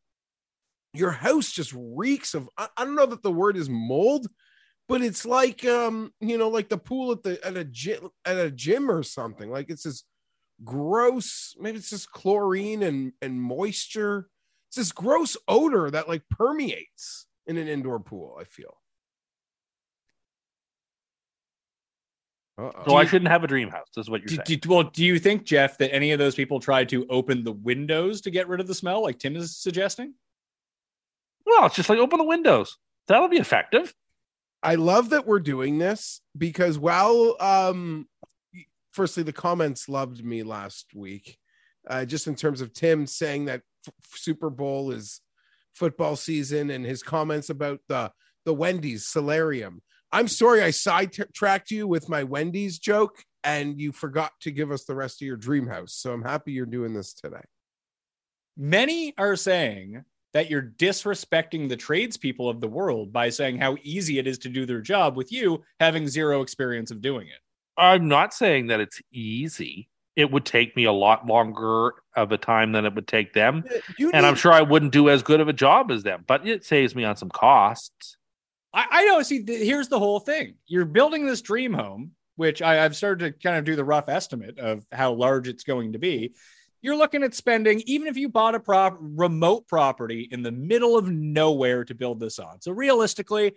your 0.95 1.11
house 1.11 1.51
just 1.51 1.73
reeks 1.75 2.35
of 2.35 2.49
I, 2.59 2.69
I 2.77 2.85
don't 2.85 2.95
know 2.95 3.07
that 3.07 3.23
the 3.23 3.33
word 3.33 3.57
is 3.57 3.71
mold, 3.71 4.27
but 4.89 5.01
it's 5.01 5.25
like 5.25 5.65
um, 5.65 6.13
you 6.21 6.37
know, 6.37 6.49
like 6.49 6.69
the 6.69 6.79
pool 6.79 7.13
at 7.13 7.23
the 7.23 7.45
at 7.45 7.57
a 7.57 7.65
gym 7.65 8.11
at 8.25 8.37
a 8.37 8.51
gym 8.51 8.91
or 8.91 9.03
something. 9.03 9.51
Like 9.51 9.71
it's 9.71 9.85
this 9.85 10.05
gross, 10.65 11.55
maybe 11.59 11.79
it's 11.79 11.91
just 11.91 12.11
chlorine 12.13 12.83
and 12.83 13.13
and 13.23 13.41
moisture. 13.41 14.29
It's 14.69 14.77
this 14.77 14.93
gross 14.93 15.37
odor 15.49 15.91
that 15.91 16.09
like 16.09 16.23
permeates 16.31 17.27
in 17.47 17.57
an 17.57 17.69
indoor 17.69 18.01
pool, 18.01 18.37
I 18.41 18.45
feel. 18.45 18.82
Uh-oh. 22.59 22.83
So 22.87 22.97
I 22.97 23.05
shouldn't 23.07 23.31
have 23.31 23.45
a 23.45 23.47
dream 23.47 23.71
house. 23.71 23.89
Is 23.97 24.11
what 24.11 24.21
you're 24.21 24.27
Do, 24.29 24.35
saying? 24.47 24.61
do- 24.61 24.69
well, 24.69 24.83
do 24.85 25.05
you 25.05 25.19
think, 25.19 25.45
Jeff, 25.45 25.79
that 25.79 25.93
any 25.95 26.13
of 26.13 26.19
those 26.19 26.35
people 26.35 26.61
tried 26.61 26.89
to 26.91 27.07
open 27.09 27.45
the 27.45 27.53
windows 27.53 28.21
to 28.23 28.31
get 28.31 28.47
rid 28.49 28.61
of 28.61 28.67
the 28.67 28.75
smell, 28.75 29.03
like 29.03 29.19
Tim 29.19 29.37
is 29.37 29.57
suggesting? 29.57 30.15
Well, 31.47 31.67
it's 31.67 31.75
just 31.77 31.89
like 31.89 31.99
open 31.99 32.19
the 32.19 32.25
windows. 32.25 32.77
That'll 33.09 33.29
be 33.29 33.39
effective. 33.39 33.93
I 34.63 34.77
love 34.77 35.11
that 35.11 35.27
we're 35.27 35.41
doing 35.41 35.79
this 35.79 36.21
because 36.39 36.79
while 36.79 37.37
um 37.41 38.07
firstly 38.93 39.23
the 39.25 39.33
comments 39.33 39.89
loved 39.89 40.25
me 40.25 40.45
last 40.45 40.95
week 40.95 41.37
uh 41.89 42.05
just 42.05 42.29
in 42.29 42.37
terms 42.37 42.61
of 42.61 42.73
Tim 42.73 43.07
saying 43.07 43.47
that 43.47 43.63
f- 43.89 43.95
Super 44.15 44.51
Bowl 44.51 44.93
is 44.93 45.21
football 45.75 46.15
season 46.15 46.71
and 46.71 46.85
his 46.85 47.03
comments 47.03 47.51
about 47.51 47.81
the 47.89 48.13
the 48.45 48.55
Wendy's 48.55 49.05
solarium. 49.09 49.83
I'm 50.13 50.29
sorry 50.29 50.63
I 50.63 50.71
sidetracked 50.71 51.71
you 51.71 51.87
with 51.87 52.09
my 52.09 52.23
Wendy's 52.23 52.79
joke 52.79 53.25
and 53.45 53.81
you 53.81 53.93
forgot 53.93 54.33
to 54.43 54.51
give 54.51 54.71
us 54.71 54.85
the 54.85 54.95
rest 54.95 55.23
of 55.23 55.27
your 55.27 55.37
dream 55.37 55.67
house. 55.67 55.95
So 55.95 56.13
I'm 56.13 56.23
happy 56.23 56.53
you're 56.53 56.67
doing 56.67 56.93
this 56.93 57.13
today. 57.15 57.43
Many 58.57 59.15
are 59.17 59.37
saying 59.37 60.05
that 60.35 60.51
you're 60.51 60.73
disrespecting 60.77 61.69
the 61.69 61.77
tradespeople 61.77 62.49
of 62.49 62.61
the 62.61 62.69
world 62.69 63.13
by 63.13 63.31
saying 63.31 63.59
how 63.59 63.77
easy 63.83 64.19
it 64.19 64.27
is 64.27 64.39
to 64.39 64.49
do 64.49 64.67
their 64.67 64.81
job 64.81 65.17
with 65.17 65.33
you 65.33 65.63
having 65.81 66.09
zero 66.09 66.43
experience 66.43 66.91
of 66.91 67.01
doing 67.01 67.27
it. 67.27 67.41
I'm 67.77 68.09
not 68.09 68.35
saying 68.35 68.69
that 68.69 68.81
it's 68.81 69.01
easy. 69.13 69.89
It 70.15 70.31
would 70.31 70.45
take 70.45 70.77
me 70.77 70.85
a 70.85 70.93
lot 70.93 71.27
longer 71.27 71.95
of 72.15 72.33
a 72.33 72.39
time 72.39 72.73
than 72.73 72.85
it 72.85 72.95
would 72.95 73.09
take 73.09 73.33
them. 73.33 73.65
You 73.99 74.11
And 74.13 74.27
I'm 74.27 74.35
sure 74.35 74.53
I 74.53 74.61
wouldn't 74.61 74.93
do 74.93 75.09
as 75.09 75.23
good 75.23 75.41
of 75.41 75.49
a 75.49 75.55
job 75.55 75.91
as 75.91 76.03
them, 76.03 76.25
but 76.27 76.47
it 76.47 76.67
saves 76.67 76.95
me 76.95 77.05
on 77.05 77.17
some 77.17 77.31
costs. 77.31 78.19
I, 78.75 78.87
I 78.91 79.05
know. 79.05 79.23
See, 79.23 79.45
th- 79.45 79.67
here's 79.67 79.89
the 79.89 79.99
whole 79.99 80.21
thing. 80.21 80.55
You're 80.67 80.85
building 80.85 81.27
this 81.27 81.43
dream 81.43 81.73
home, 81.73 82.13
which 82.37 82.63
I, 82.63 82.85
I've 82.85 82.97
started 82.97 83.25
to 83.25 83.43
kind 83.43 83.57
of 83.57 83.65
do 83.65 83.77
the 83.77 83.85
rough 83.85 84.09
estimate 84.09 84.59
of 84.59 84.87
how 84.93 85.13
large 85.13 85.49
it's 85.49 85.65
going 85.65 85.93
to 85.93 85.99
be. 85.99 86.35
You're 86.81 86.97
looking 86.97 87.23
at 87.23 87.35
spending, 87.35 87.83
even 87.87 88.09
if 88.09 88.17
you 88.17 88.29
bought 88.29 88.57
a 88.57 88.61
prop 88.61 88.99
remote 89.01 89.69
property 89.69 90.29
in 90.31 90.43
the 90.43 90.51
middle 90.51 90.99
of 90.99 91.09
nowhere 91.09 91.85
to 91.85 91.95
build 91.95 92.19
this 92.19 92.39
on. 92.41 92.61
So 92.61 92.73
realistically, 92.73 93.55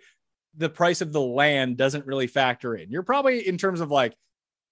the 0.56 0.68
price 0.68 1.00
of 1.00 1.12
the 1.12 1.20
land 1.20 1.76
doesn't 1.76 2.06
really 2.06 2.28
factor 2.28 2.76
in. 2.76 2.90
You're 2.90 3.02
probably 3.02 3.46
in 3.46 3.58
terms 3.58 3.80
of 3.80 3.90
like 3.90 4.14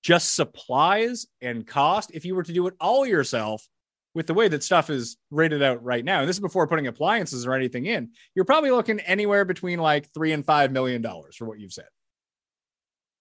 just 0.03 0.35
supplies 0.35 1.27
and 1.41 1.67
cost. 1.67 2.13
If 2.15 2.25
you 2.25 2.35
were 2.37 2.43
to 2.45 2.53
do 2.53 2.67
it 2.69 2.75
all 2.81 3.07
yourself, 3.07 3.67
with 4.15 4.27
the 4.27 4.35
way 4.35 4.49
that 4.49 4.63
stuff 4.63 4.91
is 4.91 5.17
rated 5.31 5.63
out 5.63 5.83
right 5.83 6.05
now, 6.05 6.21
and 6.21 6.29
this 6.29 6.37
is 6.37 6.41
before 6.41 6.67
putting 6.69 6.87
appliances 6.87 7.47
or 7.47 7.55
anything 7.55 7.87
in, 7.87 8.11
you're 8.35 8.45
probably 8.45 8.71
looking 8.71 9.01
anywhere 9.01 9.45
between 9.45 9.79
like 9.81 10.09
three 10.15 10.33
and 10.33 10.45
five 10.45 10.71
million 10.73 11.03
dollars 11.03 11.37
for 11.37 11.47
what 11.47 11.59
you've 11.59 11.73
said. 11.73 11.87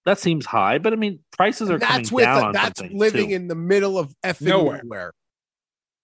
That 0.04 0.18
seems 0.18 0.44
high, 0.44 0.78
but 0.78 0.92
I 0.92 0.96
mean, 0.96 1.20
prices 1.36 1.70
are 1.70 1.78
That's 1.78 2.10
coming 2.10 2.14
with 2.14 2.24
down 2.24 2.44
on 2.44 2.52
that's 2.52 2.80
living 2.92 3.30
too. 3.30 3.34
in 3.34 3.48
the 3.48 3.54
middle 3.54 3.98
of 3.98 4.14
effing 4.22 4.42
Nowhere. 4.48 4.80
nowhere. 4.84 5.12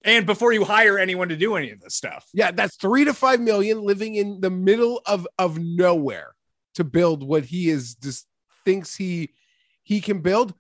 And 0.02 0.24
before 0.24 0.52
you 0.54 0.64
hire 0.64 0.98
anyone 0.98 1.28
to 1.28 1.36
do 1.36 1.56
any 1.56 1.70
of 1.70 1.80
this 1.80 1.94
stuff. 1.94 2.26
Yeah, 2.32 2.50
that's 2.50 2.76
three 2.76 3.04
to 3.04 3.12
five 3.12 3.38
million 3.40 3.82
living 3.82 4.14
in 4.14 4.40
the 4.40 4.48
middle 4.50 5.02
of 5.04 5.28
of 5.38 5.58
nowhere 5.58 6.32
to 6.76 6.84
build 6.84 7.22
what 7.22 7.44
he 7.44 7.68
is 7.68 7.94
just 7.96 8.26
thinks 8.64 8.96
he 8.96 9.34
he 9.82 10.00
can 10.00 10.20
build. 10.22 10.54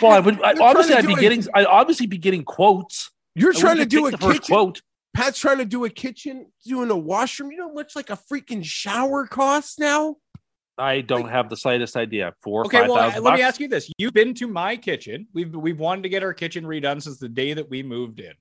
Well, 0.00 0.12
I 0.12 0.20
would 0.20 0.40
I, 0.42 0.52
You're 0.54 0.62
obviously 0.62 0.94
I'd 0.94 1.06
be 1.06 1.12
a- 1.12 1.16
getting 1.16 1.44
I'd 1.54 1.66
obviously 1.66 2.06
be 2.06 2.16
getting 2.16 2.44
quotes. 2.44 3.10
You're 3.34 3.56
I 3.56 3.60
trying 3.60 3.76
to 3.78 3.86
do 3.86 4.06
a 4.06 4.12
kitchen. 4.16 4.40
quote. 4.40 4.82
Pat's 5.14 5.38
trying 5.38 5.58
to 5.58 5.64
do 5.64 5.84
a 5.84 5.90
kitchen, 5.90 6.46
doing 6.64 6.90
a 6.90 6.96
washroom. 6.96 7.50
You 7.50 7.58
know 7.58 7.68
how 7.68 7.74
much 7.74 7.96
like 7.96 8.10
a 8.10 8.18
freaking 8.30 8.64
shower 8.64 9.26
costs 9.26 9.78
now? 9.78 10.16
I 10.78 11.00
don't 11.00 11.28
have 11.28 11.50
the 11.50 11.56
slightest 11.56 11.96
idea. 11.96 12.34
Four 12.40 12.64
Okay, 12.66 12.80
five 12.80 12.88
well, 12.88 12.96
thousand 12.98 13.24
let 13.24 13.34
me 13.34 13.42
ask 13.42 13.58
you 13.60 13.68
this: 13.68 13.90
You've 13.98 14.14
been 14.14 14.32
to 14.34 14.46
my 14.46 14.76
kitchen. 14.76 15.26
We've 15.34 15.52
we've 15.54 15.78
wanted 15.78 16.02
to 16.02 16.08
get 16.08 16.22
our 16.22 16.32
kitchen 16.32 16.64
redone 16.64 17.02
since 17.02 17.18
the 17.18 17.28
day 17.28 17.52
that 17.54 17.68
we 17.68 17.82
moved 17.82 18.20
in, 18.20 18.32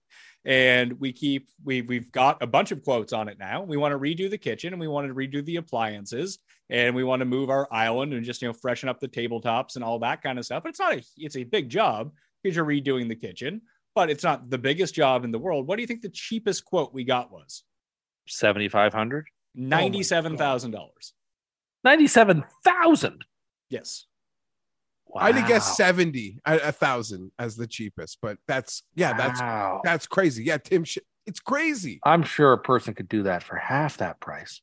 and 0.45 0.99
we 0.99 1.13
keep 1.13 1.49
we 1.63 1.81
we've 1.81 2.11
got 2.11 2.41
a 2.41 2.47
bunch 2.47 2.71
of 2.71 2.83
quotes 2.83 3.11
on 3.11 3.27
it 3.27 3.39
now. 3.39 3.63
We 3.63 3.77
want 3.77 3.93
to 3.93 3.99
redo 3.99 4.29
the 4.29 4.37
kitchen, 4.37 4.71
and 4.71 4.79
we 4.79 4.87
want 4.87 5.07
to 5.07 5.15
redo 5.15 5.43
the 5.43 5.55
appliances, 5.55 6.37
and 6.69 6.95
we 6.95 7.03
want 7.03 7.21
to 7.21 7.25
move 7.25 7.49
our 7.49 7.67
island 7.71 8.13
and 8.13 8.23
just 8.23 8.41
you 8.43 8.47
know 8.49 8.53
freshen 8.53 8.87
up 8.87 8.99
the 8.99 9.07
tabletops 9.07 9.75
and 9.75 9.83
all 9.83 9.97
that 9.99 10.21
kind 10.21 10.37
of 10.37 10.45
stuff. 10.45 10.61
But 10.61 10.69
it's 10.69 10.79
not 10.79 10.93
a 10.95 11.03
it's 11.17 11.37
a 11.37 11.43
big 11.43 11.69
job 11.69 12.11
because 12.43 12.55
you're 12.55 12.65
redoing 12.65 13.07
the 13.07 13.15
kitchen, 13.15 13.61
but 13.97 14.11
it's 14.11 14.23
not 14.23 14.47
the 14.51 14.59
biggest 14.59 14.93
job 14.93 15.25
in 15.25 15.31
the 15.31 15.39
world. 15.39 15.65
What 15.65 15.77
do 15.77 15.81
you 15.81 15.87
think 15.87 16.03
the 16.03 16.09
cheapest 16.09 16.63
quote 16.63 16.93
we 16.93 17.03
got 17.03 17.31
was? 17.31 17.63
seventy 18.27 18.69
five 18.69 18.93
hundred. 18.93 19.25
Oh 19.27 19.33
Ninety-seven 19.55 20.37
thousand 20.37 20.69
dollars. 20.69 21.13
Ninety-seven 21.83 22.43
thousand. 22.63 23.25
Yes. 23.71 24.05
Wow. 25.07 25.21
I'd 25.23 25.35
have 25.35 25.47
guessed 25.47 25.75
70, 25.77 26.39
a, 26.45 26.57
a 26.65 26.71
thousand 26.71 27.31
as 27.39 27.55
the 27.55 27.65
cheapest, 27.65 28.19
but 28.21 28.37
that's 28.47 28.83
yeah, 28.93 29.13
that's 29.17 29.41
Wow. 29.41 29.81
that's 29.83 30.05
crazy. 30.05 30.43
Yeah, 30.43 30.57
Tim, 30.59 30.83
it's 31.25 31.39
crazy. 31.39 31.99
I'm 32.03 32.21
sure 32.21 32.53
a 32.53 32.57
person 32.59 32.93
could 32.93 33.07
do 33.09 33.23
that 33.23 33.41
for 33.41 33.55
half 33.55 33.97
that 33.97 34.19
price. 34.19 34.61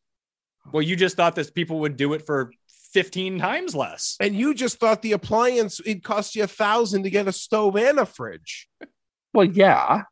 Well, 0.72 0.82
you 0.82 0.94
just 0.94 1.16
thought 1.16 1.34
that 1.34 1.52
people 1.56 1.80
would 1.80 1.96
do 1.96 2.12
it 2.12 2.24
for 2.24 2.52
fifteen 2.92 3.40
times 3.40 3.74
less. 3.74 4.16
And 4.20 4.36
you 4.36 4.54
just 4.54 4.78
thought 4.78 5.02
the 5.02 5.12
appliance 5.12 5.80
it 5.84 6.04
cost 6.04 6.36
you 6.36 6.44
a 6.44 6.46
thousand 6.46 7.02
to 7.02 7.10
get 7.10 7.26
a 7.26 7.32
stove 7.32 7.74
and 7.76 7.98
a 7.98 8.06
fridge 8.06 8.68
Well, 9.34 9.46
yeah. 9.46 10.04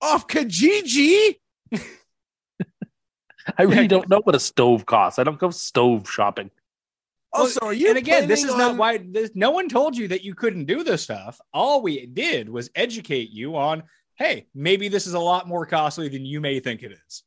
off 0.00 0.28
Kijiji. 0.28 1.36
I 3.58 3.62
really 3.62 3.88
don't 3.88 4.08
know 4.08 4.20
what 4.22 4.34
a 4.34 4.40
stove 4.40 4.86
costs. 4.86 5.18
I 5.18 5.24
don't 5.24 5.38
go 5.38 5.50
stove 5.50 6.08
shopping. 6.08 6.50
Also, 7.32 7.60
are 7.62 7.72
you 7.72 7.88
and 7.88 7.98
again, 7.98 8.28
this 8.28 8.44
is 8.44 8.52
planning 8.52 8.76
not 8.76 8.80
why 8.80 8.98
this, 8.98 9.30
no 9.34 9.50
one 9.50 9.68
told 9.68 9.96
you 9.96 10.06
that 10.08 10.22
you 10.22 10.34
couldn't 10.34 10.66
do 10.66 10.84
this 10.84 11.02
stuff. 11.02 11.40
All 11.52 11.82
we 11.82 12.06
did 12.06 12.48
was 12.48 12.70
educate 12.76 13.30
you 13.30 13.56
on, 13.56 13.82
hey, 14.16 14.46
maybe 14.54 14.88
this 14.88 15.06
is 15.06 15.14
a 15.14 15.18
lot 15.18 15.48
more 15.48 15.66
costly 15.66 16.08
than 16.08 16.24
you 16.24 16.40
may 16.40 16.60
think 16.60 16.82
it 16.82 16.92
is. 16.92 17.22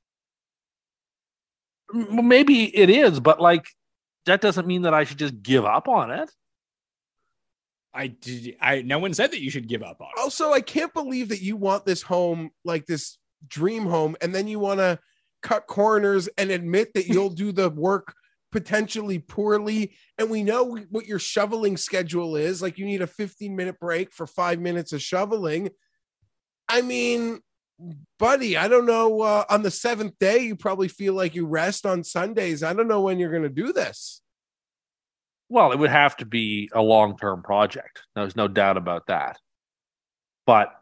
M- 1.94 2.28
Maybe 2.28 2.74
it 2.76 2.90
is, 2.90 3.20
but 3.20 3.42
like 3.42 3.68
that 4.28 4.40
doesn't 4.40 4.66
mean 4.68 4.84
that 4.84 4.94
I 4.94 5.04
should 5.04 5.20
just 5.20 5.42
give 5.42 5.66
up 5.66 5.88
on 5.90 6.12
it. 6.12 6.32
I 7.98 8.07
did. 8.07 8.56
I 8.61 8.84
no 8.84 8.99
one 8.99 9.14
said 9.14 9.32
that 9.32 9.41
you 9.41 9.49
should 9.49 9.68
give 9.68 9.82
up 9.82 9.99
on 9.99 10.07
it. 10.15 10.22
Also, 10.22 10.53
I 10.53 10.61
can't 10.61 10.94
believe 10.94 11.30
that 11.30 11.41
you 11.41 11.57
want 11.57 11.86
this 11.86 12.03
home 12.03 12.52
like 12.64 12.86
this 12.86 13.18
dream 13.48 13.88
home, 13.88 14.15
and 14.22 14.34
then 14.34 14.48
you 14.48 14.60
want 14.60 14.80
to 14.80 14.99
cut 15.41 15.65
corners 15.68 16.30
and 16.38 16.52
admit 16.52 16.94
that 16.94 17.07
you'll 17.07 17.30
do 17.30 17.52
the 17.52 17.69
work 17.69 18.14
potentially 18.52 19.19
poorly. 19.19 19.94
And 20.18 20.30
we 20.30 20.44
know 20.44 20.78
what 20.90 21.07
your 21.07 21.19
shoveling 21.19 21.76
schedule 21.76 22.36
is. 22.36 22.61
Like 22.61 22.78
you 22.78 22.86
need 22.86 23.02
a 23.02 23.07
15 23.07 23.56
minute 23.56 23.80
break 23.80 24.14
for 24.14 24.28
five 24.28 24.60
minutes 24.60 24.94
of 24.94 25.02
shoveling. 25.02 25.69
I 26.69 26.82
mean, 26.82 27.40
buddy, 28.19 28.57
I 28.57 28.68
don't 28.68 28.86
know. 28.86 29.22
Uh, 29.22 29.45
on 29.49 29.64
the 29.64 29.72
seventh 29.72 30.14
day, 30.19 30.40
you 30.40 30.56
probably 30.56 30.88
feel 30.88 31.14
like 31.14 31.36
you 31.36 31.45
rest 31.45 31.86
on 31.86 32.03
Sundays. 32.03 32.64
I 32.64 32.74
don't 32.74 32.88
know 32.88 33.02
when 33.02 33.19
you're 33.19 33.32
going 33.32 33.44
to 33.44 33.49
do 33.49 33.74
this. 33.74 34.22
Well, 35.49 35.72
it 35.72 35.80
would 35.80 35.90
have 35.90 36.18
to 36.18 36.26
be 36.26 36.69
a 36.74 36.82
long 36.82 37.18
term 37.18 37.41
project. 37.41 38.03
There's 38.15 38.36
no 38.36 38.48
doubt 38.48 38.78
about 38.78 39.07
that. 39.07 39.38
But 40.45 40.74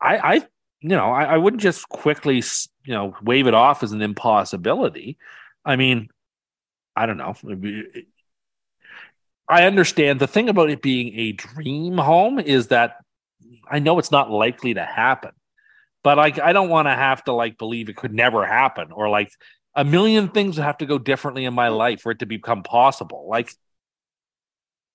I, 0.00 0.18
I 0.18 0.34
you 0.80 0.96
know, 0.96 1.10
I, 1.12 1.24
I 1.24 1.36
wouldn't 1.36 1.62
just 1.62 1.88
quickly, 1.88 2.42
you 2.84 2.94
know, 2.94 3.14
wave 3.22 3.46
it 3.46 3.54
off 3.54 3.82
as 3.82 3.92
an 3.92 4.02
impossibility. 4.02 5.18
I 5.64 5.76
mean, 5.76 6.08
I 6.96 7.06
don't 7.06 7.18
know. 7.18 7.34
I 9.48 9.64
understand 9.64 10.20
the 10.20 10.26
thing 10.26 10.48
about 10.48 10.70
it 10.70 10.82
being 10.82 11.18
a 11.18 11.32
dream 11.32 11.98
home 11.98 12.38
is 12.38 12.68
that 12.68 12.96
I 13.68 13.78
know 13.80 13.98
it's 13.98 14.12
not 14.12 14.30
likely 14.30 14.74
to 14.74 14.84
happen, 14.84 15.32
but 16.04 16.18
like 16.18 16.38
I 16.40 16.52
don't 16.52 16.68
want 16.68 16.86
to 16.88 16.94
have 16.94 17.24
to 17.24 17.32
like 17.32 17.58
believe 17.58 17.88
it 17.88 17.96
could 17.96 18.14
never 18.14 18.46
happen 18.46 18.92
or 18.92 19.08
like 19.08 19.30
a 19.74 19.84
million 19.84 20.28
things 20.28 20.56
would 20.56 20.64
have 20.64 20.78
to 20.78 20.86
go 20.86 20.98
differently 20.98 21.44
in 21.44 21.54
my 21.54 21.68
life 21.68 22.02
for 22.02 22.12
it 22.12 22.20
to 22.20 22.26
become 22.26 22.62
possible. 22.62 23.26
Like 23.28 23.52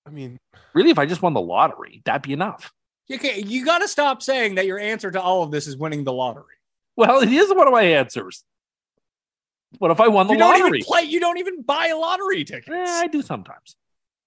I 0.06 0.10
mean, 0.10 0.38
really, 0.74 0.90
if 0.90 0.98
I 0.98 1.06
just 1.06 1.22
won 1.22 1.34
the 1.34 1.40
lottery, 1.40 2.02
that'd 2.04 2.22
be 2.22 2.32
enough. 2.32 2.72
Okay, 3.12 3.40
you 3.40 3.64
got 3.64 3.78
to 3.78 3.88
stop 3.88 4.22
saying 4.22 4.56
that 4.56 4.66
your 4.66 4.78
answer 4.78 5.10
to 5.10 5.20
all 5.20 5.42
of 5.42 5.50
this 5.50 5.66
is 5.66 5.76
winning 5.76 6.04
the 6.04 6.12
lottery. 6.12 6.44
Well, 6.96 7.20
it 7.22 7.30
is 7.30 7.52
one 7.54 7.66
of 7.66 7.72
my 7.72 7.82
answers. 7.82 8.42
What 9.78 9.90
if 9.90 10.00
I 10.00 10.08
won 10.08 10.26
the 10.28 10.32
you 10.34 10.38
don't 10.38 10.60
lottery? 10.60 10.78
even 10.78 10.86
play. 10.86 11.02
You 11.02 11.20
don't 11.20 11.38
even 11.38 11.62
buy 11.62 11.92
lottery 11.92 12.44
tickets. 12.44 12.68
Eh, 12.70 12.84
I 12.86 13.06
do 13.08 13.20
sometimes. 13.22 13.76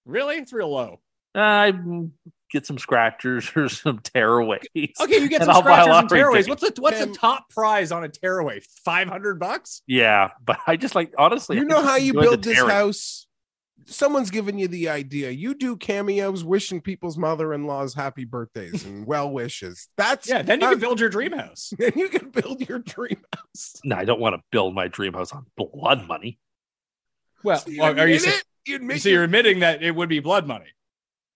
Really, 0.05 0.35
it's 0.37 0.53
real 0.53 0.69
low. 0.69 0.99
I 1.35 1.73
get 2.51 2.65
some 2.65 2.77
scratchers 2.77 3.51
or 3.55 3.69
some 3.69 3.99
tearaways. 3.99 4.63
Okay, 5.01 5.17
you 5.19 5.29
get 5.29 5.41
some 5.41 5.51
I'll 5.51 5.61
buy 5.61 5.79
a 5.81 5.83
scratchers 5.83 6.01
and 6.01 6.09
tearaways. 6.11 6.35
ticket. 6.45 6.49
What's 6.49 6.63
the 6.75 6.81
what's 6.81 6.99
Tim- 6.99 7.11
the 7.11 7.17
top 7.17 7.49
prize 7.49 7.91
on 7.91 8.03
a 8.03 8.09
tearaway? 8.09 8.61
Five 8.85 9.07
hundred 9.07 9.39
bucks. 9.39 9.81
Yeah, 9.87 10.29
but 10.43 10.59
I 10.67 10.75
just 10.75 10.93
like 10.95 11.13
honestly. 11.17 11.55
you 11.57 11.63
I 11.63 11.65
know 11.65 11.81
how 11.83 11.95
you 11.95 12.11
enjoy 12.13 12.21
build 12.21 12.43
this 12.43 12.55
tearing. 12.55 12.69
house 12.69 13.27
someone's 13.89 14.29
giving 14.29 14.57
you 14.59 14.67
the 14.67 14.87
idea 14.89 15.29
you 15.31 15.53
do 15.53 15.75
cameos 15.75 16.43
wishing 16.43 16.79
people's 16.81 17.17
mother-in-laws 17.17 17.93
happy 17.93 18.23
birthdays 18.25 18.85
and 18.85 19.05
well 19.07 19.29
wishes 19.31 19.87
that's 19.97 20.27
Yeah, 20.29 20.41
then 20.41 20.59
you 20.61 20.65
how- 20.67 20.71
can 20.73 20.79
build 20.79 20.99
your 20.99 21.09
dream 21.09 21.31
house. 21.33 21.73
then 21.79 21.91
you 21.95 22.09
can 22.09 22.29
build 22.29 22.67
your 22.67 22.79
dream 22.79 23.21
house 23.35 23.73
No, 23.83 23.95
I 23.95 24.05
don't 24.05 24.19
want 24.19 24.35
to 24.35 24.41
build 24.51 24.73
my 24.75 24.87
dream 24.87 25.13
house 25.13 25.31
on 25.31 25.45
blood 25.57 26.07
money. 26.07 26.39
Well, 27.43 27.59
So 27.59 27.69
you 27.71 27.83
are 27.83 28.07
you 28.07 28.15
admit? 28.17 28.43
You 28.65 28.97
so 28.99 29.09
you're 29.09 29.23
admitting 29.23 29.59
that 29.59 29.81
it 29.81 29.91
would 29.95 30.09
be 30.09 30.19
blood 30.19 30.45
money? 30.45 30.67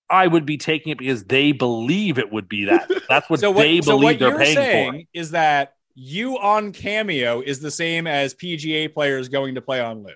I 0.10 0.28
would 0.28 0.46
be 0.46 0.58
taking 0.58 0.92
it 0.92 0.98
because 1.00 1.24
they 1.24 1.54
believe 1.54 2.20
it 2.20 2.32
would 2.32 2.48
be 2.50 2.66
that. 2.66 2.90
That's 3.10 3.30
what 3.30 3.40
so 3.40 3.52
what, 3.52 3.64
they 3.64 3.82
so 3.82 3.94
believe 3.98 4.06
what 4.06 4.20
they're 4.20 4.30
you're 4.30 4.38
paying 4.40 4.56
saying 4.56 4.92
for. 4.94 5.20
is 5.20 5.32
that 5.32 5.74
you 5.96 6.38
on 6.40 6.72
Cameo 6.74 7.42
is 7.42 7.60
the 7.62 7.72
same 7.72 8.06
as 8.06 8.36
PGA 8.36 8.94
players 8.94 9.30
going 9.30 9.56
to 9.56 9.62
play 9.62 9.80
on 9.80 10.04
Liv. 10.04 10.16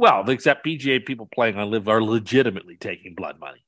Well, 0.00 0.30
except 0.30 0.64
PGA 0.64 1.04
people 1.04 1.28
playing 1.30 1.58
on 1.58 1.70
Liv 1.70 1.86
are 1.86 2.02
legitimately 2.02 2.78
taking 2.78 3.14
blood 3.14 3.38
money. 3.38 3.62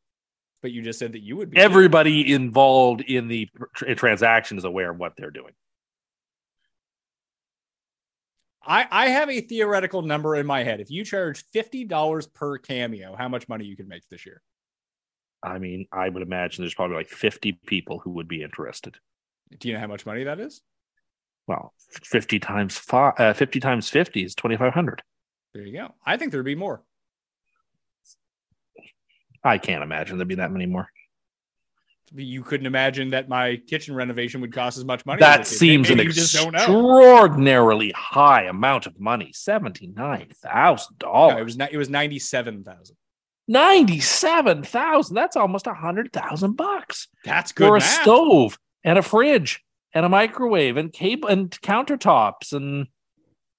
But 0.62 0.72
you 0.72 0.80
just 0.80 0.98
said 0.98 1.12
that 1.12 1.20
you 1.20 1.36
would 1.36 1.50
be. 1.50 1.58
Everybody 1.58 2.32
involved 2.32 3.02
in 3.02 3.28
the 3.28 3.50
tr- 3.76 3.92
transaction 3.92 4.56
is 4.56 4.64
aware 4.64 4.92
of 4.92 4.96
what 4.96 5.12
they're 5.14 5.30
doing. 5.30 5.52
I, 8.64 8.86
I 8.90 9.08
have 9.08 9.28
a 9.28 9.42
theoretical 9.42 10.00
number 10.00 10.34
in 10.36 10.46
my 10.46 10.62
head. 10.64 10.80
If 10.80 10.90
you 10.90 11.04
charge 11.04 11.44
fifty 11.52 11.84
dollars 11.84 12.26
per 12.26 12.56
cameo, 12.56 13.14
how 13.14 13.28
much 13.28 13.46
money 13.46 13.66
you 13.66 13.76
can 13.76 13.86
make 13.86 14.08
this 14.08 14.24
year? 14.24 14.40
I 15.42 15.58
mean, 15.58 15.86
I 15.92 16.08
would 16.08 16.22
imagine 16.22 16.62
there's 16.62 16.72
probably 16.72 16.96
like 16.96 17.08
50 17.08 17.58
people 17.66 17.98
who 17.98 18.10
would 18.12 18.28
be 18.28 18.42
interested. 18.42 18.96
Do 19.58 19.68
you 19.68 19.74
know 19.74 19.80
how 19.80 19.86
much 19.86 20.06
money 20.06 20.24
that 20.24 20.40
is? 20.40 20.62
Well, 21.46 21.74
50 22.04 22.38
times 22.38 22.78
five, 22.78 23.14
uh, 23.18 23.32
50 23.34 23.60
times 23.60 23.90
50 23.90 24.24
is 24.24 24.34
2,500. 24.34 25.02
There 25.54 25.64
you 25.66 25.72
go. 25.76 25.94
I 26.06 26.16
think 26.16 26.32
there'd 26.32 26.44
be 26.44 26.54
more. 26.54 26.82
I 29.44 29.58
can't 29.58 29.82
imagine 29.82 30.18
there'd 30.18 30.28
be 30.28 30.36
that 30.36 30.52
many 30.52 30.66
more. 30.66 30.88
You 32.14 32.42
couldn't 32.42 32.66
imagine 32.66 33.10
that 33.10 33.28
my 33.28 33.56
kitchen 33.66 33.94
renovation 33.94 34.40
would 34.42 34.52
cost 34.52 34.76
as 34.76 34.84
much 34.84 35.04
money. 35.06 35.20
That 35.20 35.40
as 35.40 35.46
it 35.48 35.50
did. 35.50 35.58
seems 35.58 35.90
an 35.90 35.96
Maybe 35.96 36.08
you 36.08 36.12
just 36.12 36.34
don't 36.34 36.52
know. 36.52 36.58
extraordinarily 36.58 37.90
high 37.96 38.44
amount 38.44 38.86
of 38.86 39.00
money. 39.00 39.30
Seventy-nine 39.32 40.28
thousand 40.36 40.96
No, 41.02 41.08
dollars. 41.08 41.40
it 41.40 41.44
was 41.60 41.68
it 41.72 41.76
was 41.78 41.88
ninety 41.90 42.18
seven 42.18 42.62
thousand. 42.64 42.96
Ninety-seven 43.48 44.62
thousand. 44.62 45.14
That's 45.16 45.36
almost 45.36 45.66
a 45.66 45.72
hundred 45.74 46.12
thousand 46.12 46.52
bucks 46.56 47.08
That's 47.24 47.52
good. 47.52 47.66
for 47.66 47.76
a 47.78 47.80
stove 47.80 48.58
and 48.84 48.98
a 48.98 49.02
fridge 49.02 49.64
and 49.94 50.04
a 50.04 50.08
microwave 50.10 50.76
and 50.76 50.92
cable 50.92 51.28
and 51.30 51.50
countertops 51.62 52.52
and 52.52 52.88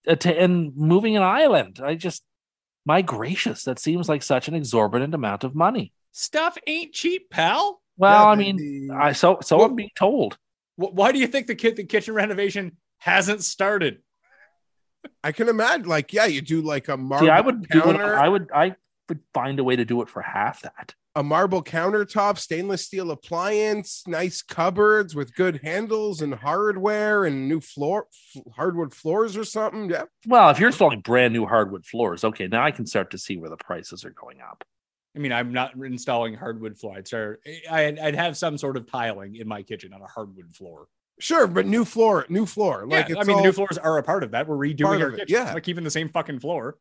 Uh, 0.08 0.16
and 0.26 0.76
moving 0.76 1.16
an 1.16 1.24
island. 1.24 1.80
I 1.84 1.96
just, 1.96 2.24
my 2.86 3.02
gracious, 3.02 3.64
that 3.64 3.80
seems 3.80 4.10
like 4.10 4.22
such 4.24 4.48
an 4.48 4.54
exorbitant 4.56 5.14
amount 5.14 5.44
of 5.44 5.56
money. 5.56 5.94
Stuff 6.12 6.58
ain't 6.68 6.94
cheap, 6.94 7.30
pal. 7.30 7.82
Well, 7.98 8.24
Yeah, 8.24 8.30
I 8.30 8.36
mean, 8.36 8.58
the- 8.58 8.94
I 8.96 9.14
so 9.14 9.40
so 9.42 9.58
Well- 9.58 9.68
I'm 9.68 9.76
being 9.76 9.92
told. 9.96 10.38
Why 10.76 11.12
do 11.12 11.20
you 11.20 11.28
think 11.28 11.46
the 11.48 11.56
kit 11.56 11.76
the 11.76 11.84
kitchen 11.84 12.16
renovation 12.16 12.78
hasn't 12.98 13.44
started? 13.44 14.02
I 15.24 15.32
can 15.32 15.48
imagine, 15.48 15.88
like, 15.88 16.12
yeah, 16.14 16.26
you 16.26 16.42
do 16.42 16.62
like 16.62 16.88
a 16.88 16.98
marble 16.98 17.28
See, 17.28 17.30
I 17.30 17.42
would 17.42 17.68
do 17.70 17.90
it, 17.92 17.98
I 17.98 18.28
would 18.28 18.50
I 18.54 18.76
would 19.10 19.20
find 19.34 19.60
a 19.60 19.64
way 19.64 19.76
to 19.76 19.86
do 19.86 20.02
it 20.02 20.10
for 20.10 20.22
half 20.22 20.62
that. 20.64 20.96
A 21.15 21.22
marble 21.23 21.64
countertop, 21.64 22.38
stainless 22.40 22.85
steel 22.85 23.11
appliance, 23.11 24.03
nice 24.07 24.41
cupboards 24.41 25.14
with 25.14 25.35
good 25.35 25.60
handles 25.64 26.22
and 26.22 26.34
hardware 26.34 27.26
and 27.26 27.48
new 27.48 27.61
floor 27.61 28.07
f- 28.35 28.44
hardwood 28.56 28.94
floors 28.94 29.38
or 29.38 29.44
something. 29.44 29.90
Yeah, 29.91 30.06
Well, 30.26 30.49
if 30.49 30.60
you're 30.60 30.69
installing 30.69 31.02
brand 31.02 31.34
new 31.34 31.45
hardwood 31.45 31.85
floors, 31.85 32.23
okay, 32.23 32.48
now 32.48 32.64
I 32.64 32.72
can 32.72 32.88
start 32.88 33.11
to 33.11 33.18
see 33.18 33.38
where 33.38 33.49
the 33.52 33.57
prices 33.57 34.03
are 34.06 34.10
going 34.11 34.41
up. 34.41 34.64
I 35.15 35.19
mean, 35.19 35.31
I'm 35.31 35.53
not 35.53 35.76
installing 35.76 36.34
hardwood 36.34 36.80
floor. 36.80 36.95
I'd 36.98 37.07
start. 37.07 37.41
I'd, 37.69 37.99
I'd 37.99 38.15
have 38.15 38.35
some 38.35 38.57
sort 38.57 38.76
of 38.77 38.90
tiling 38.90 39.35
in 39.35 39.48
my 39.48 39.61
kitchen 39.61 39.94
on 39.94 40.02
a 40.02 40.07
hardwood 40.07 40.56
floor. 40.56 40.88
sure, 41.19 41.45
but 41.45 41.68
new 41.68 41.85
floor, 41.85 42.26
new 42.30 42.48
floor. 42.48 42.88
Like, 42.88 43.10
yeah, 43.10 43.18
it's 43.18 43.22
I 43.22 43.27
mean, 43.27 43.35
all, 43.38 43.44
the 43.44 43.48
new 43.49 43.53
floors 43.53 43.77
are 43.77 43.99
a 43.99 44.03
part 44.03 44.23
of 44.23 44.31
that. 44.31 44.48
We're 44.48 44.56
redoing 44.57 44.99
our 45.02 45.10
it, 45.10 45.18
kitchen. 45.19 45.35
yeah. 45.35 45.44
It's 45.44 45.53
not 45.53 45.61
keeping 45.61 45.84
the 45.84 45.91
same 45.91 46.10
fucking 46.10 46.40
floor. 46.40 46.80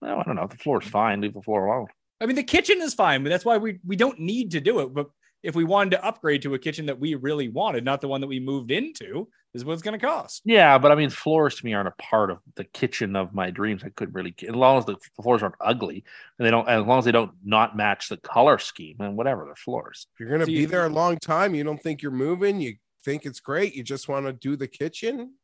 Well, 0.00 0.18
I 0.18 0.22
don't 0.22 0.36
know. 0.36 0.44
If 0.44 0.50
the 0.52 0.56
floor's 0.56 0.86
fine, 0.86 1.20
leave 1.20 1.34
the 1.34 1.42
floor 1.42 1.66
alone. 1.66 1.88
I 2.20 2.26
mean, 2.26 2.36
the 2.36 2.42
kitchen 2.42 2.80
is 2.80 2.94
fine, 2.94 3.22
but 3.22 3.28
that's 3.30 3.44
why 3.44 3.58
we 3.58 3.78
we 3.86 3.96
don't 3.96 4.18
need 4.18 4.50
to 4.52 4.60
do 4.60 4.80
it. 4.80 4.94
But 4.94 5.10
if 5.42 5.54
we 5.54 5.64
wanted 5.64 5.90
to 5.90 6.04
upgrade 6.04 6.42
to 6.42 6.54
a 6.54 6.58
kitchen 6.58 6.86
that 6.86 6.98
we 6.98 7.14
really 7.14 7.48
wanted, 7.48 7.84
not 7.84 8.00
the 8.00 8.08
one 8.08 8.20
that 8.20 8.26
we 8.26 8.40
moved 8.40 8.70
into, 8.70 9.28
is 9.54 9.64
what 9.64 9.74
it's 9.74 9.82
going 9.82 9.98
to 9.98 10.04
cost. 10.04 10.42
Yeah, 10.44 10.76
but 10.78 10.90
I 10.90 10.94
mean, 10.96 11.10
floors 11.10 11.54
to 11.56 11.64
me 11.64 11.72
aren't 11.74 11.88
a 11.88 12.02
part 12.02 12.30
of 12.30 12.38
the 12.56 12.64
kitchen 12.64 13.14
of 13.16 13.32
my 13.34 13.50
dreams. 13.50 13.82
I 13.84 13.90
couldn't 13.90 14.14
really, 14.14 14.34
as 14.42 14.54
long 14.54 14.78
as 14.78 14.86
the 14.86 14.96
floors 15.22 15.42
aren't 15.42 15.54
ugly 15.60 16.04
and 16.38 16.46
they 16.46 16.50
don't, 16.50 16.66
as 16.68 16.84
long 16.84 16.98
as 16.98 17.04
they 17.04 17.12
don't 17.12 17.32
not 17.44 17.76
match 17.76 18.08
the 18.08 18.16
color 18.16 18.58
scheme 18.58 18.96
and 19.00 19.16
whatever, 19.16 19.44
they're 19.44 19.54
floors. 19.54 20.08
If 20.14 20.20
you're 20.20 20.30
gonna 20.30 20.44
So 20.44 20.46
be 20.46 20.52
you- 20.54 20.66
there 20.66 20.84
a 20.86 20.90
long 20.90 21.18
time, 21.18 21.54
you 21.54 21.64
don't 21.64 21.82
think 21.82 22.02
you're 22.02 22.10
moving, 22.10 22.60
you 22.60 22.76
think 23.04 23.24
it's 23.24 23.40
great, 23.40 23.74
you 23.74 23.84
just 23.84 24.08
want 24.08 24.26
to 24.26 24.32
do 24.32 24.56
the 24.56 24.66
kitchen. 24.68 25.34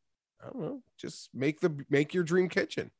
I 0.41 0.47
don't 0.47 0.61
know, 0.61 0.83
just 0.97 1.29
make 1.33 1.61
the 1.61 1.85
make 1.89 2.13
your 2.13 2.23
dream 2.23 2.49
kitchen. 2.49 2.91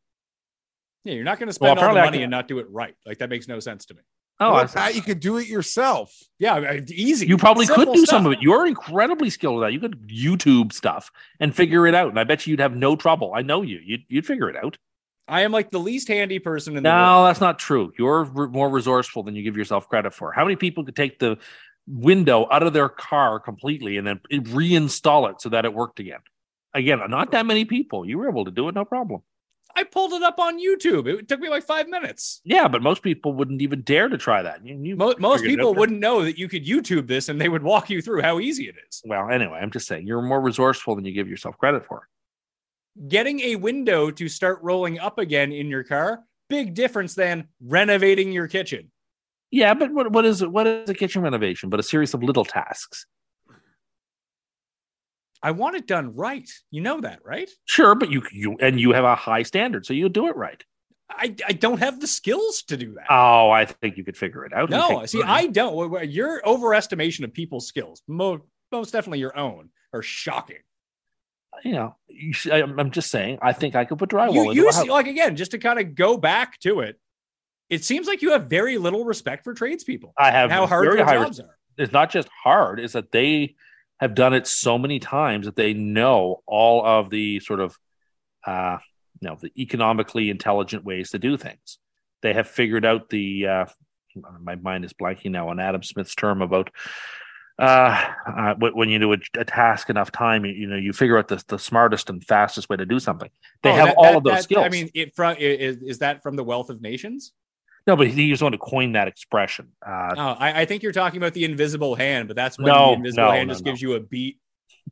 Yeah, 1.04 1.14
you're 1.16 1.24
not 1.24 1.40
going 1.40 1.52
to 1.52 1.58
Well, 1.60 1.76
spend 1.76 1.88
all 1.88 1.94
the 1.94 2.02
money 2.02 2.18
can- 2.18 2.24
and 2.24 2.32
not 2.32 2.48
do 2.48 2.60
it 2.60 2.68
right. 2.70 2.96
Like 3.06 3.18
that 3.20 3.30
makes 3.30 3.48
no 3.48 3.60
sense 3.60 3.86
to 3.88 3.94
me. 3.94 4.02
Oh, 4.40 4.54
Well, 4.54 4.62
I- 4.64 4.66
Pat, 4.68 4.96
you 4.96 5.02
could 5.02 5.20
do 5.20 5.38
it 5.38 5.48
yourself. 5.48 6.18
Yeah, 6.40 6.56
I- 6.56 6.82
easy. 6.90 7.28
you 7.28 7.38
probably 7.38 7.68
could 7.68 7.92
do 7.94 8.06
stuff. 8.06 8.10
some 8.18 8.26
of 8.26 8.32
it. 8.34 8.40
You're 8.42 8.66
incredibly 8.66 9.30
skilled 9.30 9.64
at 9.64 9.68
that. 9.68 9.74
You 9.74 9.80
could 9.80 10.08
YouTube 10.10 10.74
stuff 10.74 11.12
and 11.40 11.56
figure 11.56 11.86
it 11.88 11.94
out, 11.96 12.10
and 12.10 12.20
I 12.20 12.24
bet 12.24 12.48
you 12.48 12.52
you'd 12.52 12.60
have 12.60 12.76
no 12.76 12.96
trouble. 12.96 13.34
I 13.36 13.42
know 13.42 13.62
you. 13.62 13.80
You'd, 13.84 14.04
you'd 14.08 14.26
figure 14.26 14.50
it 14.50 14.56
out. 14.56 14.78
I 15.28 15.42
am 15.42 15.52
like 15.54 15.72
the 15.72 15.80
least 15.80 16.08
handy 16.10 16.40
person 16.40 16.76
in 16.76 16.84
the 16.84 16.90
world. 16.90 17.00
No, 17.00 17.24
that's 17.26 17.40
not 17.40 17.58
true. 17.60 17.94
You're 17.98 18.24
re- 18.26 18.48
more 18.50 18.70
resourceful 18.70 19.24
than 19.24 19.36
you 19.36 19.44
give 19.44 19.56
yourself 19.56 19.88
credit 19.88 20.14
for. 20.14 20.34
How 20.34 20.44
many 20.44 20.56
people 20.58 20.84
could 20.84 20.96
take 20.98 21.20
the 21.20 21.38
window 21.88 22.48
out 22.52 22.64
of 22.64 22.74
their 22.74 22.90
car 22.90 23.40
completely 23.40 23.98
and 23.98 24.06
then 24.08 24.20
reinstall 24.32 25.30
it 25.30 25.42
so 25.42 25.50
that 25.50 25.64
it 25.66 25.74
worked 25.74 26.00
again? 26.00 26.20
Again, 26.74 27.00
not 27.10 27.32
that 27.32 27.46
many 27.46 27.66
people. 27.66 28.06
You 28.06 28.18
were 28.18 28.28
able 28.28 28.46
to 28.46 28.52
do 28.52 28.68
it, 28.68 28.76
no 28.76 28.84
problem. 28.84 29.22
I 29.76 29.84
pulled 29.84 30.14
it 30.14 30.22
up 30.22 30.40
on 30.40 30.64
YouTube. 30.64 31.08
It 31.08 31.28
took 31.28 31.40
me 31.40 31.50
like 31.50 31.64
five 31.64 31.88
minutes. 31.88 32.41
Yeah, 32.44 32.68
but 32.68 32.84
most 32.84 33.02
people 33.02 33.34
wouldn't 33.34 33.62
even 33.62 33.82
dare 33.82 34.08
to 34.08 34.18
try 34.18 34.44
that. 34.44 34.66
You, 34.66 34.80
you 34.82 34.95
Mo- 34.95 35.16
most 35.20 35.44
people 35.44 35.74
wouldn't 35.74 36.00
know 36.00 36.24
that 36.24 36.38
you 36.38 36.48
could 36.48 36.66
YouTube 36.66 37.08
this 37.08 37.30
and 37.30 37.41
they 37.41 37.50
would 37.50 37.64
walk 37.64 37.90
you 37.90 38.02
through 38.02 38.22
how 38.22 38.40
easy 38.40 38.68
it 38.68 38.76
is. 38.88 39.02
Well, 39.06 39.30
anyway, 39.30 39.60
I'm 39.62 39.72
just 39.72 39.88
saying 39.88 40.06
you're 40.06 40.22
more 40.22 40.41
resourceful 40.41 40.95
than 40.95 41.06
you 41.06 41.14
give 41.14 41.28
yourself 41.28 41.58
credit 41.58 41.86
for. 41.86 42.08
Getting 43.08 43.40
a 43.40 43.56
window 43.56 44.12
to 44.12 44.30
start 44.30 44.60
rolling 44.62 45.00
up 45.00 45.18
again 45.18 45.52
in 45.52 45.68
your 45.68 45.84
car, 45.84 46.24
big 46.50 46.76
difference 46.76 47.16
than 47.16 47.48
renovating 47.60 48.32
your 48.32 48.48
kitchen. 48.48 48.91
Yeah, 49.50 49.74
but 49.74 49.91
what, 49.91 50.12
what 50.12 50.26
is 50.26 50.45
what 50.45 50.68
is 50.68 50.90
a 50.90 50.94
kitchen 50.94 51.22
renovation? 51.24 51.70
But 51.70 51.80
a 51.80 51.84
series 51.84 52.14
of 52.14 52.24
little 52.24 52.45
tasks. 52.45 53.06
I 55.44 55.52
want 55.52 55.76
it 55.76 55.86
done 55.86 56.15
right. 56.15 56.49
You 56.72 56.82
know 56.82 57.02
that, 57.02 57.20
right? 57.26 57.49
Sure, 57.65 57.95
but 57.95 58.10
you 58.10 58.24
you 58.32 58.57
and 58.60 58.80
you 58.80 58.94
have 58.94 59.03
a 59.03 59.15
high 59.15 59.44
standard, 59.44 59.86
so 59.86 59.94
you 59.94 60.07
do 60.10 60.28
it 60.28 60.36
right. 60.38 60.64
I, 61.10 61.36
I 61.48 61.52
don't 61.53 61.80
have 61.80 61.99
the 61.99 62.07
skills 62.07 62.64
to 62.64 62.78
do 62.78 62.94
that. 62.94 63.06
Oh, 63.10 63.52
I 63.52 63.65
think 63.65 63.98
you 63.98 64.03
could 64.03 64.18
figure 64.18 64.45
it 64.45 64.53
out. 64.53 64.70
No, 64.70 65.06
see. 65.06 65.22
I 65.22 65.48
don't. 65.48 66.10
Your 66.10 66.41
overestimation 66.41 67.24
of 67.24 67.34
people's 67.34 67.68
skills, 67.68 68.02
mo- 68.07 68.41
most 68.72 68.91
definitely 68.94 69.20
your 69.20 69.38
own, 69.38 69.70
are 69.94 70.02
shocking. 70.02 70.57
you 71.64 71.74
know, 71.74 71.95
you 72.07 72.34
sh- 72.34 72.48
I'm 72.49 72.90
just 72.90 73.11
saying. 73.11 73.40
I 73.41 73.53
think 73.53 73.76
I 73.76 73.86
could 73.86 73.99
put 73.99 74.10
drywall. 74.10 74.56
You, 74.56 74.64
you 74.64 74.72
see, 74.72 74.90
like 74.90 75.07
again, 75.07 75.36
just 75.36 75.52
to 75.52 75.60
kind 75.60 75.78
of 75.80 75.94
go 75.94 76.18
back 76.18 76.57
to 76.61 76.80
it, 76.80 76.99
it 77.70 77.84
seems 77.84 78.07
like 78.07 78.22
you 78.22 78.32
have 78.32 78.45
very 78.45 78.78
little 78.78 79.03
respect 79.06 79.44
for 79.44 79.53
tradespeople. 79.53 80.14
I 80.18 80.32
have 80.32 80.49
how 80.49 80.65
hard 80.65 80.86
very 80.86 80.98
their 80.98 81.06
high 81.06 81.15
jobs 81.24 81.40
are. 81.41 81.57
it's 81.78 81.94
not 81.94 82.10
just 82.10 82.30
hard; 82.44 82.80
is 82.80 82.94
that 82.94 83.11
they 83.11 83.56
have 83.99 84.15
done 84.15 84.34
it 84.34 84.48
so 84.48 84.78
many 84.78 84.99
times 84.99 85.45
that 85.45 85.56
they 85.56 85.74
know 85.74 86.41
all 86.45 86.86
of 86.86 87.10
the 87.10 87.40
sort 87.40 87.60
of, 87.60 87.78
uh, 88.45 88.78
you 89.22 89.30
know, 89.30 89.38
the 89.41 89.52
economically 89.57 90.30
intelligent 90.30 90.84
ways 90.84 91.11
to 91.11 91.20
do 91.20 91.38
things. 91.38 91.78
They 92.22 92.34
have 92.34 92.48
figured 92.48 92.86
out 92.86 93.10
the. 93.10 93.48
Uh, 93.48 93.65
my 94.41 94.56
mind 94.56 94.86
is 94.86 94.94
blanking 94.94 95.32
now 95.32 95.49
on 95.49 95.60
Adam 95.60 95.82
Smith's 95.82 96.14
term 96.14 96.41
about 96.44 96.70
uh, 97.60 98.03
uh 98.28 98.53
when 98.56 98.90
you 98.90 98.99
do 98.99 99.14
a, 99.14 99.18
a 99.38 99.45
task 99.45 99.90
enough 99.90 100.11
time, 100.11 100.45
you, 100.45 100.52
you 100.52 100.68
know, 100.68 100.76
you 100.76 100.94
figure 100.94 101.18
out 101.18 101.28
the, 101.28 101.44
the 101.48 101.57
smartest 101.60 102.10
and 102.10 102.24
fastest 102.24 102.70
way 102.70 102.78
to 102.78 102.86
do 102.86 102.99
something. 102.99 103.30
They 103.64 103.72
Oh, 103.72 103.76
have 103.76 103.86
that- 103.88 103.95
all 103.98 104.03
that- 104.03 104.15
of 104.18 104.24
those 104.24 104.34
that- 104.34 104.44
skills. 104.44 104.65
I 104.65 104.70
mean, 104.70 104.90
it 104.94 105.15
from 105.15 105.36
is, 105.38 105.78
is 105.78 105.99
that 105.99 106.22
from 106.24 106.36
the 106.36 106.44
Wealth 106.44 106.70
of 106.70 106.82
Nations? 106.82 107.34
No, 107.86 107.96
but 107.96 108.08
he 108.08 108.30
was 108.30 108.40
the 108.40 108.46
one 108.46 108.52
to 108.54 108.58
coin 108.58 108.94
that 108.94 109.08
expression. 109.08 109.70
Uh, 109.86 110.14
Oh, 110.18 110.36
I, 110.40 110.62
I 110.62 110.66
think 110.66 110.84
you're 110.84 110.92
talking 110.92 111.18
about 111.18 111.34
the 111.34 111.44
invisible 111.44 111.96
hand, 111.96 112.28
but 112.28 112.36
that's 112.36 112.58
when 112.58 112.68
No, 112.68 112.88
the 112.88 112.94
invisible 112.94 113.26
no, 113.26 113.32
hand 113.32 113.48
no, 113.48 113.54
just 113.54 113.66
no. 113.66 113.72
gives 113.72 113.82
you 113.82 113.94
a 113.94 114.00
beat. 114.00 114.40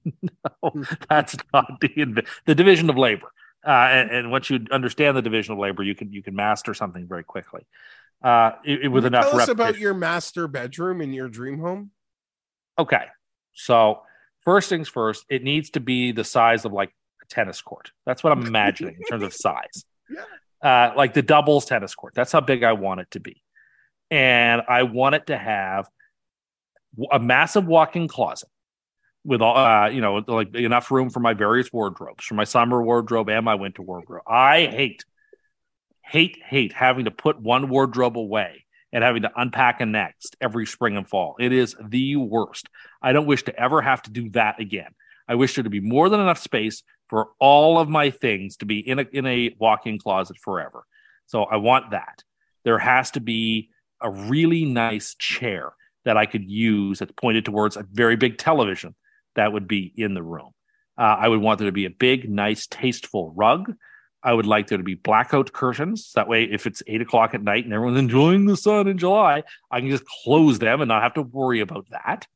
no, 0.06 0.84
that's 1.10 1.36
not 1.54 1.80
the 1.80 1.90
inv- 1.90 2.28
the 2.46 2.56
division 2.56 2.90
of 2.90 2.98
labor. 2.98 3.32
Uh, 3.66 3.70
and, 3.70 4.10
and 4.10 4.32
once 4.32 4.50
you 4.50 4.66
understand 4.72 5.16
the 5.16 5.22
division 5.22 5.54
of 5.54 5.60
labor, 5.60 5.84
you 5.84 5.94
can 5.96 6.12
you 6.12 6.24
can 6.24 6.36
master 6.36 6.74
something 6.74 7.08
very 7.08 7.24
quickly. 7.24 7.62
Uh, 8.24 8.52
it, 8.66 8.86
it 8.86 8.88
with 8.88 9.06
enough 9.06 9.30
tell 9.30 9.40
us 9.40 9.48
about 9.50 9.78
your 9.78 9.94
master 9.94 10.48
bedroom 10.48 11.02
in 11.02 11.14
your 11.14 11.28
dream 11.28 11.60
home. 11.60 11.92
Okay, 12.80 13.06
so 13.54 14.02
first 14.42 14.70
things 14.70 14.88
first, 14.88 15.26
it 15.30 15.44
needs 15.44 15.72
to 15.72 15.80
be 15.80 16.12
the 16.12 16.24
size 16.24 16.66
of 16.66 16.74
like 16.74 16.90
a 17.22 17.26
tennis 17.28 17.62
court. 17.62 17.92
That's 18.06 18.24
what 18.24 18.32
I'm 18.32 18.46
imagining 18.48 18.96
in 18.96 19.04
terms 19.04 19.24
of 19.24 19.34
size. 19.34 19.86
Yeah. 20.10 20.24
Uh, 20.62 20.94
like 20.96 21.14
the 21.14 21.22
doubles 21.22 21.66
tennis 21.66 21.96
court. 21.96 22.14
That's 22.14 22.32
how 22.32 22.42
big 22.42 22.64
I 22.64 22.74
want 22.74 23.02
it 23.02 23.12
to 23.12 23.20
be, 23.20 23.42
and 24.12 24.62
I 24.68 24.84
want 24.84 25.16
it 25.16 25.28
to 25.28 25.38
have 25.38 25.90
a 27.12 27.20
massive 27.20 27.66
walk-in 27.66 28.08
closet 28.08 28.50
with 29.24 29.42
all 29.42 29.58
uh, 29.58 29.90
you 29.90 30.02
know 30.02 30.24
like 30.28 30.54
enough 30.56 30.92
room 30.92 31.10
for 31.10 31.20
my 31.20 31.34
various 31.34 31.72
wardrobes 31.72 32.26
for 32.26 32.36
my 32.36 32.44
summer 32.44 32.82
wardrobe 32.82 33.30
and 33.30 33.46
my 33.46 33.56
winter 33.56 33.82
wardrobe. 33.82 34.24
I 34.28 34.68
hate 34.68 35.06
hate 36.04 36.38
hate 36.46 36.74
having 36.74 37.06
to 37.06 37.12
put 37.12 37.40
one 37.40 37.70
wardrobe 37.70 38.18
away 38.18 38.66
and 38.92 39.04
having 39.04 39.22
to 39.22 39.32
unpack 39.36 39.80
a 39.82 39.86
next 39.86 40.36
every 40.42 40.66
spring 40.66 40.98
and 40.98 41.08
fall. 41.08 41.36
It 41.40 41.54
is 41.54 41.76
the 41.82 42.18
worst. 42.18 42.68
I 43.02 43.14
don't 43.14 43.28
wish 43.28 43.44
to 43.44 43.58
ever 43.58 43.82
have 43.82 44.02
to 44.04 44.12
do 44.12 44.30
that 44.32 44.60
again. 44.60 44.92
I 45.28 45.36
wish 45.36 45.56
there 45.56 45.64
to 45.64 45.70
be 45.70 45.80
more 45.80 46.10
than 46.10 46.20
enough 46.20 46.40
space 46.40 46.84
for 47.12 47.28
all 47.40 47.78
of 47.78 47.88
my 47.88 48.10
things 48.10 48.58
to 48.58 48.66
be 48.66 48.80
in 48.80 48.98
a 48.98 49.06
in 49.14 49.28
a 49.28 49.56
walk-in 49.60 50.00
closet 50.00 50.38
forever 50.40 50.84
so 51.28 51.44
i 51.44 51.58
want 51.58 51.92
that 51.92 52.24
there 52.64 52.80
has 52.80 53.12
to 53.12 53.20
be 53.20 53.70
a 54.02 54.10
really 54.10 54.66
nice 54.66 55.16
chair 55.16 55.74
that 56.06 56.18
I 56.18 56.26
could 56.26 56.50
use 56.50 57.00
that's 57.00 57.12
pointed 57.12 57.46
towards 57.46 57.78
a 57.78 57.86
very 57.92 58.16
big 58.16 58.38
television 58.38 58.96
that 59.36 59.54
would 59.54 59.68
be 59.68 59.94
in 59.96 60.14
the 60.14 60.24
room. 60.24 60.52
Uh, 60.98 61.16
I 61.20 61.28
would 61.28 61.40
want 61.40 61.60
there 61.60 61.68
to 61.68 61.72
be 61.72 61.86
a 61.86 61.92
big, 61.92 62.30
nice, 62.30 62.68
tasteful 62.68 63.32
rug. 63.36 63.74
I 64.24 64.34
would 64.34 64.46
like 64.46 64.68
there 64.68 64.78
to 64.78 64.84
be 64.84 64.96
blackout 64.96 65.52
curtains. 65.52 66.12
That 66.14 66.28
way, 66.28 66.44
if 66.44 66.68
it's 66.68 66.84
eight 66.86 67.02
o'clock 67.02 67.34
at 67.34 67.42
night 67.42 67.64
and 67.64 67.74
everyone's 67.74 68.00
enjoying 68.00 68.46
the 68.46 68.58
sun 68.58 68.88
in 68.88 68.98
July, 68.98 69.44
I 69.72 69.80
can 69.80 69.90
just 69.90 70.04
close 70.24 70.60
them 70.60 70.82
and 70.82 70.90
not 70.90 71.02
have 71.02 71.16
to 71.16 71.24
worry 71.24 71.62
about 71.62 71.88
that. 71.90 72.28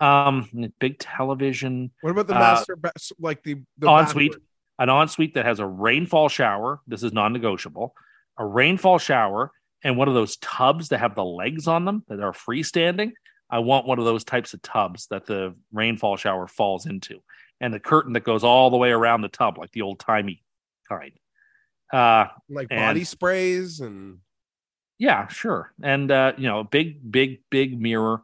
Um, 0.00 0.48
big 0.80 0.98
television, 0.98 1.92
What 2.00 2.10
about 2.10 2.26
the 2.26 2.34
Uh, 2.36 2.40
master, 2.40 2.76
ba- 2.76 2.92
like 3.18 3.42
the, 3.42 3.62
the 3.78 3.88
ensuite, 3.88 4.32
bathroom? 4.32 4.46
an 4.80 4.88
ensuite 4.90 5.34
that 5.34 5.44
has 5.46 5.60
a 5.60 5.66
rainfall 5.66 6.28
shower. 6.28 6.80
This 6.86 7.02
is 7.02 7.12
non-negotiable. 7.12 7.94
A 8.38 8.44
rainfall 8.44 8.98
shower 8.98 9.52
and 9.84 9.96
one 9.96 10.08
of 10.08 10.14
those 10.14 10.36
tubs 10.38 10.88
that 10.88 10.98
have 10.98 11.14
the 11.14 11.24
legs 11.24 11.68
on 11.68 11.84
them 11.84 12.04
that 12.08 12.20
are 12.20 12.32
freestanding. 12.32 13.12
I 13.50 13.60
want 13.60 13.86
one 13.86 13.98
of 14.00 14.04
those 14.04 14.24
types 14.24 14.52
of 14.54 14.62
tubs 14.62 15.06
that 15.08 15.26
the 15.26 15.54
rainfall 15.72 16.16
shower 16.16 16.48
falls 16.48 16.86
into, 16.86 17.22
and 17.60 17.72
the 17.72 17.78
curtain 17.78 18.14
that 18.14 18.24
goes 18.24 18.42
all 18.42 18.70
the 18.70 18.76
way 18.78 18.90
around 18.90 19.20
the 19.20 19.28
tub, 19.28 19.58
like 19.58 19.70
the 19.70 19.82
old 19.82 20.00
timey 20.00 20.42
kind. 20.88 21.12
Uh, 21.92 22.26
Like 22.48 22.68
And- 22.70 22.80
body 22.80 23.04
sprays 23.04 23.78
and 23.80 24.18
yeah, 24.98 25.28
sure. 25.28 25.72
And 25.82 26.10
uh, 26.10 26.32
you 26.36 26.48
know, 26.48 26.64
big, 26.64 27.10
big, 27.12 27.42
big 27.50 27.78
mirror, 27.80 28.22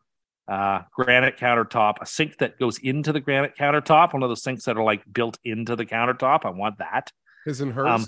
uh, 0.50 0.82
granite 0.92 1.38
countertop, 1.38 1.94
a 2.02 2.06
sink 2.06 2.38
that 2.38 2.58
goes 2.58 2.78
into 2.78 3.12
the 3.12 3.20
granite 3.20 3.54
countertop, 3.56 4.12
one 4.12 4.22
of 4.22 4.28
those 4.28 4.42
sinks 4.42 4.64
that 4.64 4.76
are 4.76 4.82
like 4.84 5.02
built 5.10 5.38
into 5.44 5.76
the 5.76 5.86
countertop. 5.86 6.44
I 6.44 6.50
want 6.50 6.78
that. 6.78 7.10
his 7.46 7.60
and 7.60 7.72
hers. 7.72 7.86
Um, 7.88 8.04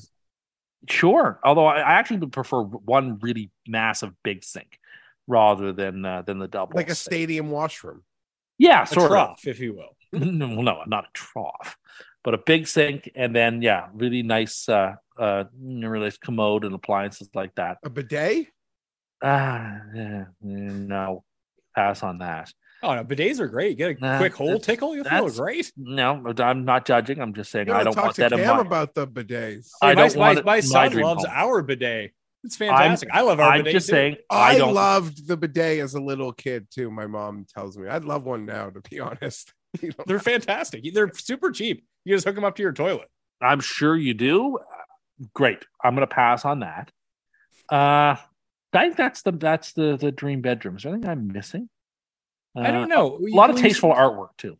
Sure. 0.88 1.38
Although 1.44 1.66
I, 1.66 1.76
I 1.78 1.92
actually 1.92 2.16
would 2.18 2.32
prefer 2.32 2.60
one 2.62 3.18
really 3.20 3.52
massive 3.68 4.10
big 4.24 4.42
sink 4.42 4.78
rather 5.28 5.72
than 5.72 6.04
uh, 6.04 6.22
than 6.22 6.40
the 6.40 6.48
double. 6.48 6.72
like 6.74 6.90
a 6.90 6.94
sink. 6.96 7.12
stadium 7.14 7.50
washroom. 7.52 8.02
Yeah, 8.58 8.82
A 8.82 8.86
sort 8.88 9.04
of. 9.04 9.10
trough, 9.10 9.46
if 9.46 9.60
you 9.60 9.74
will. 9.74 9.96
no, 10.12 10.60
no, 10.60 10.82
not 10.88 11.04
a 11.04 11.08
trough, 11.14 11.76
but 12.24 12.34
a 12.34 12.38
big 12.38 12.66
sink, 12.66 13.08
and 13.14 13.34
then 13.34 13.62
yeah, 13.62 13.90
really 13.94 14.22
nice, 14.24 14.68
uh, 14.68 14.94
uh, 15.16 15.44
really 15.62 16.06
nice 16.06 16.18
commode 16.18 16.64
and 16.64 16.74
appliances 16.74 17.28
like 17.32 17.54
that. 17.54 17.78
A 17.84 17.88
bidet? 17.90 18.48
Ah, 19.22 19.78
yeah, 19.94 20.24
no, 20.40 21.22
pass 21.74 22.02
on 22.02 22.18
that. 22.18 22.52
Oh 22.84 22.94
no, 22.94 23.04
bidets 23.04 23.38
are 23.38 23.46
great. 23.48 23.78
Get 23.78 23.96
a 23.96 24.00
Nah, 24.00 24.18
quick 24.18 24.34
hole 24.34 24.58
tickle, 24.58 24.96
you 24.96 25.04
feel 25.04 25.10
that's- 25.10 25.38
great. 25.38 25.72
No, 25.76 26.22
I'm 26.38 26.64
not 26.64 26.84
judging. 26.84 27.20
I'm 27.20 27.32
just 27.32 27.50
saying 27.52 27.70
I 27.70 27.84
don't 27.84 27.94
talk 27.94 28.04
want 28.04 28.14
to 28.16 28.20
that 28.22 28.32
in 28.32 28.38
Cam 28.40 28.56
my. 28.56 28.62
about 28.62 28.94
the 28.94 29.06
bidets. 29.06 29.70
I 29.80 29.90
Hey, 29.90 29.94
don't 29.94 30.16
my, 30.16 30.20
want 30.20 30.34
my, 30.34 30.40
it 30.40 30.44
my 30.44 30.56
in 30.56 30.68
my 30.70 30.88
son 30.90 31.00
loves 31.00 31.24
home. 31.24 31.32
our 31.34 31.62
bidet. 31.62 32.12
It's 32.44 32.56
fantastic. 32.56 33.08
i 33.12 33.20
love 33.20 33.38
our 33.38 33.50
I'm 33.52 33.60
bidet. 33.60 33.74
just 33.74 33.86
too. 33.86 33.92
saying. 33.92 34.16
I, 34.28 34.56
I 34.58 34.64
loved 34.68 35.28
the 35.28 35.36
bidet 35.36 35.78
as 35.78 35.94
a 35.94 36.00
little 36.00 36.32
kid 36.32 36.66
too. 36.72 36.90
My 36.90 37.06
mom 37.06 37.46
tells 37.54 37.78
me 37.78 37.86
I'd 37.88 38.04
love 38.04 38.24
one 38.24 38.46
now, 38.46 38.68
to 38.70 38.80
be 38.90 38.98
honest. 39.00 39.52
They're 40.06 40.18
fantastic. 40.18 40.82
They're 40.92 41.12
super 41.14 41.52
cheap. 41.52 41.84
You 42.04 42.16
just 42.16 42.26
hook 42.26 42.34
them 42.34 42.42
up 42.44 42.56
to 42.56 42.62
your 42.64 42.72
toilet. 42.72 43.06
I'm 43.40 43.60
sure 43.60 43.96
you 43.96 44.12
do. 44.14 44.58
Great. 45.34 45.64
I'm 45.84 45.94
going 45.94 46.06
to 46.06 46.12
pass 46.12 46.44
on 46.44 46.60
that. 46.60 46.90
Uh, 47.68 48.16
I 48.74 48.84
think 48.84 48.96
that's 48.96 49.22
the 49.22 49.32
that's 49.32 49.72
the 49.72 49.96
the 49.96 50.12
dream 50.12 50.40
bedroom. 50.40 50.76
Is 50.76 50.82
there 50.84 50.92
anything 50.92 51.10
I'm 51.10 51.28
missing? 51.28 51.68
I 52.56 52.68
Uh, 52.68 52.72
don't 52.72 52.88
know. 52.88 53.18
A 53.18 53.36
lot 53.36 53.50
of 53.50 53.56
tasteful 53.56 53.92
artwork 53.92 54.36
too. 54.38 54.56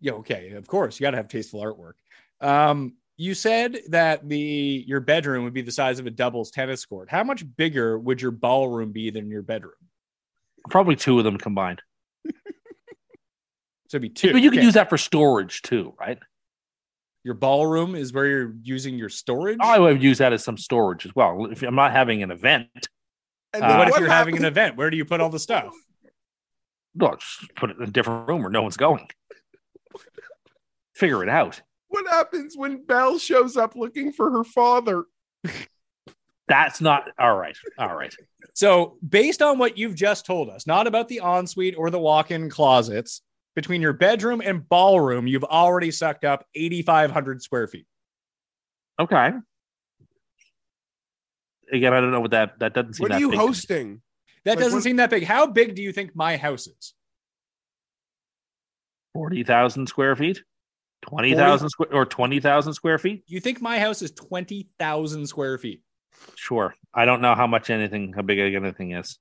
Yeah, 0.00 0.12
okay. 0.12 0.50
Of 0.52 0.66
course, 0.66 0.98
you 0.98 1.04
got 1.04 1.12
to 1.12 1.16
have 1.16 1.28
tasteful 1.28 1.60
artwork. 1.62 1.94
Um, 2.40 2.96
you 3.16 3.34
said 3.34 3.78
that 3.88 4.28
the 4.28 4.84
your 4.86 5.00
bedroom 5.00 5.44
would 5.44 5.54
be 5.54 5.62
the 5.62 5.72
size 5.72 5.98
of 5.98 6.06
a 6.06 6.10
doubles 6.10 6.50
tennis 6.50 6.84
court. 6.84 7.10
How 7.10 7.24
much 7.24 7.44
bigger 7.56 7.98
would 7.98 8.20
your 8.20 8.30
ballroom 8.30 8.92
be 8.92 9.10
than 9.10 9.30
your 9.30 9.42
bedroom? 9.42 9.72
Probably 10.68 10.96
two 10.96 11.18
of 11.18 11.24
them 11.24 11.38
combined. 11.38 11.80
So 13.88 13.96
it'd 13.98 14.02
be 14.02 14.08
two. 14.08 14.32
But 14.32 14.42
you 14.42 14.50
can 14.50 14.58
Okay. 14.58 14.64
use 14.66 14.74
that 14.74 14.88
for 14.90 14.98
storage 14.98 15.62
too, 15.62 15.94
right? 15.98 16.18
your 17.24 17.34
ballroom 17.34 17.96
is 17.96 18.12
where 18.12 18.24
you're 18.26 18.54
using 18.62 18.96
your 18.96 19.08
storage. 19.08 19.58
I 19.60 19.80
would 19.80 20.00
use 20.00 20.18
that 20.18 20.32
as 20.32 20.44
some 20.44 20.56
storage 20.56 21.04
as 21.06 21.12
well. 21.16 21.46
If 21.50 21.60
I'm 21.62 21.74
not 21.74 21.90
having 21.90 22.22
an 22.22 22.30
event, 22.30 22.68
And 23.56 23.64
Uh, 23.64 23.76
what 23.78 23.88
if 23.88 23.98
you're 23.98 24.08
having 24.08 24.36
an 24.36 24.44
event? 24.44 24.76
Where 24.76 24.90
do 24.90 24.96
you 24.96 25.04
put 25.04 25.20
all 25.20 25.30
the 25.30 25.38
stuff? 25.38 25.72
well, 26.94 27.16
just 27.16 27.54
put 27.56 27.70
it 27.70 27.76
in 27.76 27.82
a 27.82 27.90
different 27.90 28.28
room 28.28 28.42
where 28.42 28.50
no 28.50 28.62
one's 28.62 28.76
going. 28.76 29.06
Figure 30.94 31.22
it 31.22 31.28
out. 31.28 31.60
What 31.88 32.06
happens 32.08 32.56
when 32.56 32.84
Belle 32.84 33.18
shows 33.18 33.56
up 33.56 33.76
looking 33.76 34.12
for 34.12 34.30
her 34.30 34.44
father? 34.44 35.04
That's 36.48 36.80
not 36.80 37.08
all 37.18 37.36
right. 37.36 37.56
All 37.78 37.94
right. 37.94 38.14
So, 38.54 38.96
based 39.06 39.42
on 39.42 39.58
what 39.58 39.76
you've 39.76 39.94
just 39.94 40.24
told 40.24 40.48
us, 40.48 40.66
not 40.66 40.86
about 40.86 41.08
the 41.08 41.20
ensuite 41.22 41.74
or 41.76 41.90
the 41.90 41.98
walk-in 41.98 42.48
closets, 42.48 43.20
between 43.54 43.82
your 43.82 43.92
bedroom 43.92 44.40
and 44.44 44.66
ballroom, 44.68 45.26
you've 45.26 45.44
already 45.44 45.90
sucked 45.90 46.24
up 46.24 46.46
8,500 46.54 47.42
square 47.42 47.66
feet. 47.66 47.86
Okay. 48.98 49.32
Again, 51.72 51.92
I 51.92 52.00
don't 52.00 52.10
know 52.12 52.20
what 52.20 52.30
that 52.32 52.58
that 52.60 52.74
doesn't 52.74 52.94
seem. 52.94 53.04
What 53.04 53.08
that 53.10 53.16
are 53.16 53.20
you 53.20 53.30
big. 53.30 53.38
hosting? 53.38 54.02
That 54.44 54.52
Like, 54.52 54.58
doesn't 54.60 54.76
what- 54.78 54.82
seem 54.84 54.96
that 54.96 55.10
big. 55.10 55.24
How 55.24 55.46
big 55.46 55.74
do 55.74 55.82
you 55.82 55.92
think 55.92 56.14
my 56.14 56.36
house 56.36 56.66
is? 56.66 56.94
Forty 59.14 59.42
thousand 59.42 59.86
square 59.88 60.14
feet, 60.14 60.42
twenty 61.02 61.34
thousand 61.34 61.70
square 61.70 61.92
or 61.92 62.04
twenty 62.06 62.38
thousand 62.38 62.74
square 62.74 62.98
feet. 62.98 63.24
You 63.26 63.40
think 63.40 63.60
my 63.60 63.78
house 63.78 64.02
is 64.02 64.10
20,000 64.12 65.26
square 65.26 65.58
feet? 65.58 65.82
Sure. 66.36 66.74
I 66.94 67.04
don't 67.06 67.20
know 67.22 67.34
how 67.34 67.46
much 67.46 67.70
anything, 67.70 68.12
how 68.12 68.22
big 68.22 68.38
anything 68.38 68.92
is. 68.92 69.18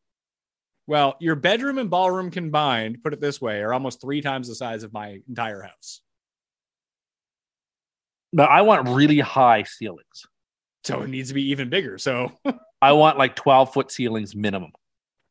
Well, 0.88 1.16
your 1.20 1.36
bedroom 1.36 1.78
and 1.78 1.90
ballroom 1.90 2.30
combined, 2.30 3.02
put 3.04 3.14
it 3.14 3.20
this 3.22 3.42
way, 3.42 3.62
are 3.62 3.74
almost 3.74 4.02
three 4.02 4.22
times 4.22 4.48
the 4.48 4.56
size 4.56 4.84
of 4.84 4.94
my 4.94 5.20
entire 5.28 5.62
house. 5.64 6.02
But 8.32 8.50
I 8.50 8.62
want 8.62 8.90
really 8.90 9.20
high 9.20 9.64
ceilings. 9.64 10.26
So 10.86 11.02
it 11.02 11.10
needs 11.10 11.30
to 11.30 11.34
be 11.34 11.50
even 11.50 11.70
bigger. 11.70 11.98
So 11.98 12.32
I 12.82 12.94
want 12.94 13.18
like 13.18 13.36
twelve 13.36 13.74
foot 13.74 13.92
ceilings 13.92 14.36
minimum. 14.36 14.72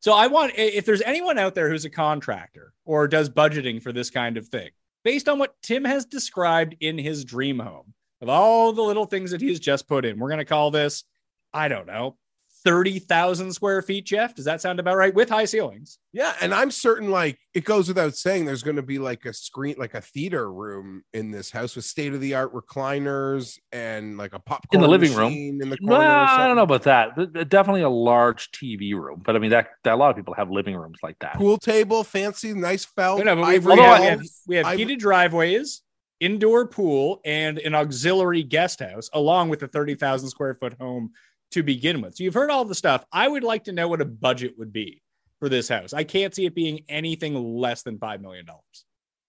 So 0.01 0.12
I 0.12 0.26
want 0.26 0.52
if 0.56 0.85
there's 0.85 1.02
anyone 1.02 1.39
out 1.39 1.55
there 1.55 1.70
who's 1.70 1.85
a 1.85 1.90
contractor 1.90 2.72
or 2.85 3.09
does 3.09 3.31
budgeting 3.31 3.82
for 3.82 3.93
this 3.93 4.10
kind 4.10 4.36
of 4.36 4.48
thing, 4.48 4.70
based 5.05 5.28
on 5.28 5.39
what 5.39 5.55
Tim 5.62 5.85
has 5.85 6.05
described 6.05 6.76
in 6.81 6.98
his 6.98 7.24
dream 7.24 7.59
home, 7.59 7.94
of 8.20 8.28
all 8.28 8.72
the 8.72 8.82
little 8.82 9.06
things 9.06 9.31
that 9.31 9.40
he's 9.40 9.60
just 9.60 9.86
put 9.89 10.05
in, 10.05 10.18
we're 10.18 10.28
going 10.28 10.39
to 10.39 10.44
call 10.44 10.70
this, 10.70 11.05
I 11.52 11.68
don't 11.68 11.86
know, 11.86 12.16
30,000 12.65 13.53
square 13.53 13.82
feet, 13.82 14.07
Jeff. 14.07 14.35
Does 14.35 14.45
that 14.47 14.61
sound 14.61 14.81
about 14.81 14.97
right 14.97 15.15
with 15.15 15.28
high 15.28 15.45
ceilings? 15.45 15.99
Yeah, 16.12 16.32
and 16.41 16.55
I'm 16.55 16.70
certain, 16.70 17.11
like 17.11 17.39
it 17.55 17.65
goes 17.65 17.89
without 17.89 18.15
saying, 18.16 18.45
there's 18.47 18.62
going 18.62 18.77
to 18.77 18.82
be 18.82 18.99
like 18.99 19.24
a 19.27 19.32
screen, 19.35 19.74
like 19.78 19.95
a 19.95 20.01
theater 20.01 20.51
room 20.53 21.03
in 21.12 21.31
this 21.31 21.51
house 21.51 21.77
with 21.77 21.85
state 21.85 22.15
of 22.15 22.20
the 22.20 22.35
art 22.35 22.53
recliners 22.55 23.59
and 23.73 24.16
like 24.16 24.32
a 24.32 24.39
popcorn 24.39 24.78
In 24.78 24.81
the 24.81 24.89
living 24.89 25.15
room. 25.15 25.28
machine 25.28 25.61
In 25.62 25.70
the 25.70 25.77
corner 25.78 25.97
or 25.97 26.01
I 26.05 26.47
don't 26.47 26.57
know 26.57 26.62
about 26.62 26.85
that. 26.85 27.16
Th- 27.16 27.32
th- 27.32 27.49
Definitely 27.49 27.82
a 27.82 27.89
large 27.91 28.51
TV 28.53 28.95
room, 28.95 29.23
but 29.24 29.36
I 29.36 29.39
mean 29.39 29.51
that, 29.51 29.69
that 29.85 29.95
a 29.95 29.97
lot 29.97 30.11
of 30.11 30.16
people 30.16 30.35
have 30.35 30.51
living 30.51 30.74
rooms 30.77 30.99
like 31.03 31.19
that. 31.20 31.35
Pool 31.35 31.59
table, 31.59 32.03
fancy, 32.05 32.55
nice 32.55 32.85
felt. 32.85 33.19
No, 33.19 33.24
no, 33.24 33.36
but 33.36 33.49
we, 33.49 33.55
ivory 33.57 33.74
we 33.77 33.81
have, 33.82 34.01
we 34.01 34.07
walls. 34.07 34.09
have, 34.09 34.20
we 34.47 34.57
have 34.57 34.78
heated 34.78 34.99
driveways, 34.99 35.82
indoor 36.20 36.66
pool, 36.66 37.20
and 37.24 37.59
an 37.59 37.74
auxiliary 37.74 38.43
guest 38.43 38.81
house, 38.81 39.11
along 39.12 39.49
with 39.51 39.62
a 39.62 39.69
30,000 39.69 40.28
square 40.28 40.55
foot 40.55 40.74
home 40.81 41.11
to 41.53 41.62
begin 41.62 42.01
with. 42.01 42.16
So 42.16 42.25
you've 42.25 42.35
heard 42.35 42.51
all 42.51 42.65
the 42.65 42.75
stuff. 42.75 43.05
I 43.12 43.29
would 43.29 43.45
like 43.45 43.65
to 43.65 43.73
know 43.73 43.89
what 43.89 44.01
a 44.01 44.07
budget 44.07 44.55
would 44.59 44.73
be 44.73 45.03
for 45.39 45.49
this 45.49 45.69
house. 45.69 45.93
I 45.93 46.05
can't 46.05 46.35
see 46.35 46.47
it 46.47 46.55
being 46.55 46.85
anything 46.89 47.35
less 47.35 47.83
than 47.83 47.99
$5 47.99 48.21
million. 48.21 48.47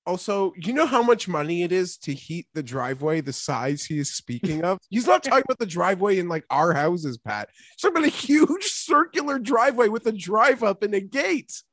Also, 0.08 0.54
you 0.56 0.72
know 0.72 0.86
how 0.86 1.02
much 1.02 1.28
money 1.28 1.64
it 1.64 1.72
is 1.72 1.98
to 1.98 2.14
heat 2.14 2.46
the 2.54 2.62
driveway 2.62 3.22
the 3.22 3.34
size 3.34 3.84
he 3.84 3.98
is 3.98 4.14
speaking 4.14 4.64
of? 4.64 4.78
He's 4.90 5.08
not 5.08 5.24
talking 5.24 5.44
about 5.44 5.58
the 5.58 5.66
driveway 5.66 6.20
in 6.20 6.28
like 6.28 6.46
our 6.52 6.74
houses, 6.74 7.18
Pat. 7.18 7.50
He's 7.58 7.82
talking 7.82 7.98
about 7.98 8.08
a 8.08 8.16
huge 8.16 8.66
circular 8.66 9.40
driveway 9.40 9.88
with 9.88 10.06
a 10.06 10.12
drive 10.12 10.62
up 10.64 10.84
and 10.84 10.94
a 10.94 11.02
gate. 11.02 11.64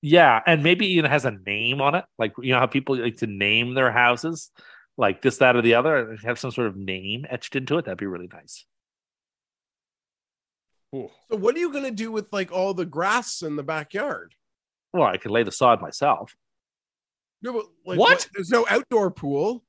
Yeah, 0.00 0.40
and 0.46 0.62
maybe 0.62 0.86
even 0.86 1.10
has 1.10 1.24
a 1.24 1.30
name 1.46 1.80
on 1.80 1.94
it. 1.94 2.04
Like 2.18 2.32
you 2.38 2.52
know 2.52 2.58
how 2.58 2.66
people 2.66 2.96
like 2.96 3.18
to 3.18 3.26
name 3.26 3.74
their 3.74 3.90
houses, 3.90 4.50
like 4.98 5.22
this, 5.22 5.38
that, 5.38 5.56
or 5.56 5.62
the 5.62 5.74
other. 5.74 6.16
Have 6.24 6.38
some 6.38 6.50
sort 6.50 6.66
of 6.66 6.76
name 6.76 7.24
etched 7.28 7.56
into 7.56 7.78
it. 7.78 7.84
That'd 7.84 7.98
be 7.98 8.06
really 8.06 8.28
nice. 8.32 8.66
Ooh. 10.94 11.10
So, 11.30 11.36
what 11.36 11.54
are 11.56 11.58
you 11.58 11.72
going 11.72 11.84
to 11.84 11.90
do 11.90 12.12
with 12.12 12.32
like 12.32 12.52
all 12.52 12.72
the 12.74 12.84
grass 12.86 13.42
in 13.42 13.56
the 13.56 13.62
backyard? 13.62 14.34
Well, 14.92 15.02
I 15.04 15.16
could 15.16 15.30
lay 15.32 15.42
the 15.42 15.50
sod 15.52 15.80
myself. 15.82 16.36
No, 17.42 17.52
but 17.52 17.66
like, 17.84 17.98
What? 17.98 18.28
There's 18.34 18.50
no 18.50 18.66
outdoor 18.70 19.10
pool. 19.10 19.64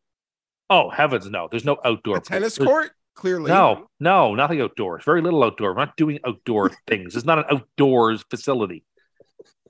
Oh 0.70 0.90
heavens, 0.90 1.30
no! 1.30 1.48
There's 1.50 1.66
no 1.66 1.78
outdoor 1.84 2.18
A 2.18 2.22
tennis 2.22 2.58
pool. 2.58 2.68
court? 2.68 2.92
Clearly. 3.16 3.50
No, 3.50 3.88
no, 4.00 4.36
nothing 4.36 4.60
outdoors. 4.62 5.04
Very 5.06 5.22
little 5.22 5.44
outdoor. 5.44 5.74
We're 5.74 5.80
not 5.86 5.96
doing 5.96 6.20
outdoor 6.26 6.72
things. 6.88 7.16
It's 7.16 7.26
not 7.26 7.40
an 7.40 7.46
outdoors 7.50 8.24
facility. 8.30 8.84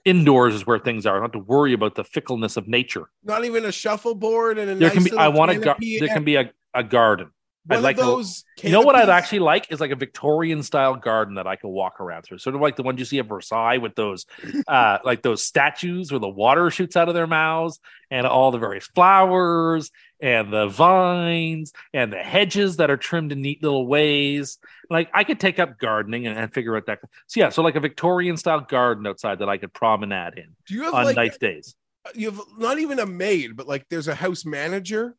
Indoors 0.03 0.56
is 0.56 0.65
where 0.65 0.80
things 0.80 1.06
are. 1.06 1.14
I 1.14 1.15
don't 1.15 1.23
have 1.23 1.32
to 1.34 1.40
worry 1.40 1.73
about 1.73 1.95
the 1.95 2.03
fickleness 2.03 2.57
of 2.57 2.68
nature. 2.68 3.10
Not 3.23 3.44
even 3.44 3.65
a 3.65 3.72
shuffleboard 3.72 4.57
and 4.57 4.69
a 4.72 4.76
There 4.76 4.88
nice 4.90 4.94
can 4.94 5.03
be. 5.03 5.11
I 5.18 5.27
want 5.30 5.52
a. 5.52 5.60
Gar- 5.60 5.77
there 5.80 6.07
can 6.07 6.23
be 6.23 6.36
a, 6.36 6.52
a 6.73 6.84
garden. 6.84 7.32
One 7.67 7.77
I'd 7.77 7.83
like 7.83 7.97
to- 7.97 8.03
those. 8.03 8.43
You 8.61 8.71
know 8.71 8.81
what 8.81 8.95
I'd 8.95 9.09
actually 9.09 9.39
like 9.39 9.71
is 9.71 9.79
like 9.79 9.91
a 9.91 9.95
Victorian 9.95 10.63
style 10.63 10.95
garden 10.95 11.35
that 11.35 11.47
I 11.47 11.55
could 11.55 11.69
walk 11.69 11.99
around 11.99 12.23
through, 12.23 12.37
sort 12.37 12.55
of 12.55 12.61
like 12.61 12.75
the 12.75 12.83
ones 12.83 12.99
you 12.99 13.05
see 13.05 13.19
at 13.19 13.27
Versailles 13.27 13.77
with 13.77 13.95
those, 13.95 14.25
uh, 14.67 14.99
like 15.03 15.21
those 15.21 15.43
statues 15.43 16.11
where 16.11 16.19
the 16.19 16.29
water 16.29 16.69
shoots 16.71 16.95
out 16.95 17.09
of 17.09 17.15
their 17.15 17.27
mouths 17.27 17.79
and 18.11 18.27
all 18.27 18.51
the 18.51 18.57
various 18.59 18.85
flowers 18.87 19.91
and 20.21 20.53
the 20.53 20.67
vines 20.67 21.73
and 21.93 22.13
the 22.13 22.17
hedges 22.17 22.77
that 22.77 22.89
are 22.89 22.97
trimmed 22.97 23.31
in 23.31 23.41
neat 23.41 23.61
little 23.61 23.85
ways. 23.87 24.57
Like 24.89 25.09
I 25.13 25.23
could 25.23 25.39
take 25.39 25.59
up 25.59 25.79
gardening 25.79 26.27
and, 26.27 26.37
and 26.37 26.53
figure 26.53 26.77
out 26.77 26.85
that. 26.85 26.99
So 27.27 27.39
yeah, 27.39 27.49
so 27.49 27.61
like 27.63 27.75
a 27.75 27.79
Victorian 27.79 28.37
style 28.37 28.61
garden 28.61 29.05
outside 29.07 29.39
that 29.39 29.49
I 29.49 29.57
could 29.57 29.73
promenade 29.73 30.35
in 30.37 30.55
Do 30.67 30.75
you 30.75 30.83
have 30.83 30.93
on 30.93 31.05
like 31.05 31.15
nice 31.15 31.37
days. 31.37 31.75
you 32.13 32.29
have 32.31 32.39
not 32.57 32.79
even 32.79 32.99
a 32.99 33.05
maid, 33.05 33.57
but 33.57 33.67
like 33.67 33.85
there's 33.89 34.07
a 34.07 34.15
house 34.15 34.45
manager? 34.45 35.15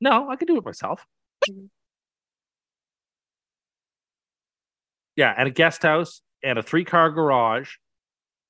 No, 0.00 0.28
I 0.28 0.36
could 0.36 0.48
do 0.48 0.56
it 0.58 0.64
myself. 0.64 1.06
Yeah, 5.16 5.34
and 5.36 5.48
a 5.48 5.50
guest 5.50 5.82
house 5.82 6.20
and 6.42 6.58
a 6.58 6.62
three 6.62 6.84
car 6.84 7.10
garage 7.10 7.70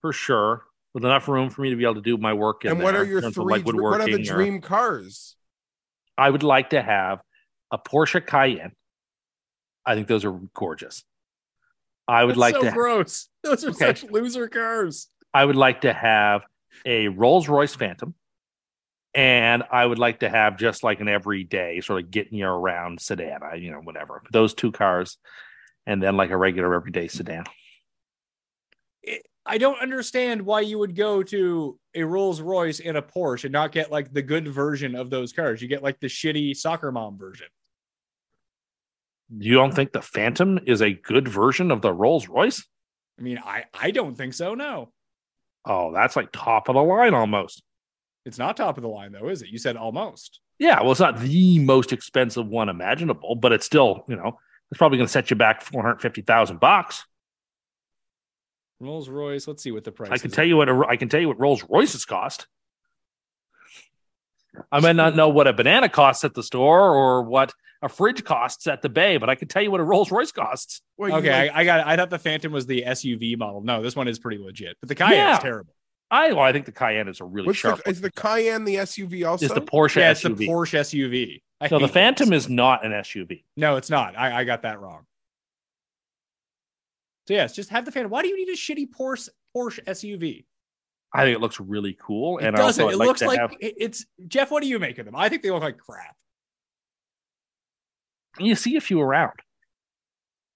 for 0.03 0.13
sure 0.13 0.65
with 0.95 1.05
enough 1.05 1.29
room 1.29 1.51
for 1.51 1.63
me 1.63 1.71
to 1.71 1.77
be 1.77 1.85
able 1.85 1.95
to 1.97 2.01
do 2.01 2.17
my 2.17 2.33
work. 2.33 2.65
In 2.65 2.73
and 2.73 2.83
what 2.83 2.95
are 2.97 3.05
your 3.05 3.21
three? 3.31 3.45
like 3.45 3.65
What 3.67 3.75
are 3.75 3.77
the 3.77 3.83
woodworking 3.83 4.15
or- 4.21 4.35
dream 4.35 4.61
cars? 4.61 5.37
I 6.19 6.31
would 6.31 6.43
like 6.43 6.71
to 6.71 6.81
have 6.83 7.21
a 7.71 7.79
Porsche 7.79 8.25
Cayenne. 8.27 8.73
I 9.85 9.95
think 9.95 10.09
those 10.09 10.25
are 10.25 10.33
gorgeous. 10.55 11.05
I 12.09 12.25
would 12.25 12.33
That's 12.33 12.39
like 12.41 12.55
so 12.57 12.63
to. 12.63 12.71
gross. 12.71 13.29
Those 13.43 13.65
are 13.65 13.71
Okay. 13.71 13.79
such 13.79 14.05
loser 14.05 14.49
cars. 14.49 15.09
I 15.35 15.45
would 15.45 15.57
like 15.57 15.83
to 15.83 15.93
have 15.93 16.43
a 16.85 17.09
Rolls 17.09 17.49
Royce 17.49 17.75
Phantom, 17.75 18.15
and 19.15 19.63
I 19.71 19.85
would 19.85 19.99
like 19.99 20.21
to 20.21 20.29
have 20.29 20.57
just 20.57 20.83
like 20.83 21.01
an 21.01 21.09
everyday 21.09 21.81
sort 21.81 22.03
of 22.03 22.11
getting 22.11 22.39
you 22.39 22.47
around 22.47 23.01
sedan. 23.01 23.43
I, 23.43 23.57
you 23.57 23.71
know, 23.71 23.81
whatever. 23.81 24.23
Those 24.33 24.55
two 24.55 24.73
cars, 24.73 25.19
and 25.87 26.03
then 26.03 26.17
like 26.17 26.31
a 26.31 26.37
regular 26.37 26.75
everyday 26.75 27.09
sedan. 27.09 27.45
I 29.49 29.59
don't 29.59 29.81
understand 29.81 30.43
why 30.43 30.63
you 30.63 30.79
would 30.79 30.97
go 30.97 31.23
to 31.23 31.79
a 31.95 32.03
Rolls 32.03 32.41
Royce 32.41 32.81
and 32.81 32.97
a 32.97 33.03
Porsche 33.03 33.45
and 33.45 33.53
not 33.53 33.71
get 33.71 33.93
like 33.93 34.13
the 34.13 34.23
good 34.23 34.49
version 34.49 34.97
of 34.97 35.09
those 35.09 35.33
cars. 35.33 35.63
You 35.63 35.69
get 35.69 35.85
like 35.85 36.01
the 36.01 36.09
shitty 36.09 36.57
soccer 36.57 36.91
mom 36.91 37.17
version. 37.17 37.47
You 39.39 39.55
don't 39.55 39.73
think 39.75 39.93
the 39.93 40.03
Phantom 40.03 40.59
is 40.67 40.83
a 40.83 40.93
good 40.93 41.29
version 41.29 41.71
of 41.71 41.81
the 41.81 41.93
Rolls 41.93 42.29
Royce? 42.29 42.65
I 43.19 43.23
mean, 43.23 43.39
I 43.39 43.65
I 43.73 43.93
don't 43.93 44.17
think 44.17 44.35
so. 44.35 44.55
No, 44.55 44.93
Oh, 45.65 45.93
that's 45.93 46.17
like 46.17 46.31
top 46.33 46.69
of 46.69 46.75
the 46.75 46.83
line 46.83 47.15
almost. 47.15 47.63
it's 48.25 48.39
not 48.39 48.57
top 48.57 48.77
of 48.79 48.83
the 48.83 48.89
line 48.89 49.13
though, 49.13 49.29
is 49.29 49.43
it? 49.43 49.49
You 49.49 49.59
said 49.59 49.77
almost. 49.77 50.41
Yeah, 50.59 50.81
well, 50.83 50.91
it's 50.93 51.01
not 51.01 51.21
the 51.21 51.59
most 51.61 51.93
expensive 51.93 52.47
one 52.47 52.69
imaginable, 52.69 53.35
but 53.37 53.53
it's 53.53 53.67
still, 53.67 54.05
you 54.09 54.17
know, 54.17 54.39
it's 54.71 54.79
probably 54.79 54.99
going 54.99 55.07
to 55.07 55.13
set 55.13 55.31
you 55.31 55.37
back 55.37 55.63
four 55.63 55.83
hundred 55.83 56.01
fifty 56.03 56.23
thousand 56.23 56.61
bucks. 56.61 57.05
Rolls 58.81 59.09
Royce. 59.09 59.49
Let's 59.49 59.63
see 59.63 59.71
what 59.73 59.85
the 59.85 59.93
price. 59.93 60.11
I 60.11 60.19
can 60.19 60.31
is. 60.31 60.37
tell 60.37 60.45
you 60.45 60.57
what 60.57 60.69
a, 60.69 60.85
I 60.89 60.97
can 60.97 61.09
tell 61.09 61.21
you 61.21 61.29
what 61.29 61.39
Rolls 61.41 61.65
Royces 61.69 62.05
cost. 62.05 62.47
I 64.73 64.81
might 64.81 64.97
not 64.97 65.15
know 65.15 65.29
what 65.29 65.47
a 65.47 65.53
banana 65.53 65.89
costs 65.89 66.25
at 66.25 66.35
the 66.35 66.43
store 66.43 66.95
or 66.95 67.23
what 67.23 67.53
a 67.83 67.89
fridge 67.89 68.25
costs 68.25 68.67
at 68.67 68.81
the 68.81 68.89
bay, 68.89 69.19
but 69.19 69.29
I 69.29 69.35
can 69.35 69.49
tell 69.49 69.63
you 69.63 69.71
what 69.71 69.81
a 69.81 69.85
Rolls 69.85 70.11
Royce 70.11 70.33
costs. 70.33 70.81
Well, 70.97 71.15
Okay, 71.17 71.31
like- 71.49 71.51
I, 71.55 71.61
I 71.61 71.65
got. 71.65 71.87
I 71.87 71.97
thought 71.97 72.11
the 72.11 72.19
Phantom 72.19 72.53
was 72.53 72.67
the 72.67 72.83
SUV 72.87 73.37
model. 73.39 73.61
No, 73.63 73.83
this 73.83 73.95
one 73.95 74.09
is 74.09 74.19
pretty 74.19 74.43
legit, 74.43 74.77
but 74.81 74.89
the 74.89 74.95
Cayenne 74.95 75.13
Yeah. 75.13 75.39
terrible. 75.39 75.75
I 76.11 76.33
well, 76.33 76.45
I 76.45 76.53
think 76.53 76.67
the 76.67 76.73
Cayenne 76.73 77.09
is 77.09 77.21
a 77.21 77.25
really 77.25 77.47
what's 77.49 77.59
sharp. 77.59 77.83
the, 77.83 77.91
is 77.91 78.01
the 78.01 78.13
Cayenne 78.13 78.65
the 78.65 78.77
SUV 78.77 79.27
also? 79.29 79.45
is 79.47 79.53
the 79.53 79.61
Porsche 79.61 79.97
yeah, 79.97 80.13
it's 80.13 80.23
the 80.23 80.31
Porsche 80.31 80.79
SUV. 80.81 81.43
I 81.61 81.69
so 81.69 81.79
the 81.79 81.89
Phantom 81.89 82.29
those. 82.31 82.45
is 82.45 82.51
not 82.51 82.85
an 82.85 82.93
SUV. 82.93 83.45
No, 83.57 83.77
it's 83.77 83.89
not. 83.91 84.17
I, 84.19 84.41
I 84.41 84.45
got 84.45 84.63
that 84.63 84.79
wrong. 84.81 85.07
So 87.27 87.35
yes, 87.35 87.55
just 87.55 87.71
have 87.71 87.85
the 87.85 87.93
Phantom. 87.93 88.11
Why 88.11 88.23
do 88.23 88.29
you 88.29 88.37
need 88.37 88.49
a 88.53 88.57
shitty 88.57 88.89
Porsche 88.91 89.29
Porsche 89.57 89.83
SUV? 89.85 90.45
I 91.15 91.25
think 91.25 91.37
it 91.37 91.41
looks 91.41 91.59
really 91.59 91.97
cool, 92.01 92.39
It 92.39 92.45
and 92.47 92.57
doesn't. 92.57 92.85
also 92.85 92.95
it 92.95 92.99
like 92.99 93.07
looks 93.09 93.23
like 93.23 93.39
have- 93.39 93.55
it's 93.61 94.05
Jeff. 94.29 94.51
What 94.51 94.63
do 94.63 94.69
you 94.69 94.79
make 94.79 94.99
of 94.99 95.07
them? 95.07 95.17
I 95.17 95.29
think 95.29 95.43
they 95.43 95.51
look 95.51 95.63
like 95.63 95.79
crap. 95.79 96.15
you 98.39 98.55
see 98.55 98.77
a 98.77 98.81
few 98.81 99.01
around. 99.01 99.33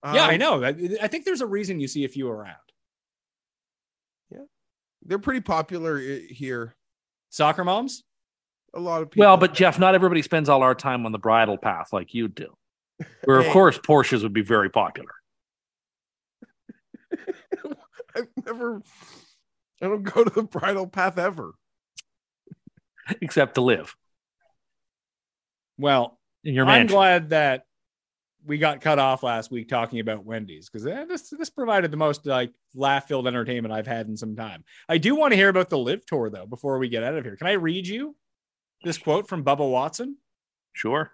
yeah, 0.04 0.26
I 0.26 0.34
Um, 0.34 0.38
know. 0.38 0.62
I, 0.64 0.68
I 1.02 1.06
think 1.08 1.24
there's 1.24 1.40
a 1.40 1.46
reason 1.46 1.80
you 1.80 1.88
see 1.88 2.04
a 2.04 2.08
few 2.08 2.28
around. 2.28 2.56
Yeah, 4.30 4.44
they're 5.02 5.18
pretty 5.18 5.40
popular 5.40 5.98
here. 5.98 6.76
Soccer 7.30 7.64
moms. 7.64 8.02
A 8.74 8.80
lot 8.80 9.02
of 9.02 9.10
people. 9.10 9.26
Well, 9.26 9.36
but 9.36 9.52
Jeff, 9.54 9.78
not 9.78 9.94
everybody 9.94 10.22
spends 10.22 10.48
all 10.48 10.62
our 10.62 10.74
time 10.74 11.04
on 11.06 11.12
the 11.12 11.18
Bridle 11.18 11.58
Path 11.58 11.92
like 11.92 12.14
you 12.14 12.28
do. 12.28 12.56
Where 13.24 13.40
of 13.40 13.46
Hey. 13.46 13.52
course 13.52 13.78
Porsches 13.78 14.22
would 14.22 14.32
be 14.32 14.42
very 14.42 14.70
popular. 14.70 15.10
I've 18.16 18.28
never. 18.44 18.82
I 19.82 19.86
don't 19.86 20.02
go 20.02 20.24
to 20.24 20.30
the 20.30 20.42
Bridle 20.42 20.86
Path 20.86 21.18
ever. 21.18 21.52
except 23.20 23.54
to 23.56 23.60
live 23.60 23.96
Well, 25.78 26.18
in 26.44 26.54
your 26.54 26.64
I'm 26.66 26.80
mansion. 26.82 26.94
glad 26.96 27.30
that 27.30 27.64
we 28.46 28.56
got 28.58 28.80
cut 28.80 28.98
off 28.98 29.22
last 29.22 29.50
week 29.50 29.68
talking 29.68 30.00
about 30.00 30.24
Wendy's 30.24 30.68
because 30.70 30.86
eh, 30.86 31.04
this 31.06 31.28
this 31.30 31.50
provided 31.50 31.90
the 31.90 31.96
most 31.96 32.24
like 32.26 32.52
laugh 32.74 33.08
filled 33.08 33.26
entertainment 33.26 33.72
I've 33.74 33.86
had 33.86 34.06
in 34.06 34.16
some 34.16 34.36
time. 34.36 34.64
I 34.88 34.98
do 34.98 35.14
want 35.14 35.32
to 35.32 35.36
hear 35.36 35.48
about 35.48 35.70
the 35.70 35.78
Liv 35.78 36.06
tour 36.06 36.30
though 36.30 36.46
before 36.46 36.78
we 36.78 36.88
get 36.88 37.02
out 37.02 37.16
of 37.16 37.24
here. 37.24 37.36
Can 37.36 37.48
I 37.48 37.52
read 37.52 37.86
you 37.86 38.14
this 38.82 38.98
quote 38.98 39.28
from 39.28 39.44
Bubba 39.44 39.68
Watson? 39.68 40.16
Sure. 40.72 41.12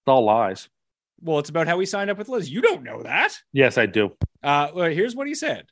It's 0.00 0.08
all 0.08 0.24
lies. 0.24 0.68
Well, 1.20 1.38
it's 1.38 1.50
about 1.50 1.66
how 1.66 1.78
he 1.78 1.86
signed 1.86 2.10
up 2.10 2.18
with 2.18 2.28
Liz. 2.28 2.50
You 2.50 2.60
don't 2.60 2.82
know 2.82 3.02
that. 3.02 3.38
Yes, 3.52 3.78
I 3.78 3.86
do. 3.86 4.12
Uh, 4.42 4.68
well, 4.74 4.90
here's 4.90 5.16
what 5.16 5.26
he 5.26 5.34
said. 5.34 5.66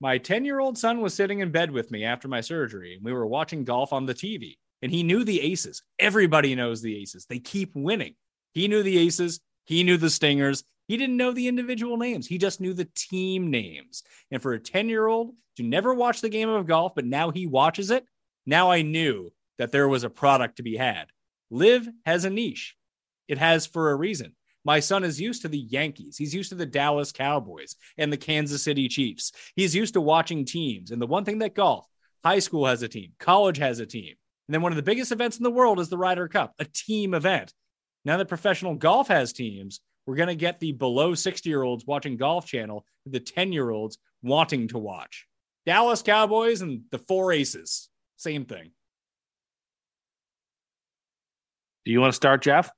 My 0.00 0.18
10 0.18 0.44
year 0.44 0.60
old 0.60 0.78
son 0.78 1.00
was 1.00 1.14
sitting 1.14 1.40
in 1.40 1.52
bed 1.52 1.70
with 1.70 1.90
me 1.90 2.04
after 2.04 2.26
my 2.26 2.40
surgery, 2.40 2.94
and 2.94 3.04
we 3.04 3.12
were 3.12 3.26
watching 3.26 3.64
golf 3.64 3.92
on 3.92 4.06
the 4.06 4.14
TV. 4.14 4.56
And 4.82 4.90
he 4.90 5.02
knew 5.02 5.24
the 5.24 5.40
aces. 5.40 5.82
Everybody 5.98 6.54
knows 6.54 6.80
the 6.80 6.96
aces. 6.96 7.26
They 7.26 7.38
keep 7.38 7.72
winning. 7.74 8.14
He 8.52 8.66
knew 8.66 8.82
the 8.82 8.98
aces. 8.98 9.40
He 9.64 9.84
knew 9.84 9.98
the 9.98 10.10
stingers. 10.10 10.64
He 10.88 10.96
didn't 10.96 11.18
know 11.18 11.32
the 11.32 11.48
individual 11.48 11.96
names. 11.98 12.26
He 12.26 12.38
just 12.38 12.60
knew 12.60 12.72
the 12.72 12.88
team 12.96 13.50
names. 13.50 14.02
And 14.30 14.42
for 14.42 14.54
a 14.54 14.58
10 14.58 14.88
year 14.88 15.06
old 15.06 15.34
to 15.56 15.62
never 15.62 15.94
watch 15.94 16.20
the 16.20 16.28
game 16.28 16.48
of 16.48 16.66
golf, 16.66 16.94
but 16.94 17.04
now 17.04 17.30
he 17.30 17.46
watches 17.46 17.90
it, 17.90 18.04
now 18.46 18.70
I 18.70 18.82
knew 18.82 19.30
that 19.58 19.72
there 19.72 19.88
was 19.88 20.04
a 20.04 20.10
product 20.10 20.56
to 20.56 20.62
be 20.62 20.76
had. 20.76 21.06
Liv 21.50 21.88
has 22.06 22.24
a 22.24 22.30
niche. 22.30 22.76
It 23.28 23.38
has 23.38 23.66
for 23.66 23.90
a 23.90 23.96
reason. 23.96 24.34
My 24.64 24.80
son 24.80 25.04
is 25.04 25.20
used 25.20 25.42
to 25.42 25.48
the 25.48 25.58
Yankees. 25.58 26.16
He's 26.16 26.34
used 26.34 26.50
to 26.50 26.54
the 26.54 26.66
Dallas 26.66 27.12
Cowboys 27.12 27.76
and 27.96 28.12
the 28.12 28.16
Kansas 28.16 28.62
City 28.62 28.88
Chiefs. 28.88 29.32
He's 29.56 29.74
used 29.74 29.94
to 29.94 30.00
watching 30.00 30.44
teams. 30.44 30.90
And 30.90 31.00
the 31.00 31.06
one 31.06 31.24
thing 31.24 31.38
that 31.38 31.54
golf, 31.54 31.86
high 32.24 32.38
school 32.38 32.66
has 32.66 32.82
a 32.82 32.88
team, 32.88 33.12
college 33.18 33.58
has 33.58 33.80
a 33.80 33.86
team. 33.86 34.14
And 34.48 34.54
then 34.54 34.62
one 34.62 34.72
of 34.72 34.76
the 34.76 34.82
biggest 34.82 35.12
events 35.12 35.36
in 35.36 35.44
the 35.44 35.50
world 35.50 35.78
is 35.78 35.88
the 35.88 35.98
Ryder 35.98 36.28
Cup, 36.28 36.54
a 36.58 36.64
team 36.64 37.14
event. 37.14 37.54
Now 38.04 38.16
that 38.16 38.28
professional 38.28 38.74
golf 38.74 39.08
has 39.08 39.32
teams, 39.32 39.80
we're 40.06 40.16
going 40.16 40.28
to 40.28 40.34
get 40.34 40.58
the 40.58 40.72
below 40.72 41.14
60 41.14 41.48
year 41.48 41.62
olds 41.62 41.86
watching 41.86 42.16
Golf 42.16 42.46
Channel, 42.46 42.84
the 43.06 43.20
10 43.20 43.52
year 43.52 43.70
olds 43.70 43.98
wanting 44.22 44.68
to 44.68 44.78
watch. 44.78 45.26
Dallas 45.66 46.02
Cowboys 46.02 46.62
and 46.62 46.82
the 46.90 46.98
four 46.98 47.32
aces. 47.32 47.89
Same 48.20 48.44
thing. 48.44 48.70
Do 51.86 51.90
you 51.90 52.02
want 52.02 52.12
to 52.12 52.16
start, 52.16 52.42
Jeff? 52.42 52.70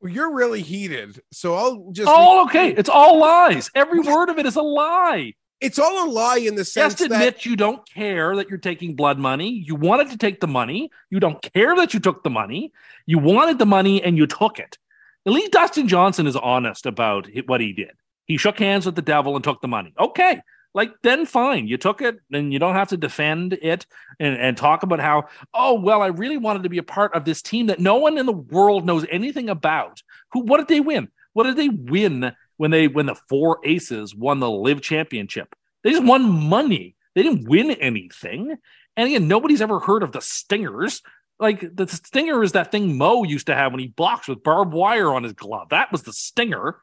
Well, 0.00 0.10
you're 0.10 0.32
really 0.32 0.62
heated, 0.62 1.20
so 1.32 1.54
I'll 1.54 1.90
just. 1.92 2.10
Oh, 2.10 2.46
okay. 2.46 2.70
It's 2.70 2.88
all 2.88 3.18
lies. 3.18 3.70
Every 3.74 4.00
word 4.00 4.30
of 4.30 4.38
it 4.38 4.46
is 4.46 4.56
a 4.56 4.62
lie. 4.62 5.34
It's 5.60 5.78
all 5.78 6.08
a 6.08 6.10
lie 6.10 6.38
in 6.38 6.54
the 6.54 6.64
sense 6.64 6.94
that. 6.94 6.98
Just 6.98 7.12
admit 7.12 7.34
that 7.34 7.44
you 7.44 7.56
don't 7.56 7.86
care 7.86 8.34
that 8.36 8.48
you're 8.48 8.58
taking 8.58 8.96
blood 8.96 9.18
money. 9.18 9.50
You 9.50 9.74
wanted 9.74 10.08
to 10.12 10.16
take 10.16 10.40
the 10.40 10.46
money. 10.46 10.90
You 11.10 11.20
don't 11.20 11.42
care 11.52 11.76
that 11.76 11.92
you 11.92 12.00
took 12.00 12.22
the 12.22 12.30
money. 12.30 12.72
You 13.04 13.18
wanted 13.18 13.58
the 13.58 13.66
money 13.66 14.02
and 14.02 14.16
you 14.16 14.26
took 14.26 14.58
it. 14.58 14.78
At 15.26 15.34
least 15.34 15.52
Dustin 15.52 15.88
Johnson 15.88 16.26
is 16.26 16.36
honest 16.36 16.86
about 16.86 17.28
what 17.44 17.60
he 17.60 17.74
did. 17.74 17.92
He 18.24 18.38
shook 18.38 18.58
hands 18.58 18.86
with 18.86 18.96
the 18.96 19.02
devil 19.02 19.36
and 19.36 19.44
took 19.44 19.60
the 19.60 19.68
money. 19.68 19.92
Okay. 20.00 20.40
Like, 20.74 20.92
then 21.02 21.24
fine. 21.24 21.68
You 21.68 21.78
took 21.78 22.02
it 22.02 22.18
and 22.32 22.52
you 22.52 22.58
don't 22.58 22.74
have 22.74 22.88
to 22.88 22.96
defend 22.96 23.52
it 23.52 23.86
and, 24.18 24.36
and 24.36 24.56
talk 24.56 24.82
about 24.82 24.98
how, 24.98 25.28
oh, 25.54 25.74
well, 25.74 26.02
I 26.02 26.08
really 26.08 26.36
wanted 26.36 26.64
to 26.64 26.68
be 26.68 26.78
a 26.78 26.82
part 26.82 27.14
of 27.14 27.24
this 27.24 27.40
team 27.40 27.66
that 27.66 27.78
no 27.78 27.96
one 27.96 28.18
in 28.18 28.26
the 28.26 28.32
world 28.32 28.84
knows 28.84 29.06
anything 29.08 29.48
about. 29.48 30.02
Who, 30.32 30.40
what 30.40 30.58
did 30.58 30.68
they 30.68 30.80
win? 30.80 31.08
What 31.32 31.44
did 31.44 31.56
they 31.56 31.68
win 31.68 32.34
when 32.56 32.72
they, 32.72 32.88
when 32.88 33.06
the 33.06 33.14
four 33.14 33.60
aces 33.64 34.16
won 34.16 34.40
the 34.40 34.50
Liv 34.50 34.80
championship? 34.82 35.54
They 35.84 35.90
just 35.90 36.04
won 36.04 36.28
money. 36.28 36.96
They 37.14 37.22
didn't 37.22 37.48
win 37.48 37.70
anything. 37.70 38.56
And 38.96 39.08
again, 39.08 39.28
nobody's 39.28 39.62
ever 39.62 39.78
heard 39.78 40.02
of 40.02 40.10
the 40.10 40.20
stingers. 40.20 41.02
Like 41.38 41.76
the 41.76 41.86
stinger 41.86 42.42
is 42.42 42.52
that 42.52 42.72
thing 42.72 42.96
Mo 42.96 43.22
used 43.24 43.46
to 43.46 43.54
have 43.54 43.72
when 43.72 43.80
he 43.80 43.88
blocks 43.88 44.28
with 44.28 44.42
barbed 44.42 44.72
wire 44.72 45.12
on 45.12 45.22
his 45.22 45.32
glove. 45.32 45.68
That 45.70 45.92
was 45.92 46.02
the 46.02 46.12
stinger. 46.12 46.78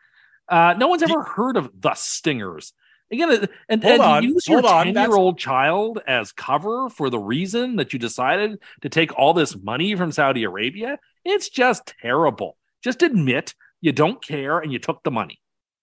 Uh, 0.48 0.76
no 0.78 0.88
one's 0.88 1.04
ever 1.04 1.24
heard 1.24 1.58
of 1.58 1.70
the 1.80 1.94
stingers. 1.94 2.74
Again, 3.12 3.48
and, 3.68 3.84
Hold 3.84 3.94
and 3.94 4.02
on, 4.02 4.24
use 4.24 4.48
your 4.48 4.62
hold 4.62 4.86
10 4.86 4.96
year 4.96 5.16
old 5.16 5.38
child 5.38 6.00
as 6.08 6.32
cover 6.32 6.90
for 6.90 7.10
the 7.10 7.20
reason 7.20 7.76
that 7.76 7.92
you 7.92 8.00
decided 8.00 8.60
to 8.82 8.90
take 8.90 9.18
all 9.18 9.34
this 9.34 9.56
money 9.56 9.96
from 9.96 10.12
Saudi 10.12 10.44
Arabia, 10.44 10.98
it's 11.26 11.50
just 11.50 11.94
terrible. 12.02 12.58
Just 12.82 13.02
admit 13.02 13.54
you 13.82 13.92
don't 13.92 14.24
care 14.24 14.60
and 14.60 14.72
you 14.72 14.80
took 14.80 15.04
the 15.04 15.12
money. 15.12 15.40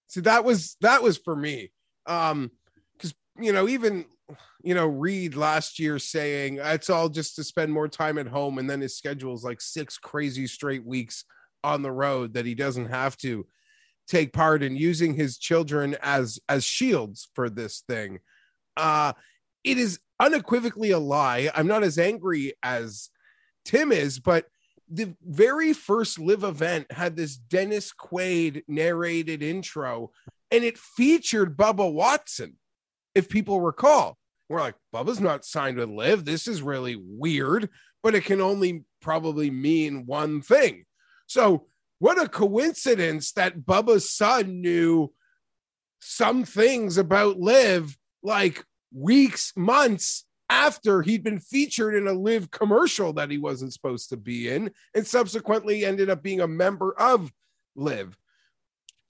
See, 0.07 0.21
that 0.23 0.45
was 0.45 0.77
that 0.81 1.03
was 1.03 1.19
for 1.19 1.37
me. 1.37 1.71
Um, 2.07 2.51
because 2.97 3.15
you 3.39 3.53
know, 3.53 3.69
even 3.69 4.07
you 4.63 4.75
know, 4.75 4.87
Reed 4.87 5.37
last 5.37 5.79
year 5.79 5.99
saying 5.99 6.59
it's 6.63 6.91
all 6.91 7.09
just 7.09 7.37
to 7.37 7.45
spend 7.45 7.73
more 7.73 7.89
time 7.89 8.17
at 8.17 8.27
home, 8.27 8.59
and 8.59 8.69
then 8.69 8.81
his 8.81 8.97
schedule 8.97 9.35
is 9.35 9.45
like 9.45 9.61
six 9.61 9.99
crazy 9.99 10.47
straight 10.47 10.85
weeks 10.85 11.25
on 11.63 11.83
the 11.83 11.93
road 11.93 12.35
that 12.35 12.47
he 12.47 12.55
doesn't 12.55 12.87
have 12.87 13.17
to 13.19 13.47
take 14.09 14.33
part 14.33 14.63
in 14.63 14.77
using 14.77 15.15
his 15.15 15.39
children 15.39 15.97
as 16.03 16.39
as 16.49 16.65
shields 16.65 17.29
for 17.35 17.49
this 17.49 17.83
thing. 17.87 18.19
Uh 18.77 19.13
it 19.65 19.79
is 19.79 20.01
unequivocally 20.21 20.91
a 20.91 20.99
lie. 20.99 21.51
I'm 21.55 21.67
not 21.67 21.83
as 21.83 21.99
angry 21.99 22.55
as 22.63 23.11
Tim 23.65 23.93
is, 23.93 24.19
but 24.19 24.47
the 24.91 25.15
very 25.23 25.73
first 25.75 26.19
Liv 26.19 26.45
event 26.45 26.91
had 26.91 27.15
this 27.17 27.37
Dennis 27.37 27.93
Quaid 27.93 28.63
narrated 28.67 29.43
intro 29.43 30.11
and 30.51 30.65
it 30.65 30.79
featured 30.79 31.57
Bubba 31.57 31.93
Watson. 31.93 32.57
if 33.15 33.29
people 33.29 33.61
recall. 33.61 34.17
We're 34.49 34.61
like, 34.61 34.77
Bubba's 34.95 35.21
not 35.21 35.45
signed 35.45 35.77
with 35.77 35.91
Liv. 35.91 36.25
This 36.25 36.49
is 36.49 36.63
really 36.63 36.97
weird, 36.97 37.69
but 38.03 38.15
it 38.15 38.25
can 38.25 38.41
only 38.41 38.85
probably 39.03 39.51
mean 39.51 40.07
one 40.07 40.41
thing. 40.41 40.85
So, 41.27 41.67
what 41.99 42.21
a 42.21 42.29
coincidence 42.29 43.33
that 43.33 43.61
Bubba's 43.61 44.11
son 44.11 44.61
knew 44.61 45.13
some 46.01 46.45
things 46.45 46.97
about 46.97 47.39
Liv 47.39 47.97
like 48.23 48.65
weeks, 48.93 49.53
months 49.57 50.25
after 50.51 51.03
he'd 51.03 51.23
been 51.23 51.41
featured 51.41 51.95
in 51.95 52.07
a 52.07 52.13
Liv 52.13 52.51
commercial 52.51 53.13
that 53.15 53.31
he 53.31 53.39
wasn't 53.39 53.73
supposed 53.73 54.09
to 54.11 54.17
be 54.17 54.49
in 54.49 54.71
and 54.95 55.07
subsequently 55.07 55.85
ended 55.85 56.09
up 56.09 56.23
being 56.23 56.41
a 56.41 56.49
member 56.49 56.95
of 56.99 57.33
Liv 57.77 58.17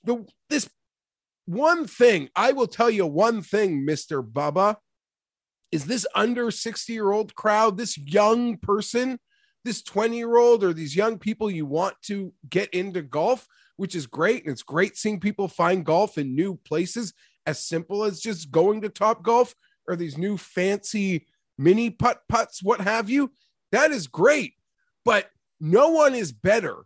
the 0.05 0.27
this 0.49 0.69
one 1.47 1.87
thing 1.87 2.29
i 2.35 2.53
will 2.53 2.67
tell 2.67 2.91
you 2.91 3.07
one 3.07 3.43
thing 3.43 3.87
mr 3.87 4.23
bubba 4.23 4.77
is 5.71 5.85
this 5.87 6.07
under 6.15 6.51
60 6.51 6.93
year 6.93 7.13
old 7.13 7.35
crowd 7.35 7.77
this 7.77 7.97
young 7.99 8.57
person 8.57 9.19
this 9.65 9.83
20 9.83 10.17
year 10.17 10.37
old 10.37 10.65
or 10.65 10.73
these 10.73 10.97
young 10.97 11.19
people 11.19 11.51
you 11.51 11.67
want 11.67 11.95
to 12.03 12.33
get 12.49 12.73
into 12.75 13.03
golf 13.03 13.47
which 13.77 13.95
is 13.95 14.07
great 14.07 14.43
and 14.43 14.53
it's 14.53 14.63
great 14.63 14.97
seeing 14.97 15.21
people 15.21 15.49
find 15.49 15.85
golf 15.85 16.19
in 16.19 16.35
new 16.35 16.57
places 16.65 17.15
as 17.47 17.65
simple 17.65 18.05
as 18.05 18.21
just 18.21 18.51
going 18.51 18.83
to 18.83 18.91
Topgolf 18.91 19.55
or 19.87 19.97
these 19.97 20.19
new 20.19 20.37
fancy 20.37 21.27
mini 21.57 21.89
putt 21.89 22.21
putts, 22.29 22.63
what 22.63 22.81
have 22.81 23.09
you. 23.09 23.33
That 23.73 23.91
is 23.91 24.07
great. 24.07 24.55
But 25.05 25.31
no 25.61 25.89
one 25.89 26.15
is 26.15 26.31
better 26.31 26.85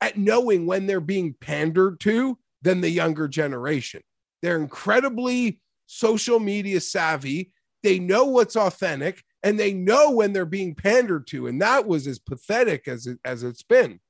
at 0.00 0.16
knowing 0.16 0.64
when 0.64 0.86
they're 0.86 1.00
being 1.00 1.34
pandered 1.38 2.00
to 2.00 2.38
than 2.62 2.80
the 2.80 2.88
younger 2.88 3.28
generation. 3.28 4.02
They're 4.40 4.56
incredibly 4.56 5.60
social 5.86 6.40
media 6.40 6.80
savvy. 6.80 7.52
They 7.82 7.98
know 7.98 8.24
what's 8.24 8.56
authentic 8.56 9.22
and 9.42 9.58
they 9.58 9.72
know 9.72 10.10
when 10.10 10.32
they're 10.32 10.44
being 10.46 10.74
pandered 10.74 11.26
to. 11.28 11.46
And 11.46 11.60
that 11.62 11.86
was 11.86 12.06
as 12.06 12.18
pathetic 12.18 12.88
as 12.88 13.06
it, 13.06 13.18
as 13.24 13.42
it's 13.42 13.62
been. 13.62 14.00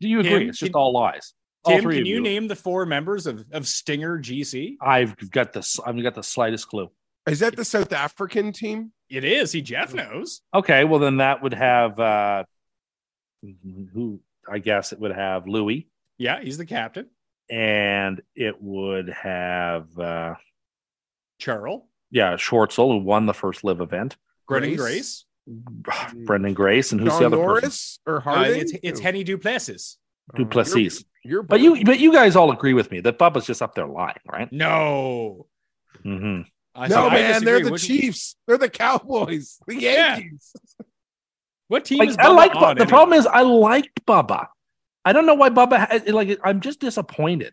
Do 0.00 0.08
you 0.08 0.20
agree? 0.20 0.30
Tim, 0.40 0.48
it's 0.50 0.58
just 0.58 0.72
can- 0.72 0.78
all 0.78 0.92
lies. 0.92 1.34
All 1.64 1.72
Tim, 1.76 1.82
three 1.82 1.94
can 1.96 2.02
of 2.02 2.06
you 2.08 2.20
name 2.20 2.46
the 2.46 2.56
four 2.56 2.84
members 2.84 3.26
of, 3.26 3.42
of 3.52 3.66
Stinger 3.66 4.18
GC? 4.18 4.76
I've 4.82 5.16
got 5.30 5.54
this. 5.54 5.80
I've 5.80 6.00
got 6.02 6.14
the 6.14 6.22
slightest 6.22 6.68
clue. 6.68 6.90
Is 7.26 7.40
that 7.40 7.56
the 7.56 7.64
South 7.64 7.90
African 7.94 8.52
team? 8.52 8.92
It 9.08 9.24
is. 9.24 9.50
He 9.52 9.62
Jeff 9.62 9.94
knows. 9.94 10.42
Okay, 10.54 10.84
well 10.84 10.98
then 11.00 11.16
that 11.18 11.42
would 11.42 11.54
have 11.54 11.98
uh 11.98 12.44
who 13.94 14.20
I 14.50 14.58
guess 14.58 14.92
it 14.92 15.00
would 15.00 15.14
have 15.14 15.46
Louis 15.46 15.88
Yeah, 16.18 16.40
he's 16.42 16.58
the 16.58 16.66
captain. 16.66 17.08
and 17.48 18.20
it 18.34 18.60
would 18.60 19.08
have 19.08 19.98
uh 19.98 20.34
Charles, 21.38 21.82
yeah, 22.10 22.34
Schwartzel 22.34 22.92
who 22.92 23.04
won 23.04 23.24
the 23.26 23.32
first 23.34 23.64
Liv 23.64 23.80
event. 23.80 24.16
Branden 24.48 24.76
Grace? 24.76 25.24
Grace. 25.82 26.14
Branden 26.26 26.54
Grace 26.54 26.92
and 26.92 27.00
who's 27.00 27.10
John 27.10 27.20
the 27.20 27.26
other 27.26 27.36
Norris 27.36 27.98
person? 28.04 28.28
or 28.28 28.28
Uh, 28.36 28.44
it's 28.48 28.72
it's 28.82 29.00
Hennie 29.00 29.24
du 29.24 29.38
Plessis. 29.38 29.98
Duplessis. 30.34 31.04
You're, 31.22 31.42
But 31.42 31.60
you 31.60 31.84
but 31.84 31.98
you 31.98 32.12
guys 32.12 32.36
all 32.36 32.50
agree 32.50 32.74
with 32.74 32.90
me 32.90 33.00
that 33.00 33.18
Bubba's 33.18 33.46
just 33.46 33.62
up 33.62 33.74
there 33.74 33.86
lying, 33.86 34.16
right? 34.30 34.50
No. 34.52 35.46
hmm 36.02 36.42
I- 36.74 36.88
no, 36.88 36.94
so 36.94 37.06
I 37.08 37.14
man, 37.14 37.44
they're 37.44 37.60
disagree. 37.60 37.62
the 37.64 37.70
What- 37.70 37.80
Chiefs. 37.80 38.36
They're 38.46 38.58
the 38.58 38.68
Cowboys, 38.70 39.58
the 39.66 39.76
Yeah. 39.76 40.16
Yankees. 40.16 40.52
What 41.68 41.84
team 41.84 41.98
Like, 41.98 42.10
is 42.10 42.16
I 42.18 42.28
like 42.28 42.54
on 42.54 42.76
Bubba. 42.76 42.78
The 42.78 42.86
problem 42.86 43.18
is 43.18 43.26
I 43.26 43.42
liked 43.42 44.04
Bubba. 44.06 44.46
I 45.04 45.12
don't 45.12 45.24
know 45.26 45.34
why 45.34 45.50
Bubba 45.50 45.78
ha- 45.78 46.12
like 46.12 46.38
I'm 46.44 46.60
just 46.60 46.80
disappointed. 46.80 47.52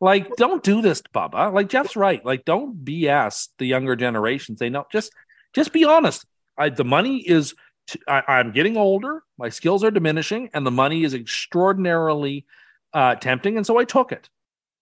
Like, 0.00 0.34
don't 0.36 0.62
do 0.62 0.82
this, 0.82 1.00
Bubba. 1.14 1.52
Like 1.52 1.68
Jeff's 1.68 1.94
right. 1.96 2.24
Like, 2.24 2.44
don't 2.44 2.84
BS 2.84 3.48
the 3.58 3.66
younger 3.66 3.94
generations. 3.96 4.58
They 4.58 4.68
know 4.70 4.84
just 4.92 5.12
just 5.52 5.72
be 5.72 5.84
honest. 5.84 6.24
I, 6.56 6.68
the 6.68 6.84
money 6.84 7.18
is 7.18 7.54
t- 7.88 8.00
I, 8.06 8.22
I'm 8.28 8.52
getting 8.52 8.76
older, 8.76 9.22
my 9.38 9.48
skills 9.48 9.82
are 9.84 9.90
diminishing, 9.90 10.50
and 10.54 10.66
the 10.66 10.70
money 10.70 11.04
is 11.04 11.14
extraordinarily 11.14 12.46
uh 12.94 13.14
tempting, 13.14 13.56
and 13.56 13.66
so 13.66 13.78
I 13.78 13.84
took 13.84 14.12
it. 14.12 14.28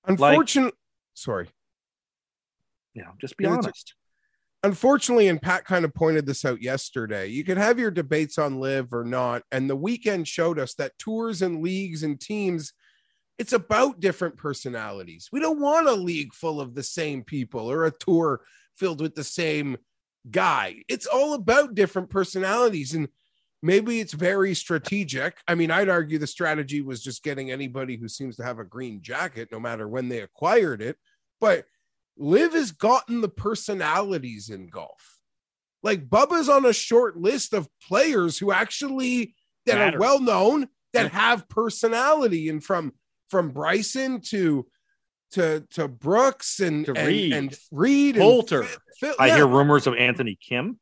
Unfortunately, 0.05 0.76
sorry. 1.14 1.48
You 2.94 3.02
know, 3.02 3.12
just 3.20 3.36
be 3.36 3.44
Yeah, 3.44 3.52
honest. 3.52 3.94
Unfortunately, 4.62 5.28
and 5.28 5.40
Pat 5.40 5.64
kind 5.64 5.84
of 5.84 5.94
pointed 5.94 6.26
this 6.26 6.44
out 6.44 6.60
yesterday, 6.60 7.28
you 7.28 7.44
could 7.44 7.56
have 7.56 7.78
your 7.78 7.90
debates 7.90 8.36
on 8.36 8.60
Liv 8.60 8.92
or 8.92 9.05
not. 9.05 9.42
And 9.51 9.70
the 9.70 9.76
weekend 9.76 10.28
showed 10.28 10.59
us 10.59 10.74
that 10.74 10.98
tours 10.98 11.40
and 11.40 11.62
leagues 11.62 12.02
and 12.02 12.20
teams, 12.20 12.74
it's 13.38 13.55
about 13.55 14.01
different 14.01 14.36
personalities. 14.36 15.30
We 15.32 15.40
don't 15.40 15.60
want 15.60 15.88
a 15.88 15.94
league 15.94 16.34
full 16.34 16.60
of 16.60 16.74
the 16.74 16.82
same 16.82 17.24
people 17.24 17.70
or 17.70 17.86
a 17.86 17.90
tour 17.90 18.42
filled 18.76 19.01
with 19.01 19.14
the 19.14 19.24
same 19.24 19.78
guy. 20.28 20.82
It's 20.88 21.06
all 21.06 21.34
about 21.34 21.74
different 21.74 22.10
personalities. 22.10 22.94
And 22.94 23.09
maybe 23.62 24.01
it's 24.01 24.12
very 24.12 24.55
strategic. 24.55 25.38
I 25.47 25.55
mean, 25.55 25.70
I'd 25.70 25.88
argue 25.88 26.18
the 26.18 26.26
strategy 26.26 26.80
was 26.80 27.02
just 27.02 27.22
getting 27.22 27.51
anybody 27.51 27.97
who 27.97 28.09
seems 28.09 28.36
to 28.36 28.44
have 28.44 28.59
a 28.59 28.64
green 28.64 29.02
jacket, 29.02 29.48
no 29.52 29.60
matter 29.60 29.88
when 29.88 30.09
they 30.09 30.20
acquired 30.20 30.82
it. 30.82 30.97
But 31.40 31.64
Liv 32.16 32.52
has 32.52 32.72
gotten 32.72 33.20
the 33.20 33.28
personalities 33.28 34.51
in 34.51 34.68
golf. 34.68 35.18
Like 35.82 36.09
Bubba's 36.09 36.48
on 36.48 36.66
a 36.66 36.72
short 36.72 37.16
list 37.16 37.55
of 37.55 37.68
players 37.86 38.38
who 38.38 38.52
actually 38.52 39.34
that 39.66 39.78
Matter. 39.78 39.97
are 39.97 40.01
well 40.01 40.20
known 40.20 40.68
that 40.92 41.12
have 41.12 41.48
personality, 41.48 42.48
and 42.48 42.62
from 42.62 42.92
from 43.30 43.51
Bryson 43.51 44.20
to 44.20 44.66
to 45.32 45.65
to 45.73 45.89
Brooks 45.89 46.61
and 46.61 46.85
To 46.86 46.93
and, 46.94 47.07
Reed. 47.07 47.32
and 47.32 47.59
Reed 47.70 48.16
and 48.16 48.48
Phil- 48.48 48.66
Phil- 48.98 49.15
I 49.19 49.28
yeah. 49.28 49.36
hear 49.36 49.47
rumors 49.47 49.86
of 49.86 49.94
Anthony 49.94 50.39
Kim. 50.40 50.78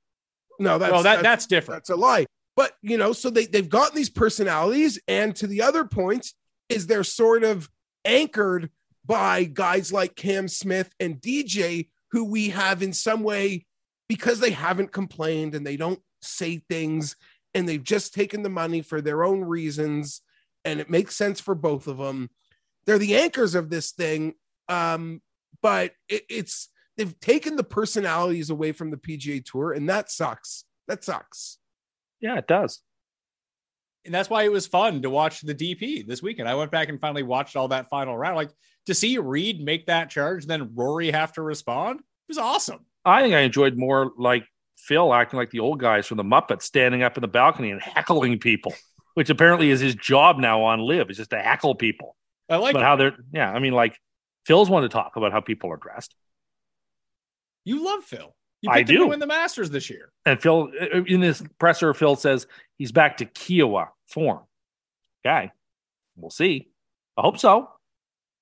no 0.58 0.78
that's 0.78 0.92
well, 0.92 1.02
that 1.02 1.16
that's, 1.16 1.22
that's 1.22 1.46
different. 1.46 1.80
that's 1.80 1.90
a 1.90 1.96
lie. 1.96 2.26
But 2.56 2.72
you 2.82 2.98
know, 2.98 3.12
so 3.12 3.30
they 3.30 3.46
they've 3.46 3.68
gotten 3.68 3.94
these 3.96 4.10
personalities, 4.10 4.98
and 5.06 5.34
to 5.36 5.46
the 5.46 5.62
other 5.62 5.84
point 5.84 6.32
is 6.68 6.86
they're 6.86 7.04
sort 7.04 7.44
of 7.44 7.68
anchored 8.04 8.70
by 9.06 9.44
guys 9.44 9.92
like 9.92 10.16
Cam 10.16 10.48
Smith 10.48 10.90
and 11.00 11.20
DJ, 11.20 11.88
who 12.10 12.24
we 12.24 12.48
have 12.50 12.82
in 12.82 12.92
some 12.92 13.22
way 13.22 13.64
because 14.08 14.40
they 14.40 14.50
haven't 14.50 14.92
complained 14.92 15.54
and 15.54 15.66
they 15.66 15.76
don't 15.76 16.00
say 16.20 16.58
things, 16.68 17.14
and 17.54 17.68
they've 17.68 17.84
just 17.84 18.12
taken 18.12 18.42
the 18.42 18.48
money 18.48 18.82
for 18.82 19.00
their 19.00 19.22
own 19.22 19.42
reasons, 19.42 20.20
and 20.64 20.80
it 20.80 20.90
makes 20.90 21.14
sense 21.14 21.40
for 21.40 21.54
both 21.54 21.86
of 21.86 21.98
them. 21.98 22.28
They're 22.88 22.98
the 22.98 23.16
anchors 23.16 23.54
of 23.54 23.68
this 23.70 23.92
thing, 23.92 24.32
um, 24.68 25.20
but 25.62 25.92
it, 26.08 26.22
it's 26.28 26.70
they've 26.96 27.20
taken 27.20 27.54
the 27.54 27.62
personalities 27.62 28.48
away 28.50 28.72
from 28.72 28.90
the 28.90 28.96
PGA 28.96 29.44
Tour, 29.44 29.72
and 29.72 29.88
that 29.90 30.10
sucks. 30.10 30.64
That 30.88 31.04
sucks. 31.04 31.58
Yeah, 32.20 32.38
it 32.38 32.48
does. 32.48 32.80
and 34.04 34.14
that's 34.14 34.30
why 34.30 34.44
it 34.44 34.50
was 34.52 34.66
fun 34.66 35.02
to 35.02 35.10
watch 35.10 35.42
the 35.42 35.54
DP 35.54 36.06
this 36.06 36.22
weekend. 36.22 36.48
I 36.48 36.54
went 36.54 36.70
back 36.70 36.88
and 36.88 36.98
finally 36.98 37.22
watched 37.22 37.56
all 37.56 37.68
that 37.68 37.90
final 37.90 38.16
round. 38.16 38.36
Like 38.36 38.50
to 38.86 38.94
see 38.94 39.18
Reed 39.18 39.60
make 39.62 39.86
that 39.86 40.08
charge, 40.08 40.46
then 40.46 40.74
Rory 40.74 41.10
have 41.10 41.32
to 41.34 41.42
respond. 41.42 42.00
It 42.00 42.04
was 42.28 42.38
awesome. 42.38 42.86
I 43.04 43.22
think 43.22 43.34
I 43.34 43.40
enjoyed 43.40 43.76
more 43.76 44.12
like 44.16 44.46
Phil 44.78 45.12
acting 45.12 45.38
like 45.38 45.50
the 45.50 45.60
old 45.60 45.78
guys 45.78 46.06
from 46.06 46.16
the 46.16 46.24
Muppets, 46.24 46.62
standing 46.62 47.02
up 47.02 47.16
in 47.16 47.20
the 47.20 47.28
balcony 47.28 47.70
and 47.70 47.82
heckling 47.82 48.38
people, 48.38 48.72
which 49.14 49.28
apparently 49.28 49.68
is 49.70 49.80
his 49.80 49.94
job 49.94 50.38
now 50.38 50.62
on 50.62 50.80
Liv, 50.80 51.10
is 51.10 51.18
just 51.18 51.30
to 51.30 51.38
heckle 51.38 51.74
people. 51.74 52.16
I 52.48 52.56
like 52.56 52.72
but 52.72 52.82
it. 52.82 52.84
how 52.84 52.96
they're, 52.96 53.16
yeah, 53.32 53.50
I 53.50 53.58
mean, 53.58 53.72
like 53.72 53.98
Phil's 54.46 54.70
one 54.70 54.82
to 54.82 54.88
talk 54.88 55.16
about 55.16 55.32
how 55.32 55.40
people 55.40 55.70
are 55.70 55.76
dressed. 55.76 56.14
you 57.64 57.84
love 57.84 58.04
Phil. 58.04 58.34
You 58.62 58.70
I 58.70 58.78
picked 58.78 58.88
to 58.88 58.94
do. 58.94 59.06
win 59.06 59.20
the 59.20 59.26
Masters 59.26 59.70
this 59.70 59.88
year. 59.88 60.10
And 60.26 60.40
Phil, 60.40 60.72
uh, 60.80 61.04
in 61.04 61.20
this 61.20 61.42
presser, 61.60 61.94
Phil 61.94 62.16
says 62.16 62.46
he's 62.76 62.90
back 62.90 63.18
to 63.18 63.26
Kiawah 63.26 63.88
form. 64.08 64.40
Guy, 65.24 65.52
we'll 66.16 66.30
see. 66.30 66.68
I 67.16 67.22
hope 67.22 67.38
so. 67.38 67.70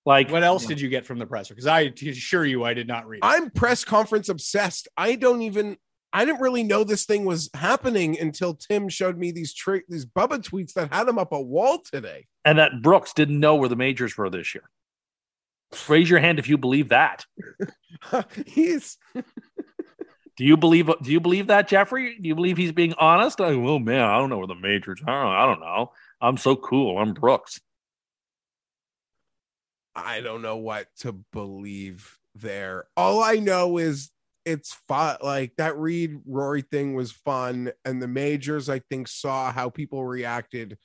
Like, 0.07 0.31
What 0.31 0.45
else 0.45 0.67
did 0.67 0.81
you 0.81 0.89
get 0.89 1.05
from 1.05 1.19
the 1.19 1.27
presser? 1.27 1.53
Because 1.53 1.67
I 1.67 1.93
assure 2.03 2.45
you, 2.45 2.65
I 2.65 2.75
did 2.75 2.87
not 2.87 3.09
read. 3.09 3.19
It. 3.19 3.25
I'm 3.25 3.51
press 3.51 3.85
conference 3.85 4.29
obsessed. 4.29 4.89
I 4.97 5.17
don't 5.17 5.43
even 5.43 5.77
I 6.17 6.25
didn't 6.25 6.41
really 6.41 6.63
know 6.63 6.83
this 6.83 7.05
thing 7.05 7.27
was 7.27 7.51
happening 7.53 8.19
until 8.19 8.55
Tim 8.55 8.89
showed 8.89 9.19
me 9.19 9.33
these 9.33 9.53
tri- 9.53 9.83
these 9.87 10.07
Bubba 10.07 10.39
tweets 10.39 10.73
that 10.73 10.91
had 10.91 11.07
him 11.07 11.19
up 11.19 11.31
a 11.31 11.39
wall 11.41 11.81
today. 11.81 12.27
and 12.43 12.59
that 12.59 12.81
Brooks 12.81 13.13
didn't 13.13 13.39
know 13.39 13.57
where 13.57 13.69
the 13.69 13.77
majors 13.77 14.17
were 14.17 14.31
this 14.31 14.55
year. 14.55 14.65
Raise 15.87 16.09
your 16.09 16.21
hand 16.21 16.39
if 16.39 16.49
you 16.49 16.57
believe 16.57 16.89
that. 16.89 17.27
He's 18.47 18.97
Do 19.15 20.45
you 20.45 20.57
believe? 20.57 20.87
Do 21.03 21.13
you 21.13 21.21
believe 21.21 21.49
that, 21.49 21.69
Jeffrey? 21.69 22.17
Do 22.19 22.27
you 22.27 22.35
believe 22.35 22.57
he's 22.57 22.73
being 22.73 22.95
honest? 22.95 23.39
I, 23.41 23.49
oh 23.49 23.79
man, 23.79 24.01
I 24.03 24.17
don't 24.17 24.31
know 24.31 24.39
where 24.39 24.47
the 24.47 24.55
majors. 24.55 25.01
Don't, 25.01 25.15
I 25.15 25.45
don't 25.45 25.61
know. 25.61 25.93
I'm 26.23 26.39
so 26.39 26.57
cool. 26.57 26.99
I'm 26.99 27.13
Brooks. 27.13 27.61
I 29.95 30.23
don't 30.23 30.41
know 30.41 30.57
what 30.57 30.87
to 31.01 31.13
believe 31.33 32.19
there. 32.35 32.85
All 32.97 33.23
I 33.23 33.35
know 33.35 33.77
is 33.77 34.11
it's 34.47 34.73
fun. 34.89 35.19
Like 35.23 35.53
that 35.59 35.77
Reed 35.77 36.21
Rory 36.25 36.63
thing 36.63 36.95
was 36.95 37.13
fun, 37.13 37.73
and 37.85 38.01
the 38.01 38.09
majors 38.09 38.71
I 38.71 38.79
think 38.79 39.09
saw 39.09 39.53
how 39.53 39.69
people 39.69 40.07
reacted 40.07 40.79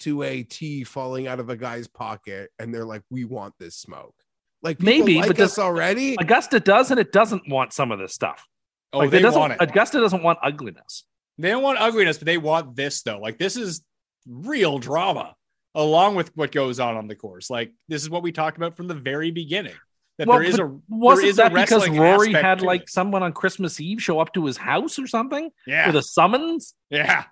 to 0.00 0.22
a 0.22 0.44
T 0.44 0.84
falling 0.84 1.26
out 1.26 1.40
of 1.40 1.48
a 1.50 1.56
guy's 1.56 1.88
pocket, 1.88 2.50
and 2.58 2.72
they're 2.72 2.84
like, 2.84 3.02
"We 3.10 3.24
want 3.24 3.54
this 3.58 3.76
smoke." 3.76 4.14
Like 4.62 4.80
Maybe, 4.82 5.16
like 5.16 5.28
but 5.28 5.40
us 5.40 5.50
does- 5.54 5.58
already. 5.58 6.16
Augusta 6.20 6.60
does 6.60 6.90
and 6.90 7.00
it 7.00 7.12
doesn't 7.12 7.48
want 7.48 7.72
some 7.72 7.90
of 7.90 7.98
this 7.98 8.12
stuff. 8.12 8.44
Oh, 8.92 8.98
like, 8.98 9.10
they 9.10 9.18
it 9.18 9.22
doesn't, 9.22 9.40
want 9.40 9.52
it. 9.52 9.58
Augusta 9.60 10.00
doesn't 10.00 10.22
want 10.22 10.38
ugliness. 10.42 11.04
They 11.38 11.50
don't 11.50 11.62
want 11.62 11.78
ugliness, 11.78 12.18
but 12.18 12.26
they 12.26 12.38
want 12.38 12.74
this 12.76 13.02
though. 13.02 13.18
Like 13.18 13.38
this 13.38 13.56
is 13.56 13.82
real 14.26 14.78
drama, 14.78 15.34
along 15.74 16.16
with 16.16 16.36
what 16.36 16.52
goes 16.52 16.80
on 16.80 16.96
on 16.96 17.06
the 17.06 17.14
course. 17.14 17.48
Like 17.50 17.72
this 17.88 18.02
is 18.02 18.10
what 18.10 18.22
we 18.22 18.32
talked 18.32 18.56
about 18.56 18.76
from 18.76 18.88
the 18.88 18.94
very 18.94 19.30
beginning. 19.30 19.76
That 20.18 20.26
Well, 20.26 20.38
there 20.38 20.48
is 20.48 20.58
a 20.58 20.66
wasn't 20.88 21.36
that 21.36 21.54
because 21.54 21.88
Rory 21.88 22.32
had 22.32 22.60
like 22.60 22.82
it. 22.82 22.90
someone 22.90 23.22
on 23.22 23.32
Christmas 23.32 23.80
Eve 23.80 24.02
show 24.02 24.18
up 24.20 24.34
to 24.34 24.44
his 24.46 24.56
house 24.56 24.98
or 24.98 25.06
something 25.06 25.50
yeah 25.66 25.86
with 25.86 25.96
a 25.96 26.02
summons? 26.02 26.74
yeah 26.90 27.24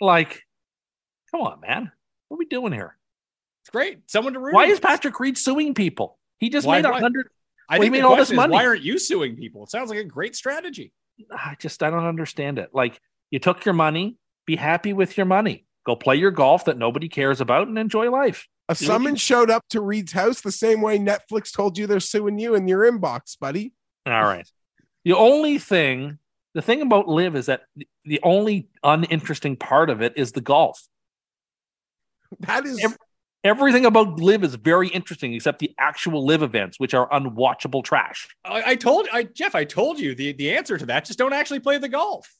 Like, 0.00 0.42
come 1.30 1.42
on, 1.42 1.60
man. 1.60 1.92
What 2.28 2.36
are 2.36 2.38
we 2.38 2.46
doing 2.46 2.72
here? 2.72 2.96
it's 3.62 3.70
great. 3.70 4.00
Someone 4.10 4.34
to 4.34 4.40
root. 4.40 4.52
Why 4.54 4.66
is. 4.66 4.80
Patrick 4.80 5.18
Reed 5.20 5.38
suing 5.38 5.72
people? 5.74 6.18
He 6.38 6.50
just 6.50 6.66
Why- 6.66 6.82
made 6.82 6.84
a 6.90 6.92
hundred. 6.92 7.28
I 7.68 7.78
think 7.78 7.92
mean 7.92 8.02
all 8.02 8.10
this 8.16 8.28
question 8.28 8.34
is, 8.34 8.36
money? 8.36 8.52
why 8.52 8.66
aren't 8.66 8.82
you 8.82 8.98
suing 8.98 9.36
people? 9.36 9.62
It 9.64 9.70
sounds 9.70 9.88
like 9.88 9.98
a 10.00 10.04
great 10.04 10.36
strategy. 10.36 10.92
I 11.30 11.56
just 11.58 11.82
I 11.82 11.88
don't 11.88 12.04
understand 12.04 12.58
it. 12.58 12.70
Like 12.74 13.00
you 13.30 13.38
took 13.38 13.64
your 13.64 13.72
money, 13.72 14.16
be 14.44 14.56
happy 14.56 14.92
with 14.92 15.16
your 15.16 15.24
money. 15.24 15.64
Go 15.84 15.96
play 15.96 16.16
your 16.16 16.30
golf 16.30 16.64
that 16.64 16.78
nobody 16.78 17.08
cares 17.08 17.40
about 17.40 17.68
and 17.68 17.78
enjoy 17.78 18.10
life. 18.10 18.48
A 18.68 18.74
summons 18.74 19.20
showed 19.20 19.50
up 19.50 19.62
to 19.70 19.80
Reed's 19.82 20.12
house 20.12 20.40
the 20.40 20.50
same 20.52 20.80
way 20.80 20.98
Netflix 20.98 21.52
told 21.54 21.76
you 21.76 21.86
they're 21.86 22.00
suing 22.00 22.38
you 22.38 22.54
in 22.54 22.66
your 22.66 22.90
inbox, 22.90 23.38
buddy. 23.38 23.72
All 24.06 24.22
right. 24.22 24.48
The 25.04 25.12
only 25.12 25.58
thing, 25.58 26.18
the 26.54 26.62
thing 26.62 26.80
about 26.80 27.06
Liv 27.06 27.36
is 27.36 27.46
that 27.46 27.64
the- 27.76 27.86
the 28.06 28.20
only 28.22 28.68
uninteresting 28.82 29.56
part 29.56 29.90
of 29.90 30.00
it 30.00 30.14
is 30.16 30.32
the 30.32 30.40
golf. 30.40 30.86
That 32.40 32.64
is 32.64 32.82
Ev- 32.82 32.96
Everything 33.44 33.84
about 33.84 34.18
Liv 34.18 34.42
is 34.42 34.54
very 34.54 34.88
interesting, 34.88 35.34
except 35.34 35.58
the 35.58 35.74
actual 35.78 36.24
Liv 36.24 36.42
events, 36.42 36.80
which 36.80 36.94
are 36.94 37.06
unwatchable 37.10 37.84
trash. 37.84 38.26
I, 38.42 38.62
I 38.70 38.76
told 38.76 39.06
I 39.12 39.24
Jeff, 39.24 39.54
I 39.54 39.64
told 39.64 39.98
you 39.98 40.14
the, 40.14 40.32
the 40.32 40.56
answer 40.56 40.78
to 40.78 40.86
that. 40.86 41.04
Just 41.04 41.18
don't 41.18 41.34
actually 41.34 41.60
play 41.60 41.76
the 41.76 41.90
golf. 41.90 42.34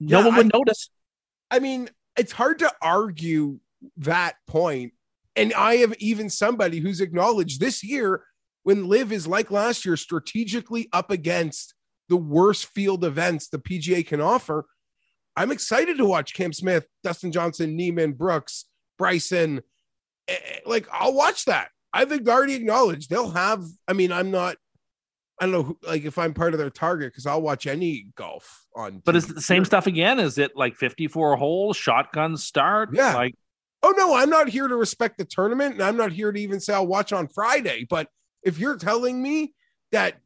No 0.00 0.18
Yeah, 0.18 0.26
one 0.26 0.36
would 0.36 0.46
I- 0.46 0.58
notice. 0.58 0.90
I 1.52 1.58
mean, 1.58 1.90
it's 2.16 2.32
hard 2.32 2.58
to 2.60 2.72
argue 2.80 3.60
that 3.98 4.36
point. 4.48 4.94
And 5.36 5.52
I 5.52 5.76
have 5.76 5.94
even 5.98 6.30
somebody 6.30 6.80
who's 6.80 7.00
acknowledged 7.00 7.60
this 7.60 7.84
year 7.84 8.24
when 8.64 8.88
Liv 8.88 9.12
is 9.12 9.26
like 9.26 9.50
last 9.50 9.84
year, 9.84 9.96
strategically 9.96 10.88
up 10.92 11.10
against 11.10 11.74
the 12.08 12.16
worst 12.16 12.66
field 12.66 13.04
events 13.04 13.48
the 13.48 13.58
PGA 13.58 14.06
can 14.06 14.20
offer. 14.20 14.66
I'm 15.36 15.50
excited 15.50 15.98
to 15.98 16.06
watch 16.06 16.34
Cam 16.34 16.52
Smith, 16.52 16.86
Dustin 17.04 17.32
Johnson, 17.32 17.76
Niemann, 17.76 18.12
Brooks, 18.12 18.66
Bryson. 18.98 19.62
Eh, 20.28 20.34
eh, 20.34 20.58
Like, 20.66 20.86
I'll 20.92 21.14
watch 21.14 21.44
that. 21.46 21.68
I've 21.92 22.12
already 22.26 22.54
acknowledged 22.54 23.10
they'll 23.10 23.30
have. 23.30 23.62
I 23.86 23.92
mean, 23.92 24.12
I'm 24.12 24.30
not. 24.30 24.56
I 25.42 25.46
don't 25.46 25.52
know, 25.52 25.62
who, 25.64 25.78
like 25.82 26.04
if 26.04 26.18
I'm 26.18 26.34
part 26.34 26.54
of 26.54 26.58
their 26.58 26.70
target 26.70 27.12
because 27.12 27.26
I'll 27.26 27.42
watch 27.42 27.66
any 27.66 28.06
golf 28.14 28.64
on. 28.76 29.02
But 29.04 29.14
TV. 29.14 29.18
is 29.18 29.30
it 29.30 29.34
the 29.34 29.40
same 29.42 29.64
stuff 29.64 29.88
again? 29.88 30.20
Is 30.20 30.38
it 30.38 30.52
like 30.54 30.76
54 30.76 31.34
holes, 31.36 31.76
shotgun 31.76 32.36
start? 32.36 32.90
Yeah. 32.92 33.14
Like, 33.14 33.34
Oh 33.82 33.92
no, 33.96 34.14
I'm 34.14 34.30
not 34.30 34.48
here 34.48 34.68
to 34.68 34.76
respect 34.76 35.18
the 35.18 35.24
tournament, 35.24 35.74
and 35.74 35.82
I'm 35.82 35.96
not 35.96 36.12
here 36.12 36.30
to 36.30 36.40
even 36.40 36.60
say 36.60 36.72
I'll 36.72 36.86
watch 36.86 37.12
on 37.12 37.26
Friday. 37.26 37.84
But 37.90 38.06
if 38.44 38.56
you're 38.60 38.76
telling 38.76 39.20
me 39.20 39.54
that 39.90 40.20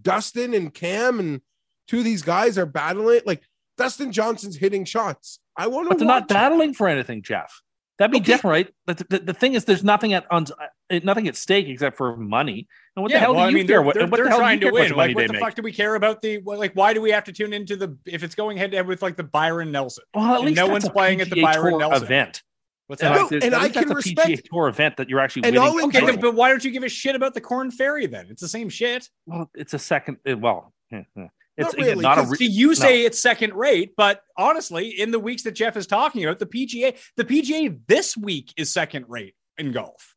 Dustin 0.00 0.54
and 0.54 0.72
Cam 0.72 1.20
and 1.20 1.42
two 1.86 1.98
of 1.98 2.04
these 2.04 2.22
guys 2.22 2.56
are 2.56 2.64
battling, 2.64 3.20
like 3.26 3.42
Dustin 3.76 4.10
Johnson's 4.12 4.56
hitting 4.56 4.86
shots, 4.86 5.38
I 5.54 5.66
want 5.66 5.84
to. 5.84 5.88
but 5.90 5.98
they're 5.98 6.06
not 6.06 6.28
battling 6.28 6.72
for 6.72 6.88
anything, 6.88 7.22
Jeff. 7.22 7.60
That'd 7.98 8.10
be 8.10 8.18
Okay. 8.18 8.24
different, 8.24 8.52
right? 8.52 8.74
But 8.86 8.96
the, 8.98 9.04
the, 9.10 9.18
the 9.18 9.34
thing 9.34 9.52
is, 9.52 9.66
there's 9.66 9.84
nothing 9.84 10.14
at 10.14 10.24
on, 10.30 10.46
uh, 10.90 10.98
nothing 11.04 11.28
at 11.28 11.36
stake 11.36 11.68
except 11.68 11.96
for 11.98 12.16
money. 12.16 12.66
And 12.96 13.02
what 13.02 13.10
the 13.12 13.18
hell 13.18 13.34
well, 13.34 13.46
do 13.46 13.50
you 13.52 13.58
I 13.58 13.60
mean, 13.60 13.66
care? 13.66 13.76
they're, 13.76 13.82
What, 13.82 13.94
they're, 13.94 14.06
what 14.06 14.16
they're 14.16 14.24
the 14.26 14.30
hell 14.30 14.38
trying 14.38 14.60
to 14.60 14.70
care 14.70 14.72
how 14.72 14.78
much 14.78 14.88
win. 14.90 14.96
Like, 14.98 15.16
what 15.16 15.26
the 15.26 15.32
make? 15.32 15.42
fuck 15.42 15.54
do 15.56 15.62
we 15.62 15.72
care 15.72 15.94
about 15.96 16.22
the 16.22 16.38
like? 16.44 16.74
Why 16.74 16.92
do 16.94 17.00
we 17.00 17.10
have 17.10 17.24
to 17.24 17.32
tune 17.32 17.52
into 17.52 17.74
the 17.76 17.96
if 18.06 18.22
it's 18.22 18.34
going 18.36 18.56
head 18.56 18.70
to 18.70 18.76
head 18.76 18.86
with 18.86 19.02
like 19.02 19.16
the 19.16 19.24
Byron 19.24 19.72
Nelson? 19.72 20.04
Well, 20.14 20.34
at 20.34 20.42
least 20.42 20.56
no 20.56 20.68
one's 20.68 20.84
a 20.86 20.90
playing 20.90 21.20
at 21.20 21.28
the 21.30 21.42
Byron 21.42 21.70
Tour 21.72 21.78
Nelson. 21.80 22.04
event. 22.04 22.42
What's 22.86 23.02
And, 23.02 23.14
that? 23.14 23.20
like, 23.22 23.30
there's- 23.30 23.44
and 23.44 23.54
I 23.54 23.68
can 23.70 23.72
that's 23.88 23.90
a 23.90 23.94
respect- 23.94 24.28
PGA 24.28 24.42
Tour 24.52 24.68
event 24.68 24.96
that 24.98 25.08
you're 25.08 25.18
actually 25.18 25.44
And 25.44 25.56
winning. 25.56 25.84
Okay, 25.88 25.98
enjoy- 26.00 26.12
but, 26.12 26.20
but 26.20 26.34
why 26.34 26.50
don't 26.50 26.62
you 26.64 26.70
give 26.70 26.82
a 26.84 26.88
shit 26.88 27.16
about 27.16 27.32
the 27.34 27.40
Korn 27.40 27.70
Ferry 27.70 28.06
then? 28.06 28.26
It's 28.30 28.42
the 28.42 28.48
same 28.48 28.68
shit. 28.68 29.08
well, 29.26 29.50
it's 29.54 29.72
a 29.74 29.78
second. 29.78 30.18
uh, 30.28 30.36
Well, 30.36 30.72
yeah, 30.92 31.02
yeah. 31.16 31.28
it's 31.56 31.64
Not 31.68 31.74
again, 31.74 31.86
really, 31.88 32.02
not 32.02 32.18
a. 32.18 32.20
'cause 32.20 32.30
Re- 32.32 32.36
See, 32.36 32.46
you 32.46 32.74
say 32.74 33.04
it's 33.04 33.18
second 33.18 33.54
rate, 33.54 33.94
but 33.96 34.20
honestly, 34.36 34.88
in 35.00 35.10
the 35.10 35.18
weeks 35.18 35.42
that 35.44 35.52
Jeff 35.52 35.76
is 35.78 35.86
talking 35.86 36.24
about, 36.24 36.38
the 36.38 36.46
PGA, 36.46 36.94
the 37.16 37.24
PGA 37.24 37.76
this 37.88 38.16
week 38.16 38.52
is 38.56 38.70
second 38.72 39.06
rate 39.08 39.34
in 39.58 39.72
golf. 39.72 40.13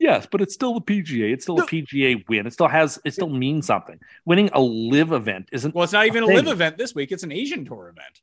Yes, 0.00 0.26
but 0.28 0.40
it's 0.40 0.54
still 0.54 0.74
the 0.74 0.80
PGA. 0.80 1.32
It's 1.32 1.44
still 1.44 1.58
No. 1.58 1.64
a 1.64 1.66
PGA 1.66 2.24
win. 2.26 2.46
It 2.46 2.54
still 2.54 2.68
has. 2.68 2.98
It 3.04 3.12
still 3.12 3.28
means 3.28 3.66
something. 3.66 4.00
Winning 4.24 4.48
a 4.54 4.60
Liv 4.60 5.12
event 5.12 5.50
isn't. 5.52 5.74
Well, 5.74 5.84
it's 5.84 5.92
not 5.92 6.06
even 6.06 6.24
a 6.24 6.26
thing. 6.26 6.36
Liv 6.36 6.48
event 6.48 6.78
this 6.78 6.94
week; 6.94 7.12
it's 7.12 7.22
an 7.22 7.30
Asian 7.30 7.66
tour 7.66 7.88
event. 7.88 8.20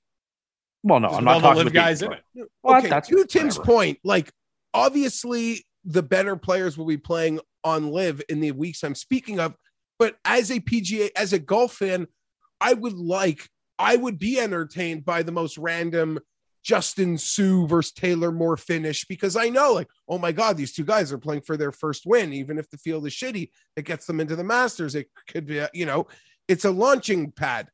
Well, 0.83 0.99
no, 0.99 1.09
Just 1.09 1.19
I'm 1.19 1.25
not 1.25 1.39
talking 1.41 1.57
live 1.57 1.67
about 1.67 1.73
guys 1.73 2.01
in 2.01 2.13
it. 2.13 2.23
Well, 2.63 2.79
okay, 2.79 2.89
that's 2.89 3.09
to 3.09 3.25
Tim's 3.25 3.59
point, 3.59 3.99
like 4.03 4.31
obviously 4.73 5.65
the 5.85 6.03
better 6.03 6.35
players 6.35 6.77
will 6.77 6.85
be 6.85 6.97
playing 6.97 7.39
on 7.63 7.91
Liv 7.91 8.21
in 8.27 8.39
the 8.39 8.51
weeks 8.51 8.83
I'm 8.83 8.95
speaking 8.95 9.39
of. 9.39 9.55
But 9.99 10.15
as 10.25 10.51
a 10.51 10.59
PGA, 10.59 11.09
as 11.15 11.33
a 11.33 11.39
golf 11.39 11.73
fan, 11.73 12.07
I 12.59 12.73
would 12.73 12.93
like, 12.93 13.47
I 13.77 13.95
would 13.95 14.17
be 14.17 14.39
entertained 14.39 15.05
by 15.05 15.23
the 15.23 15.31
most 15.31 15.57
random 15.57 16.19
Justin 16.63 17.17
Suh 17.17 17.65
versus 17.65 17.93
Taylor 17.93 18.31
Moore 18.31 18.57
finish 18.57 19.05
because 19.05 19.35
I 19.35 19.49
know, 19.49 19.73
like, 19.73 19.87
oh 20.07 20.17
my 20.17 20.31
God, 20.31 20.57
these 20.57 20.73
two 20.73 20.83
guys 20.83 21.13
are 21.13 21.17
playing 21.17 21.41
for 21.41 21.57
their 21.57 21.71
first 21.71 22.05
win. 22.05 22.33
Even 22.33 22.57
if 22.57 22.69
the 22.69 22.77
field 22.77 23.07
is 23.07 23.13
shitty, 23.13 23.49
it 23.75 23.85
gets 23.85 24.05
them 24.05 24.19
into 24.19 24.35
the 24.35 24.43
Masters. 24.43 24.95
It 24.95 25.09
could 25.27 25.45
be, 25.45 25.65
you 25.73 25.85
know, 25.85 26.07
it's 26.47 26.65
a 26.65 26.71
launching 26.71 27.31
pad. 27.31 27.69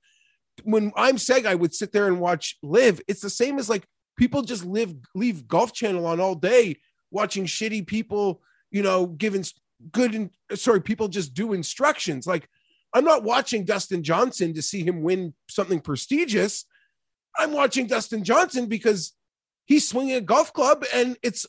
When 0.63 0.91
I'm 0.95 1.17
saying 1.17 1.47
I 1.47 1.55
would 1.55 1.73
sit 1.73 1.91
there 1.91 2.07
and 2.07 2.19
watch 2.19 2.57
Liv, 2.61 3.01
it's 3.07 3.21
the 3.21 3.29
same 3.29 3.57
as 3.57 3.69
like 3.69 3.87
people 4.17 4.41
just 4.41 4.65
live 4.65 4.93
leave 5.15 5.47
golf 5.47 5.73
channel 5.73 6.05
on 6.05 6.19
all 6.19 6.35
day 6.35 6.77
watching 7.11 7.45
shitty 7.45 7.85
people 7.85 8.41
you 8.71 8.83
know 8.83 9.05
giving 9.05 9.43
good 9.91 10.15
in, 10.15 10.29
sorry 10.55 10.81
people 10.81 11.07
just 11.07 11.33
do 11.33 11.53
instructions 11.53 12.27
like 12.27 12.47
i'm 12.93 13.03
not 13.03 13.23
watching 13.23 13.65
dustin 13.65 14.03
johnson 14.03 14.53
to 14.53 14.61
see 14.61 14.83
him 14.83 15.01
win 15.01 15.33
something 15.49 15.79
prestigious 15.79 16.65
i'm 17.37 17.51
watching 17.51 17.87
dustin 17.87 18.23
johnson 18.23 18.67
because 18.67 19.13
he's 19.65 19.87
swinging 19.87 20.15
a 20.15 20.21
golf 20.21 20.53
club 20.53 20.83
and 20.93 21.17
it's 21.23 21.45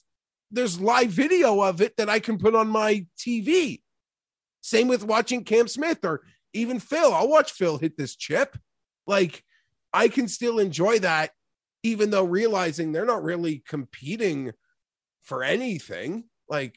there's 0.51 0.81
live 0.81 1.11
video 1.11 1.61
of 1.61 1.81
it 1.81 1.97
that 1.97 2.09
i 2.09 2.19
can 2.19 2.39
put 2.39 2.55
on 2.55 2.69
my 2.69 3.07
tv 3.19 3.81
same 4.61 4.89
with 4.89 5.05
watching 5.05 5.45
cam 5.45 5.69
smith 5.69 6.05
or 6.05 6.23
even 6.53 6.79
phil 6.79 7.13
i'll 7.13 7.29
watch 7.29 7.53
phil 7.53 7.79
hit 7.79 7.97
this 7.97 8.17
chip 8.17 8.57
like 9.07 9.43
i 9.93 10.09
can 10.09 10.29
still 10.29 10.59
enjoy 10.59 10.99
that 10.99 11.31
even 11.85 12.09
though 12.11 12.25
realizing 12.25 12.91
they're 12.91 13.05
not 13.05 13.23
really 13.23 13.63
competing 13.69 14.53
for 15.23 15.45
anything. 15.45 16.25
Like 16.49 16.75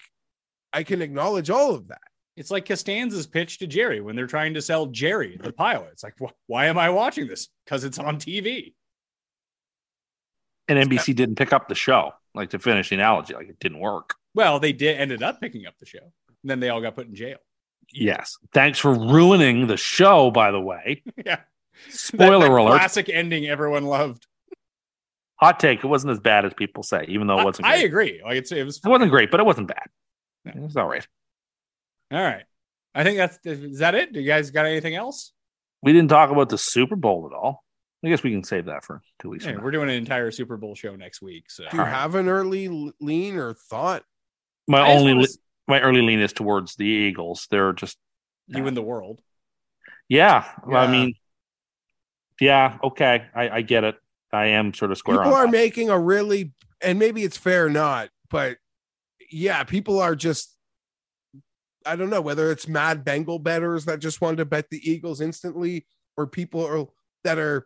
I 0.73 0.83
can 0.83 1.01
acknowledge 1.01 1.49
all 1.49 1.73
of 1.73 1.87
that. 1.87 2.01
It's 2.35 2.51
like 2.51 2.67
Costanza's 2.67 3.25
pitch 3.25 3.59
to 3.59 3.67
Jerry 3.67 3.99
when 4.01 4.15
they're 4.15 4.27
trying 4.27 4.53
to 4.53 4.61
sell 4.61 4.85
Jerry 4.87 5.39
the 5.41 5.51
pilot. 5.51 5.89
It's 5.93 6.03
like, 6.03 6.13
wh- 6.21 6.33
why 6.45 6.67
am 6.67 6.77
I 6.77 6.89
watching 6.89 7.27
this? 7.27 7.47
Because 7.65 7.83
it's 7.83 7.97
on 7.97 8.17
TV. 8.17 8.75
And 10.67 10.89
NBC 10.89 11.15
didn't 11.15 11.35
pick 11.35 11.53
up 11.53 11.67
the 11.69 11.75
show. 11.75 12.11
Like 12.35 12.49
to 12.51 12.59
finish 12.59 12.89
the 12.89 12.95
analogy, 12.95 13.33
like 13.33 13.49
it 13.49 13.59
didn't 13.59 13.79
work. 13.79 14.15
Well, 14.35 14.59
they 14.59 14.73
did 14.73 14.99
ended 14.99 15.23
up 15.23 15.39
picking 15.41 15.65
up 15.65 15.75
the 15.79 15.85
show. 15.85 15.99
And 16.43 16.49
then 16.51 16.59
they 16.59 16.69
all 16.69 16.81
got 16.81 16.95
put 16.95 17.07
in 17.07 17.15
jail. 17.15 17.37
Yes. 17.91 18.37
Thanks 18.53 18.77
for 18.79 18.93
ruining 18.93 19.67
the 19.67 19.77
show. 19.77 20.29
By 20.29 20.51
the 20.51 20.59
way, 20.61 21.01
yeah. 21.25 21.39
spoiler 21.89 22.39
That- 22.39 22.49
that 22.49 22.61
alert. 22.61 22.77
Classic 22.79 23.09
ending 23.09 23.47
everyone 23.47 23.85
loved. 23.85 24.27
Hot 25.35 25.59
take. 25.59 25.83
It 25.83 25.87
wasn't 25.87 26.11
as 26.11 26.19
bad 26.19 26.45
as 26.45 26.53
people 26.53 26.83
say, 26.83 27.05
even 27.09 27.27
though 27.27 27.39
it 27.39 27.45
wasn't. 27.45 27.67
I 27.67 27.77
great. 27.77 27.85
agree. 27.85 28.21
Like 28.23 28.37
it's 28.37 28.51
it 28.51 28.63
was 28.63 28.77
It 28.83 28.87
wasn't 28.89 29.11
great, 29.11 29.29
but 29.31 29.39
it 29.39 29.45
wasn't 29.45 29.67
bad. 29.67 29.85
No. 30.45 30.51
It 30.55 30.59
was 30.61 30.75
all 30.75 30.87
right. 30.87 31.07
all 32.11 32.21
right. 32.21 32.43
I 32.95 33.03
think 33.03 33.17
that's 33.17 33.37
is 33.45 33.79
that 33.79 33.93
it? 33.95 34.13
Do 34.13 34.19
you 34.19 34.27
guys 34.27 34.49
got 34.51 34.65
anything 34.65 34.95
else? 34.95 35.31
We 35.83 35.93
didn't 35.93 36.09
talk 36.09 36.31
about 36.31 36.49
the 36.49 36.57
Super 36.57 36.95
Bowl 36.95 37.29
at 37.31 37.35
all. 37.35 37.63
I 38.05 38.09
guess 38.09 38.21
we 38.23 38.31
can 38.31 38.43
save 38.43 38.65
that 38.65 38.83
for 38.83 39.01
two 39.19 39.29
weeks. 39.29 39.45
Yeah, 39.45 39.57
we're 39.61 39.71
doing 39.71 39.89
an 39.89 39.95
entire 39.95 40.29
Super 40.31 40.55
Bowl 40.57 40.75
show 40.75 40.95
next 40.95 41.21
week. 41.21 41.49
So 41.49 41.63
Do 41.69 41.77
you 41.77 41.79
All 41.81 41.85
right. 41.87 41.93
have 41.95 42.15
an 42.15 42.27
early 42.29 42.91
lean 43.01 43.35
or 43.37 43.53
thought? 43.53 44.03
My 44.67 44.79
I 44.81 44.93
only 44.93 45.13
wanna 45.13 45.21
le- 45.21 45.23
s- 45.27 45.37
my 45.67 45.81
early 45.81 46.01
lean 46.01 46.19
is 46.19 46.31
towards 46.33 46.75
the 46.75 46.85
Eagles. 46.85 47.47
They're 47.49 47.73
just 47.73 47.97
you 48.47 48.67
in 48.67 48.75
the 48.75 48.81
world. 48.83 49.21
yeah. 50.07 50.45
I 50.71 50.87
mean, 50.87 51.15
yeah. 52.39 52.77
Okay, 52.83 53.25
I, 53.35 53.49
I 53.49 53.61
get 53.61 53.83
it. 53.83 53.95
I 54.31 54.47
am 54.47 54.73
sort 54.73 54.91
of 54.91 54.97
square 54.97 55.17
People 55.17 55.33
on. 55.33 55.39
are 55.39 55.45
that. 55.45 55.51
making 55.51 55.89
a 55.89 55.97
really, 55.99 56.53
and 56.81 56.99
maybe 56.99 57.23
it's 57.23 57.37
fair 57.37 57.65
or 57.65 57.69
not, 57.69 58.09
but 58.29 58.57
yeah, 59.31 59.63
people 59.63 59.99
are 59.99 60.15
just. 60.15 60.53
I 61.85 61.95
don't 61.95 62.09
know 62.09 62.21
whether 62.21 62.51
it's 62.51 62.67
mad 62.67 63.05
Bengal 63.05 63.39
betters 63.39 63.85
that 63.85 63.99
just 63.99 64.19
wanted 64.19 64.37
to 64.37 64.45
bet 64.45 64.69
the 64.69 64.79
Eagles 64.89 65.21
instantly, 65.21 65.87
or 66.17 66.27
people 66.27 66.65
are, 66.65 66.85
that 67.23 67.39
are 67.39 67.65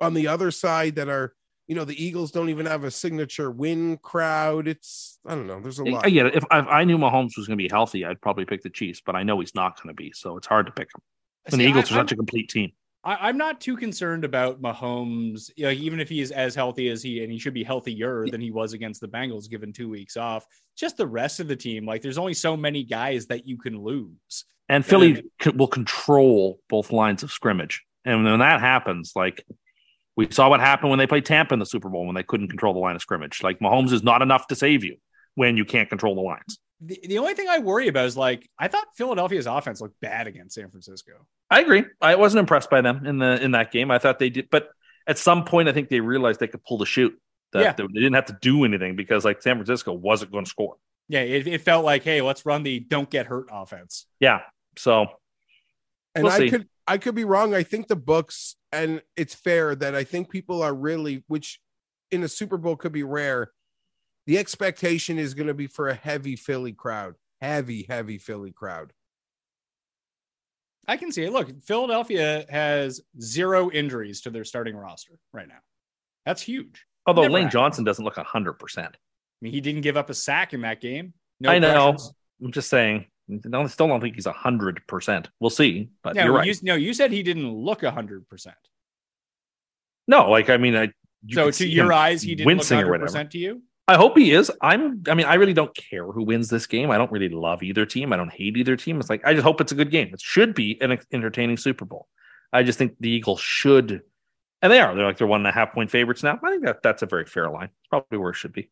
on 0.00 0.14
the 0.14 0.26
other 0.28 0.50
side 0.50 0.96
that 0.96 1.08
are 1.08 1.34
You 1.68 1.74
know, 1.74 1.84
the 1.84 2.00
Eagles 2.00 2.30
don't 2.30 2.48
even 2.48 2.66
have 2.66 2.84
a 2.84 2.90
signature 2.92 3.50
win 3.50 3.96
crowd. 3.98 4.68
It's 4.68 5.18
I 5.26 5.34
don't 5.34 5.46
know. 5.48 5.58
There's 5.60 5.80
a 5.80 5.84
lot. 5.84 6.04
Yeah, 6.08 6.22
get 6.22 6.26
it. 6.26 6.34
If, 6.36 6.44
if 6.44 6.66
I 6.68 6.84
knew 6.84 6.96
Mahomes 6.98 7.36
was 7.36 7.46
going 7.48 7.58
to 7.58 7.62
be 7.62 7.68
healthy, 7.68 8.04
I'd 8.04 8.20
probably 8.20 8.44
pick 8.44 8.62
the 8.62 8.70
Chiefs, 8.70 9.02
but 9.04 9.16
I 9.16 9.22
know 9.24 9.40
he's 9.40 9.54
not 9.54 9.76
going 9.82 9.88
to 9.88 9.94
be, 9.94 10.12
so 10.14 10.36
it's 10.36 10.46
hard 10.46 10.66
to 10.66 10.72
pick 10.72 10.88
him. 10.94 11.00
And 11.46 11.60
the 11.60 11.64
Eagles 11.64 11.90
I- 11.90 11.94
are 11.94 11.98
I'm- 11.98 12.06
such 12.06 12.12
a 12.12 12.16
complete 12.16 12.48
team. 12.48 12.70
I, 13.02 13.28
I'm 13.28 13.36
not 13.36 13.60
too 13.60 13.76
concerned 13.76 14.24
about 14.24 14.60
Mahomes. 14.62 15.50
You 15.56 15.64
know, 15.66 15.70
even 15.70 15.98
if 16.00 16.08
he 16.08 16.20
is 16.20 16.30
as 16.32 16.54
healthy 16.56 16.88
as 16.88 17.02
he, 17.02 17.22
and 17.22 17.30
he 17.32 17.38
should 17.38 17.54
be 17.54 17.62
healthier 17.64 18.26
than 18.30 18.40
he 18.40 18.50
was 18.50 18.72
against 18.72 19.00
the 19.00 19.06
Bengals, 19.08 19.48
given 19.48 19.72
two 19.72 19.88
weeks 19.88 20.16
off. 20.16 20.44
Just 20.76 20.96
the 20.96 21.06
rest 21.06 21.38
of 21.40 21.46
the 21.48 21.54
team, 21.56 21.86
like 21.86 22.02
there's 22.02 22.18
only 22.18 22.34
so 22.34 22.56
many 22.56 22.82
guys 22.84 23.26
that 23.26 23.46
you 23.46 23.58
can 23.58 23.78
lose. 23.80 24.44
And 24.68 24.84
Philly 24.84 25.22
c- 25.40 25.50
will 25.50 25.68
control 25.68 26.58
both 26.68 26.90
lines 26.92 27.22
of 27.22 27.30
scrimmage. 27.30 27.84
And 28.04 28.24
when 28.24 28.40
that 28.40 28.60
happens, 28.60 29.12
like 29.16 29.44
we 30.16 30.28
saw 30.30 30.48
what 30.48 30.60
happened 30.60 30.90
when 30.90 30.98
they 30.98 31.06
played 31.06 31.26
Tampa 31.26 31.54
in 31.54 31.60
the 31.60 31.66
Super 31.66 31.88
Bowl 31.88 32.06
when 32.06 32.14
they 32.14 32.22
couldn't 32.22 32.48
control 32.48 32.72
the 32.74 32.80
line 32.80 32.96
of 32.96 33.02
scrimmage. 33.02 33.42
Like 33.42 33.58
Mahomes 33.60 33.92
is 33.92 34.02
not 34.02 34.22
enough 34.22 34.46
to 34.48 34.56
save 34.56 34.82
you 34.82 34.96
when 35.34 35.56
you 35.56 35.64
can't 35.64 35.88
control 35.88 36.14
the 36.14 36.22
lines. 36.22 36.58
The, 36.80 36.98
the 37.06 37.18
only 37.18 37.34
thing 37.34 37.48
I 37.48 37.58
worry 37.58 37.88
about 37.88 38.06
is 38.06 38.16
like 38.16 38.48
I 38.58 38.68
thought 38.68 38.86
Philadelphia's 38.96 39.46
offense 39.46 39.80
looked 39.80 40.00
bad 40.00 40.26
against 40.26 40.54
San 40.54 40.70
Francisco. 40.70 41.12
I 41.50 41.60
agree. 41.60 41.84
I 42.00 42.16
wasn't 42.16 42.40
impressed 42.40 42.70
by 42.70 42.80
them 42.80 43.06
in 43.06 43.18
the 43.18 43.42
in 43.42 43.52
that 43.52 43.72
game. 43.72 43.90
I 43.90 43.98
thought 43.98 44.18
they 44.18 44.30
did, 44.30 44.48
but 44.50 44.68
at 45.06 45.18
some 45.18 45.44
point, 45.44 45.68
I 45.68 45.72
think 45.72 45.88
they 45.88 46.00
realized 46.00 46.40
they 46.40 46.48
could 46.48 46.64
pull 46.64 46.78
the 46.78 46.86
shoot. 46.86 47.18
That 47.52 47.62
Yeah. 47.62 47.72
they, 47.72 47.84
they 47.84 48.00
didn't 48.00 48.14
have 48.14 48.26
to 48.26 48.36
do 48.40 48.64
anything 48.64 48.96
because 48.96 49.24
like 49.24 49.40
San 49.40 49.56
Francisco 49.56 49.92
wasn't 49.92 50.32
going 50.32 50.44
to 50.44 50.50
score. 50.50 50.76
Yeah, 51.08 51.20
it, 51.20 51.46
it 51.46 51.60
felt 51.60 51.84
like, 51.84 52.02
hey, 52.02 52.20
let's 52.20 52.44
run 52.44 52.62
the 52.64 52.80
don't 52.80 53.08
get 53.08 53.26
hurt 53.26 53.46
offense. 53.52 54.06
Yeah. 54.18 54.40
So 54.76 55.06
and 56.14 56.24
we'll 56.24 56.32
I 56.32 56.38
see. 56.38 56.50
could 56.50 56.68
I 56.86 56.98
could 56.98 57.14
be 57.14 57.24
wrong. 57.24 57.54
I 57.54 57.62
think 57.62 57.88
the 57.88 57.96
books, 57.96 58.56
and 58.72 59.02
it's 59.16 59.34
fair 59.34 59.74
that 59.74 59.94
I 59.94 60.04
think 60.04 60.30
people 60.30 60.62
are 60.62 60.74
really, 60.74 61.24
which 61.26 61.60
in 62.10 62.22
a 62.22 62.28
Super 62.28 62.56
Bowl 62.56 62.76
could 62.76 62.92
be 62.92 63.02
rare. 63.02 63.50
The 64.26 64.38
expectation 64.38 65.18
is 65.18 65.34
going 65.34 65.46
to 65.48 65.54
be 65.54 65.66
for 65.66 65.88
a 65.88 65.94
heavy 65.94 66.36
Philly 66.36 66.72
crowd, 66.72 67.14
heavy, 67.40 67.86
heavy 67.88 68.18
Philly 68.18 68.52
crowd. 68.52 68.92
I 70.88 70.96
can 70.96 71.10
see 71.10 71.24
it. 71.24 71.32
Look, 71.32 71.48
Philadelphia 71.64 72.44
has 72.48 73.00
zero 73.20 73.70
injuries 73.70 74.20
to 74.22 74.30
their 74.30 74.44
starting 74.44 74.76
roster 74.76 75.18
right 75.32 75.48
now. 75.48 75.58
That's 76.24 76.42
huge. 76.42 76.86
although 77.06 77.22
Never 77.22 77.34
Lane 77.34 77.42
happened. 77.44 77.52
Johnson 77.52 77.84
doesn't 77.84 78.04
look 78.04 78.16
hundred 78.16 78.54
percent. 78.54 78.94
I 78.94 78.98
mean, 79.42 79.52
he 79.52 79.60
didn't 79.60 79.82
give 79.82 79.96
up 79.96 80.10
a 80.10 80.14
sack 80.14 80.54
in 80.54 80.60
that 80.62 80.80
game. 80.80 81.12
No 81.40 81.50
I 81.50 81.58
know. 81.58 81.90
pressures. 81.92 82.12
I'm 82.42 82.52
just 82.52 82.68
saying. 82.70 83.06
I 83.30 83.66
still 83.66 83.88
don't 83.88 84.00
think 84.00 84.14
he's 84.14 84.26
hundred 84.26 84.86
percent. 84.86 85.28
We'll 85.40 85.50
see, 85.50 85.90
but 86.02 86.14
No, 86.14 86.24
you're 86.24 86.32
right. 86.32 86.46
you, 86.46 86.54
no, 86.62 86.74
you 86.74 86.94
said 86.94 87.10
he 87.12 87.22
didn't 87.22 87.50
look 87.52 87.84
hundred 87.84 88.28
percent. 88.28 88.56
no, 90.06 90.30
like 90.30 90.50
I 90.50 90.56
mean, 90.56 90.76
I. 90.76 90.92
So 91.30 91.50
to 91.50 91.66
your 91.66 91.92
eyes, 91.92 92.22
he 92.22 92.34
didn't 92.34 92.56
look 92.58 92.66
hundred 92.68 93.00
percent 93.00 93.30
to 93.32 93.38
you. 93.38 93.62
I 93.88 93.96
hope 93.96 94.16
he 94.16 94.32
is. 94.32 94.50
I'm. 94.60 95.02
I 95.08 95.14
mean, 95.14 95.26
I 95.26 95.34
really 95.34 95.54
don't 95.54 95.74
care 95.74 96.04
who 96.06 96.24
wins 96.24 96.48
this 96.48 96.66
game. 96.66 96.90
I 96.90 96.98
don't 96.98 97.10
really 97.12 97.28
love 97.28 97.62
either 97.62 97.86
team. 97.86 98.12
I 98.12 98.16
don't 98.16 98.32
hate 98.32 98.56
either 98.56 98.76
team. 98.76 98.98
It's 99.00 99.10
like 99.10 99.24
I 99.24 99.32
just 99.32 99.44
hope 99.44 99.60
it's 99.60 99.72
a 99.72 99.76
good 99.76 99.90
game. 99.90 100.10
It 100.12 100.20
should 100.20 100.54
be 100.54 100.80
an 100.80 100.98
entertaining 101.12 101.56
Super 101.56 101.84
Bowl. 101.84 102.08
I 102.52 102.62
just 102.62 102.78
think 102.78 102.94
the 103.00 103.10
Eagles 103.10 103.40
should, 103.40 104.02
and 104.62 104.72
they 104.72 104.80
are. 104.80 104.94
They're 104.94 105.06
like 105.06 105.18
they're 105.18 105.26
one 105.26 105.40
and 105.40 105.48
a 105.48 105.52
half 105.52 105.72
point 105.72 105.90
favorites 105.90 106.22
now. 106.22 106.38
I 106.42 106.50
think 106.50 106.64
that 106.64 106.82
that's 106.82 107.02
a 107.02 107.06
very 107.06 107.26
fair 107.26 107.50
line. 107.50 107.70
It's 107.80 107.88
probably 107.88 108.18
where 108.18 108.30
it 108.30 108.36
should 108.36 108.52
be. 108.52 108.70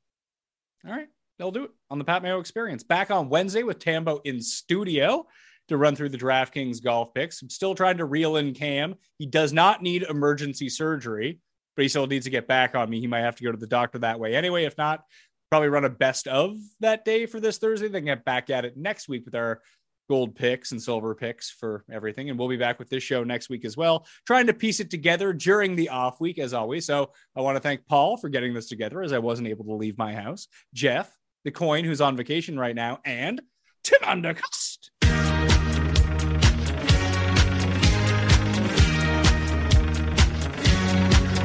All 0.87 0.93
right, 0.93 1.09
they'll 1.39 1.51
do 1.51 1.65
it 1.65 1.71
on 1.91 1.99
the 1.99 2.05
Pat 2.05 2.23
Mayo 2.23 2.41
Experience. 2.41 2.83
Back 2.83 3.11
on 3.11 3.29
Wednesday 3.29 3.63
with 3.63 3.79
Tambo 3.79 4.21
in 4.25 4.41
studio 4.41 5.27
to 5.69 5.77
run 5.77 5.97
through 5.97 6.11
the 6.11 6.19
DraftKings 6.19 6.83
golf 6.83 7.15
picks. 7.15 7.41
I'm 7.43 7.51
still 7.51 7.75
trying 7.75 7.99
to 7.99 8.05
reel 8.05 8.37
in 8.37 8.55
Cam. 8.55 8.97
He 9.19 9.27
does 9.27 9.53
not 9.53 9.83
need 9.83 10.03
emergency 10.03 10.69
surgery, 10.69 11.41
but 11.77 11.83
he 11.83 11.89
still 11.89 12.07
needs 12.07 12.25
to 12.25 12.31
get 12.31 12.47
back 12.47 12.75
on 12.75 12.91
me. 12.91 13.01
He 13.01 13.07
might 13.07 13.21
have 13.21 13.37
to 13.37 13.45
go 13.45 13.51
to 13.51 13.59
the 13.59 13.67
doctor 13.67 13.99
that 14.01 14.21
way 14.21 14.35
anyway. 14.35 14.65
If 14.65 14.77
not, 14.77 15.05
probably 15.51 15.69
run 15.69 15.85
a 15.85 15.91
best 15.91 16.29
of 16.29 16.57
that 16.81 17.05
day 17.05 17.27
for 17.27 17.41
this 17.41 17.59
Thursday. 17.59 17.89
Then 17.89 18.05
get 18.05 18.25
back 18.25 18.51
at 18.51 18.65
it 18.65 18.77
next 18.77 19.09
week 19.09 19.25
with 19.25 19.35
our 19.35 19.63
gold 20.09 20.35
picks 20.35 20.73
and 20.73 20.83
silver 20.83 21.15
picks 21.15 21.51
for 21.51 21.85
everything. 21.91 22.29
And 22.29 22.39
we'll 22.39 22.49
be 22.49 22.57
back 22.57 22.79
with 22.79 22.91
this 22.91 23.03
show 23.03 23.25
next 23.25 23.49
week 23.49 23.65
as 23.65 23.77
well, 23.77 24.07
trying 24.27 24.47
to 24.49 24.55
piece 24.55 24.81
it 24.81 24.91
together 24.91 25.33
during 25.33 25.77
the 25.77 25.89
off 25.89 26.21
week 26.21 26.39
as 26.39 26.53
always. 26.53 26.87
So 26.87 27.11
I 27.35 27.41
want 27.41 27.57
to 27.57 27.61
thank 27.61 27.87
Paul 27.87 28.17
for 28.17 28.29
getting 28.29 28.53
this 28.53 28.69
together 28.69 29.03
as 29.03 29.13
I 29.13 29.19
wasn't 29.19 29.49
able 29.49 29.65
to 29.65 29.75
leave 29.75 29.97
my 29.97 30.15
house. 30.15 30.49
Jeff, 30.75 31.11
the 31.45 31.51
coin 31.51 31.85
who's 31.85 32.01
on 32.01 32.17
vacation 32.17 32.59
right 32.59 32.75
now, 32.75 33.01
and 33.05 33.41
Tim 33.83 34.01
Undercust. 34.01 34.91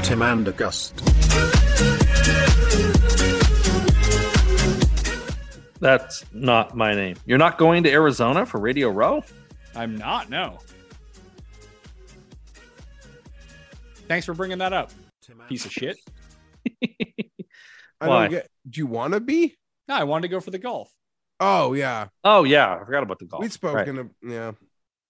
Tim 0.04 0.20
Andergust. 0.20 0.94
That's 5.82 6.26
not 6.34 6.76
my 6.76 6.96
name. 6.96 7.18
You're 7.26 7.38
not 7.38 7.58
going 7.58 7.84
to 7.84 7.92
Arizona 7.92 8.46
for 8.46 8.60
Radio 8.60 8.90
Row? 8.90 9.24
I'm 9.76 9.98
not, 9.98 10.30
no. 10.30 10.60
Thanks 14.08 14.26
for 14.26 14.34
bringing 14.34 14.58
that 14.58 14.74
up, 14.74 14.92
piece 15.48 15.66
of 15.66 15.72
shit. 15.72 15.98
I 18.02 18.08
Why? 18.08 18.22
don't 18.22 18.32
get. 18.32 18.50
Do 18.70 18.80
you 18.80 18.88
want 18.88 19.14
to 19.14 19.20
be? 19.20 19.59
No, 19.90 19.96
I 19.96 20.04
wanted 20.04 20.24
to 20.24 20.28
go 20.28 20.40
for 20.40 20.52
the 20.52 20.60
golf. 20.60 20.94
Oh 21.40 21.74
yeah, 21.74 22.08
Oh 22.24 22.44
yeah, 22.44 22.76
I 22.76 22.86
forgot 22.86 23.04
about 23.04 23.20
the 23.20 23.26
golf. 23.26 23.42
we'd 23.42 23.52
spoken. 23.52 23.96
Right. 23.96 24.06
Of, 24.06 24.10
yeah, 24.24 24.52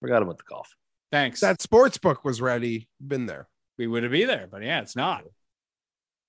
Forgot 0.00 0.22
about 0.22 0.38
the 0.38 0.44
golf. 0.48 0.74
Thanks. 1.12 1.40
that 1.40 1.60
sports 1.60 1.98
book 1.98 2.24
was 2.24 2.40
ready. 2.40 2.88
Been 3.06 3.26
there. 3.26 3.48
we 3.78 3.86
would 3.86 4.04
have 4.04 4.12
been 4.12 4.28
there, 4.28 4.48
but 4.50 4.62
yeah, 4.62 4.80
it's 4.80 4.96
not. 4.96 5.24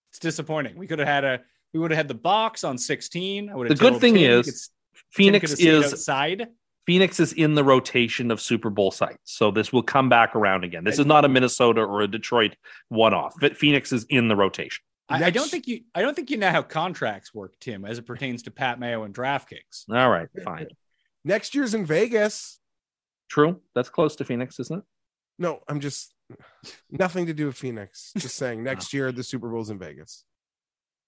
It's 0.09 0.19
disappointing. 0.19 0.75
We 0.75 0.87
could 0.87 0.99
have 0.99 1.07
had 1.07 1.23
a 1.23 1.41
we 1.73 1.79
would 1.79 1.91
have 1.91 1.97
had 1.97 2.07
the 2.09 2.13
box 2.13 2.65
on 2.65 2.77
16. 2.77 3.49
I 3.49 3.55
would 3.55 3.69
have 3.69 3.77
The 3.77 3.89
good 3.89 4.01
thing 4.01 4.15
Tim 4.15 4.39
is, 4.39 4.69
Phoenix 5.11 5.41
could 5.41 5.49
have 5.51 5.57
stayed 5.59 5.69
is 5.69 5.93
outside. 5.93 6.47
Phoenix 6.85 7.19
is 7.19 7.31
in 7.33 7.53
the 7.53 7.63
rotation 7.63 8.31
of 8.31 8.41
Super 8.41 8.69
Bowl 8.69 8.91
sites, 8.91 9.19
so 9.23 9.51
this 9.51 9.71
will 9.71 9.83
come 9.83 10.09
back 10.09 10.35
around 10.35 10.63
again. 10.63 10.83
This 10.83 10.99
is 10.99 11.05
not 11.05 11.23
a 11.23 11.29
Minnesota 11.29 11.81
or 11.81 12.01
a 12.01 12.07
Detroit 12.07 12.55
one-off. 12.89 13.35
But 13.39 13.55
Phoenix 13.55 13.93
is 13.93 14.03
in 14.09 14.27
the 14.27 14.35
rotation. 14.35 14.83
I, 15.11 15.25
I 15.25 15.29
don't 15.29 15.49
think 15.49 15.67
you 15.67 15.81
I 15.93 16.01
don't 16.01 16.15
think 16.15 16.29
you 16.29 16.37
know 16.37 16.49
how 16.49 16.61
contracts 16.61 17.33
work, 17.33 17.55
Tim, 17.59 17.85
as 17.85 17.97
it 17.97 18.05
pertains 18.05 18.43
to 18.43 18.51
Pat 18.51 18.79
Mayo 18.79 19.03
and 19.03 19.13
DraftKings. 19.13 19.89
All 19.89 20.09
right, 20.09 20.27
fine. 20.43 20.67
Next 21.23 21.53
year's 21.53 21.73
in 21.73 21.85
Vegas. 21.85 22.59
True. 23.29 23.61
That's 23.75 23.89
close 23.89 24.15
to 24.17 24.25
Phoenix, 24.25 24.59
isn't 24.59 24.79
it? 24.79 24.83
No, 25.37 25.59
I'm 25.67 25.79
just 25.79 26.13
nothing 26.89 27.27
to 27.27 27.33
do 27.33 27.45
with 27.47 27.55
Phoenix. 27.55 28.11
Just 28.17 28.35
saying, 28.35 28.63
next 28.71 28.93
year 28.93 29.11
the 29.11 29.23
Super 29.23 29.49
Bowl's 29.49 29.69
in 29.69 29.79
Vegas. 29.79 30.23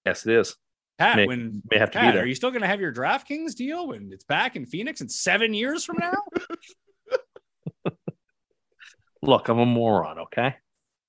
Yes, 0.06 0.26
it 0.26 0.34
is. 0.34 0.56
Pat, 0.98 1.16
May- 1.16 1.26
when 1.26 1.62
may 1.70 1.78
have 1.78 1.90
to 1.90 1.98
be 1.98 2.00
Pat, 2.00 2.14
there. 2.14 2.22
are 2.22 2.26
you 2.26 2.34
still 2.34 2.50
going 2.50 2.62
to 2.62 2.68
have 2.68 2.80
your 2.80 2.92
DraftKings 2.92 3.54
deal 3.54 3.88
when 3.88 4.10
it's 4.12 4.24
back 4.24 4.54
in 4.56 4.64
Phoenix 4.66 5.00
in 5.00 5.08
seven 5.08 5.52
years 5.52 5.84
from 5.84 5.98
now? 5.98 6.14
Look, 9.22 9.48
I'm 9.48 9.58
a 9.58 9.66
moron. 9.66 10.18
Okay. 10.18 10.54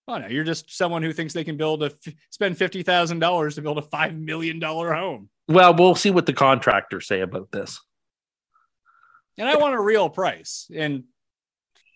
Oh 0.07 0.17
no, 0.17 0.27
you're 0.27 0.43
just 0.43 0.75
someone 0.75 1.03
who 1.03 1.13
thinks 1.13 1.33
they 1.33 1.43
can 1.43 1.57
build 1.57 1.83
a 1.83 1.87
f- 1.87 2.13
spend 2.31 2.57
fifty 2.57 2.83
thousand 2.83 3.19
dollars 3.19 3.55
to 3.55 3.61
build 3.61 3.77
a 3.77 3.81
five 3.81 4.15
million 4.15 4.59
dollar 4.59 4.93
home, 4.93 5.29
Well, 5.47 5.73
we'll 5.75 5.95
see 5.95 6.11
what 6.11 6.25
the 6.25 6.33
contractors 6.33 7.07
say 7.07 7.21
about 7.21 7.51
this. 7.51 7.79
and 9.37 9.47
I 9.47 9.57
want 9.57 9.75
a 9.75 9.81
real 9.81 10.09
price 10.09 10.69
and 10.73 11.03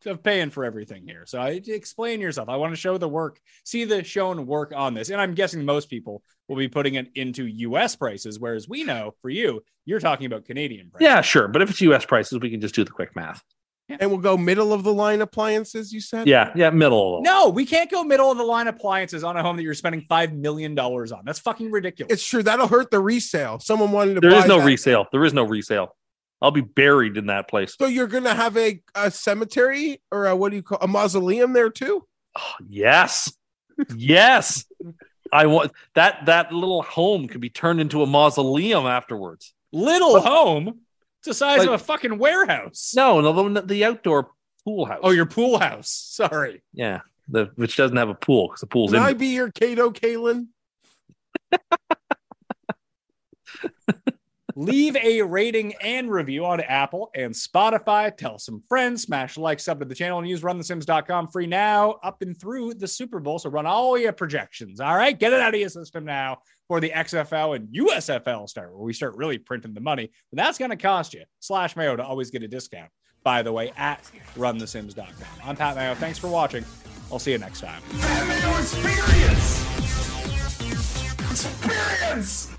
of 0.05 0.23
paying 0.23 0.49
for 0.49 0.63
everything 0.63 1.05
here. 1.05 1.25
So 1.27 1.39
I 1.41 1.59
explain 1.67 2.21
yourself. 2.21 2.47
I 2.47 2.55
want 2.55 2.71
to 2.71 2.79
show 2.79 2.97
the 2.97 3.09
work, 3.09 3.37
see 3.65 3.83
the 3.83 4.01
shown 4.01 4.45
work 4.45 4.71
on 4.73 4.93
this, 4.93 5.09
and 5.09 5.19
I'm 5.19 5.33
guessing 5.33 5.65
most 5.65 5.89
people 5.89 6.23
will 6.47 6.55
be 6.55 6.69
putting 6.69 6.95
it 6.95 7.09
into 7.15 7.45
U.S. 7.45 7.97
prices, 7.97 8.39
whereas 8.39 8.67
we 8.69 8.85
know 8.85 9.13
for 9.21 9.29
you, 9.29 9.61
you're 9.85 9.99
talking 9.99 10.25
about 10.25 10.45
Canadian 10.45 10.89
prices. 10.89 11.03
Yeah, 11.03 11.19
sure. 11.19 11.49
But 11.49 11.61
if 11.61 11.69
it's 11.69 11.81
U.S. 11.81 12.05
prices, 12.05 12.39
we 12.39 12.49
can 12.49 12.61
just 12.61 12.75
do 12.75 12.85
the 12.85 12.91
quick 12.91 13.13
math. 13.13 13.43
And 13.99 14.11
we'll 14.11 14.19
go 14.19 14.37
middle 14.37 14.71
of 14.71 14.83
the 14.83 14.93
line 14.93 15.21
appliances. 15.21 15.91
You 15.91 16.01
said. 16.01 16.27
Yeah, 16.27 16.51
yeah, 16.55 16.69
middle. 16.69 17.21
No, 17.23 17.49
we 17.49 17.65
can't 17.65 17.89
go 17.89 18.03
middle 18.03 18.31
of 18.31 18.37
the 18.37 18.43
line 18.43 18.67
appliances 18.67 19.23
on 19.23 19.35
a 19.35 19.41
home 19.41 19.55
that 19.57 19.63
you're 19.63 19.73
spending 19.73 20.05
five 20.07 20.33
million 20.33 20.75
dollars 20.75 21.11
on. 21.11 21.23
That's 21.25 21.39
fucking 21.39 21.71
ridiculous. 21.71 22.13
It's 22.13 22.27
true. 22.27 22.43
That'll 22.43 22.67
hurt 22.67 22.91
the 22.91 22.99
resale. 22.99 23.59
Someone 23.59 23.91
wanted 23.91 24.15
to. 24.15 24.21
There 24.21 24.31
buy 24.31 24.39
is 24.39 24.45
no 24.45 24.59
that. 24.59 24.65
resale. 24.65 25.07
There 25.11 25.25
is 25.25 25.33
no 25.33 25.43
resale. 25.43 25.95
I'll 26.41 26.51
be 26.51 26.61
buried 26.61 27.17
in 27.17 27.25
that 27.25 27.49
place. 27.49 27.75
So 27.77 27.87
you're 27.87 28.07
gonna 28.07 28.33
have 28.33 28.55
a, 28.55 28.81
a 28.95 29.11
cemetery 29.11 30.01
or 30.11 30.27
a, 30.27 30.35
what 30.35 30.51
do 30.51 30.55
you 30.55 30.63
call 30.63 30.77
a 30.81 30.87
mausoleum 30.87 31.53
there 31.53 31.69
too? 31.69 32.05
Oh, 32.37 32.53
yes, 32.67 33.33
yes. 33.95 34.65
I 35.33 35.47
want 35.47 35.71
that. 35.95 36.27
That 36.27 36.53
little 36.53 36.81
home 36.81 37.27
could 37.27 37.41
be 37.41 37.49
turned 37.49 37.81
into 37.81 38.03
a 38.03 38.05
mausoleum 38.05 38.85
afterwards. 38.85 39.53
Little 39.71 40.21
home. 40.21 40.79
It's 41.19 41.27
the 41.27 41.33
size 41.33 41.59
Like- 41.59 41.67
of 41.67 41.73
a 41.73 41.77
fucking 41.77 42.17
warehouse. 42.17 42.93
No, 42.95 43.21
no, 43.21 43.49
the, 43.49 43.61
the 43.61 43.85
outdoor 43.85 44.31
pool 44.63 44.85
house. 44.85 44.99
Oh, 45.03 45.11
your 45.11 45.25
pool 45.25 45.59
house. 45.59 45.89
Sorry. 45.89 46.61
yeah, 46.73 47.01
the 47.27 47.51
which 47.55 47.75
doesn't 47.75 47.97
have 47.97 48.09
a 48.09 48.15
pool 48.15 48.47
because 48.47 48.61
the 48.61 48.67
pool's 48.67 48.91
Can 48.91 49.01
in. 49.01 49.05
I 49.05 49.13
be 49.13 49.27
your 49.27 49.51
Kato 49.51 49.91
Kaelin? 49.91 50.47
Leave 54.59 54.97
a 54.97 55.21
rating 55.21 55.73
and 55.75 56.11
review 56.11 56.45
on 56.45 56.59
Apple 56.59 57.09
and 57.15 57.33
Spotify. 57.33 58.13
Tell 58.13 58.37
some 58.37 58.61
friends, 58.67 59.03
smash 59.03 59.37
like, 59.37 59.57
sub 59.57 59.79
to 59.79 59.85
the 59.85 59.95
channel, 59.95 60.19
and 60.19 60.27
use 60.27 60.41
runthesims.com 60.41 61.29
free 61.29 61.47
now 61.47 61.91
up 62.03 62.21
and 62.21 62.37
through 62.37 62.73
the 62.73 62.85
Super 62.85 63.21
Bowl. 63.21 63.39
So 63.39 63.49
run 63.49 63.65
all 63.65 63.97
your 63.97 64.11
projections. 64.11 64.81
All 64.81 64.97
right, 64.97 65.17
get 65.17 65.31
it 65.31 65.39
out 65.39 65.53
of 65.53 65.59
your 65.61 65.69
system 65.69 66.03
now 66.03 66.39
for 66.67 66.81
the 66.81 66.89
XFL 66.89 67.55
and 67.55 67.69
USFL 67.69 68.49
start, 68.49 68.75
where 68.75 68.83
we 68.83 68.91
start 68.91 69.15
really 69.15 69.37
printing 69.37 69.73
the 69.73 69.79
money. 69.79 70.11
But 70.29 70.43
that's 70.43 70.57
going 70.57 70.71
to 70.71 70.77
cost 70.77 71.13
you. 71.13 71.23
Slash 71.39 71.77
Mayo 71.77 71.95
to 71.95 72.03
always 72.03 72.29
get 72.29 72.43
a 72.43 72.47
discount, 72.49 72.91
by 73.23 73.41
the 73.41 73.53
way, 73.53 73.71
at 73.77 74.03
runthesims.com. 74.35 75.41
I'm 75.41 75.55
Pat 75.55 75.77
Mayo. 75.77 75.95
Thanks 75.95 76.19
for 76.19 76.27
watching. 76.27 76.65
I'll 77.09 77.17
see 77.17 77.31
you 77.31 77.37
next 77.37 77.61
time. 77.61 77.81
experience! 78.59 79.63
Experience! 81.31 82.58